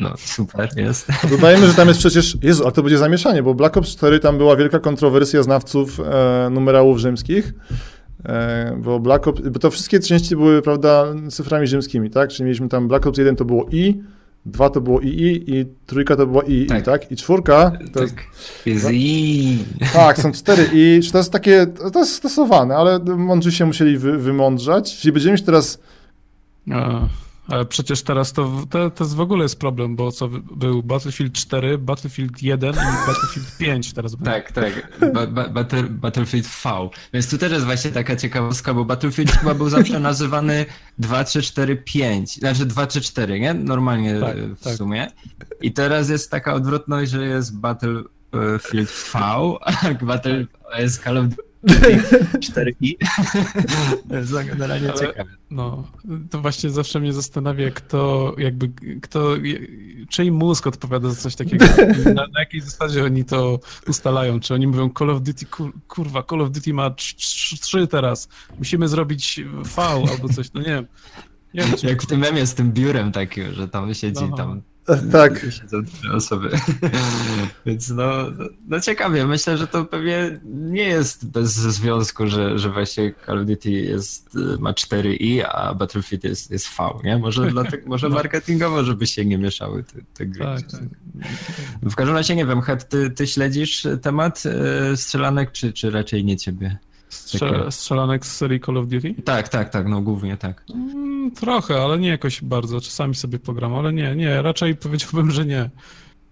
no, 0.00 0.14
super 0.16 0.68
jest. 0.76 1.08
Dodajmy, 1.30 1.66
że 1.66 1.74
tam 1.74 1.88
jest 1.88 2.00
przecież, 2.00 2.36
Jezu, 2.42 2.66
a 2.66 2.70
to 2.70 2.82
będzie 2.82 2.98
zamieszanie, 2.98 3.42
bo 3.42 3.54
Black 3.54 3.76
Ops 3.76 3.90
4 3.90 4.20
tam 4.20 4.38
była 4.38 4.56
wielka 4.56 4.78
kontrowersja 4.78 5.42
znawców 5.42 6.00
e, 6.00 6.50
numerałów 6.50 6.98
rzymskich, 6.98 7.52
E, 8.24 8.76
bo 8.82 9.00
Black 9.00 9.28
Ops, 9.28 9.40
bo 9.48 9.58
to 9.58 9.70
wszystkie 9.70 10.00
części 10.00 10.36
były, 10.36 10.62
prawda, 10.62 11.04
cyframi 11.30 11.66
rzymskimi, 11.66 12.10
tak? 12.10 12.30
Czyli 12.30 12.44
mieliśmy 12.44 12.68
tam 12.68 12.88
Black 12.88 13.06
Ops 13.06 13.18
1 13.18 13.36
to 13.36 13.44
było 13.44 13.66
I, 13.72 14.02
dwa 14.46 14.70
to 14.70 14.80
było 14.80 15.00
II 15.02 15.44
i 15.46 15.66
trójka 15.86 16.16
to 16.16 16.26
była 16.26 16.42
II, 16.42 16.66
tak? 16.66 16.84
tak? 16.84 17.12
I 17.12 17.16
czwórka 17.16 17.72
to 17.92 18.00
tak. 18.00 18.24
jest... 18.66 18.88
I. 18.92 19.58
Tak, 19.92 20.18
są 20.18 20.32
cztery 20.32 20.68
I. 20.72 21.00
To 21.12 21.18
jest 21.18 21.32
takie, 21.32 21.66
to 21.92 21.98
jest 21.98 22.14
stosowane, 22.14 22.76
ale 22.76 22.98
mądrzy 22.98 23.52
się 23.52 23.66
musieli 23.66 23.98
wy, 23.98 24.18
wymądrzać. 24.18 24.96
Czyli 24.96 25.12
będziemy 25.12 25.32
mieć 25.32 25.42
teraz... 25.42 25.78
Ale 27.48 27.64
przecież 27.64 28.02
teraz 28.02 28.32
to, 28.32 28.64
to, 28.70 28.90
to 28.90 29.04
jest 29.04 29.16
w 29.16 29.20
ogóle 29.20 29.42
jest 29.42 29.58
problem, 29.58 29.96
bo 29.96 30.12
co 30.12 30.28
był 30.56 30.82
Battlefield 30.82 31.32
4, 31.32 31.78
Battlefield 31.78 32.42
1 32.42 32.72
i 32.74 33.06
Battlefield 33.06 33.56
5 33.58 33.92
teraz 33.92 34.16
Tak, 34.24 34.52
tak. 34.52 35.00
Ba, 35.12 35.26
ba, 35.26 35.48
Battle, 35.48 35.82
Battlefield 35.82 36.46
V. 36.64 36.88
Więc 37.12 37.30
tu 37.30 37.38
też 37.38 37.52
jest 37.52 37.64
właśnie 37.64 37.90
taka 37.90 38.16
ciekawostka, 38.16 38.74
bo 38.74 38.84
Battlefield 38.84 39.30
chyba 39.30 39.54
był 39.54 39.68
zawsze 39.68 40.00
nazywany 40.00 40.66
2, 40.98 41.24
3, 41.24 41.42
4, 41.42 41.76
5. 41.76 42.34
Znaczy 42.34 42.66
2, 42.66 42.86
3, 42.86 43.00
4, 43.00 43.40
nie? 43.40 43.54
Normalnie 43.54 44.20
tak, 44.20 44.36
w 44.36 44.62
tak. 44.64 44.74
sumie. 44.76 45.12
I 45.60 45.72
teraz 45.72 46.08
jest 46.08 46.30
taka 46.30 46.54
odwrotność, 46.54 47.10
że 47.10 47.26
jest 47.26 47.58
Battlefield 47.58 48.90
V, 49.12 49.18
a 49.60 49.94
Battle 50.04 50.46
jest 50.78 51.02
Call 51.02 51.18
of 51.18 51.26
Duty 51.28 51.47
4i. 51.64 52.96
to 54.08 54.16
jest 54.16 54.32
generalnie 54.32 54.92
ciekawe. 54.92 55.30
No, 55.50 55.88
to 56.30 56.40
właśnie 56.40 56.70
zawsze 56.70 57.00
mnie 57.00 57.12
zastanawia, 57.12 57.70
kto 57.70 58.34
jakby, 58.38 58.68
kto, 59.00 59.34
czyj 60.08 60.32
mózg 60.32 60.66
odpowiada 60.66 61.08
za 61.10 61.14
coś 61.14 61.36
takiego, 61.36 61.64
na, 62.14 62.26
na 62.26 62.40
jakiej 62.40 62.60
zasadzie 62.60 63.04
oni 63.04 63.24
to 63.24 63.60
ustalają, 63.88 64.40
czy 64.40 64.54
oni 64.54 64.66
mówią 64.66 64.90
Call 64.98 65.10
of 65.10 65.22
Duty, 65.22 65.46
kur, 65.46 65.72
kurwa, 65.88 66.22
Call 66.22 66.40
of 66.40 66.50
Duty 66.50 66.74
ma 66.74 66.90
3 66.90 67.86
teraz, 67.86 68.28
musimy 68.58 68.88
zrobić 68.88 69.40
V 69.76 69.82
albo 69.82 70.28
coś, 70.28 70.52
no 70.52 70.60
nie 70.60 70.66
wiem. 70.66 70.86
Nie 71.54 71.62
wiem 71.62 71.72
Jak 71.82 72.02
w 72.02 72.06
tym 72.06 72.20
memie 72.20 72.46
z 72.46 72.54
tym 72.54 72.72
biurem 72.72 73.12
takim, 73.12 73.52
że 73.52 73.68
tam 73.68 73.94
siedzi 73.94 74.22
no, 74.22 74.28
no. 74.28 74.36
tam 74.36 74.62
tak. 75.12 75.46
Siedzą 75.50 75.82
dwie 75.82 76.12
osoby. 76.12 76.50
Więc 77.66 77.90
no, 77.90 78.24
no 78.68 78.80
ciekawie, 78.80 79.26
myślę, 79.26 79.58
że 79.58 79.66
to 79.66 79.84
pewnie 79.84 80.40
nie 80.44 80.82
jest 80.82 81.30
bez 81.30 81.54
związku, 81.54 82.26
że, 82.26 82.58
że 82.58 82.70
właśnie 82.70 83.14
Call 83.26 83.38
of 83.38 83.46
Duty 83.46 83.70
jest, 83.70 84.38
ma 84.58 84.72
4i, 84.72 85.42
a 85.48 85.74
Battlefield 85.74 86.24
jest, 86.24 86.50
jest 86.50 86.68
V, 86.68 86.84
nie? 87.04 87.18
Może, 87.18 87.50
dlatego, 87.50 87.88
może 87.88 88.08
no. 88.08 88.14
marketingowo, 88.14 88.84
żeby 88.84 89.06
się 89.06 89.24
nie 89.24 89.38
mieszały 89.38 89.84
te, 89.84 90.00
te 90.14 90.26
gry. 90.26 90.44
Tak, 90.44 90.70
tak. 90.70 90.80
W 91.82 91.94
każdym 91.94 92.16
razie 92.16 92.36
nie 92.36 92.46
wiem, 92.46 92.60
Het, 92.60 92.88
ty, 92.88 93.10
ty 93.10 93.26
śledzisz 93.26 93.86
temat 94.02 94.42
e, 94.46 94.96
strzelanek, 94.96 95.52
czy, 95.52 95.72
czy 95.72 95.90
raczej 95.90 96.24
nie 96.24 96.36
ciebie? 96.36 96.78
Strze 97.08 97.72
strzelanek 97.72 98.26
z 98.26 98.36
serii 98.36 98.60
Call 98.60 98.76
of 98.76 98.86
Duty? 98.86 99.14
Tak, 99.24 99.48
tak, 99.48 99.70
tak, 99.70 99.88
no 99.88 100.00
głównie 100.00 100.36
tak. 100.36 100.64
Mm, 100.74 101.30
trochę, 101.30 101.82
ale 101.82 101.98
nie 101.98 102.08
jakoś 102.08 102.42
bardzo. 102.42 102.80
Czasami 102.80 103.14
sobie 103.14 103.38
pogram, 103.38 103.74
ale 103.74 103.92
nie, 103.92 104.16
nie, 104.16 104.42
raczej 104.42 104.76
powiedziałbym, 104.76 105.30
że 105.30 105.46
nie. 105.46 105.70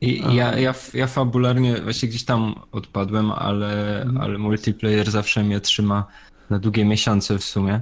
I 0.00 0.22
ja, 0.34 0.58
ja, 0.58 0.74
ja 0.94 1.06
fabularnie 1.06 1.80
właśnie 1.80 2.08
gdzieś 2.08 2.24
tam 2.24 2.54
odpadłem, 2.72 3.30
ale, 3.30 4.02
mhm. 4.02 4.18
ale 4.18 4.38
multiplayer 4.38 5.10
zawsze 5.10 5.44
mnie 5.44 5.60
trzyma 5.60 6.06
na 6.50 6.58
długie 6.58 6.84
miesiące 6.84 7.38
w 7.38 7.44
sumie, 7.44 7.80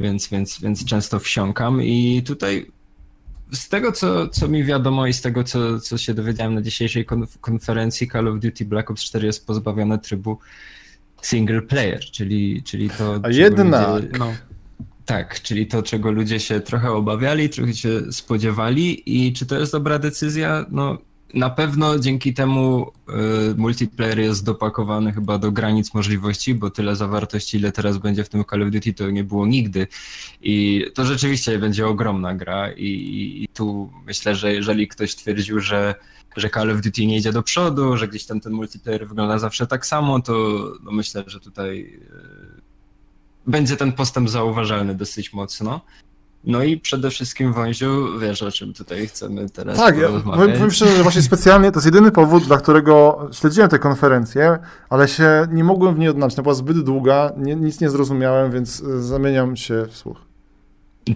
więc, 0.00 0.28
więc, 0.28 0.60
więc 0.60 0.84
często 0.84 1.18
wsiąkam 1.18 1.82
i 1.82 2.22
tutaj 2.26 2.70
z 3.52 3.68
tego, 3.68 3.92
co, 3.92 4.28
co 4.28 4.48
mi 4.48 4.64
wiadomo 4.64 5.06
i 5.06 5.12
z 5.12 5.20
tego, 5.20 5.44
co, 5.44 5.80
co 5.80 5.98
się 5.98 6.14
dowiedziałem 6.14 6.54
na 6.54 6.62
dzisiejszej 6.62 7.06
konferencji, 7.40 8.08
Call 8.08 8.28
of 8.28 8.40
Duty 8.40 8.64
Black 8.64 8.90
Ops 8.90 9.04
4 9.04 9.26
jest 9.26 9.46
pozbawione 9.46 9.98
trybu 9.98 10.38
single 11.22 11.62
player, 11.62 12.00
czyli, 12.00 12.62
czyli 12.62 12.90
to. 12.90 13.20
A 13.22 13.30
jednak. 13.30 14.02
Ludzie, 14.02 14.18
no, 14.18 14.32
tak, 15.06 15.42
czyli 15.42 15.66
to, 15.66 15.82
czego 15.82 16.10
ludzie 16.10 16.40
się 16.40 16.60
trochę 16.60 16.92
obawiali, 16.92 17.48
trochę 17.48 17.74
się 17.74 18.12
spodziewali, 18.12 19.02
i 19.06 19.32
czy 19.32 19.46
to 19.46 19.58
jest 19.58 19.72
dobra 19.72 19.98
decyzja? 19.98 20.66
No, 20.70 20.98
na 21.34 21.50
pewno 21.50 21.98
dzięki 21.98 22.34
temu 22.34 22.92
y, 23.52 23.54
multiplayer 23.56 24.18
jest 24.18 24.44
dopakowany 24.44 25.12
chyba 25.12 25.38
do 25.38 25.52
granic 25.52 25.94
możliwości, 25.94 26.54
bo 26.54 26.70
tyle 26.70 26.96
zawartości, 26.96 27.56
ile 27.56 27.72
teraz 27.72 27.98
będzie 27.98 28.24
w 28.24 28.28
tym 28.28 28.44
Call 28.50 28.62
of 28.62 28.70
Duty, 28.70 28.94
to 28.94 29.10
nie 29.10 29.24
było 29.24 29.46
nigdy. 29.46 29.86
I 30.42 30.84
to 30.94 31.04
rzeczywiście 31.04 31.58
będzie 31.58 31.86
ogromna 31.86 32.34
gra, 32.34 32.72
i, 32.72 32.86
i 33.42 33.48
tu 33.54 33.90
myślę, 34.06 34.34
że 34.34 34.54
jeżeli 34.54 34.88
ktoś 34.88 35.14
twierdził, 35.14 35.60
że 35.60 35.94
że 36.36 36.50
Call 36.50 36.70
of 36.70 36.80
Duty 36.80 37.06
nie 37.06 37.16
idzie 37.16 37.32
do 37.32 37.42
przodu, 37.42 37.96
że 37.96 38.08
gdzieś 38.08 38.26
tam 38.26 38.40
ten 38.40 38.52
multiplayer 38.52 39.08
wygląda 39.08 39.38
zawsze 39.38 39.66
tak 39.66 39.86
samo, 39.86 40.20
to 40.20 40.32
no 40.82 40.92
myślę, 40.92 41.24
że 41.26 41.40
tutaj 41.40 42.00
e, 42.10 42.60
będzie 43.46 43.76
ten 43.76 43.92
postęp 43.92 44.30
zauważalny 44.30 44.94
dosyć 44.94 45.32
mocno. 45.32 45.80
No 46.44 46.62
i 46.62 46.76
przede 46.76 47.10
wszystkim 47.10 47.52
Wąziu, 47.52 48.18
wiesz 48.18 48.42
o 48.42 48.52
czym 48.52 48.74
tutaj 48.74 49.06
chcemy 49.06 49.50
teraz 49.50 49.76
Tak, 49.76 49.98
ja 49.98 50.08
powiem, 50.08 50.52
powiem 50.52 50.70
szczerze, 50.70 50.96
że 50.96 51.02
właśnie 51.02 51.22
specjalnie 51.22 51.72
to 51.72 51.76
jest 51.76 51.86
jedyny 51.86 52.10
powód, 52.10 52.44
dla 52.44 52.56
którego 52.56 53.28
śledziłem 53.32 53.70
tę 53.70 53.78
konferencję, 53.78 54.58
ale 54.90 55.08
się 55.08 55.46
nie 55.50 55.64
mogłem 55.64 55.94
w 55.94 55.98
niej 55.98 56.08
odnaleźć. 56.08 56.36
Ona 56.36 56.42
była 56.42 56.54
zbyt 56.54 56.80
długa, 56.80 57.32
nie, 57.36 57.56
nic 57.56 57.80
nie 57.80 57.90
zrozumiałem, 57.90 58.52
więc 58.52 58.82
e, 58.82 59.02
zamieniam 59.02 59.56
się 59.56 59.86
w 59.90 59.96
słuch. 59.96 60.29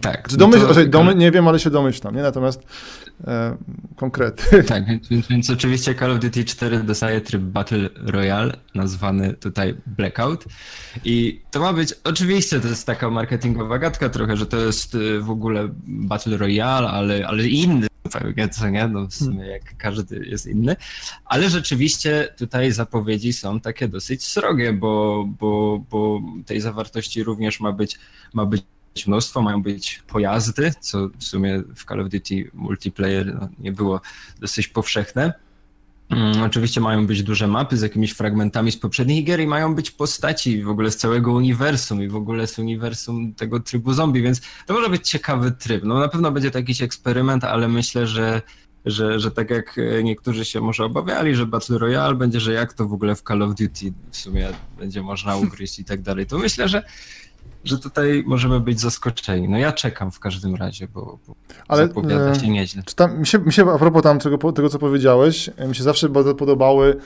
Tak. 0.01 0.29
Czy 0.29 0.37
domyśl, 0.37 0.67
to... 0.67 0.87
domy, 0.87 1.15
nie 1.15 1.31
wiem, 1.31 1.49
ale 1.49 1.59
się 1.59 1.71
domyślam, 1.71 2.17
nie? 2.17 2.23
Natomiast 2.23 2.63
e, 3.27 3.57
konkrety. 3.97 4.45
Tak, 4.75 4.87
więc, 4.87 5.29
więc, 5.31 5.51
oczywiście 5.51 5.95
Call 5.95 6.11
of 6.11 6.19
Duty 6.19 6.45
4 6.45 6.83
dostaje 6.83 7.21
tryb 7.21 7.43
Battle 7.43 7.89
Royale, 7.97 8.57
nazwany 8.75 9.35
tutaj 9.35 9.75
Blackout. 9.87 10.45
I 11.05 11.41
to 11.51 11.61
ma 11.61 11.73
być, 11.73 11.95
oczywiście 12.05 12.61
to 12.61 12.69
jest 12.69 12.87
taka 12.87 13.11
marketingowa 13.11 13.79
gadka 13.79 14.09
trochę, 14.09 14.37
że 14.37 14.47
to 14.47 14.57
jest 14.57 14.95
y, 14.95 15.21
w 15.21 15.31
ogóle 15.31 15.69
Battle 15.87 16.37
Royale, 16.37 16.89
ale, 16.89 17.27
ale 17.27 17.49
inny 17.49 17.87
zupełnie, 18.05 18.49
co 18.49 18.69
nie? 18.69 18.89
No 18.89 19.07
w 19.07 19.15
sumie 19.15 19.47
jak 19.47 19.77
każdy 19.77 20.27
jest 20.27 20.47
inny. 20.47 20.77
Ale 21.25 21.51
rzeczywiście 21.51 22.35
tutaj 22.39 22.73
zapowiedzi 22.73 23.33
są 23.33 23.61
takie 23.61 23.89
dosyć 23.89 24.27
srogie, 24.27 24.73
bo, 24.73 25.25
bo, 25.41 25.85
bo 25.91 26.21
tej 26.47 26.61
zawartości 26.61 27.23
również 27.23 27.61
ma 27.61 27.73
być, 27.73 27.99
ma 28.35 28.47
być 28.47 28.63
mnóstwo, 29.07 29.43
mają 29.43 29.63
być 29.63 30.03
pojazdy, 30.07 30.73
co 30.81 31.09
w 31.19 31.25
sumie 31.25 31.63
w 31.77 31.85
Call 31.85 32.01
of 32.01 32.09
Duty 32.09 32.51
multiplayer 32.55 33.35
no, 33.35 33.49
nie 33.59 33.73
było 33.73 34.01
dosyć 34.41 34.69
powszechne. 34.69 35.33
Um, 36.11 36.43
oczywiście 36.43 36.81
mają 36.81 37.07
być 37.07 37.23
duże 37.23 37.47
mapy 37.47 37.77
z 37.77 37.83
jakimiś 37.83 38.13
fragmentami 38.13 38.73
z 38.73 38.77
poprzednich 38.77 39.25
gier 39.25 39.41
i 39.41 39.47
mają 39.47 39.75
być 39.75 39.91
postaci 39.91 40.63
w 40.63 40.69
ogóle 40.69 40.91
z 40.91 40.97
całego 40.97 41.33
uniwersum 41.33 42.03
i 42.03 42.09
w 42.09 42.17
ogóle 42.17 42.47
z 42.47 42.59
uniwersum 42.59 43.35
tego 43.35 43.61
trybu 43.61 43.93
zombie, 43.93 44.23
więc 44.23 44.41
to 44.67 44.75
może 44.75 44.91
być 44.91 45.09
ciekawy 45.09 45.53
tryb. 45.53 45.85
No 45.85 45.99
na 45.99 46.09
pewno 46.09 46.33
będzie 46.33 46.51
to 46.51 46.59
jakiś 46.59 46.83
eksperyment, 46.83 47.45
ale 47.45 47.69
myślę, 47.69 48.07
że 48.07 48.43
że, 48.85 49.21
że 49.21 49.31
tak 49.31 49.51
jak 49.51 49.81
niektórzy 50.03 50.45
się 50.45 50.61
może 50.61 50.85
obawiali, 50.85 51.35
że 51.35 51.47
Battle 51.47 51.79
Royale 51.79 52.15
będzie, 52.15 52.41
że 52.41 52.53
jak 52.53 52.73
to 52.73 52.89
w 52.89 52.93
ogóle 52.93 53.15
w 53.15 53.23
Call 53.23 53.43
of 53.43 53.55
Duty 53.55 53.93
w 54.11 54.17
sumie 54.17 54.49
będzie 54.79 55.03
można 55.03 55.37
ugryźć 55.45 55.79
i 55.79 55.85
tak 55.85 56.03
dalej, 56.03 56.27
to 56.27 56.39
myślę, 56.39 56.69
że 56.69 56.83
że 57.65 57.79
tutaj 57.79 58.25
możemy 58.27 58.61
być 58.61 58.81
zaskoczeni. 58.81 59.49
No 59.49 59.59
ja 59.59 59.73
czekam 59.73 60.11
w 60.11 60.21
każdym 60.21 60.55
razie, 60.55 60.89
bo, 60.89 61.19
bo 61.29 61.35
Ale, 61.69 61.87
zapowiada 61.87 62.31
e, 62.31 62.41
się 62.41 62.49
nieźle. 62.49 62.83
Tam, 62.97 63.19
mi, 63.19 63.27
się, 63.27 63.39
mi 63.39 63.53
się 63.53 63.73
a 63.73 63.79
propos 63.79 64.03
tam 64.03 64.19
tego, 64.19 64.53
tego, 64.53 64.69
co 64.69 64.79
powiedziałeś, 64.79 65.51
mi 65.69 65.75
się 65.75 65.83
zawsze 65.83 66.09
bardzo 66.09 66.35
podobały 66.35 66.97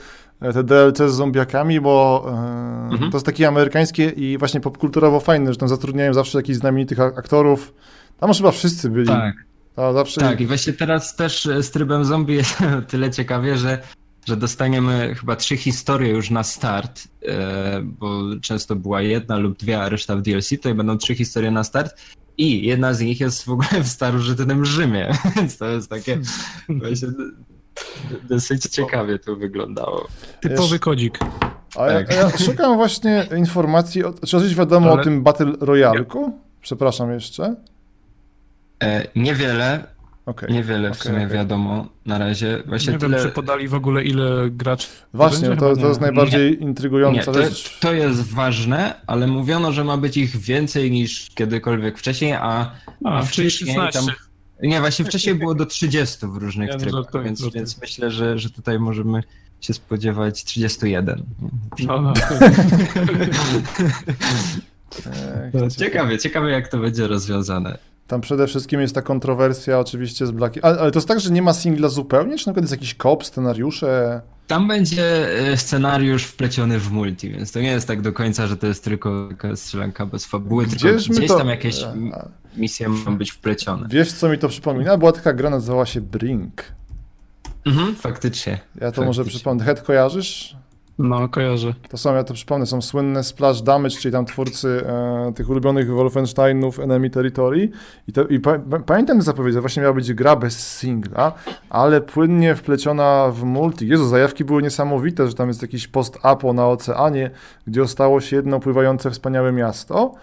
e, 0.41 0.53
te 0.53 0.63
DLC 0.63 0.97
z 0.97 1.13
zombiakami, 1.13 1.81
bo 1.81 2.25
e, 2.27 2.93
mhm. 2.93 3.11
to 3.11 3.17
jest 3.17 3.25
takie 3.25 3.47
amerykańskie 3.47 4.09
i 4.09 4.37
właśnie 4.37 4.59
popkulturowo 4.59 5.19
fajne, 5.19 5.53
że 5.53 5.59
tam 5.59 5.69
zatrudniają 5.69 6.13
zawsze 6.13 6.39
jakichś 6.39 6.59
znamienitych 6.59 6.99
aktorów. 6.99 7.73
Tam 8.19 8.33
chyba 8.33 8.51
wszyscy 8.51 8.89
byli. 8.89 9.07
Tak. 9.07 9.35
Zawsze... 9.93 10.21
Tak, 10.21 10.41
i 10.41 10.45
właśnie 10.45 10.73
teraz 10.73 11.15
też 11.15 11.49
z 11.61 11.71
trybem 11.71 12.05
zombie 12.05 12.33
jest 12.33 12.57
tyle 12.89 13.11
ciekawie, 13.11 13.57
że 13.57 13.81
że 14.29 14.37
dostaniemy 14.37 15.15
chyba 15.15 15.35
trzy 15.35 15.57
historie 15.57 16.09
już 16.09 16.29
na 16.29 16.43
start, 16.43 17.07
e, 17.25 17.81
bo 17.83 18.21
często 18.41 18.75
była 18.75 19.01
jedna 19.01 19.37
lub 19.37 19.57
dwie, 19.57 19.81
a 19.81 19.89
reszta 19.89 20.15
w 20.15 20.21
DLC, 20.21 20.49
to 20.61 20.75
będą 20.75 20.97
trzy 20.97 21.15
historie 21.15 21.51
na 21.51 21.63
start 21.63 21.95
i 22.37 22.65
jedna 22.65 22.93
z 22.93 23.01
nich 23.01 23.19
jest 23.19 23.45
w 23.45 23.49
ogóle 23.49 23.83
w 23.83 23.87
starożytnym 23.87 24.65
Rzymie, 24.65 25.11
więc 25.35 25.57
to 25.57 25.65
jest 25.65 25.89
takie 25.89 26.19
właśnie 26.69 27.07
dosyć 28.29 28.63
ciekawie 28.63 29.19
to 29.19 29.35
wyglądało. 29.35 30.07
Typowy 30.41 30.79
kodzik. 30.79 31.19
A 31.75 31.87
tak. 31.87 32.11
ja, 32.11 32.15
ja, 32.15 32.37
szukam 32.37 32.75
właśnie 32.75 33.27
informacji, 33.37 34.03
o, 34.03 34.13
czy 34.13 34.27
coś 34.27 34.55
wiadomo 34.55 34.91
Ale... 34.91 35.01
o 35.01 35.03
tym 35.03 35.23
Battle 35.23 35.53
Royalku? 35.59 36.39
Przepraszam 36.61 37.11
jeszcze. 37.11 37.55
E, 38.83 39.07
niewiele. 39.15 39.98
Okay. 40.29 40.49
Niewiele 40.49 40.89
w 40.89 40.91
okay, 40.91 41.03
sumie 41.03 41.25
okay. 41.25 41.37
wiadomo 41.37 41.87
na 42.05 42.17
razie. 42.17 42.63
Właśnie 42.65 42.93
nie 42.93 42.99
tyle... 42.99 43.17
wiem, 43.17 43.27
czy 43.27 43.33
podali 43.33 43.67
w 43.67 43.73
ogóle 43.73 44.03
ile 44.03 44.49
graczy. 44.49 44.87
Właśnie, 45.13 45.49
to, 45.49 45.75
to 45.75 45.87
jest 45.87 46.01
najbardziej 46.01 46.51
nie. 46.51 46.57
intrygująca 46.57 47.31
nie, 47.31 47.37
rzecz. 47.37 47.79
To, 47.79 47.87
to 47.87 47.93
jest 47.93 48.33
ważne, 48.33 48.95
ale 49.07 49.27
mówiono, 49.27 49.71
że 49.71 49.83
ma 49.83 49.97
być 49.97 50.17
ich 50.17 50.37
więcej 50.37 50.91
niż 50.91 51.29
kiedykolwiek 51.29 51.97
wcześniej, 51.97 52.33
a, 52.33 52.41
a, 52.41 52.71
a 53.03 53.23
wcześniej 53.23 53.75
tam... 53.93 54.05
Nie, 54.61 54.79
właśnie 54.79 55.05
wcześniej 55.05 55.35
było 55.35 55.55
do 55.55 55.65
30 55.65 56.17
w 56.27 56.35
różnych 56.35 56.69
ja 56.69 56.77
trybach, 56.77 57.05
no, 57.13 57.23
więc, 57.23 57.53
więc 57.53 57.81
myślę, 57.81 58.11
że, 58.11 58.39
że 58.39 58.49
tutaj 58.49 58.79
możemy 58.79 59.23
się 59.61 59.73
spodziewać 59.73 60.43
31. 60.43 61.23
No, 61.87 62.01
no. 62.01 62.13
ciekawie, 65.79 66.19
ciekawie 66.19 66.49
jak 66.49 66.67
to 66.67 66.77
będzie 66.77 67.07
rozwiązane. 67.07 67.77
Tam 68.09 68.21
przede 68.21 68.47
wszystkim 68.47 68.81
jest 68.81 68.95
ta 68.95 69.01
kontrowersja 69.01 69.79
oczywiście 69.79 70.25
z 70.25 70.31
Black... 70.31 70.55
Ale, 70.61 70.79
ale 70.79 70.91
to 70.91 70.99
jest 70.99 71.07
tak, 71.07 71.19
że 71.19 71.29
nie 71.31 71.41
ma 71.41 71.53
singla 71.53 71.89
zupełnie? 71.89 72.37
Czy 72.37 72.47
na 72.47 72.53
przykład 72.53 72.63
jest 72.63 72.71
jakiś 72.71 72.95
kop, 72.95 73.25
scenariusze? 73.25 74.21
Tam 74.47 74.67
będzie 74.67 75.29
e, 75.51 75.57
scenariusz 75.57 76.23
wpleciony 76.23 76.79
w 76.79 76.91
multi, 76.91 77.29
więc 77.29 77.51
to 77.51 77.61
nie 77.61 77.71
jest 77.71 77.87
tak 77.87 78.01
do 78.01 78.13
końca, 78.13 78.47
że 78.47 78.57
to 78.57 78.67
jest 78.67 78.83
tylko 78.83 79.27
taka 79.29 79.55
strzelanka 79.55 80.05
bez 80.05 80.25
fabuły, 80.25 80.65
Gdzież 80.65 81.03
tylko 81.03 81.17
gdzieś 81.17 81.27
to... 81.27 81.37
tam 81.37 81.47
jakieś 81.47 81.85
misje 82.57 82.89
mogą 82.89 83.17
być 83.17 83.31
wplecione. 83.31 83.87
Wiesz, 83.89 84.13
co 84.13 84.29
mi 84.29 84.37
to 84.37 84.49
przypomina? 84.49 84.97
Była 84.97 85.11
taka 85.11 85.33
gra, 85.33 85.49
nazywała 85.49 85.85
się 85.85 86.01
Brink. 86.01 86.63
Mhm, 87.65 87.95
faktycznie. 87.95 88.51
Ja 88.51 88.79
to 88.79 88.85
faktycznie. 88.85 89.05
może 89.05 89.25
przypomnę. 89.25 89.65
Head 89.65 89.81
kojarzysz? 89.81 90.55
No, 90.99 91.29
kojarzę. 91.29 91.73
To 91.89 91.97
są, 91.97 92.15
ja 92.15 92.23
to 92.23 92.33
przypomnę, 92.33 92.65
są 92.65 92.81
słynne 92.81 93.23
Splash 93.23 93.61
Damage, 93.61 93.95
czyli 93.95 94.11
tam 94.11 94.25
twórcy 94.25 94.83
e, 94.87 95.31
tych 95.35 95.49
ulubionych 95.49 95.91
Wolfensteinów 95.93 96.79
Enemy 96.79 97.09
Territory. 97.09 97.69
I, 98.07 98.13
to, 98.13 98.27
i 98.27 98.39
pa, 98.39 98.59
pamiętam 98.85 99.21
zapowiedział, 99.21 99.61
właśnie 99.61 99.81
miała 99.81 99.93
być 99.93 100.13
gra 100.13 100.35
bez 100.35 100.77
singla, 100.77 101.33
ale 101.69 102.01
płynnie 102.01 102.55
wpleciona 102.55 103.31
w 103.31 103.43
multi. 103.43 103.87
Jezu, 103.87 104.07
zajawki 104.07 104.45
były 104.45 104.61
niesamowite, 104.61 105.27
że 105.27 105.33
tam 105.33 105.47
jest 105.47 105.61
jakiś 105.61 105.87
post-apo 105.87 106.53
na 106.53 106.67
oceanie, 106.67 107.31
gdzie 107.67 107.83
ostało 107.83 108.21
się 108.21 108.35
jedno 108.35 108.59
pływające 108.59 109.11
wspaniałe 109.11 109.51
miasto. 109.51 110.13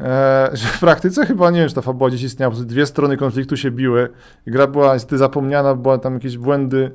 E, 0.00 0.50
że 0.52 0.68
w 0.68 0.80
praktyce 0.80 1.26
chyba 1.26 1.50
nie 1.50 1.60
wiem, 1.60 1.68
czy 1.68 1.74
ta 1.74 1.82
fabuła 1.82 2.10
gdzieś 2.10 2.22
istniała, 2.22 2.54
dwie 2.54 2.86
strony 2.86 3.16
konfliktu 3.16 3.56
się 3.56 3.70
biły. 3.70 4.08
Gra 4.46 4.66
była 4.66 4.94
niestety 4.94 5.18
zapomniana, 5.18 5.74
była 5.74 5.98
tam 5.98 6.14
jakieś 6.14 6.38
błędy 6.38 6.90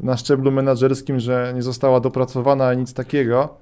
na 0.00 0.16
szczeblu 0.16 0.52
menedżerskim, 0.52 1.20
że 1.20 1.52
nie 1.54 1.62
została 1.62 2.00
dopracowana, 2.00 2.74
nic 2.74 2.94
takiego. 2.94 3.58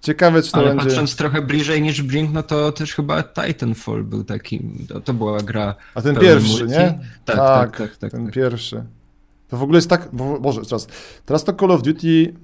Ciekawe, 0.00 0.42
czy 0.42 0.52
to 0.52 0.58
Ale 0.58 0.68
będzie... 0.68 0.84
patrząc 0.84 1.16
trochę 1.16 1.42
bliżej 1.42 1.82
niż 1.82 2.02
Brink, 2.02 2.32
no 2.32 2.42
to 2.42 2.72
też 2.72 2.94
chyba 2.94 3.22
Titanfall 3.22 4.04
był 4.04 4.24
taki, 4.24 4.60
to, 4.88 5.00
to 5.00 5.14
była 5.14 5.42
gra... 5.42 5.74
A 5.94 6.02
ten 6.02 6.16
pierwszy, 6.16 6.64
multi. 6.64 6.72
nie? 6.72 6.98
Tak, 7.24 7.36
tak, 7.36 7.76
tak, 7.76 7.96
tak, 7.96 8.10
ten 8.10 8.24
tak. 8.24 8.34
pierwszy. 8.34 8.84
To 9.48 9.56
w 9.56 9.62
ogóle 9.62 9.78
jest 9.78 9.90
tak, 9.90 10.08
bo, 10.12 10.40
Boże, 10.40 10.60
teraz, 10.62 10.86
teraz 11.26 11.44
to 11.44 11.52
Call 11.52 11.70
of 11.70 11.82
Duty, 11.82 12.34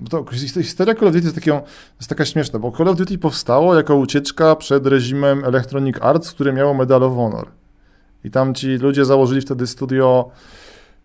bo 0.00 0.08
to, 0.08 0.24
historia 0.62 0.94
Call 0.94 1.08
of 1.08 1.14
Duty 1.14 1.26
jest, 1.26 1.34
taką, 1.34 1.60
jest 2.00 2.08
taka 2.08 2.24
śmieszna, 2.24 2.58
bo 2.58 2.72
Call 2.72 2.88
of 2.88 2.96
Duty 2.96 3.18
powstało 3.18 3.74
jako 3.74 3.96
ucieczka 3.96 4.56
przed 4.56 4.86
reżimem 4.86 5.44
Electronic 5.44 5.96
Arts, 6.00 6.30
które 6.30 6.52
miało 6.52 6.74
Medal 6.74 7.02
of 7.02 7.14
Honor. 7.14 7.48
I 8.24 8.30
tam 8.30 8.54
ci 8.54 8.68
ludzie 8.68 9.04
założyli 9.04 9.40
wtedy 9.40 9.66
studio 9.66 10.30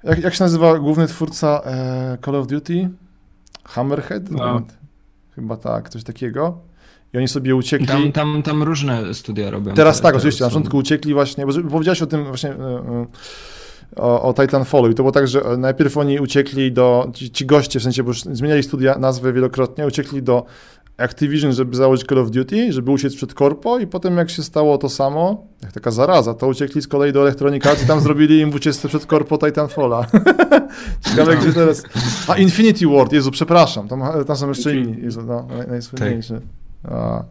jak, 0.04 0.20
jak 0.20 0.34
się 0.34 0.44
nazywa 0.44 0.80
główny 0.80 1.08
twórca 1.08 1.62
e, 1.66 2.18
Call 2.26 2.36
of 2.36 2.48
Duty? 2.48 2.90
Hammerhead? 3.64 4.32
No. 4.32 4.62
Chyba 5.36 5.58
tak, 5.58 5.90
coś 5.90 6.04
takiego. 6.04 6.58
I 7.14 7.18
oni 7.18 7.28
sobie 7.28 7.56
uciekli. 7.56 7.88
Tam, 7.88 8.12
tam, 8.12 8.44
tam 8.44 8.64
różne 8.64 9.14
studia 9.14 9.52
robią. 9.52 9.74
Teraz 9.74 9.98
te, 9.98 10.04
tak, 10.04 10.12
te 10.12 10.18
oczywiście. 10.18 10.44
Na 10.44 10.50
początku 10.50 10.78
uciekli 10.78 11.14
właśnie, 11.14 11.46
bo 11.46 11.54
powiedziałeś 11.70 12.02
o 12.02 12.08
tym 12.08 12.26
właśnie 12.26 12.50
e, 12.50 12.54
e, 12.54 13.06
o, 13.96 14.22
o 14.22 14.34
Titanfallu 14.34 14.92
i 14.92 14.96
to 14.96 15.04
było 15.04 15.12
tak, 15.12 15.28
że 15.28 15.42
najpierw 15.58 15.98
oni 15.98 16.20
uciekli 16.20 16.72
do, 16.72 17.12
ci, 17.14 17.32
ci 17.32 17.46
goście, 17.46 17.80
w 17.80 17.84
sensie, 17.84 18.04
bo 18.04 18.10
już 18.10 18.22
zmieniali 18.22 18.64
studia, 18.64 18.98
nazwę 18.98 19.34
wielokrotnie, 19.34 19.88
uciekli 19.88 20.24
do 20.24 20.46
Activision, 20.98 21.54
żeby 21.54 21.76
założyć 21.76 22.08
Call 22.08 22.20
of 22.20 22.32
Duty, 22.32 22.74
żeby 22.74 22.92
uciec 22.92 23.16
przed 23.16 23.34
korpo 23.34 23.80
i 23.80 23.88
potem 23.88 24.18
jak 24.18 24.30
się 24.30 24.44
stało 24.44 24.78
to 24.78 24.90
samo, 24.90 25.48
jak 25.64 25.72
taka 25.72 25.92
zaraza, 25.92 26.34
to 26.34 26.48
uciekli 26.48 26.82
z 26.82 26.88
kolei 26.88 27.14
do 27.14 27.22
Electronic 27.22 27.66
Arts 27.66 27.84
i 27.84 27.88
tam 27.88 28.00
zrobili 28.00 28.40
im 28.40 28.52
w 28.52 28.56
ucieczce 28.56 28.88
przed 28.88 29.06
korpo 29.06 29.38
Titanfalla. 29.38 30.06
Ciekawe, 31.10 31.38
gdzie 31.38 31.54
teraz... 31.54 31.84
A, 32.28 32.38
Infinity 32.38 32.88
Ward, 32.88 33.14
Jezu, 33.14 33.32
przepraszam, 33.32 33.88
tam, 33.88 34.02
tam 34.28 34.36
są 34.36 34.48
jeszcze 34.48 34.76
inni, 34.76 35.04
Jezu, 35.04 35.22
no, 35.24 35.48
najsłynniejszy. 35.68 36.42
A. 36.84 37.24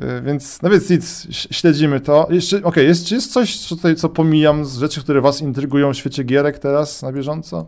Y, 0.00 0.22
więc, 0.22 0.62
no 0.62 0.70
więc 0.70 0.90
nic, 0.90 1.26
śledzimy 1.30 2.00
to. 2.00 2.26
Jeszcze, 2.30 2.56
okej, 2.56 2.68
okay, 2.68 2.84
jest, 2.84 3.06
czy 3.06 3.14
jest 3.14 3.32
coś 3.32 3.58
co 3.58 3.76
tutaj, 3.76 3.96
co 3.96 4.08
pomijam 4.08 4.64
z 4.64 4.78
rzeczy, 4.78 5.00
które 5.00 5.20
was 5.20 5.40
intrygują 5.40 5.92
w 5.92 5.96
świecie 5.96 6.24
gierek 6.24 6.58
teraz 6.58 7.02
na 7.02 7.12
bieżąco? 7.12 7.66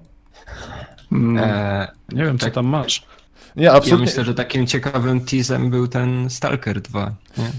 Mm, 1.12 1.38
eee, 1.38 1.88
nie 2.12 2.24
wiem, 2.24 2.38
tak. 2.38 2.50
co 2.50 2.54
tam 2.54 2.66
masz. 2.66 3.06
Nie, 3.58 3.72
absolutnie. 3.72 4.04
Ja 4.04 4.10
myślę, 4.10 4.24
że 4.24 4.34
takim 4.34 4.66
ciekawym 4.66 5.20
teasem 5.20 5.70
był 5.70 5.88
ten 5.88 6.30
Stalker 6.30 6.80
2. 6.80 7.14
Nie? 7.38 7.50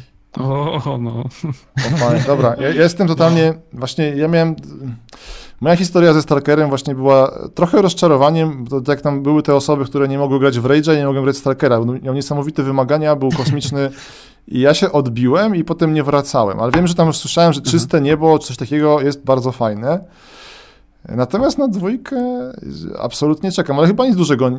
O, 0.43 0.97
no. 1.01 1.23
O, 1.85 2.27
dobra, 2.27 2.55
ja, 2.59 2.67
ja 2.67 2.83
jestem 2.83 3.07
totalnie, 3.07 3.53
właśnie 3.73 4.05
ja 4.05 4.27
miałem... 4.27 4.55
Moja 5.61 5.75
historia 5.75 6.13
ze 6.13 6.21
Stalkerem 6.21 6.69
właśnie 6.69 6.95
była 6.95 7.31
trochę 7.55 7.81
rozczarowaniem, 7.81 8.65
bo 8.65 8.81
jak 8.87 9.01
tam 9.01 9.23
były 9.23 9.43
te 9.43 9.55
osoby, 9.55 9.85
które 9.85 10.07
nie 10.07 10.17
mogły 10.17 10.39
grać 10.39 10.59
w 10.59 10.63
Rage'a 10.63 10.93
i 10.93 10.97
nie 10.97 11.05
mogły 11.05 11.23
grać 11.23 11.35
w 11.35 11.39
Stalkera. 11.39 11.79
Miał 12.01 12.13
niesamowite 12.13 12.63
wymagania, 12.63 13.15
był 13.15 13.29
kosmiczny 13.31 13.89
i 14.47 14.59
ja 14.59 14.73
się 14.73 14.91
odbiłem 14.91 15.55
i 15.55 15.63
potem 15.63 15.93
nie 15.93 16.03
wracałem. 16.03 16.59
Ale 16.59 16.71
wiem, 16.71 16.87
że 16.87 16.95
tam 16.95 17.07
już 17.07 17.17
słyszałem, 17.17 17.53
że 17.53 17.61
czyste 17.61 18.01
niebo, 18.01 18.39
coś 18.39 18.57
takiego 18.57 19.01
jest 19.01 19.23
bardzo 19.23 19.51
fajne. 19.51 19.99
Natomiast 21.07 21.57
na 21.57 21.67
dwójkę 21.67 22.15
absolutnie 22.99 23.51
czekam, 23.51 23.77
ale 23.77 23.87
chyba 23.87 24.05
nic 24.05 24.15
dużego. 24.15 24.49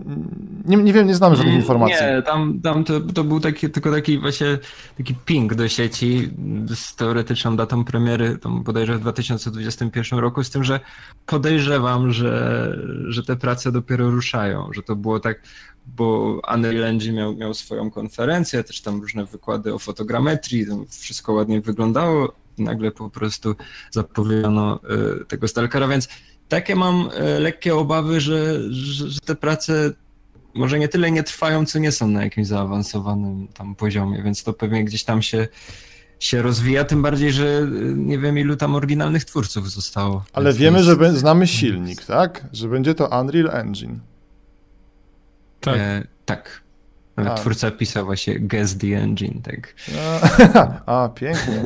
Nie, 0.64 0.76
nie 0.76 0.92
wiem, 0.92 1.06
nie 1.06 1.14
znamy 1.14 1.36
żadnych 1.36 1.54
mm, 1.54 1.62
informacji. 1.62 2.06
Nie, 2.06 2.22
tam, 2.22 2.60
tam 2.60 2.84
to, 2.84 3.00
to 3.00 3.24
był 3.24 3.40
taki, 3.40 3.70
tylko 3.70 3.90
taki 3.90 4.18
właśnie 4.18 4.58
taki 4.96 5.14
ping 5.14 5.54
do 5.54 5.68
sieci 5.68 6.30
z 6.74 6.96
teoretyczną 6.96 7.56
datą 7.56 7.84
premiery, 7.84 8.38
tam 8.38 8.62
bodajże 8.62 8.96
w 8.96 9.00
2021 9.00 10.18
roku, 10.18 10.44
z 10.44 10.50
tym, 10.50 10.64
że 10.64 10.80
podejrzewam, 11.26 12.12
że, 12.12 12.76
że 13.08 13.22
te 13.22 13.36
prace 13.36 13.72
dopiero 13.72 14.10
ruszają, 14.10 14.72
że 14.72 14.82
to 14.82 14.96
było 14.96 15.20
tak, 15.20 15.42
bo 15.86 16.40
Unreal 16.54 16.84
Engine 16.84 17.14
miał, 17.14 17.36
miał 17.36 17.54
swoją 17.54 17.90
konferencję, 17.90 18.64
też 18.64 18.80
tam 18.80 19.00
różne 19.00 19.24
wykłady 19.24 19.74
o 19.74 19.78
fotogrametrii, 19.78 20.66
tam 20.66 20.86
wszystko 20.86 21.32
ładnie 21.32 21.60
wyglądało, 21.60 22.32
nagle 22.60 22.90
po 22.90 23.10
prostu 23.10 23.54
zapowiedziano 23.90 24.80
y, 25.22 25.24
tego 25.24 25.48
Stalkera, 25.48 25.88
więc 25.88 26.08
takie 26.48 26.76
mam 26.76 27.08
y, 27.36 27.40
lekkie 27.40 27.76
obawy, 27.76 28.20
że, 28.20 28.72
że, 28.72 29.08
że, 29.08 29.20
te 29.20 29.34
prace 29.34 29.92
może 30.54 30.78
nie 30.78 30.88
tyle 30.88 31.10
nie 31.10 31.22
trwają, 31.22 31.66
co 31.66 31.78
nie 31.78 31.92
są 31.92 32.08
na 32.08 32.24
jakimś 32.24 32.46
zaawansowanym 32.46 33.48
tam 33.48 33.74
poziomie, 33.74 34.22
więc 34.22 34.44
to 34.44 34.52
pewnie 34.52 34.84
gdzieś 34.84 35.04
tam 35.04 35.22
się 35.22 35.48
się 36.20 36.42
rozwija, 36.42 36.84
tym 36.84 37.02
bardziej, 37.02 37.32
że 37.32 37.44
y, 37.44 37.94
nie 37.96 38.18
wiem 38.18 38.38
ilu 38.38 38.56
tam 38.56 38.74
oryginalnych 38.74 39.24
twórców 39.24 39.70
zostało. 39.70 40.24
Ale 40.32 40.52
wiemy, 40.52 40.78
jest... 40.78 41.00
że 41.00 41.18
znamy 41.18 41.46
silnik, 41.46 42.04
tak? 42.04 42.46
Że 42.52 42.68
będzie 42.68 42.94
to 42.94 43.20
Unreal 43.20 43.50
Engine. 43.50 43.98
Tak. 45.60 45.76
E, 45.76 46.06
tak. 46.24 46.62
Twórca 47.36 47.70
pisał 47.70 48.04
właśnie 48.04 48.40
Guess 48.40 48.78
the 48.78 48.86
Engine, 48.86 49.42
tak. 49.42 49.74
A, 50.86 50.94
a 51.04 51.08
pięknie. 51.08 51.62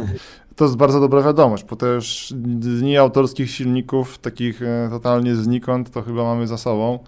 To 0.57 0.65
jest 0.65 0.77
bardzo 0.77 1.01
dobra 1.01 1.23
wiadomość, 1.23 1.65
bo 1.65 1.77
też 1.77 2.35
dni 2.37 2.97
autorskich 2.97 3.51
silników, 3.51 4.19
takich 4.19 4.63
e, 4.63 4.89
totalnie 4.91 5.35
znikąd, 5.35 5.91
to 5.91 6.03
chyba 6.03 6.25
mamy 6.25 6.47
za 6.47 6.59
sobą. 6.59 6.99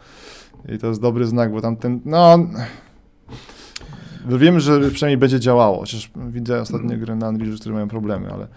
I 0.74 0.78
to 0.78 0.86
jest 0.86 1.00
dobry 1.00 1.26
znak, 1.26 1.52
bo 1.52 1.60
tamten, 1.60 2.00
no... 2.04 2.38
Wiemy, 4.28 4.60
że 4.60 4.90
przynajmniej 4.90 5.18
będzie 5.18 5.40
działało, 5.40 5.80
chociaż 5.80 6.10
widzę 6.16 6.60
ostatnie 6.60 6.96
gry 6.96 7.16
na 7.16 7.28
Unreal, 7.28 7.58
które 7.58 7.74
mają 7.74 7.88
problemy, 7.88 8.32
ale... 8.32 8.48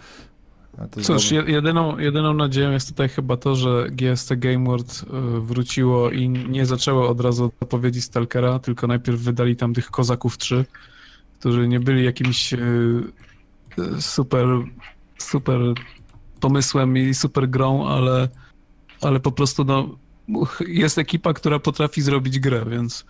Cóż, 1.01 1.31
jedyną, 1.31 1.97
jedyną 1.97 2.33
nadzieją 2.33 2.71
jest 2.71 2.89
tutaj 2.89 3.09
chyba 3.09 3.37
to, 3.37 3.55
że 3.55 3.87
GST 3.91 4.35
Game 4.35 4.65
World 4.65 5.05
e, 5.13 5.39
wróciło 5.39 6.11
i 6.11 6.29
nie 6.29 6.65
zaczęło 6.65 7.09
od 7.09 7.21
razu 7.21 7.51
zapowiedzi 7.61 8.01
Stalkera, 8.01 8.59
tylko 8.59 8.87
najpierw 8.87 9.19
wydali 9.19 9.55
tam 9.55 9.73
tych 9.73 9.91
Kozaków 9.91 10.37
3, 10.37 10.65
którzy 11.39 11.67
nie 11.67 11.79
byli 11.79 12.05
jakimś 12.05 12.53
e, 12.53 12.57
super, 13.99 14.47
super 15.17 15.59
pomysłem 16.39 16.97
i 16.97 17.13
super 17.13 17.49
grą, 17.49 17.87
ale, 17.87 18.29
ale 19.01 19.19
po 19.19 19.31
prostu 19.31 19.63
no, 19.63 19.97
jest 20.67 20.97
ekipa, 20.97 21.33
która 21.33 21.59
potrafi 21.59 22.01
zrobić 22.01 22.39
grę, 22.39 22.65
więc 22.69 23.05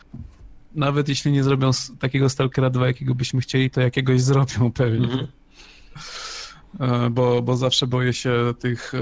nawet 0.76 1.10
jeśli 1.10 1.32
nie 1.32 1.44
zrobią 1.44 1.72
takiego 2.00 2.30
Stalkera 2.30 2.70
2, 2.70 2.88
jakiego 2.88 3.16
byśmy 3.16 3.42
chcieli, 3.42 3.70
to 3.70 3.82
jakiegoś 3.82 4.22
zrobią 4.22 4.72
pewnie. 4.72 5.08
Mm 5.08 5.20
-hmm. 5.20 5.28
Bo, 7.12 7.42
bo 7.42 7.58
zawsze 7.58 7.88
boję 7.88 8.14
się 8.14 8.54
tych 8.60 8.94
e, 8.94 9.00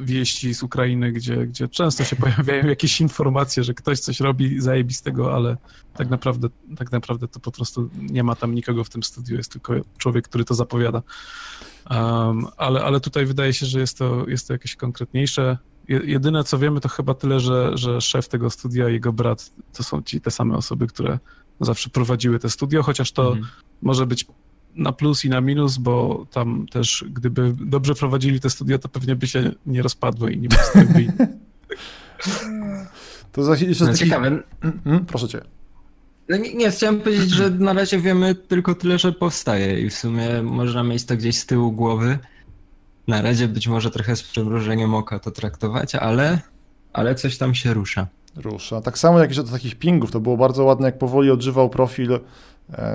wieści 0.00 0.54
z 0.54 0.62
Ukrainy, 0.62 1.12
gdzie, 1.12 1.46
gdzie 1.46 1.68
często 1.68 2.04
się 2.04 2.16
pojawiają 2.26 2.66
jakieś 2.66 3.00
informacje, 3.00 3.64
że 3.64 3.74
ktoś 3.74 4.00
coś 4.00 4.20
robi 4.20 4.60
zajebistego, 4.60 5.34
ale 5.34 5.56
tak 5.94 6.10
naprawdę, 6.10 6.48
tak 6.76 6.92
naprawdę 6.92 7.28
to 7.28 7.40
po 7.40 7.50
prostu 7.52 7.90
nie 7.96 8.22
ma 8.22 8.34
tam 8.34 8.54
nikogo 8.54 8.84
w 8.84 8.90
tym 8.90 9.02
studiu, 9.02 9.36
jest 9.36 9.52
tylko 9.52 9.74
człowiek, 9.98 10.28
który 10.28 10.44
to 10.44 10.54
zapowiada. 10.54 11.02
Um, 11.90 12.46
ale, 12.56 12.84
ale 12.84 13.00
tutaj 13.00 13.26
wydaje 13.26 13.52
się, 13.52 13.66
że 13.66 13.80
jest 13.80 13.98
to, 13.98 14.28
jest 14.28 14.48
to 14.48 14.54
jakieś 14.54 14.76
konkretniejsze. 14.76 15.58
Jedyne 15.88 16.44
co 16.44 16.58
wiemy 16.58 16.80
to 16.80 16.88
chyba 16.88 17.14
tyle, 17.14 17.40
że, 17.40 17.70
że 17.74 18.00
szef 18.00 18.28
tego 18.28 18.50
studia 18.50 18.88
i 18.88 18.92
jego 18.92 19.12
brat 19.12 19.50
to 19.72 19.82
są 19.82 20.02
ci 20.02 20.20
te 20.20 20.30
same 20.30 20.56
osoby, 20.56 20.86
które 20.86 21.18
zawsze 21.60 21.90
prowadziły 21.90 22.38
te 22.38 22.50
studio, 22.50 22.82
chociaż 22.82 23.12
to 23.12 23.28
mhm. 23.28 23.46
może 23.82 24.06
być 24.06 24.26
na 24.76 24.92
plus 24.92 25.24
i 25.24 25.28
na 25.28 25.40
minus, 25.40 25.78
bo 25.78 26.26
tam 26.30 26.66
też 26.70 27.04
gdyby 27.10 27.54
dobrze 27.60 27.94
prowadzili 27.94 28.40
te 28.40 28.50
studia, 28.50 28.78
to 28.78 28.88
pewnie 28.88 29.16
by 29.16 29.26
się 29.26 29.52
nie 29.66 29.82
rozpadły 29.82 30.32
i 30.32 30.38
nie 30.38 30.48
by 30.48 30.56
To 33.32 33.44
za 33.44 33.56
jeszcze 33.56 33.84
no, 33.84 33.92
taki... 33.92 34.04
ciekawe. 34.04 34.42
Mm, 34.84 35.06
proszę 35.06 35.28
cię. 35.28 35.40
No 36.28 36.36
nie, 36.36 36.54
nie, 36.54 36.70
chciałem 36.70 37.00
powiedzieć, 37.00 37.30
że 37.30 37.50
na 37.50 37.72
razie 37.72 37.98
wiemy 37.98 38.34
tylko 38.34 38.74
tyle, 38.74 38.98
że 38.98 39.12
powstaje 39.12 39.80
i 39.80 39.90
w 39.90 39.94
sumie 39.94 40.42
można 40.42 40.82
mieć 40.82 41.04
to 41.04 41.16
gdzieś 41.16 41.36
z 41.36 41.46
tyłu 41.46 41.72
głowy. 41.72 42.18
Na 43.08 43.22
razie 43.22 43.48
być 43.48 43.68
może 43.68 43.90
trochę 43.90 44.16
z 44.16 44.22
przymrużeniem 44.22 44.94
oka 44.94 45.18
to 45.18 45.30
traktować, 45.30 45.94
ale, 45.94 46.40
ale 46.92 47.14
coś 47.14 47.38
tam 47.38 47.54
się 47.54 47.74
rusza. 47.74 48.06
Rusza. 48.36 48.80
Tak 48.80 48.98
samo 48.98 49.20
jak 49.20 49.30
jeszcze 49.30 49.44
do 49.44 49.50
takich 49.50 49.74
pingów, 49.74 50.10
to 50.10 50.20
było 50.20 50.36
bardzo 50.36 50.64
ładne, 50.64 50.86
jak 50.86 50.98
powoli 50.98 51.30
odżywał 51.30 51.70
profil 51.70 52.20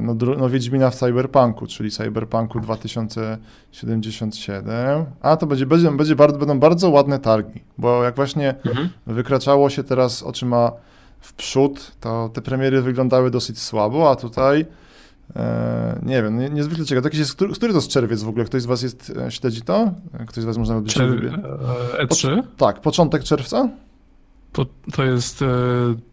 no, 0.01 0.15
no 0.37 0.49
Wiedźmina 0.49 0.89
w 0.89 0.95
Cyberpunku, 0.95 1.67
czyli 1.67 1.91
Cyberpunku 1.91 2.59
2077. 2.59 5.05
A 5.21 5.37
to 5.37 5.47
będzie, 5.47 5.65
będzie, 5.65 5.91
będzie 5.91 6.15
bardzo, 6.15 6.37
będą 6.37 6.59
bardzo 6.59 6.89
ładne 6.89 7.19
targi, 7.19 7.63
bo 7.77 8.03
jak 8.03 8.15
właśnie 8.15 8.55
mhm. 8.65 8.89
wykraczało 9.07 9.69
się 9.69 9.83
teraz 9.83 10.23
oczyma 10.23 10.71
w 11.19 11.33
przód, 11.33 11.91
to 11.99 12.29
te 12.33 12.41
premiery 12.41 12.81
wyglądały 12.81 13.31
dosyć 13.31 13.59
słabo, 13.59 14.11
a 14.11 14.15
tutaj 14.15 14.65
e, 15.35 15.99
nie 16.03 16.23
wiem, 16.23 16.39
nie, 16.39 16.49
niezwykle 16.49 16.85
ciekawe. 16.85 17.07
Jakiś 17.07 17.19
jest, 17.19 17.35
który, 17.35 17.53
który 17.53 17.73
to 17.73 17.77
jest 17.77 17.89
czerwiec 17.89 18.23
w 18.23 18.29
ogóle? 18.29 18.45
Ktoś 18.45 18.61
z 18.61 18.65
was 18.65 18.81
jest, 18.81 19.13
e, 19.27 19.31
śledzi 19.31 19.61
to? 19.61 19.91
Ktoś 20.27 20.43
z 20.43 20.45
was 20.45 20.57
może 20.57 20.71
nawet 20.71 20.83
być 20.83 20.97
Czer- 20.97 21.41
E3? 22.07 22.43
Po, 22.43 22.65
tak, 22.65 22.81
początek 22.81 23.23
czerwca? 23.23 23.69
To, 24.51 24.65
to 24.93 25.03
jest 25.03 25.41
e, 25.41 25.45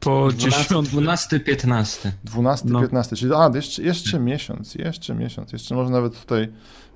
po 0.01 0.29
10... 0.37 0.69
12, 0.91 1.41
15. 1.41 2.13
12, 2.25 2.69
no. 2.69 2.81
15, 2.81 3.17
czyli 3.17 3.33
a, 3.35 3.51
jeszcze, 3.55 3.83
jeszcze 3.83 4.21
miesiąc, 4.21 4.75
jeszcze 4.75 5.15
miesiąc. 5.15 5.53
Jeszcze 5.53 5.75
może 5.75 5.91
nawet 5.91 6.21
tutaj 6.21 6.49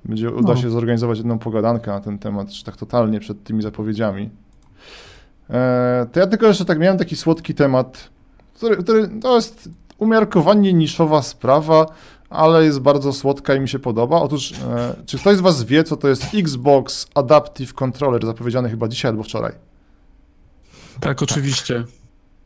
będzie 0.05 0.31
uda 0.31 0.55
no. 0.55 0.61
się 0.61 0.71
zorganizować 0.71 1.19
jedną 1.19 1.39
pogadankę 1.39 1.91
na 1.91 2.01
ten 2.01 2.19
temat, 2.19 2.51
czy 2.51 2.65
tak 2.65 2.77
totalnie 2.77 3.21
przed 3.21 3.45
tymi 3.45 3.63
zapowiedziami. 3.63 4.31
E, 5.51 6.07
to 6.13 6.21
ja 6.21 6.27
tylko 6.27 6.47
jeszcze 6.47 6.65
tak 6.65 6.79
miałem 6.79 6.99
taki 6.99 7.17
słodki 7.17 7.55
temat, 7.55 8.11
który, 8.55 8.77
który 8.77 9.09
to 9.09 9.35
jest 9.35 9.69
umiarkowanie 9.99 10.73
niszowa 10.73 11.23
sprawa, 11.23 11.87
ale 12.31 12.65
jest 12.65 12.81
bardzo 12.81 13.13
słodka 13.13 13.55
i 13.55 13.61
mi 13.61 13.69
się 13.69 13.79
podoba. 13.79 14.21
Otóż, 14.21 14.53
e, 14.53 14.95
czy 15.07 15.19
ktoś 15.19 15.37
z 15.37 15.41
Was 15.41 15.63
wie, 15.63 15.85
co 15.85 15.97
to 15.97 16.09
jest 16.09 16.27
Xbox 16.35 17.07
Adaptive 17.15 17.75
Controller, 17.75 18.27
zapowiedziany 18.27 18.71
chyba 18.71 18.89
dzisiaj 18.89 19.09
albo 19.11 19.23
wczoraj? 19.23 19.72
Tak, 21.01 21.23
oczywiście. 21.23 21.85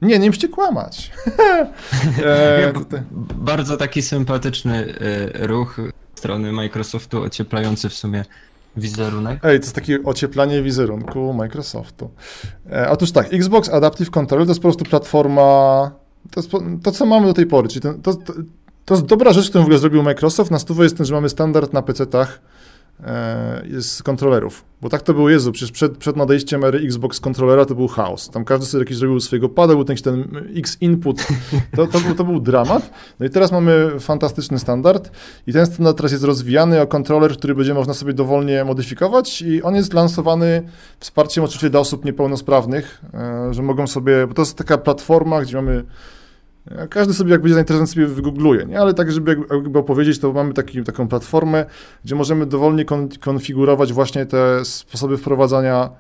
Nie, 0.03 0.19
nie 0.19 0.27
musicie 0.27 0.49
kłamać. 0.49 1.13
e, 2.25 2.73
bardzo 3.35 3.77
taki 3.77 4.03
sympatyczny 4.03 4.95
e, 5.41 5.47
ruch 5.47 5.81
strony 6.15 6.53
Microsoftu, 6.53 7.23
ocieplający 7.23 7.89
w 7.89 7.95
sumie 7.95 8.25
wizerunek. 8.77 9.45
Ej, 9.45 9.59
to 9.61 9.65
jest 9.65 9.75
takie 9.75 10.03
ocieplanie 10.05 10.63
wizerunku 10.63 11.33
Microsoftu. 11.33 12.11
E, 12.71 12.91
otóż 12.91 13.13
tak, 13.13 13.35
Xbox 13.35 13.69
Adaptive 13.69 14.11
Controller 14.11 14.47
to 14.47 14.51
jest 14.51 14.61
po 14.61 14.69
prostu 14.69 14.85
platforma, 14.85 15.91
to, 16.31 16.41
jest, 16.41 16.53
to 16.83 16.93
co 16.93 17.07
mamy 17.07 17.27
do 17.27 17.35
tej 17.35 17.47
pory, 17.47 17.69
czyli 17.69 17.81
ten, 17.81 18.03
to, 18.03 18.15
to, 18.15 18.33
to, 18.85 18.95
jest 18.95 19.07
dobra 19.07 19.33
rzecz, 19.33 19.49
którą 19.49 19.65
w 19.65 19.67
ogóle 19.67 19.79
zrobił 19.79 20.03
Microsoft. 20.03 20.51
Na 20.51 20.59
stówę 20.59 20.85
jest 20.85 20.97
ten, 20.97 21.07
że 21.07 21.15
mamy 21.15 21.29
standard 21.29 21.73
na 21.73 21.83
PC-tach 21.83 22.27
e, 22.27 22.39
z 23.81 24.03
kontrolerów. 24.03 24.65
Bo 24.83 24.89
tak 24.89 25.03
to 25.03 25.15
było, 25.15 25.31
Jezu, 25.31 25.53
przecież 25.53 25.73
przed, 25.73 25.99
przed 25.99 26.17
nadejściem 26.17 26.65
ery 26.65 26.79
Xbox 26.79 27.21
kontrolera 27.21 27.65
to 27.65 27.75
był 27.75 27.89
chaos. 27.89 28.31
Tam 28.31 28.45
każdy 28.45 28.67
sobie 28.67 28.83
jakiś 28.83 28.97
zrobił 28.97 29.21
swojego 29.21 29.49
pada, 29.49 29.75
był 29.75 29.85
ten, 29.85 29.97
ten 29.97 30.25
X-input, 30.57 31.27
to, 31.77 31.87
to, 31.87 32.01
był, 32.01 32.15
to 32.15 32.25
był 32.25 32.41
dramat. 32.41 32.91
No 33.21 33.27
i 33.27 33.31
teraz 33.31 33.53
mamy 33.53 34.01
fantastyczny 34.01 34.59
standard 34.59 35.11
i 35.47 35.53
ten 35.53 35.67
standard 35.67 35.97
teraz 35.97 36.13
jest 36.13 36.25
rozwijany 36.25 36.81
o 36.81 36.87
kontroler, 36.87 37.33
który 37.33 37.55
będzie 37.55 37.75
można 37.75 37.95
sobie 37.95 38.13
dowolnie 38.13 38.65
modyfikować 38.65 39.43
i 39.43 39.63
on 39.63 39.75
jest 39.75 39.93
lansowany 39.93 40.63
wsparciem 41.01 41.45
oczywiście 41.45 41.71
dla 41.71 41.81
osób 41.81 42.05
niepełnosprawnych, 42.05 43.01
e, 43.15 43.55
że 43.55 43.63
mogą 43.63 43.87
sobie, 43.87 44.27
bo 44.27 44.35
to 44.35 44.43
jest 44.43 44.59
taka 44.59 44.79
platforma, 44.79 45.43
gdzie 45.43 45.57
mamy 45.57 45.85
każdy 46.91 47.15
sobie, 47.15 47.31
jak 47.31 47.41
będzie 47.41 47.55
zainteresowany, 47.55 47.93
sobie 47.93 48.07
wygoogluje, 48.07 48.67
nie? 48.67 48.81
ale 48.81 48.95
tak, 48.95 49.13
żeby 49.13 49.37
jakby 49.51 49.79
opowiedzieć, 49.79 50.19
to 50.19 50.33
mamy 50.33 50.55
taki, 50.55 50.85
taką 50.85 51.09
platformę, 51.09 51.67
gdzie 52.05 52.15
możemy 52.15 52.47
dowolnie 52.47 52.85
kon 52.85 53.09
konfigurować 53.21 53.93
właśnie 53.93 54.27
te 54.27 54.65
sposoby 54.65 55.19
wprowadzania 55.19 55.91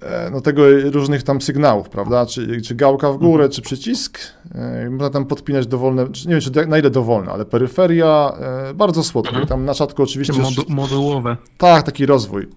e, 0.00 0.30
no, 0.30 0.40
tego 0.40 0.62
różnych 0.90 1.22
tam 1.22 1.40
sygnałów, 1.40 1.88
prawda? 1.88 2.26
Czy, 2.26 2.62
czy 2.62 2.74
gałka 2.74 3.12
w 3.12 3.16
górę, 3.16 3.44
mhm. 3.44 3.50
czy 3.50 3.62
przycisk. 3.62 4.18
E, 4.54 4.90
można 4.90 5.10
tam 5.10 5.26
podpinać 5.26 5.66
dowolne, 5.66 6.02
nie 6.26 6.32
wiem, 6.32 6.40
czy 6.40 6.66
na 6.66 6.78
ile 6.78 6.90
dowolne, 6.90 7.32
ale 7.32 7.44
peryferia, 7.44 8.32
e, 8.70 8.74
bardzo 8.74 9.02
słodkie. 9.02 9.30
Mhm. 9.30 9.48
Tam 9.48 9.64
na 9.64 9.74
czatku 9.74 10.02
oczywiście... 10.02 10.32
Modu 10.42 10.62
modułowe. 10.68 11.36
Tak, 11.58 11.82
taki 11.82 12.06
rozwój. 12.06 12.48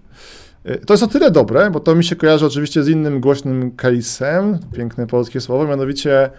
To 0.86 0.94
jest 0.94 1.02
o 1.02 1.06
tyle 1.06 1.30
dobre, 1.30 1.70
bo 1.70 1.80
to 1.80 1.94
mi 1.94 2.04
się 2.04 2.16
kojarzy 2.16 2.46
oczywiście 2.46 2.82
z 2.82 2.88
innym 2.88 3.20
głośnym 3.20 3.70
case'em, 3.70 4.58
piękne 4.72 5.06
polskie 5.06 5.40
słowo, 5.40 5.66
mianowicie 5.66 6.30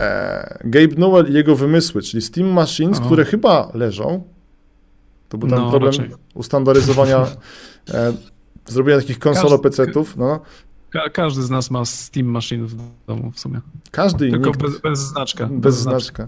e, 0.00 0.58
Gabe 0.64 0.94
Newell 0.96 1.30
i 1.30 1.34
jego 1.34 1.56
wymysły, 1.56 2.02
czyli 2.02 2.22
Steam 2.22 2.48
Machines, 2.48 3.00
które 3.00 3.24
chyba 3.24 3.70
leżą. 3.74 4.22
To 5.28 5.38
był 5.38 5.48
tam 5.48 5.58
no, 5.58 5.70
problem 5.70 5.92
raczej. 5.92 6.10
ustandaryzowania, 6.34 7.18
e, 7.94 8.12
zrobienia 8.66 8.98
takich 8.98 9.18
konsol 9.18 9.60
PC-ów. 9.60 10.16
No. 10.16 10.40
Ka 10.90 11.10
każdy 11.10 11.42
z 11.42 11.50
nas 11.50 11.70
ma 11.70 11.84
Steam 11.84 12.26
Machine 12.26 12.66
w 12.66 12.74
domu 13.06 13.30
w 13.30 13.40
sumie. 13.40 13.60
Każdy 13.90 14.30
Tylko 14.30 14.46
nikt... 14.46 14.62
bez, 14.62 14.80
bez, 14.80 14.98
znaczka. 14.98 15.46
Bez, 15.46 15.60
bez 15.60 15.74
znaczka. 15.76 16.26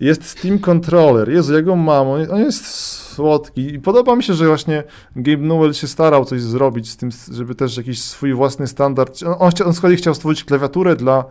Jest 0.00 0.24
Steam 0.24 0.58
Controller. 0.58 1.30
Jezu, 1.30 1.54
jego 1.54 1.76
mam. 1.76 2.08
On 2.08 2.40
jest 2.40 2.66
słodki. 3.14 3.74
I 3.74 3.80
podoba 3.80 4.16
mi 4.16 4.22
się, 4.22 4.34
że 4.34 4.46
właśnie 4.46 4.84
Gabe 5.16 5.42
Newell 5.42 5.74
się 5.74 5.86
starał 5.86 6.24
coś 6.24 6.42
zrobić 6.42 6.90
z 6.90 6.96
tym, 6.96 7.10
żeby 7.32 7.54
też 7.54 7.76
jakiś 7.76 8.02
swój 8.02 8.34
własny 8.34 8.66
standard. 8.66 9.22
On, 9.22 9.34
on, 9.38 9.52
on 9.66 9.72
z 9.74 9.80
kolei 9.80 9.96
chciał 9.96 10.14
stworzyć 10.14 10.44
klawiaturę 10.44 10.96
dla 10.96 11.24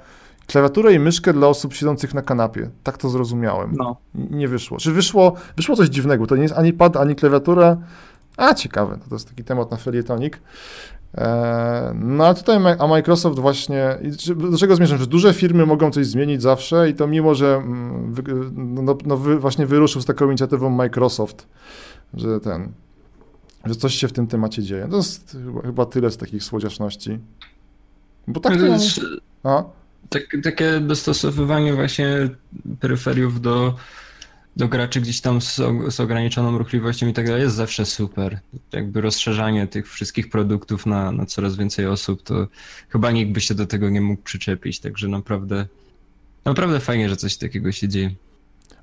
klawiaturę 0.48 0.94
i 0.94 1.00
myszkę 1.00 1.34
dla 1.34 1.48
osób 1.48 1.74
siedzących 1.74 2.14
na 2.14 2.22
kanapie. 2.22 2.70
Tak 2.84 2.98
to 2.98 3.10
zrozumiałem. 3.10 3.74
No. 3.78 3.98
Nie 4.16 4.48
wyszło. 4.48 4.78
Czy 4.78 4.92
wyszło, 4.92 5.34
wyszło 5.58 5.76
coś 5.76 5.90
dziwnego? 5.90 6.28
To 6.28 6.36
nie 6.36 6.42
jest 6.42 6.56
ani 6.58 6.74
pad, 6.74 6.98
ani 6.98 7.16
klawiatura. 7.16 7.78
A, 8.38 8.54
ciekawe. 8.54 9.00
To 9.10 9.16
jest 9.16 9.30
taki 9.30 9.44
temat 9.44 9.72
na 9.72 9.78
felietonik. 9.78 10.40
Eee, 11.16 11.94
no 11.96 12.26
ale 12.26 12.36
tutaj 12.36 12.58
a 12.80 12.88
Microsoft 12.88 13.40
właśnie, 13.40 13.98
do 14.52 14.58
czego 14.58 14.76
zmierzam, 14.76 14.98
że 14.98 15.08
duże 15.08 15.34
firmy 15.34 15.66
mogą 15.66 15.92
coś 15.92 16.06
zmienić 16.06 16.42
zawsze 16.42 16.90
i 16.90 16.94
to 16.94 17.08
mimo, 17.08 17.36
że 17.36 17.56
mm, 17.56 18.16
no, 18.56 18.98
no, 19.06 19.18
wy, 19.18 19.40
właśnie 19.40 19.66
wyruszył 19.66 20.02
z 20.02 20.06
taką 20.06 20.26
inicjatywą 20.26 20.70
Microsoft, 20.70 21.48
że 22.14 22.40
ten, 22.40 22.72
że 23.66 23.76
coś 23.76 23.96
się 23.96 24.08
w 24.08 24.14
tym 24.14 24.28
temacie 24.28 24.64
dzieje. 24.64 24.88
To 24.92 24.98
jest 24.98 25.38
chyba, 25.46 25.62
chyba 25.62 25.86
tyle 25.86 26.12
z 26.12 26.18
takich 26.18 26.44
słodziaszności. 26.44 27.20
Bo 28.28 28.40
tak 28.40 28.58
to... 28.58 28.66
Jest... 28.66 29.00
A? 29.44 29.64
Tak, 30.14 30.24
takie 30.44 30.80
dostosowywanie 30.80 31.74
właśnie 31.74 32.30
peryferiów 32.80 33.42
do, 33.42 33.76
do 34.56 34.68
graczy 34.68 35.02
gdzieś 35.02 35.22
tam 35.22 35.42
z, 35.42 35.56
z 35.90 36.00
ograniczoną 36.00 36.58
ruchliwością 36.58 37.08
i 37.08 37.14
tak 37.14 37.28
dalej 37.28 37.42
jest 37.42 37.56
zawsze 37.56 37.86
super. 37.86 38.40
Jakby 38.72 39.02
rozszerzanie 39.02 39.68
tych 39.68 39.90
wszystkich 39.90 40.30
produktów 40.30 40.86
na, 40.86 41.12
na 41.12 41.26
coraz 41.26 41.56
więcej 41.56 41.88
osób, 41.88 42.24
to 42.24 42.48
chyba 42.90 43.12
nikt 43.12 43.32
by 43.32 43.42
się 43.42 43.56
do 43.56 43.66
tego 43.66 43.90
nie 43.90 44.02
mógł 44.02 44.24
przyczepić, 44.24 44.80
także 44.80 45.08
naprawdę 45.08 45.66
naprawdę 46.46 46.80
fajnie, 46.80 47.10
że 47.10 47.16
coś 47.16 47.38
takiego 47.38 47.72
się 47.72 47.88
dzieje. 47.88 48.12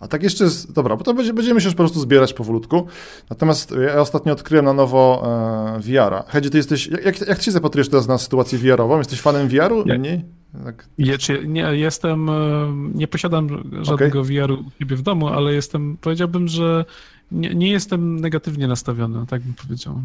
A 0.01 0.09
tak 0.09 0.23
jeszcze, 0.23 0.45
jest, 0.45 0.73
dobra, 0.73 0.97
bo 0.97 1.05
to 1.05 1.15
będzie, 1.15 1.33
będziemy 1.33 1.61
się 1.61 1.67
już 1.67 1.75
po 1.75 1.83
prostu 1.83 2.01
zbierać 2.01 2.33
powolutku. 2.33 2.87
Natomiast 3.31 3.75
ja 3.87 4.01
ostatnio 4.01 4.33
odkryłem 4.33 4.65
na 4.65 4.73
nowo 4.73 5.23
e, 5.77 5.81
VR-a. 5.81 6.25
Hedzi, 6.29 6.51
ty 6.51 6.57
jesteś, 6.57 6.87
jak, 6.87 7.29
jak, 7.29 7.39
ty 7.39 7.45
się 7.45 7.51
zapatrujesz 7.51 7.89
teraz 7.89 8.09
na 8.09 8.19
sytuację 8.19 8.59
VR-ową? 8.59 8.99
Jesteś 8.99 9.21
fanem 9.21 9.49
VR-u? 9.49 9.85
Nie. 9.85 9.99
Mniej? 9.99 10.40
Tak. 10.65 10.89
nie, 11.47 11.63
jestem, 11.63 12.29
e, 12.29 12.33
nie 12.95 13.09
posiadam 13.09 13.49
żadnego 13.85 14.21
okay. 14.21 14.33
VR-u 14.33 14.55
u 14.55 14.71
siebie 14.79 14.97
w 14.97 15.03
domu, 15.03 15.29
ale 15.29 15.55
jestem, 15.55 15.97
powiedziałbym, 16.01 16.49
że 16.49 16.85
nie, 17.33 17.55
nie 17.55 17.71
jestem 17.71 18.21
negatywnie 18.21 18.69
nastawiony, 18.69 19.27
tak 19.27 19.43
bym 19.43 19.55
powiedział. 19.55 20.03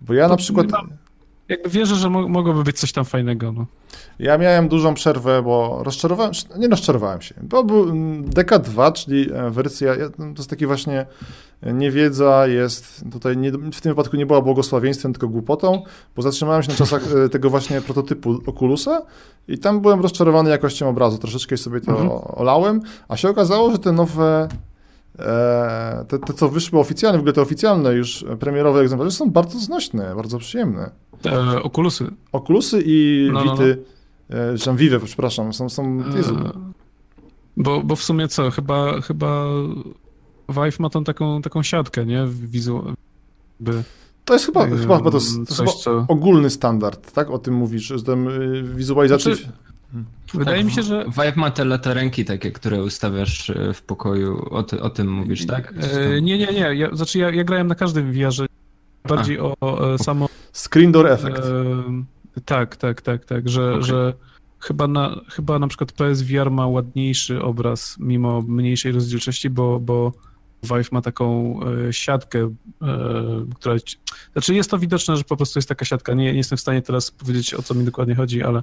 Bo 0.00 0.14
ja 0.14 0.24
to 0.24 0.30
na 0.30 0.36
przykład 0.36 0.66
jakby 1.48 1.70
wierzę, 1.70 1.96
że 1.96 2.10
mo 2.10 2.28
mogłoby 2.28 2.64
być 2.64 2.78
coś 2.78 2.92
tam 2.92 3.04
fajnego. 3.04 3.52
No. 3.52 3.66
Ja 4.18 4.38
miałem 4.38 4.68
dużą 4.68 4.94
przerwę, 4.94 5.42
bo 5.42 5.80
rozczarowałem 5.84 6.34
się, 6.34 6.44
nie 6.58 6.68
rozczarowałem 6.68 7.22
się, 7.22 7.34
bo 7.42 7.64
był 7.64 7.82
mm, 7.82 8.30
DK2, 8.30 8.92
czyli 8.92 9.32
e, 9.32 9.50
wersja, 9.50 9.94
to 10.16 10.24
jest 10.38 10.50
taki 10.50 10.66
właśnie 10.66 11.06
e, 11.62 11.72
niewiedza, 11.72 12.46
jest 12.46 13.04
tutaj, 13.12 13.36
nie, 13.36 13.52
w 13.52 13.80
tym 13.80 13.92
wypadku 13.92 14.16
nie 14.16 14.26
była 14.26 14.40
błogosławieństwem, 14.40 15.12
tylko 15.12 15.28
głupotą, 15.28 15.82
bo 16.16 16.22
zatrzymałem 16.22 16.62
się 16.62 16.70
na 16.70 16.76
czasach 16.76 17.02
e, 17.24 17.28
tego 17.28 17.50
właśnie 17.50 17.80
prototypu 17.80 18.38
Oculusa 18.46 19.02
i 19.48 19.58
tam 19.58 19.80
byłem 19.80 20.00
rozczarowany 20.00 20.50
jakością 20.50 20.88
obrazu, 20.88 21.18
troszeczkę 21.18 21.56
sobie 21.56 21.80
to 21.80 21.90
mhm. 21.90 22.10
olałem, 22.24 22.80
a 23.08 23.16
się 23.16 23.28
okazało, 23.28 23.70
że 23.70 23.78
te 23.78 23.92
nowe 23.92 24.48
te, 26.08 26.18
te, 26.18 26.34
co 26.34 26.48
wyszły 26.48 26.78
oficjalnie, 26.78 27.18
w 27.18 27.20
ogóle 27.20 27.32
te 27.32 27.42
oficjalne 27.42 27.94
już 27.94 28.24
premierowe 28.40 28.80
egzemplarze 28.80 29.10
są 29.10 29.30
bardzo 29.30 29.58
znośne, 29.58 30.14
bardzo 30.16 30.38
przyjemne. 30.38 30.90
E, 31.26 31.62
okulusy. 31.62 32.10
Okulusy 32.32 32.82
i 32.86 33.28
no, 33.32 33.42
Wity, 33.42 33.84
no, 34.30 34.36
no. 34.66 34.72
E, 34.72 34.76
Vive, 34.76 35.00
przepraszam, 35.04 35.52
są, 35.52 35.68
są 35.68 36.00
e, 36.00 36.52
bo, 37.56 37.80
bo 37.80 37.96
w 37.96 38.02
sumie 38.02 38.28
co, 38.28 38.50
chyba, 38.50 39.00
chyba 39.00 39.44
Vive 40.48 40.80
ma 40.80 40.90
tą 40.90 41.04
taką, 41.04 41.42
taką 41.42 41.62
siatkę, 41.62 42.06
nie? 42.06 42.26
Wizu... 42.26 42.84
By... 43.60 43.82
To 44.24 44.34
jest 44.34 44.46
chyba, 44.46 44.66
chyba, 44.66 44.96
chyba, 44.96 45.10
to 45.10 45.16
jest, 45.16 45.56
to 45.56 45.64
jest 45.64 45.78
co... 45.78 46.04
ogólny 46.08 46.50
standard, 46.50 47.12
tak? 47.12 47.30
O 47.30 47.38
tym 47.38 47.54
mówisz, 47.54 47.82
że 47.82 48.02
tam 48.02 48.28
wizualizacja... 48.74 49.34
Znaczy... 49.34 49.52
Wydaje 50.34 50.56
tak, 50.56 50.66
mi 50.66 50.72
się, 50.72 50.82
że. 50.82 51.04
Vive 51.04 51.36
ma 51.36 51.50
te 51.50 51.64
latarki 51.64 52.24
takie, 52.24 52.50
które 52.50 52.82
ustawiasz 52.82 53.50
e, 53.50 53.74
w 53.74 53.82
pokoju. 53.82 54.48
O, 54.50 54.62
ty, 54.62 54.82
o 54.82 54.90
tym 54.90 55.12
mówisz, 55.12 55.46
tak? 55.46 55.74
E, 55.80 56.22
nie, 56.22 56.38
nie, 56.38 56.46
nie. 56.46 56.74
Ja, 56.74 56.96
znaczy, 56.96 57.18
ja, 57.18 57.30
ja 57.30 57.44
grałem 57.44 57.66
na 57.66 57.74
każdym 57.74 58.12
VR-ze. 58.12 58.46
Bardziej 59.08 59.40
o, 59.40 59.54
o, 59.60 59.98
samo. 59.98 60.28
Screen 60.52 60.92
door 60.92 61.06
effect. 61.06 61.38
E, 62.36 62.40
tak, 62.44 62.76
tak, 62.76 63.02
tak, 63.02 63.24
tak. 63.24 63.48
Że, 63.48 63.70
okay. 63.70 63.82
że 63.82 64.14
chyba, 64.60 64.88
na, 64.88 65.20
chyba 65.28 65.58
na 65.58 65.68
przykład 65.68 65.92
PSVR 65.92 66.50
ma 66.50 66.66
ładniejszy 66.66 67.42
obraz 67.42 67.96
mimo 67.98 68.42
mniejszej 68.42 68.92
rozdzielczości, 68.92 69.50
bo, 69.50 69.80
bo 69.80 70.12
Vive 70.62 70.92
ma 70.92 71.02
taką 71.02 71.56
e, 71.88 71.92
siatkę, 71.92 72.38
e, 72.38 72.86
która... 73.54 73.74
Znaczy 74.32 74.54
jest 74.54 74.70
to 74.70 74.78
widoczne, 74.78 75.16
że 75.16 75.24
po 75.24 75.36
prostu 75.36 75.58
jest 75.58 75.68
taka 75.68 75.84
siatka. 75.84 76.14
Nie, 76.14 76.32
nie 76.32 76.38
jestem 76.38 76.58
w 76.58 76.60
stanie 76.60 76.82
teraz 76.82 77.10
powiedzieć, 77.10 77.54
o 77.54 77.62
co 77.62 77.74
mi 77.74 77.84
dokładnie 77.84 78.14
chodzi, 78.14 78.42
ale... 78.42 78.62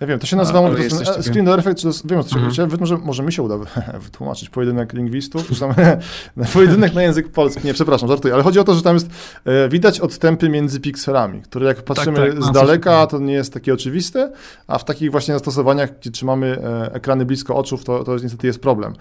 Ja 0.00 0.06
wiem, 0.06 0.18
to 0.18 0.26
się 0.26 0.36
nazywa 0.36 0.58
a, 0.58 1.14
to, 1.14 1.22
screen 1.22 1.44
door 1.44 1.58
effect, 1.58 1.82
to, 1.82 1.90
wiem 2.04 2.24
co 2.24 2.38
mhm. 2.38 2.68
może, 2.80 2.96
może 2.96 3.22
mi 3.22 3.32
się 3.32 3.42
uda 3.42 3.58
wytłumaczyć 4.04 4.50
pojedynek 4.50 4.92
lingwistów, 4.92 5.48
czy 5.48 5.60
tam, 5.60 5.74
pojedynek 6.54 6.94
na 6.94 7.02
język 7.02 7.28
polski, 7.28 7.66
nie, 7.66 7.74
przepraszam, 7.74 8.08
żartuję, 8.08 8.34
ale 8.34 8.42
chodzi 8.42 8.58
o 8.58 8.64
to, 8.64 8.74
że 8.74 8.82
tam 8.82 8.94
jest, 8.94 9.10
e, 9.44 9.68
widać 9.68 10.00
odstępy 10.00 10.48
między 10.48 10.80
pikselami, 10.80 11.42
które 11.42 11.66
jak 11.66 11.82
patrzymy 11.82 12.16
tak, 12.16 12.32
tak, 12.32 12.42
z 12.42 12.52
daleka, 12.52 13.06
to 13.06 13.18
nie 13.18 13.32
jest 13.32 13.52
takie 13.52 13.74
oczywiste, 13.74 14.32
a 14.66 14.78
w 14.78 14.84
takich 14.84 15.10
właśnie 15.10 15.34
zastosowaniach, 15.34 15.98
gdzie 16.00 16.10
trzymamy 16.10 16.58
ekrany 16.92 17.24
blisko 17.24 17.56
oczów, 17.56 17.84
to, 17.84 18.04
to 18.04 18.16
niestety 18.16 18.46
jest 18.46 18.60
problem. 18.60 18.94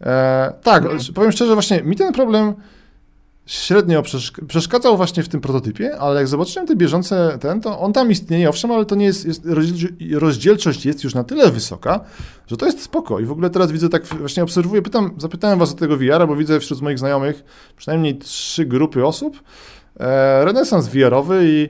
E, 0.00 0.52
tak, 0.62 0.82
mhm. 0.82 1.00
powiem 1.14 1.32
szczerze, 1.32 1.54
właśnie 1.54 1.82
mi 1.82 1.93
ten 1.96 2.12
problem 2.12 2.54
średnio 3.46 4.02
przeszkadzał 4.48 4.96
właśnie 4.96 5.22
w 5.22 5.28
tym 5.28 5.40
prototypie, 5.40 5.98
ale 5.98 6.20
jak 6.20 6.28
zobaczyłem 6.28 6.68
te 6.68 6.76
bieżące 6.76 7.38
ten, 7.40 7.60
to 7.60 7.80
on 7.80 7.92
tam 7.92 8.10
istnieje, 8.10 8.48
owszem, 8.48 8.70
ale 8.70 8.84
to 8.84 8.94
nie 8.94 9.04
jest, 9.04 9.26
jest 9.26 9.46
rozdzielczość 10.12 10.86
jest 10.86 11.04
już 11.04 11.14
na 11.14 11.24
tyle 11.24 11.50
wysoka, 11.50 12.00
że 12.46 12.56
to 12.56 12.66
jest 12.66 12.82
spoko. 12.82 13.20
I 13.20 13.24
w 13.24 13.32
ogóle 13.32 13.50
teraz 13.50 13.72
widzę, 13.72 13.88
tak 13.88 14.06
właśnie 14.06 14.42
obserwuję, 14.42 14.82
pytam, 14.82 15.14
zapytałem 15.18 15.58
was 15.58 15.72
o 15.72 15.74
tego 15.74 15.96
VR-a, 15.96 16.26
bo 16.26 16.36
widzę 16.36 16.60
wśród 16.60 16.80
moich 16.82 16.98
znajomych 16.98 17.44
przynajmniej 17.76 18.18
trzy 18.18 18.66
grupy 18.66 19.06
osób, 19.06 19.42
e, 20.00 20.44
renesans 20.44 20.88
VR-owy 20.88 21.40
i 21.44 21.68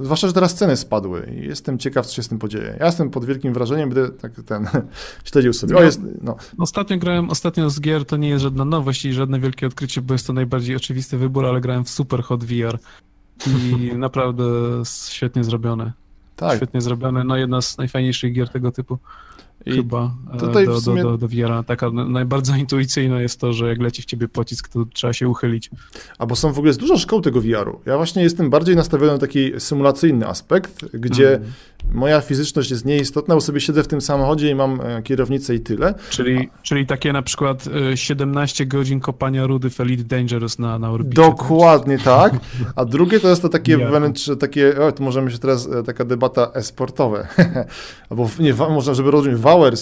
zwłaszcza, 0.00 0.26
że 0.26 0.32
teraz 0.32 0.54
ceny 0.54 0.76
spadły 0.76 1.32
i 1.36 1.48
jestem 1.48 1.78
ciekaw, 1.78 2.06
co 2.06 2.14
się 2.14 2.22
z 2.22 2.28
tym 2.28 2.38
podzieje. 2.38 2.76
Ja 2.80 2.86
jestem 2.86 3.10
pod 3.10 3.24
wielkim 3.24 3.54
wrażeniem, 3.54 3.90
będę 3.90 4.18
tak 4.18 4.32
ten 4.46 4.68
śledził 5.24 5.52
sobie. 5.52 5.76
O, 5.76 5.82
jest, 5.82 6.00
no. 6.22 6.36
Ostatnio 6.58 6.98
grałem, 6.98 7.30
ostatnio 7.30 7.70
z 7.70 7.80
gier 7.80 8.04
to 8.04 8.16
nie 8.16 8.28
jest 8.28 8.42
żadna 8.42 8.64
nowość 8.64 9.04
i 9.04 9.12
żadne 9.12 9.40
wielkie 9.40 9.66
odkrycie, 9.66 10.02
bo 10.02 10.14
jest 10.14 10.26
to 10.26 10.32
najbardziej 10.32 10.76
oczywisty 10.76 11.18
wybór, 11.18 11.46
ale 11.46 11.60
grałem 11.60 11.84
w 11.84 11.90
Super 11.90 12.22
Hot 12.22 12.44
VR 12.44 12.78
i 13.46 13.90
naprawdę 13.96 14.44
świetnie 15.08 15.44
zrobione. 15.44 15.92
Tak. 16.36 16.56
Świetnie 16.56 16.80
zrobione, 16.80 17.24
no 17.24 17.36
jedna 17.36 17.62
z 17.62 17.78
najfajniejszych 17.78 18.32
gier 18.32 18.48
tego 18.48 18.72
typu. 18.72 18.98
I 19.66 19.72
Chyba 19.72 20.14
e, 20.34 20.38
tutaj 20.38 20.66
do, 20.66 20.80
sumie... 20.80 21.02
do, 21.02 21.10
do, 21.10 21.18
do 21.18 21.28
VR. 21.28 21.64
Taka 21.66 21.90
najbardziej 21.90 22.60
intuicyjna 22.60 23.20
jest 23.20 23.40
to, 23.40 23.52
że 23.52 23.68
jak 23.68 23.78
leci 23.78 24.02
w 24.02 24.04
ciebie 24.04 24.28
pocisk, 24.28 24.68
to 24.68 24.84
trzeba 24.92 25.12
się 25.12 25.28
uchylić. 25.28 25.70
Albo 26.18 26.36
są 26.36 26.52
w 26.52 26.58
ogóle 26.58 26.68
jest 26.68 26.80
dużo 26.80 26.98
szkoł 26.98 27.20
tego 27.20 27.40
VR-u. 27.40 27.80
Ja 27.86 27.96
właśnie 27.96 28.22
jestem 28.22 28.50
bardziej 28.50 28.76
nastawiony 28.76 29.12
na 29.12 29.18
taki 29.18 29.52
symulacyjny 29.58 30.28
aspekt, 30.28 30.84
gdzie 30.92 31.34
mm 31.34 31.50
moja 31.92 32.20
fizyczność 32.20 32.70
jest 32.70 32.84
nieistotna, 32.84 33.34
bo 33.34 33.40
sobie 33.40 33.60
siedzę 33.60 33.82
w 33.82 33.88
tym 33.88 34.00
samochodzie 34.00 34.50
i 34.50 34.54
mam 34.54 34.80
e, 34.80 35.02
kierownicę 35.02 35.54
i 35.54 35.60
tyle. 35.60 35.94
Czyli, 36.10 36.48
czyli 36.62 36.86
takie 36.86 37.12
na 37.12 37.22
przykład 37.22 37.68
17 37.94 38.64
e, 38.64 38.66
godzin 38.66 39.00
kopania 39.00 39.46
rudy 39.46 39.70
w 39.70 39.80
Elite 39.80 40.04
Dangerous 40.04 40.58
na, 40.58 40.78
na 40.78 40.90
orbicie. 40.90 41.22
Dokładnie 41.22 41.98
tak. 41.98 42.32
A 42.76 42.84
drugie 42.84 43.20
to 43.20 43.28
jest 43.28 43.42
to 43.42 43.48
takie 43.48 43.72
ja. 43.72 43.90
wręcz 43.90 44.26
takie, 44.40 44.80
o, 44.80 44.92
tu 44.92 45.02
możemy 45.02 45.30
się 45.30 45.38
teraz, 45.38 45.68
taka 45.86 46.04
debata 46.04 46.50
e-sportowe, 46.54 47.28
albo 48.10 48.30
nie, 48.38 48.54
można, 48.54 48.94
żeby 48.94 49.10
rozumieć, 49.10 49.38
VR, 49.58 49.76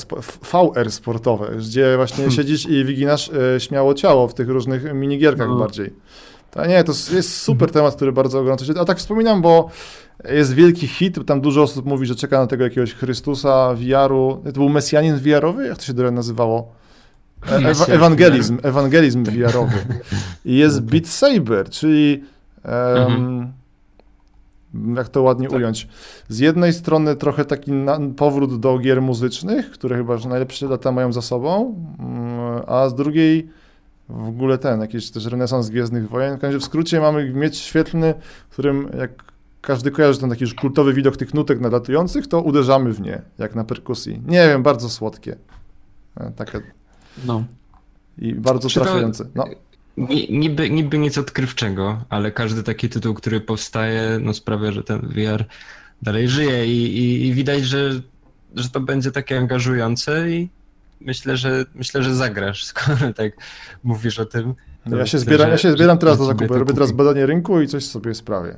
VR 0.53 0.91
sportowe, 0.91 1.51
gdzie 1.59 1.97
właśnie 1.97 2.17
hmm. 2.17 2.33
siedzisz 2.33 2.67
i 2.69 2.85
wyginasz 2.85 3.31
śmiało 3.59 3.95
ciało 3.95 4.29
w 4.29 4.35
tych 4.35 4.49
różnych 4.49 4.95
minigierkach 4.95 5.49
no. 5.49 5.57
bardziej. 5.57 5.93
To 6.51 6.67
nie, 6.67 6.85
to 6.85 6.93
jest 7.13 7.43
super 7.43 7.71
temat, 7.71 7.97
który 7.97 8.13
bardzo 8.13 8.41
ogląda 8.41 8.65
się. 8.65 8.73
A 8.81 8.85
tak 8.85 8.99
wspominam, 8.99 9.43
bo 9.43 9.71
jest 10.25 10.55
wielki 10.55 10.87
hit, 10.87 11.27
tam 11.27 11.41
dużo 11.41 11.63
osób 11.63 11.87
mówi, 11.87 12.07
że 12.07 12.15
czeka 12.15 12.39
na 12.39 12.47
tego 12.47 12.65
jakiegoś 12.65 12.95
Chrystusa, 12.95 13.75
VR-u. 13.75 14.43
To 14.45 14.53
był 14.53 14.69
Mesjanin 14.69 15.17
VR-owy? 15.17 15.67
Jak 15.67 15.79
to 15.79 15.85
się 15.85 15.93
dalej 15.93 16.13
nazywało? 16.13 16.73
E 17.51 17.95
ewangelizm, 17.95 18.59
ewangelizm 18.63 19.25
VR-owy. 19.25 19.79
I 20.45 20.57
jest 20.57 20.81
Beat 20.91 21.07
Saber, 21.07 21.71
czyli 21.71 22.25
um, 22.65 23.53
jak 24.97 25.09
to 25.09 25.23
ładnie 25.23 25.49
tak. 25.49 25.59
ująć. 25.59 25.89
Z 26.29 26.39
jednej 26.39 26.73
strony 26.73 27.17
trochę 27.17 27.45
taki 27.45 27.73
powrót 28.17 28.61
do 28.61 28.79
gier 28.79 29.03
muzycznych, 29.03 29.71
które 29.71 29.97
chyba 29.97 30.17
że 30.17 30.29
najlepsze 30.29 30.67
lata 30.67 30.93
mają 30.93 31.13
za 31.13 31.23
sobą, 31.23 31.75
mm, 31.99 32.63
a 32.67 32.89
z 32.89 32.95
drugiej 32.95 33.49
w 34.09 34.29
ogóle 34.29 34.59
ten, 34.59 34.81
jakiś 34.81 35.11
też 35.11 35.25
renesans 35.25 35.69
Gwiezdnych 35.69 36.09
Wojen. 36.09 36.39
W 36.61 36.65
skrócie 36.65 37.01
mamy 37.01 37.33
mieć 37.33 37.59
świetlny, 37.59 38.15
w 38.49 38.53
którym 38.53 38.91
jak 38.99 39.25
każdy 39.61 39.91
kojarzy 39.91 40.21
ten 40.21 40.31
taki 40.31 40.45
już 40.45 40.55
kultowy 40.55 40.93
widok 40.93 41.17
tych 41.17 41.35
nutek 41.35 41.61
nadlatujących, 41.61 42.27
to 42.27 42.41
uderzamy 42.41 42.93
w 42.93 43.01
nie, 43.01 43.23
jak 43.39 43.55
na 43.55 43.65
perkusji. 43.65 44.23
Nie 44.27 44.49
wiem, 44.49 44.63
bardzo 44.63 44.89
słodkie. 44.89 45.37
E, 46.17 46.31
takie. 46.31 46.61
No. 47.27 47.45
I 48.19 48.35
bardzo 48.35 48.69
Czy 48.69 48.81
trafiające. 48.81 49.25
No. 49.35 49.45
Niby, 50.31 50.71
niby 50.71 50.99
nic 50.99 51.19
odkrywczego, 51.19 52.05
ale 52.09 52.33
każdy 52.33 52.63
taki 52.63 52.89
tytuł, 52.89 53.15
który 53.15 53.41
powstaje, 53.41 54.19
no 54.21 54.35
sprawia, 54.35 54.73
że 54.73 54.83
ten 54.83 55.01
VR 55.01 55.45
dalej 56.03 56.29
żyje 56.29 56.67
i, 56.67 56.99
i, 56.99 57.27
i 57.27 57.35
widać, 57.35 57.65
że, 57.65 58.01
że 58.55 58.69
to 58.69 58.81
będzie 58.81 59.11
takie 59.11 59.39
angażujące 59.39 60.31
i 60.31 60.49
myślę, 61.01 61.37
że 61.37 61.65
myślę, 61.75 62.03
że 62.03 62.15
zagrasz, 62.15 62.65
skoro 62.71 63.13
tak 63.13 63.33
mówisz 63.83 64.19
o 64.19 64.25
tym. 64.25 64.55
Ja 64.87 65.07
się, 65.07 65.19
zbieram, 65.19 65.51
ja 65.51 65.59
się 65.59 65.73
zbieram 65.73 65.99
teraz 65.99 66.19
do 66.19 66.25
zakupu. 66.25 66.55
Robię 66.55 66.75
teraz 66.75 66.93
badanie 66.93 67.27
rynku 67.27 67.61
i 67.61 67.67
coś 67.67 67.87
sobie 67.87 68.15
sprawię. 68.15 68.57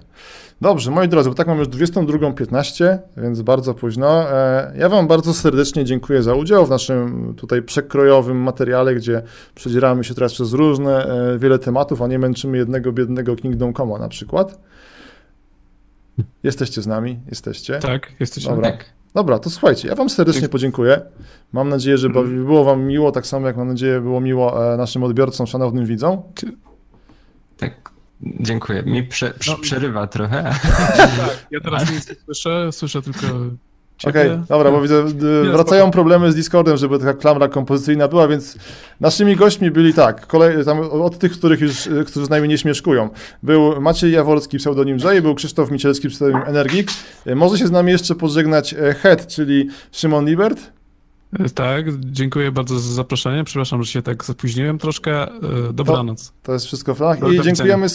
Dobrze, 0.60 0.90
moi 0.90 1.08
drodzy, 1.08 1.28
bo 1.28 1.34
tak 1.34 1.46
mam 1.46 1.58
już 1.58 1.68
22.15, 1.68 2.98
więc 3.16 3.42
bardzo 3.42 3.74
późno. 3.74 4.30
E, 4.30 4.72
ja 4.76 4.88
Wam 4.88 5.08
bardzo 5.08 5.34
serdecznie 5.34 5.84
dziękuję 5.84 6.22
za 6.22 6.34
udział 6.34 6.66
w 6.66 6.70
naszym 6.70 7.34
tutaj 7.36 7.62
przekrojowym 7.62 8.36
materiale, 8.36 8.94
gdzie 8.94 9.22
przedzieramy 9.54 10.04
się 10.04 10.14
teraz 10.14 10.32
przez 10.32 10.52
różne, 10.52 11.06
e, 11.06 11.38
wiele 11.38 11.58
tematów, 11.58 12.02
a 12.02 12.06
nie 12.06 12.18
męczymy 12.18 12.58
jednego 12.58 12.92
biednego 12.92 13.36
Kingdom 13.36 13.72
Coma 13.72 13.98
na 13.98 14.08
przykład. 14.08 14.60
Jesteście 16.42 16.82
z 16.82 16.86
nami? 16.86 17.20
Jesteście? 17.28 17.78
Tak, 17.78 18.12
jesteśmy. 18.20 18.50
Dobra. 18.50 18.70
Tak. 18.70 18.99
Dobra, 19.14 19.38
to 19.38 19.50
słuchajcie, 19.50 19.88
ja 19.88 19.94
Wam 19.94 20.10
serdecznie 20.10 20.48
podziękuję. 20.48 21.00
Mam 21.52 21.68
nadzieję, 21.68 21.98
że 21.98 22.10
było 22.10 22.64
Wam 22.64 22.82
miło, 22.82 23.12
tak 23.12 23.26
samo 23.26 23.46
jak 23.46 23.56
mam 23.56 23.68
nadzieję 23.68 24.00
było 24.00 24.20
miło 24.20 24.72
e, 24.72 24.76
naszym 24.76 25.02
odbiorcom, 25.02 25.46
szanownym 25.46 25.86
widzom. 25.86 26.22
Tak, 27.56 27.90
dziękuję. 28.20 28.82
Mi 28.82 29.02
prze, 29.02 29.34
prze, 29.38 29.52
no. 29.52 29.58
przerywa 29.58 30.06
trochę. 30.06 30.42
Tak, 30.96 31.46
ja 31.50 31.60
teraz 31.60 31.90
nic 31.92 32.08
nie 32.08 32.14
słyszę, 32.14 32.72
słyszę 32.72 33.02
tylko 33.02 33.26
Okej, 34.04 34.32
okay, 34.32 34.44
dobra, 34.48 34.70
bo 34.70 34.82
widzę, 34.82 35.04
wracają 35.52 35.90
problemy 35.90 36.32
z 36.32 36.34
Discordem, 36.34 36.76
żeby 36.76 36.98
taka 36.98 37.14
klamra 37.14 37.48
kompozycyjna 37.48 38.08
była, 38.08 38.28
więc 38.28 38.58
naszymi 39.00 39.36
gośćmi 39.36 39.70
byli 39.70 39.94
tak, 39.94 40.26
kolej, 40.26 40.64
tam 40.64 40.80
od 40.80 41.18
tych, 41.18 41.32
których 41.32 41.60
już, 41.60 41.88
którzy 42.06 42.26
z 42.26 42.30
nami 42.30 42.48
nie 42.48 42.58
śmieszkują. 42.58 43.08
Był 43.42 43.80
Maciej 43.80 44.12
Jaworski, 44.12 44.58
pseudonim 44.58 44.98
Jay, 44.98 45.22
był 45.22 45.34
Krzysztof 45.34 45.70
Micielski, 45.70 46.08
pseudonim 46.08 46.46
Energik. 46.46 46.88
Może 47.36 47.58
się 47.58 47.66
z 47.66 47.70
nami 47.70 47.92
jeszcze 47.92 48.14
pożegnać 48.14 48.74
Head, 49.02 49.26
czyli 49.26 49.68
Szymon 49.92 50.26
Libert. 50.26 50.72
Tak, 51.54 51.84
dziękuję 51.98 52.52
bardzo 52.52 52.78
za 52.78 52.94
zaproszenie. 52.94 53.44
Przepraszam, 53.44 53.82
że 53.82 53.92
się 53.92 54.02
tak 54.02 54.24
zapóźniłem 54.24 54.78
troszkę. 54.78 55.26
Dobranoc. 55.72 56.28
To, 56.28 56.34
to 56.42 56.52
jest 56.52 56.66
wszystko 56.66 56.94
w 56.94 57.00
I 57.32 57.42
dziękujemy 57.42 57.86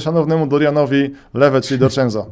szanownemu 0.00 0.46
Dorianowi 0.46 1.10
Lewe, 1.34 1.60
czyli 1.60 1.80
Dorcenzo. 1.80 2.30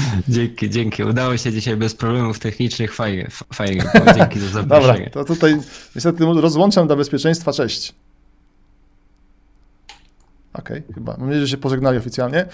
Dzięki, 0.28 0.70
dzięki. 0.70 1.04
Udało 1.04 1.36
się 1.36 1.52
dzisiaj 1.52 1.76
bez 1.76 1.94
problemów 1.94 2.38
technicznych. 2.38 2.94
Fajnie, 2.94 3.28
fajnie. 3.54 3.82
Dzięki 4.16 4.40
za 4.40 4.48
zaproszenie. 4.48 5.04
Dobra, 5.04 5.10
to 5.10 5.24
tutaj 5.24 5.56
niestety 5.94 6.24
rozłączam 6.24 6.86
dla 6.86 6.96
bezpieczeństwa. 6.96 7.52
Cześć. 7.52 7.94
Okej, 10.52 10.78
okay, 10.78 10.94
chyba. 10.94 11.12
Mam 11.12 11.26
nadzieję, 11.26 11.46
że 11.46 11.50
się 11.50 11.56
pożegnali 11.56 11.98
oficjalnie. 11.98 12.46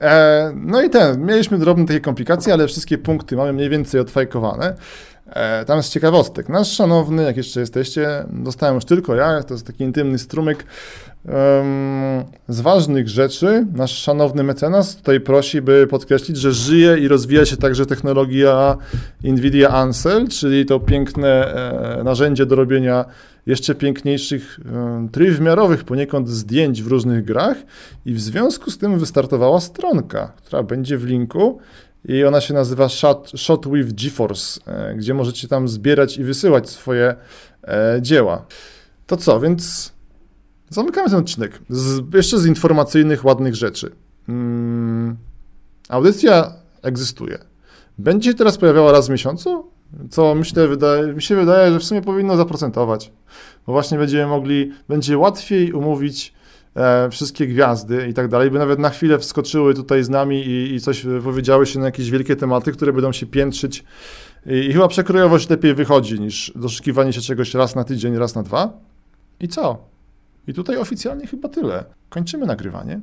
E, 0.00 0.52
no 0.56 0.82
i 0.82 0.90
ten, 0.90 1.26
mieliśmy 1.26 1.58
drobne 1.58 1.86
takie 1.86 2.00
komplikacje, 2.00 2.52
ale 2.52 2.66
wszystkie 2.66 2.98
punkty 2.98 3.36
mamy 3.36 3.52
mniej 3.52 3.70
więcej 3.70 4.00
odfajkowane. 4.00 4.74
E, 5.26 5.64
tam 5.64 5.76
jest 5.76 5.92
ciekawostek. 5.92 6.48
Nasz 6.48 6.72
szanowny, 6.72 7.22
jak 7.22 7.36
jeszcze 7.36 7.60
jesteście, 7.60 8.24
dostałem 8.30 8.74
już 8.74 8.84
tylko 8.84 9.14
ja, 9.14 9.42
to 9.42 9.54
jest 9.54 9.66
taki 9.66 9.84
intymny 9.84 10.18
strumyk 10.18 10.64
z 12.48 12.60
ważnych 12.60 13.08
rzeczy. 13.08 13.66
Nasz 13.74 13.98
szanowny 13.98 14.42
mecenas 14.42 14.96
tutaj 14.96 15.20
prosi, 15.20 15.62
by 15.62 15.86
podkreślić, 15.86 16.36
że 16.36 16.52
żyje 16.52 16.98
i 16.98 17.08
rozwija 17.08 17.44
się 17.44 17.56
także 17.56 17.86
technologia 17.86 18.76
NVIDIA 19.24 19.68
Ansel, 19.68 20.28
czyli 20.28 20.66
to 20.66 20.80
piękne 20.80 21.54
e, 21.98 22.04
narzędzie 22.04 22.46
do 22.46 22.56
robienia 22.56 23.04
jeszcze 23.46 23.74
piękniejszych, 23.74 24.60
trójwymiarowych 25.12 25.84
poniekąd 25.84 26.28
zdjęć 26.28 26.82
w 26.82 26.86
różnych 26.86 27.24
grach. 27.24 27.56
I 28.06 28.14
w 28.14 28.20
związku 28.20 28.70
z 28.70 28.78
tym 28.78 28.98
wystartowała 28.98 29.60
stronka, 29.60 30.32
która 30.36 30.62
będzie 30.62 30.98
w 30.98 31.04
linku 31.04 31.58
i 32.04 32.24
ona 32.24 32.40
się 32.40 32.54
nazywa 32.54 32.88
Shot, 32.88 33.32
Shot 33.36 33.68
with 33.68 33.92
GeForce, 33.92 34.60
e, 34.66 34.94
gdzie 34.94 35.14
możecie 35.14 35.48
tam 35.48 35.68
zbierać 35.68 36.18
i 36.18 36.24
wysyłać 36.24 36.70
swoje 36.70 37.14
e, 37.62 37.98
dzieła. 38.00 38.46
To 39.06 39.16
co, 39.16 39.40
więc 39.40 39.92
zamykamy 40.70 41.10
ten 41.10 41.18
odcinek. 41.18 41.58
Z, 41.68 42.14
jeszcze 42.14 42.38
z 42.38 42.46
informacyjnych, 42.46 43.24
ładnych 43.24 43.54
rzeczy. 43.54 43.90
Hmm, 44.26 45.16
audycja 45.88 46.52
egzystuje. 46.82 47.38
Będzie 47.98 48.30
się 48.30 48.36
teraz 48.36 48.58
pojawiała 48.58 48.92
raz 48.92 49.06
w 49.06 49.10
miesiącu? 49.10 49.70
Co 50.10 50.34
myślę, 50.34 50.68
wydaje, 50.68 51.12
mi 51.12 51.22
się 51.22 51.36
wydaje, 51.36 51.72
że 51.72 51.78
w 51.78 51.84
sumie 51.84 52.02
powinno 52.02 52.36
zaprocentować, 52.36 53.12
bo 53.66 53.72
właśnie 53.72 53.98
będziemy 53.98 54.26
mogli, 54.26 54.72
będzie 54.88 55.18
łatwiej 55.18 55.72
umówić 55.72 56.33
e, 56.76 57.10
wszystkie 57.10 57.46
gwiazdy 57.46 58.08
i 58.08 58.14
tak 58.14 58.28
dalej, 58.28 58.50
by 58.50 58.58
nawet 58.58 58.78
na 58.78 58.90
chwilę 58.90 59.18
wskoczyły 59.18 59.74
tutaj 59.74 60.04
z 60.04 60.08
nami 60.08 60.46
i, 60.46 60.74
i 60.74 60.80
coś 60.80 61.06
powiedziały 61.24 61.66
się 61.66 61.78
na 61.78 61.84
jakieś 61.84 62.10
wielkie 62.10 62.36
tematy, 62.36 62.72
które 62.72 62.92
będą 62.92 63.12
się 63.12 63.26
piętrzyć 63.26 63.84
i, 64.46 64.54
i 64.54 64.72
chyba 64.72 64.88
przekrojowość 64.88 65.50
lepiej 65.50 65.74
wychodzi 65.74 66.20
niż 66.20 66.52
doszukiwanie 66.56 67.12
się 67.12 67.20
czegoś 67.20 67.54
raz 67.54 67.74
na 67.74 67.84
tydzień, 67.84 68.16
raz 68.16 68.34
na 68.34 68.42
dwa. 68.42 68.72
I 69.40 69.48
co? 69.48 69.78
I 70.46 70.54
tutaj 70.54 70.76
oficjalnie 70.76 71.26
chyba 71.26 71.48
tyle. 71.48 71.84
Kończymy 72.08 72.46
nagrywanie. 72.46 73.00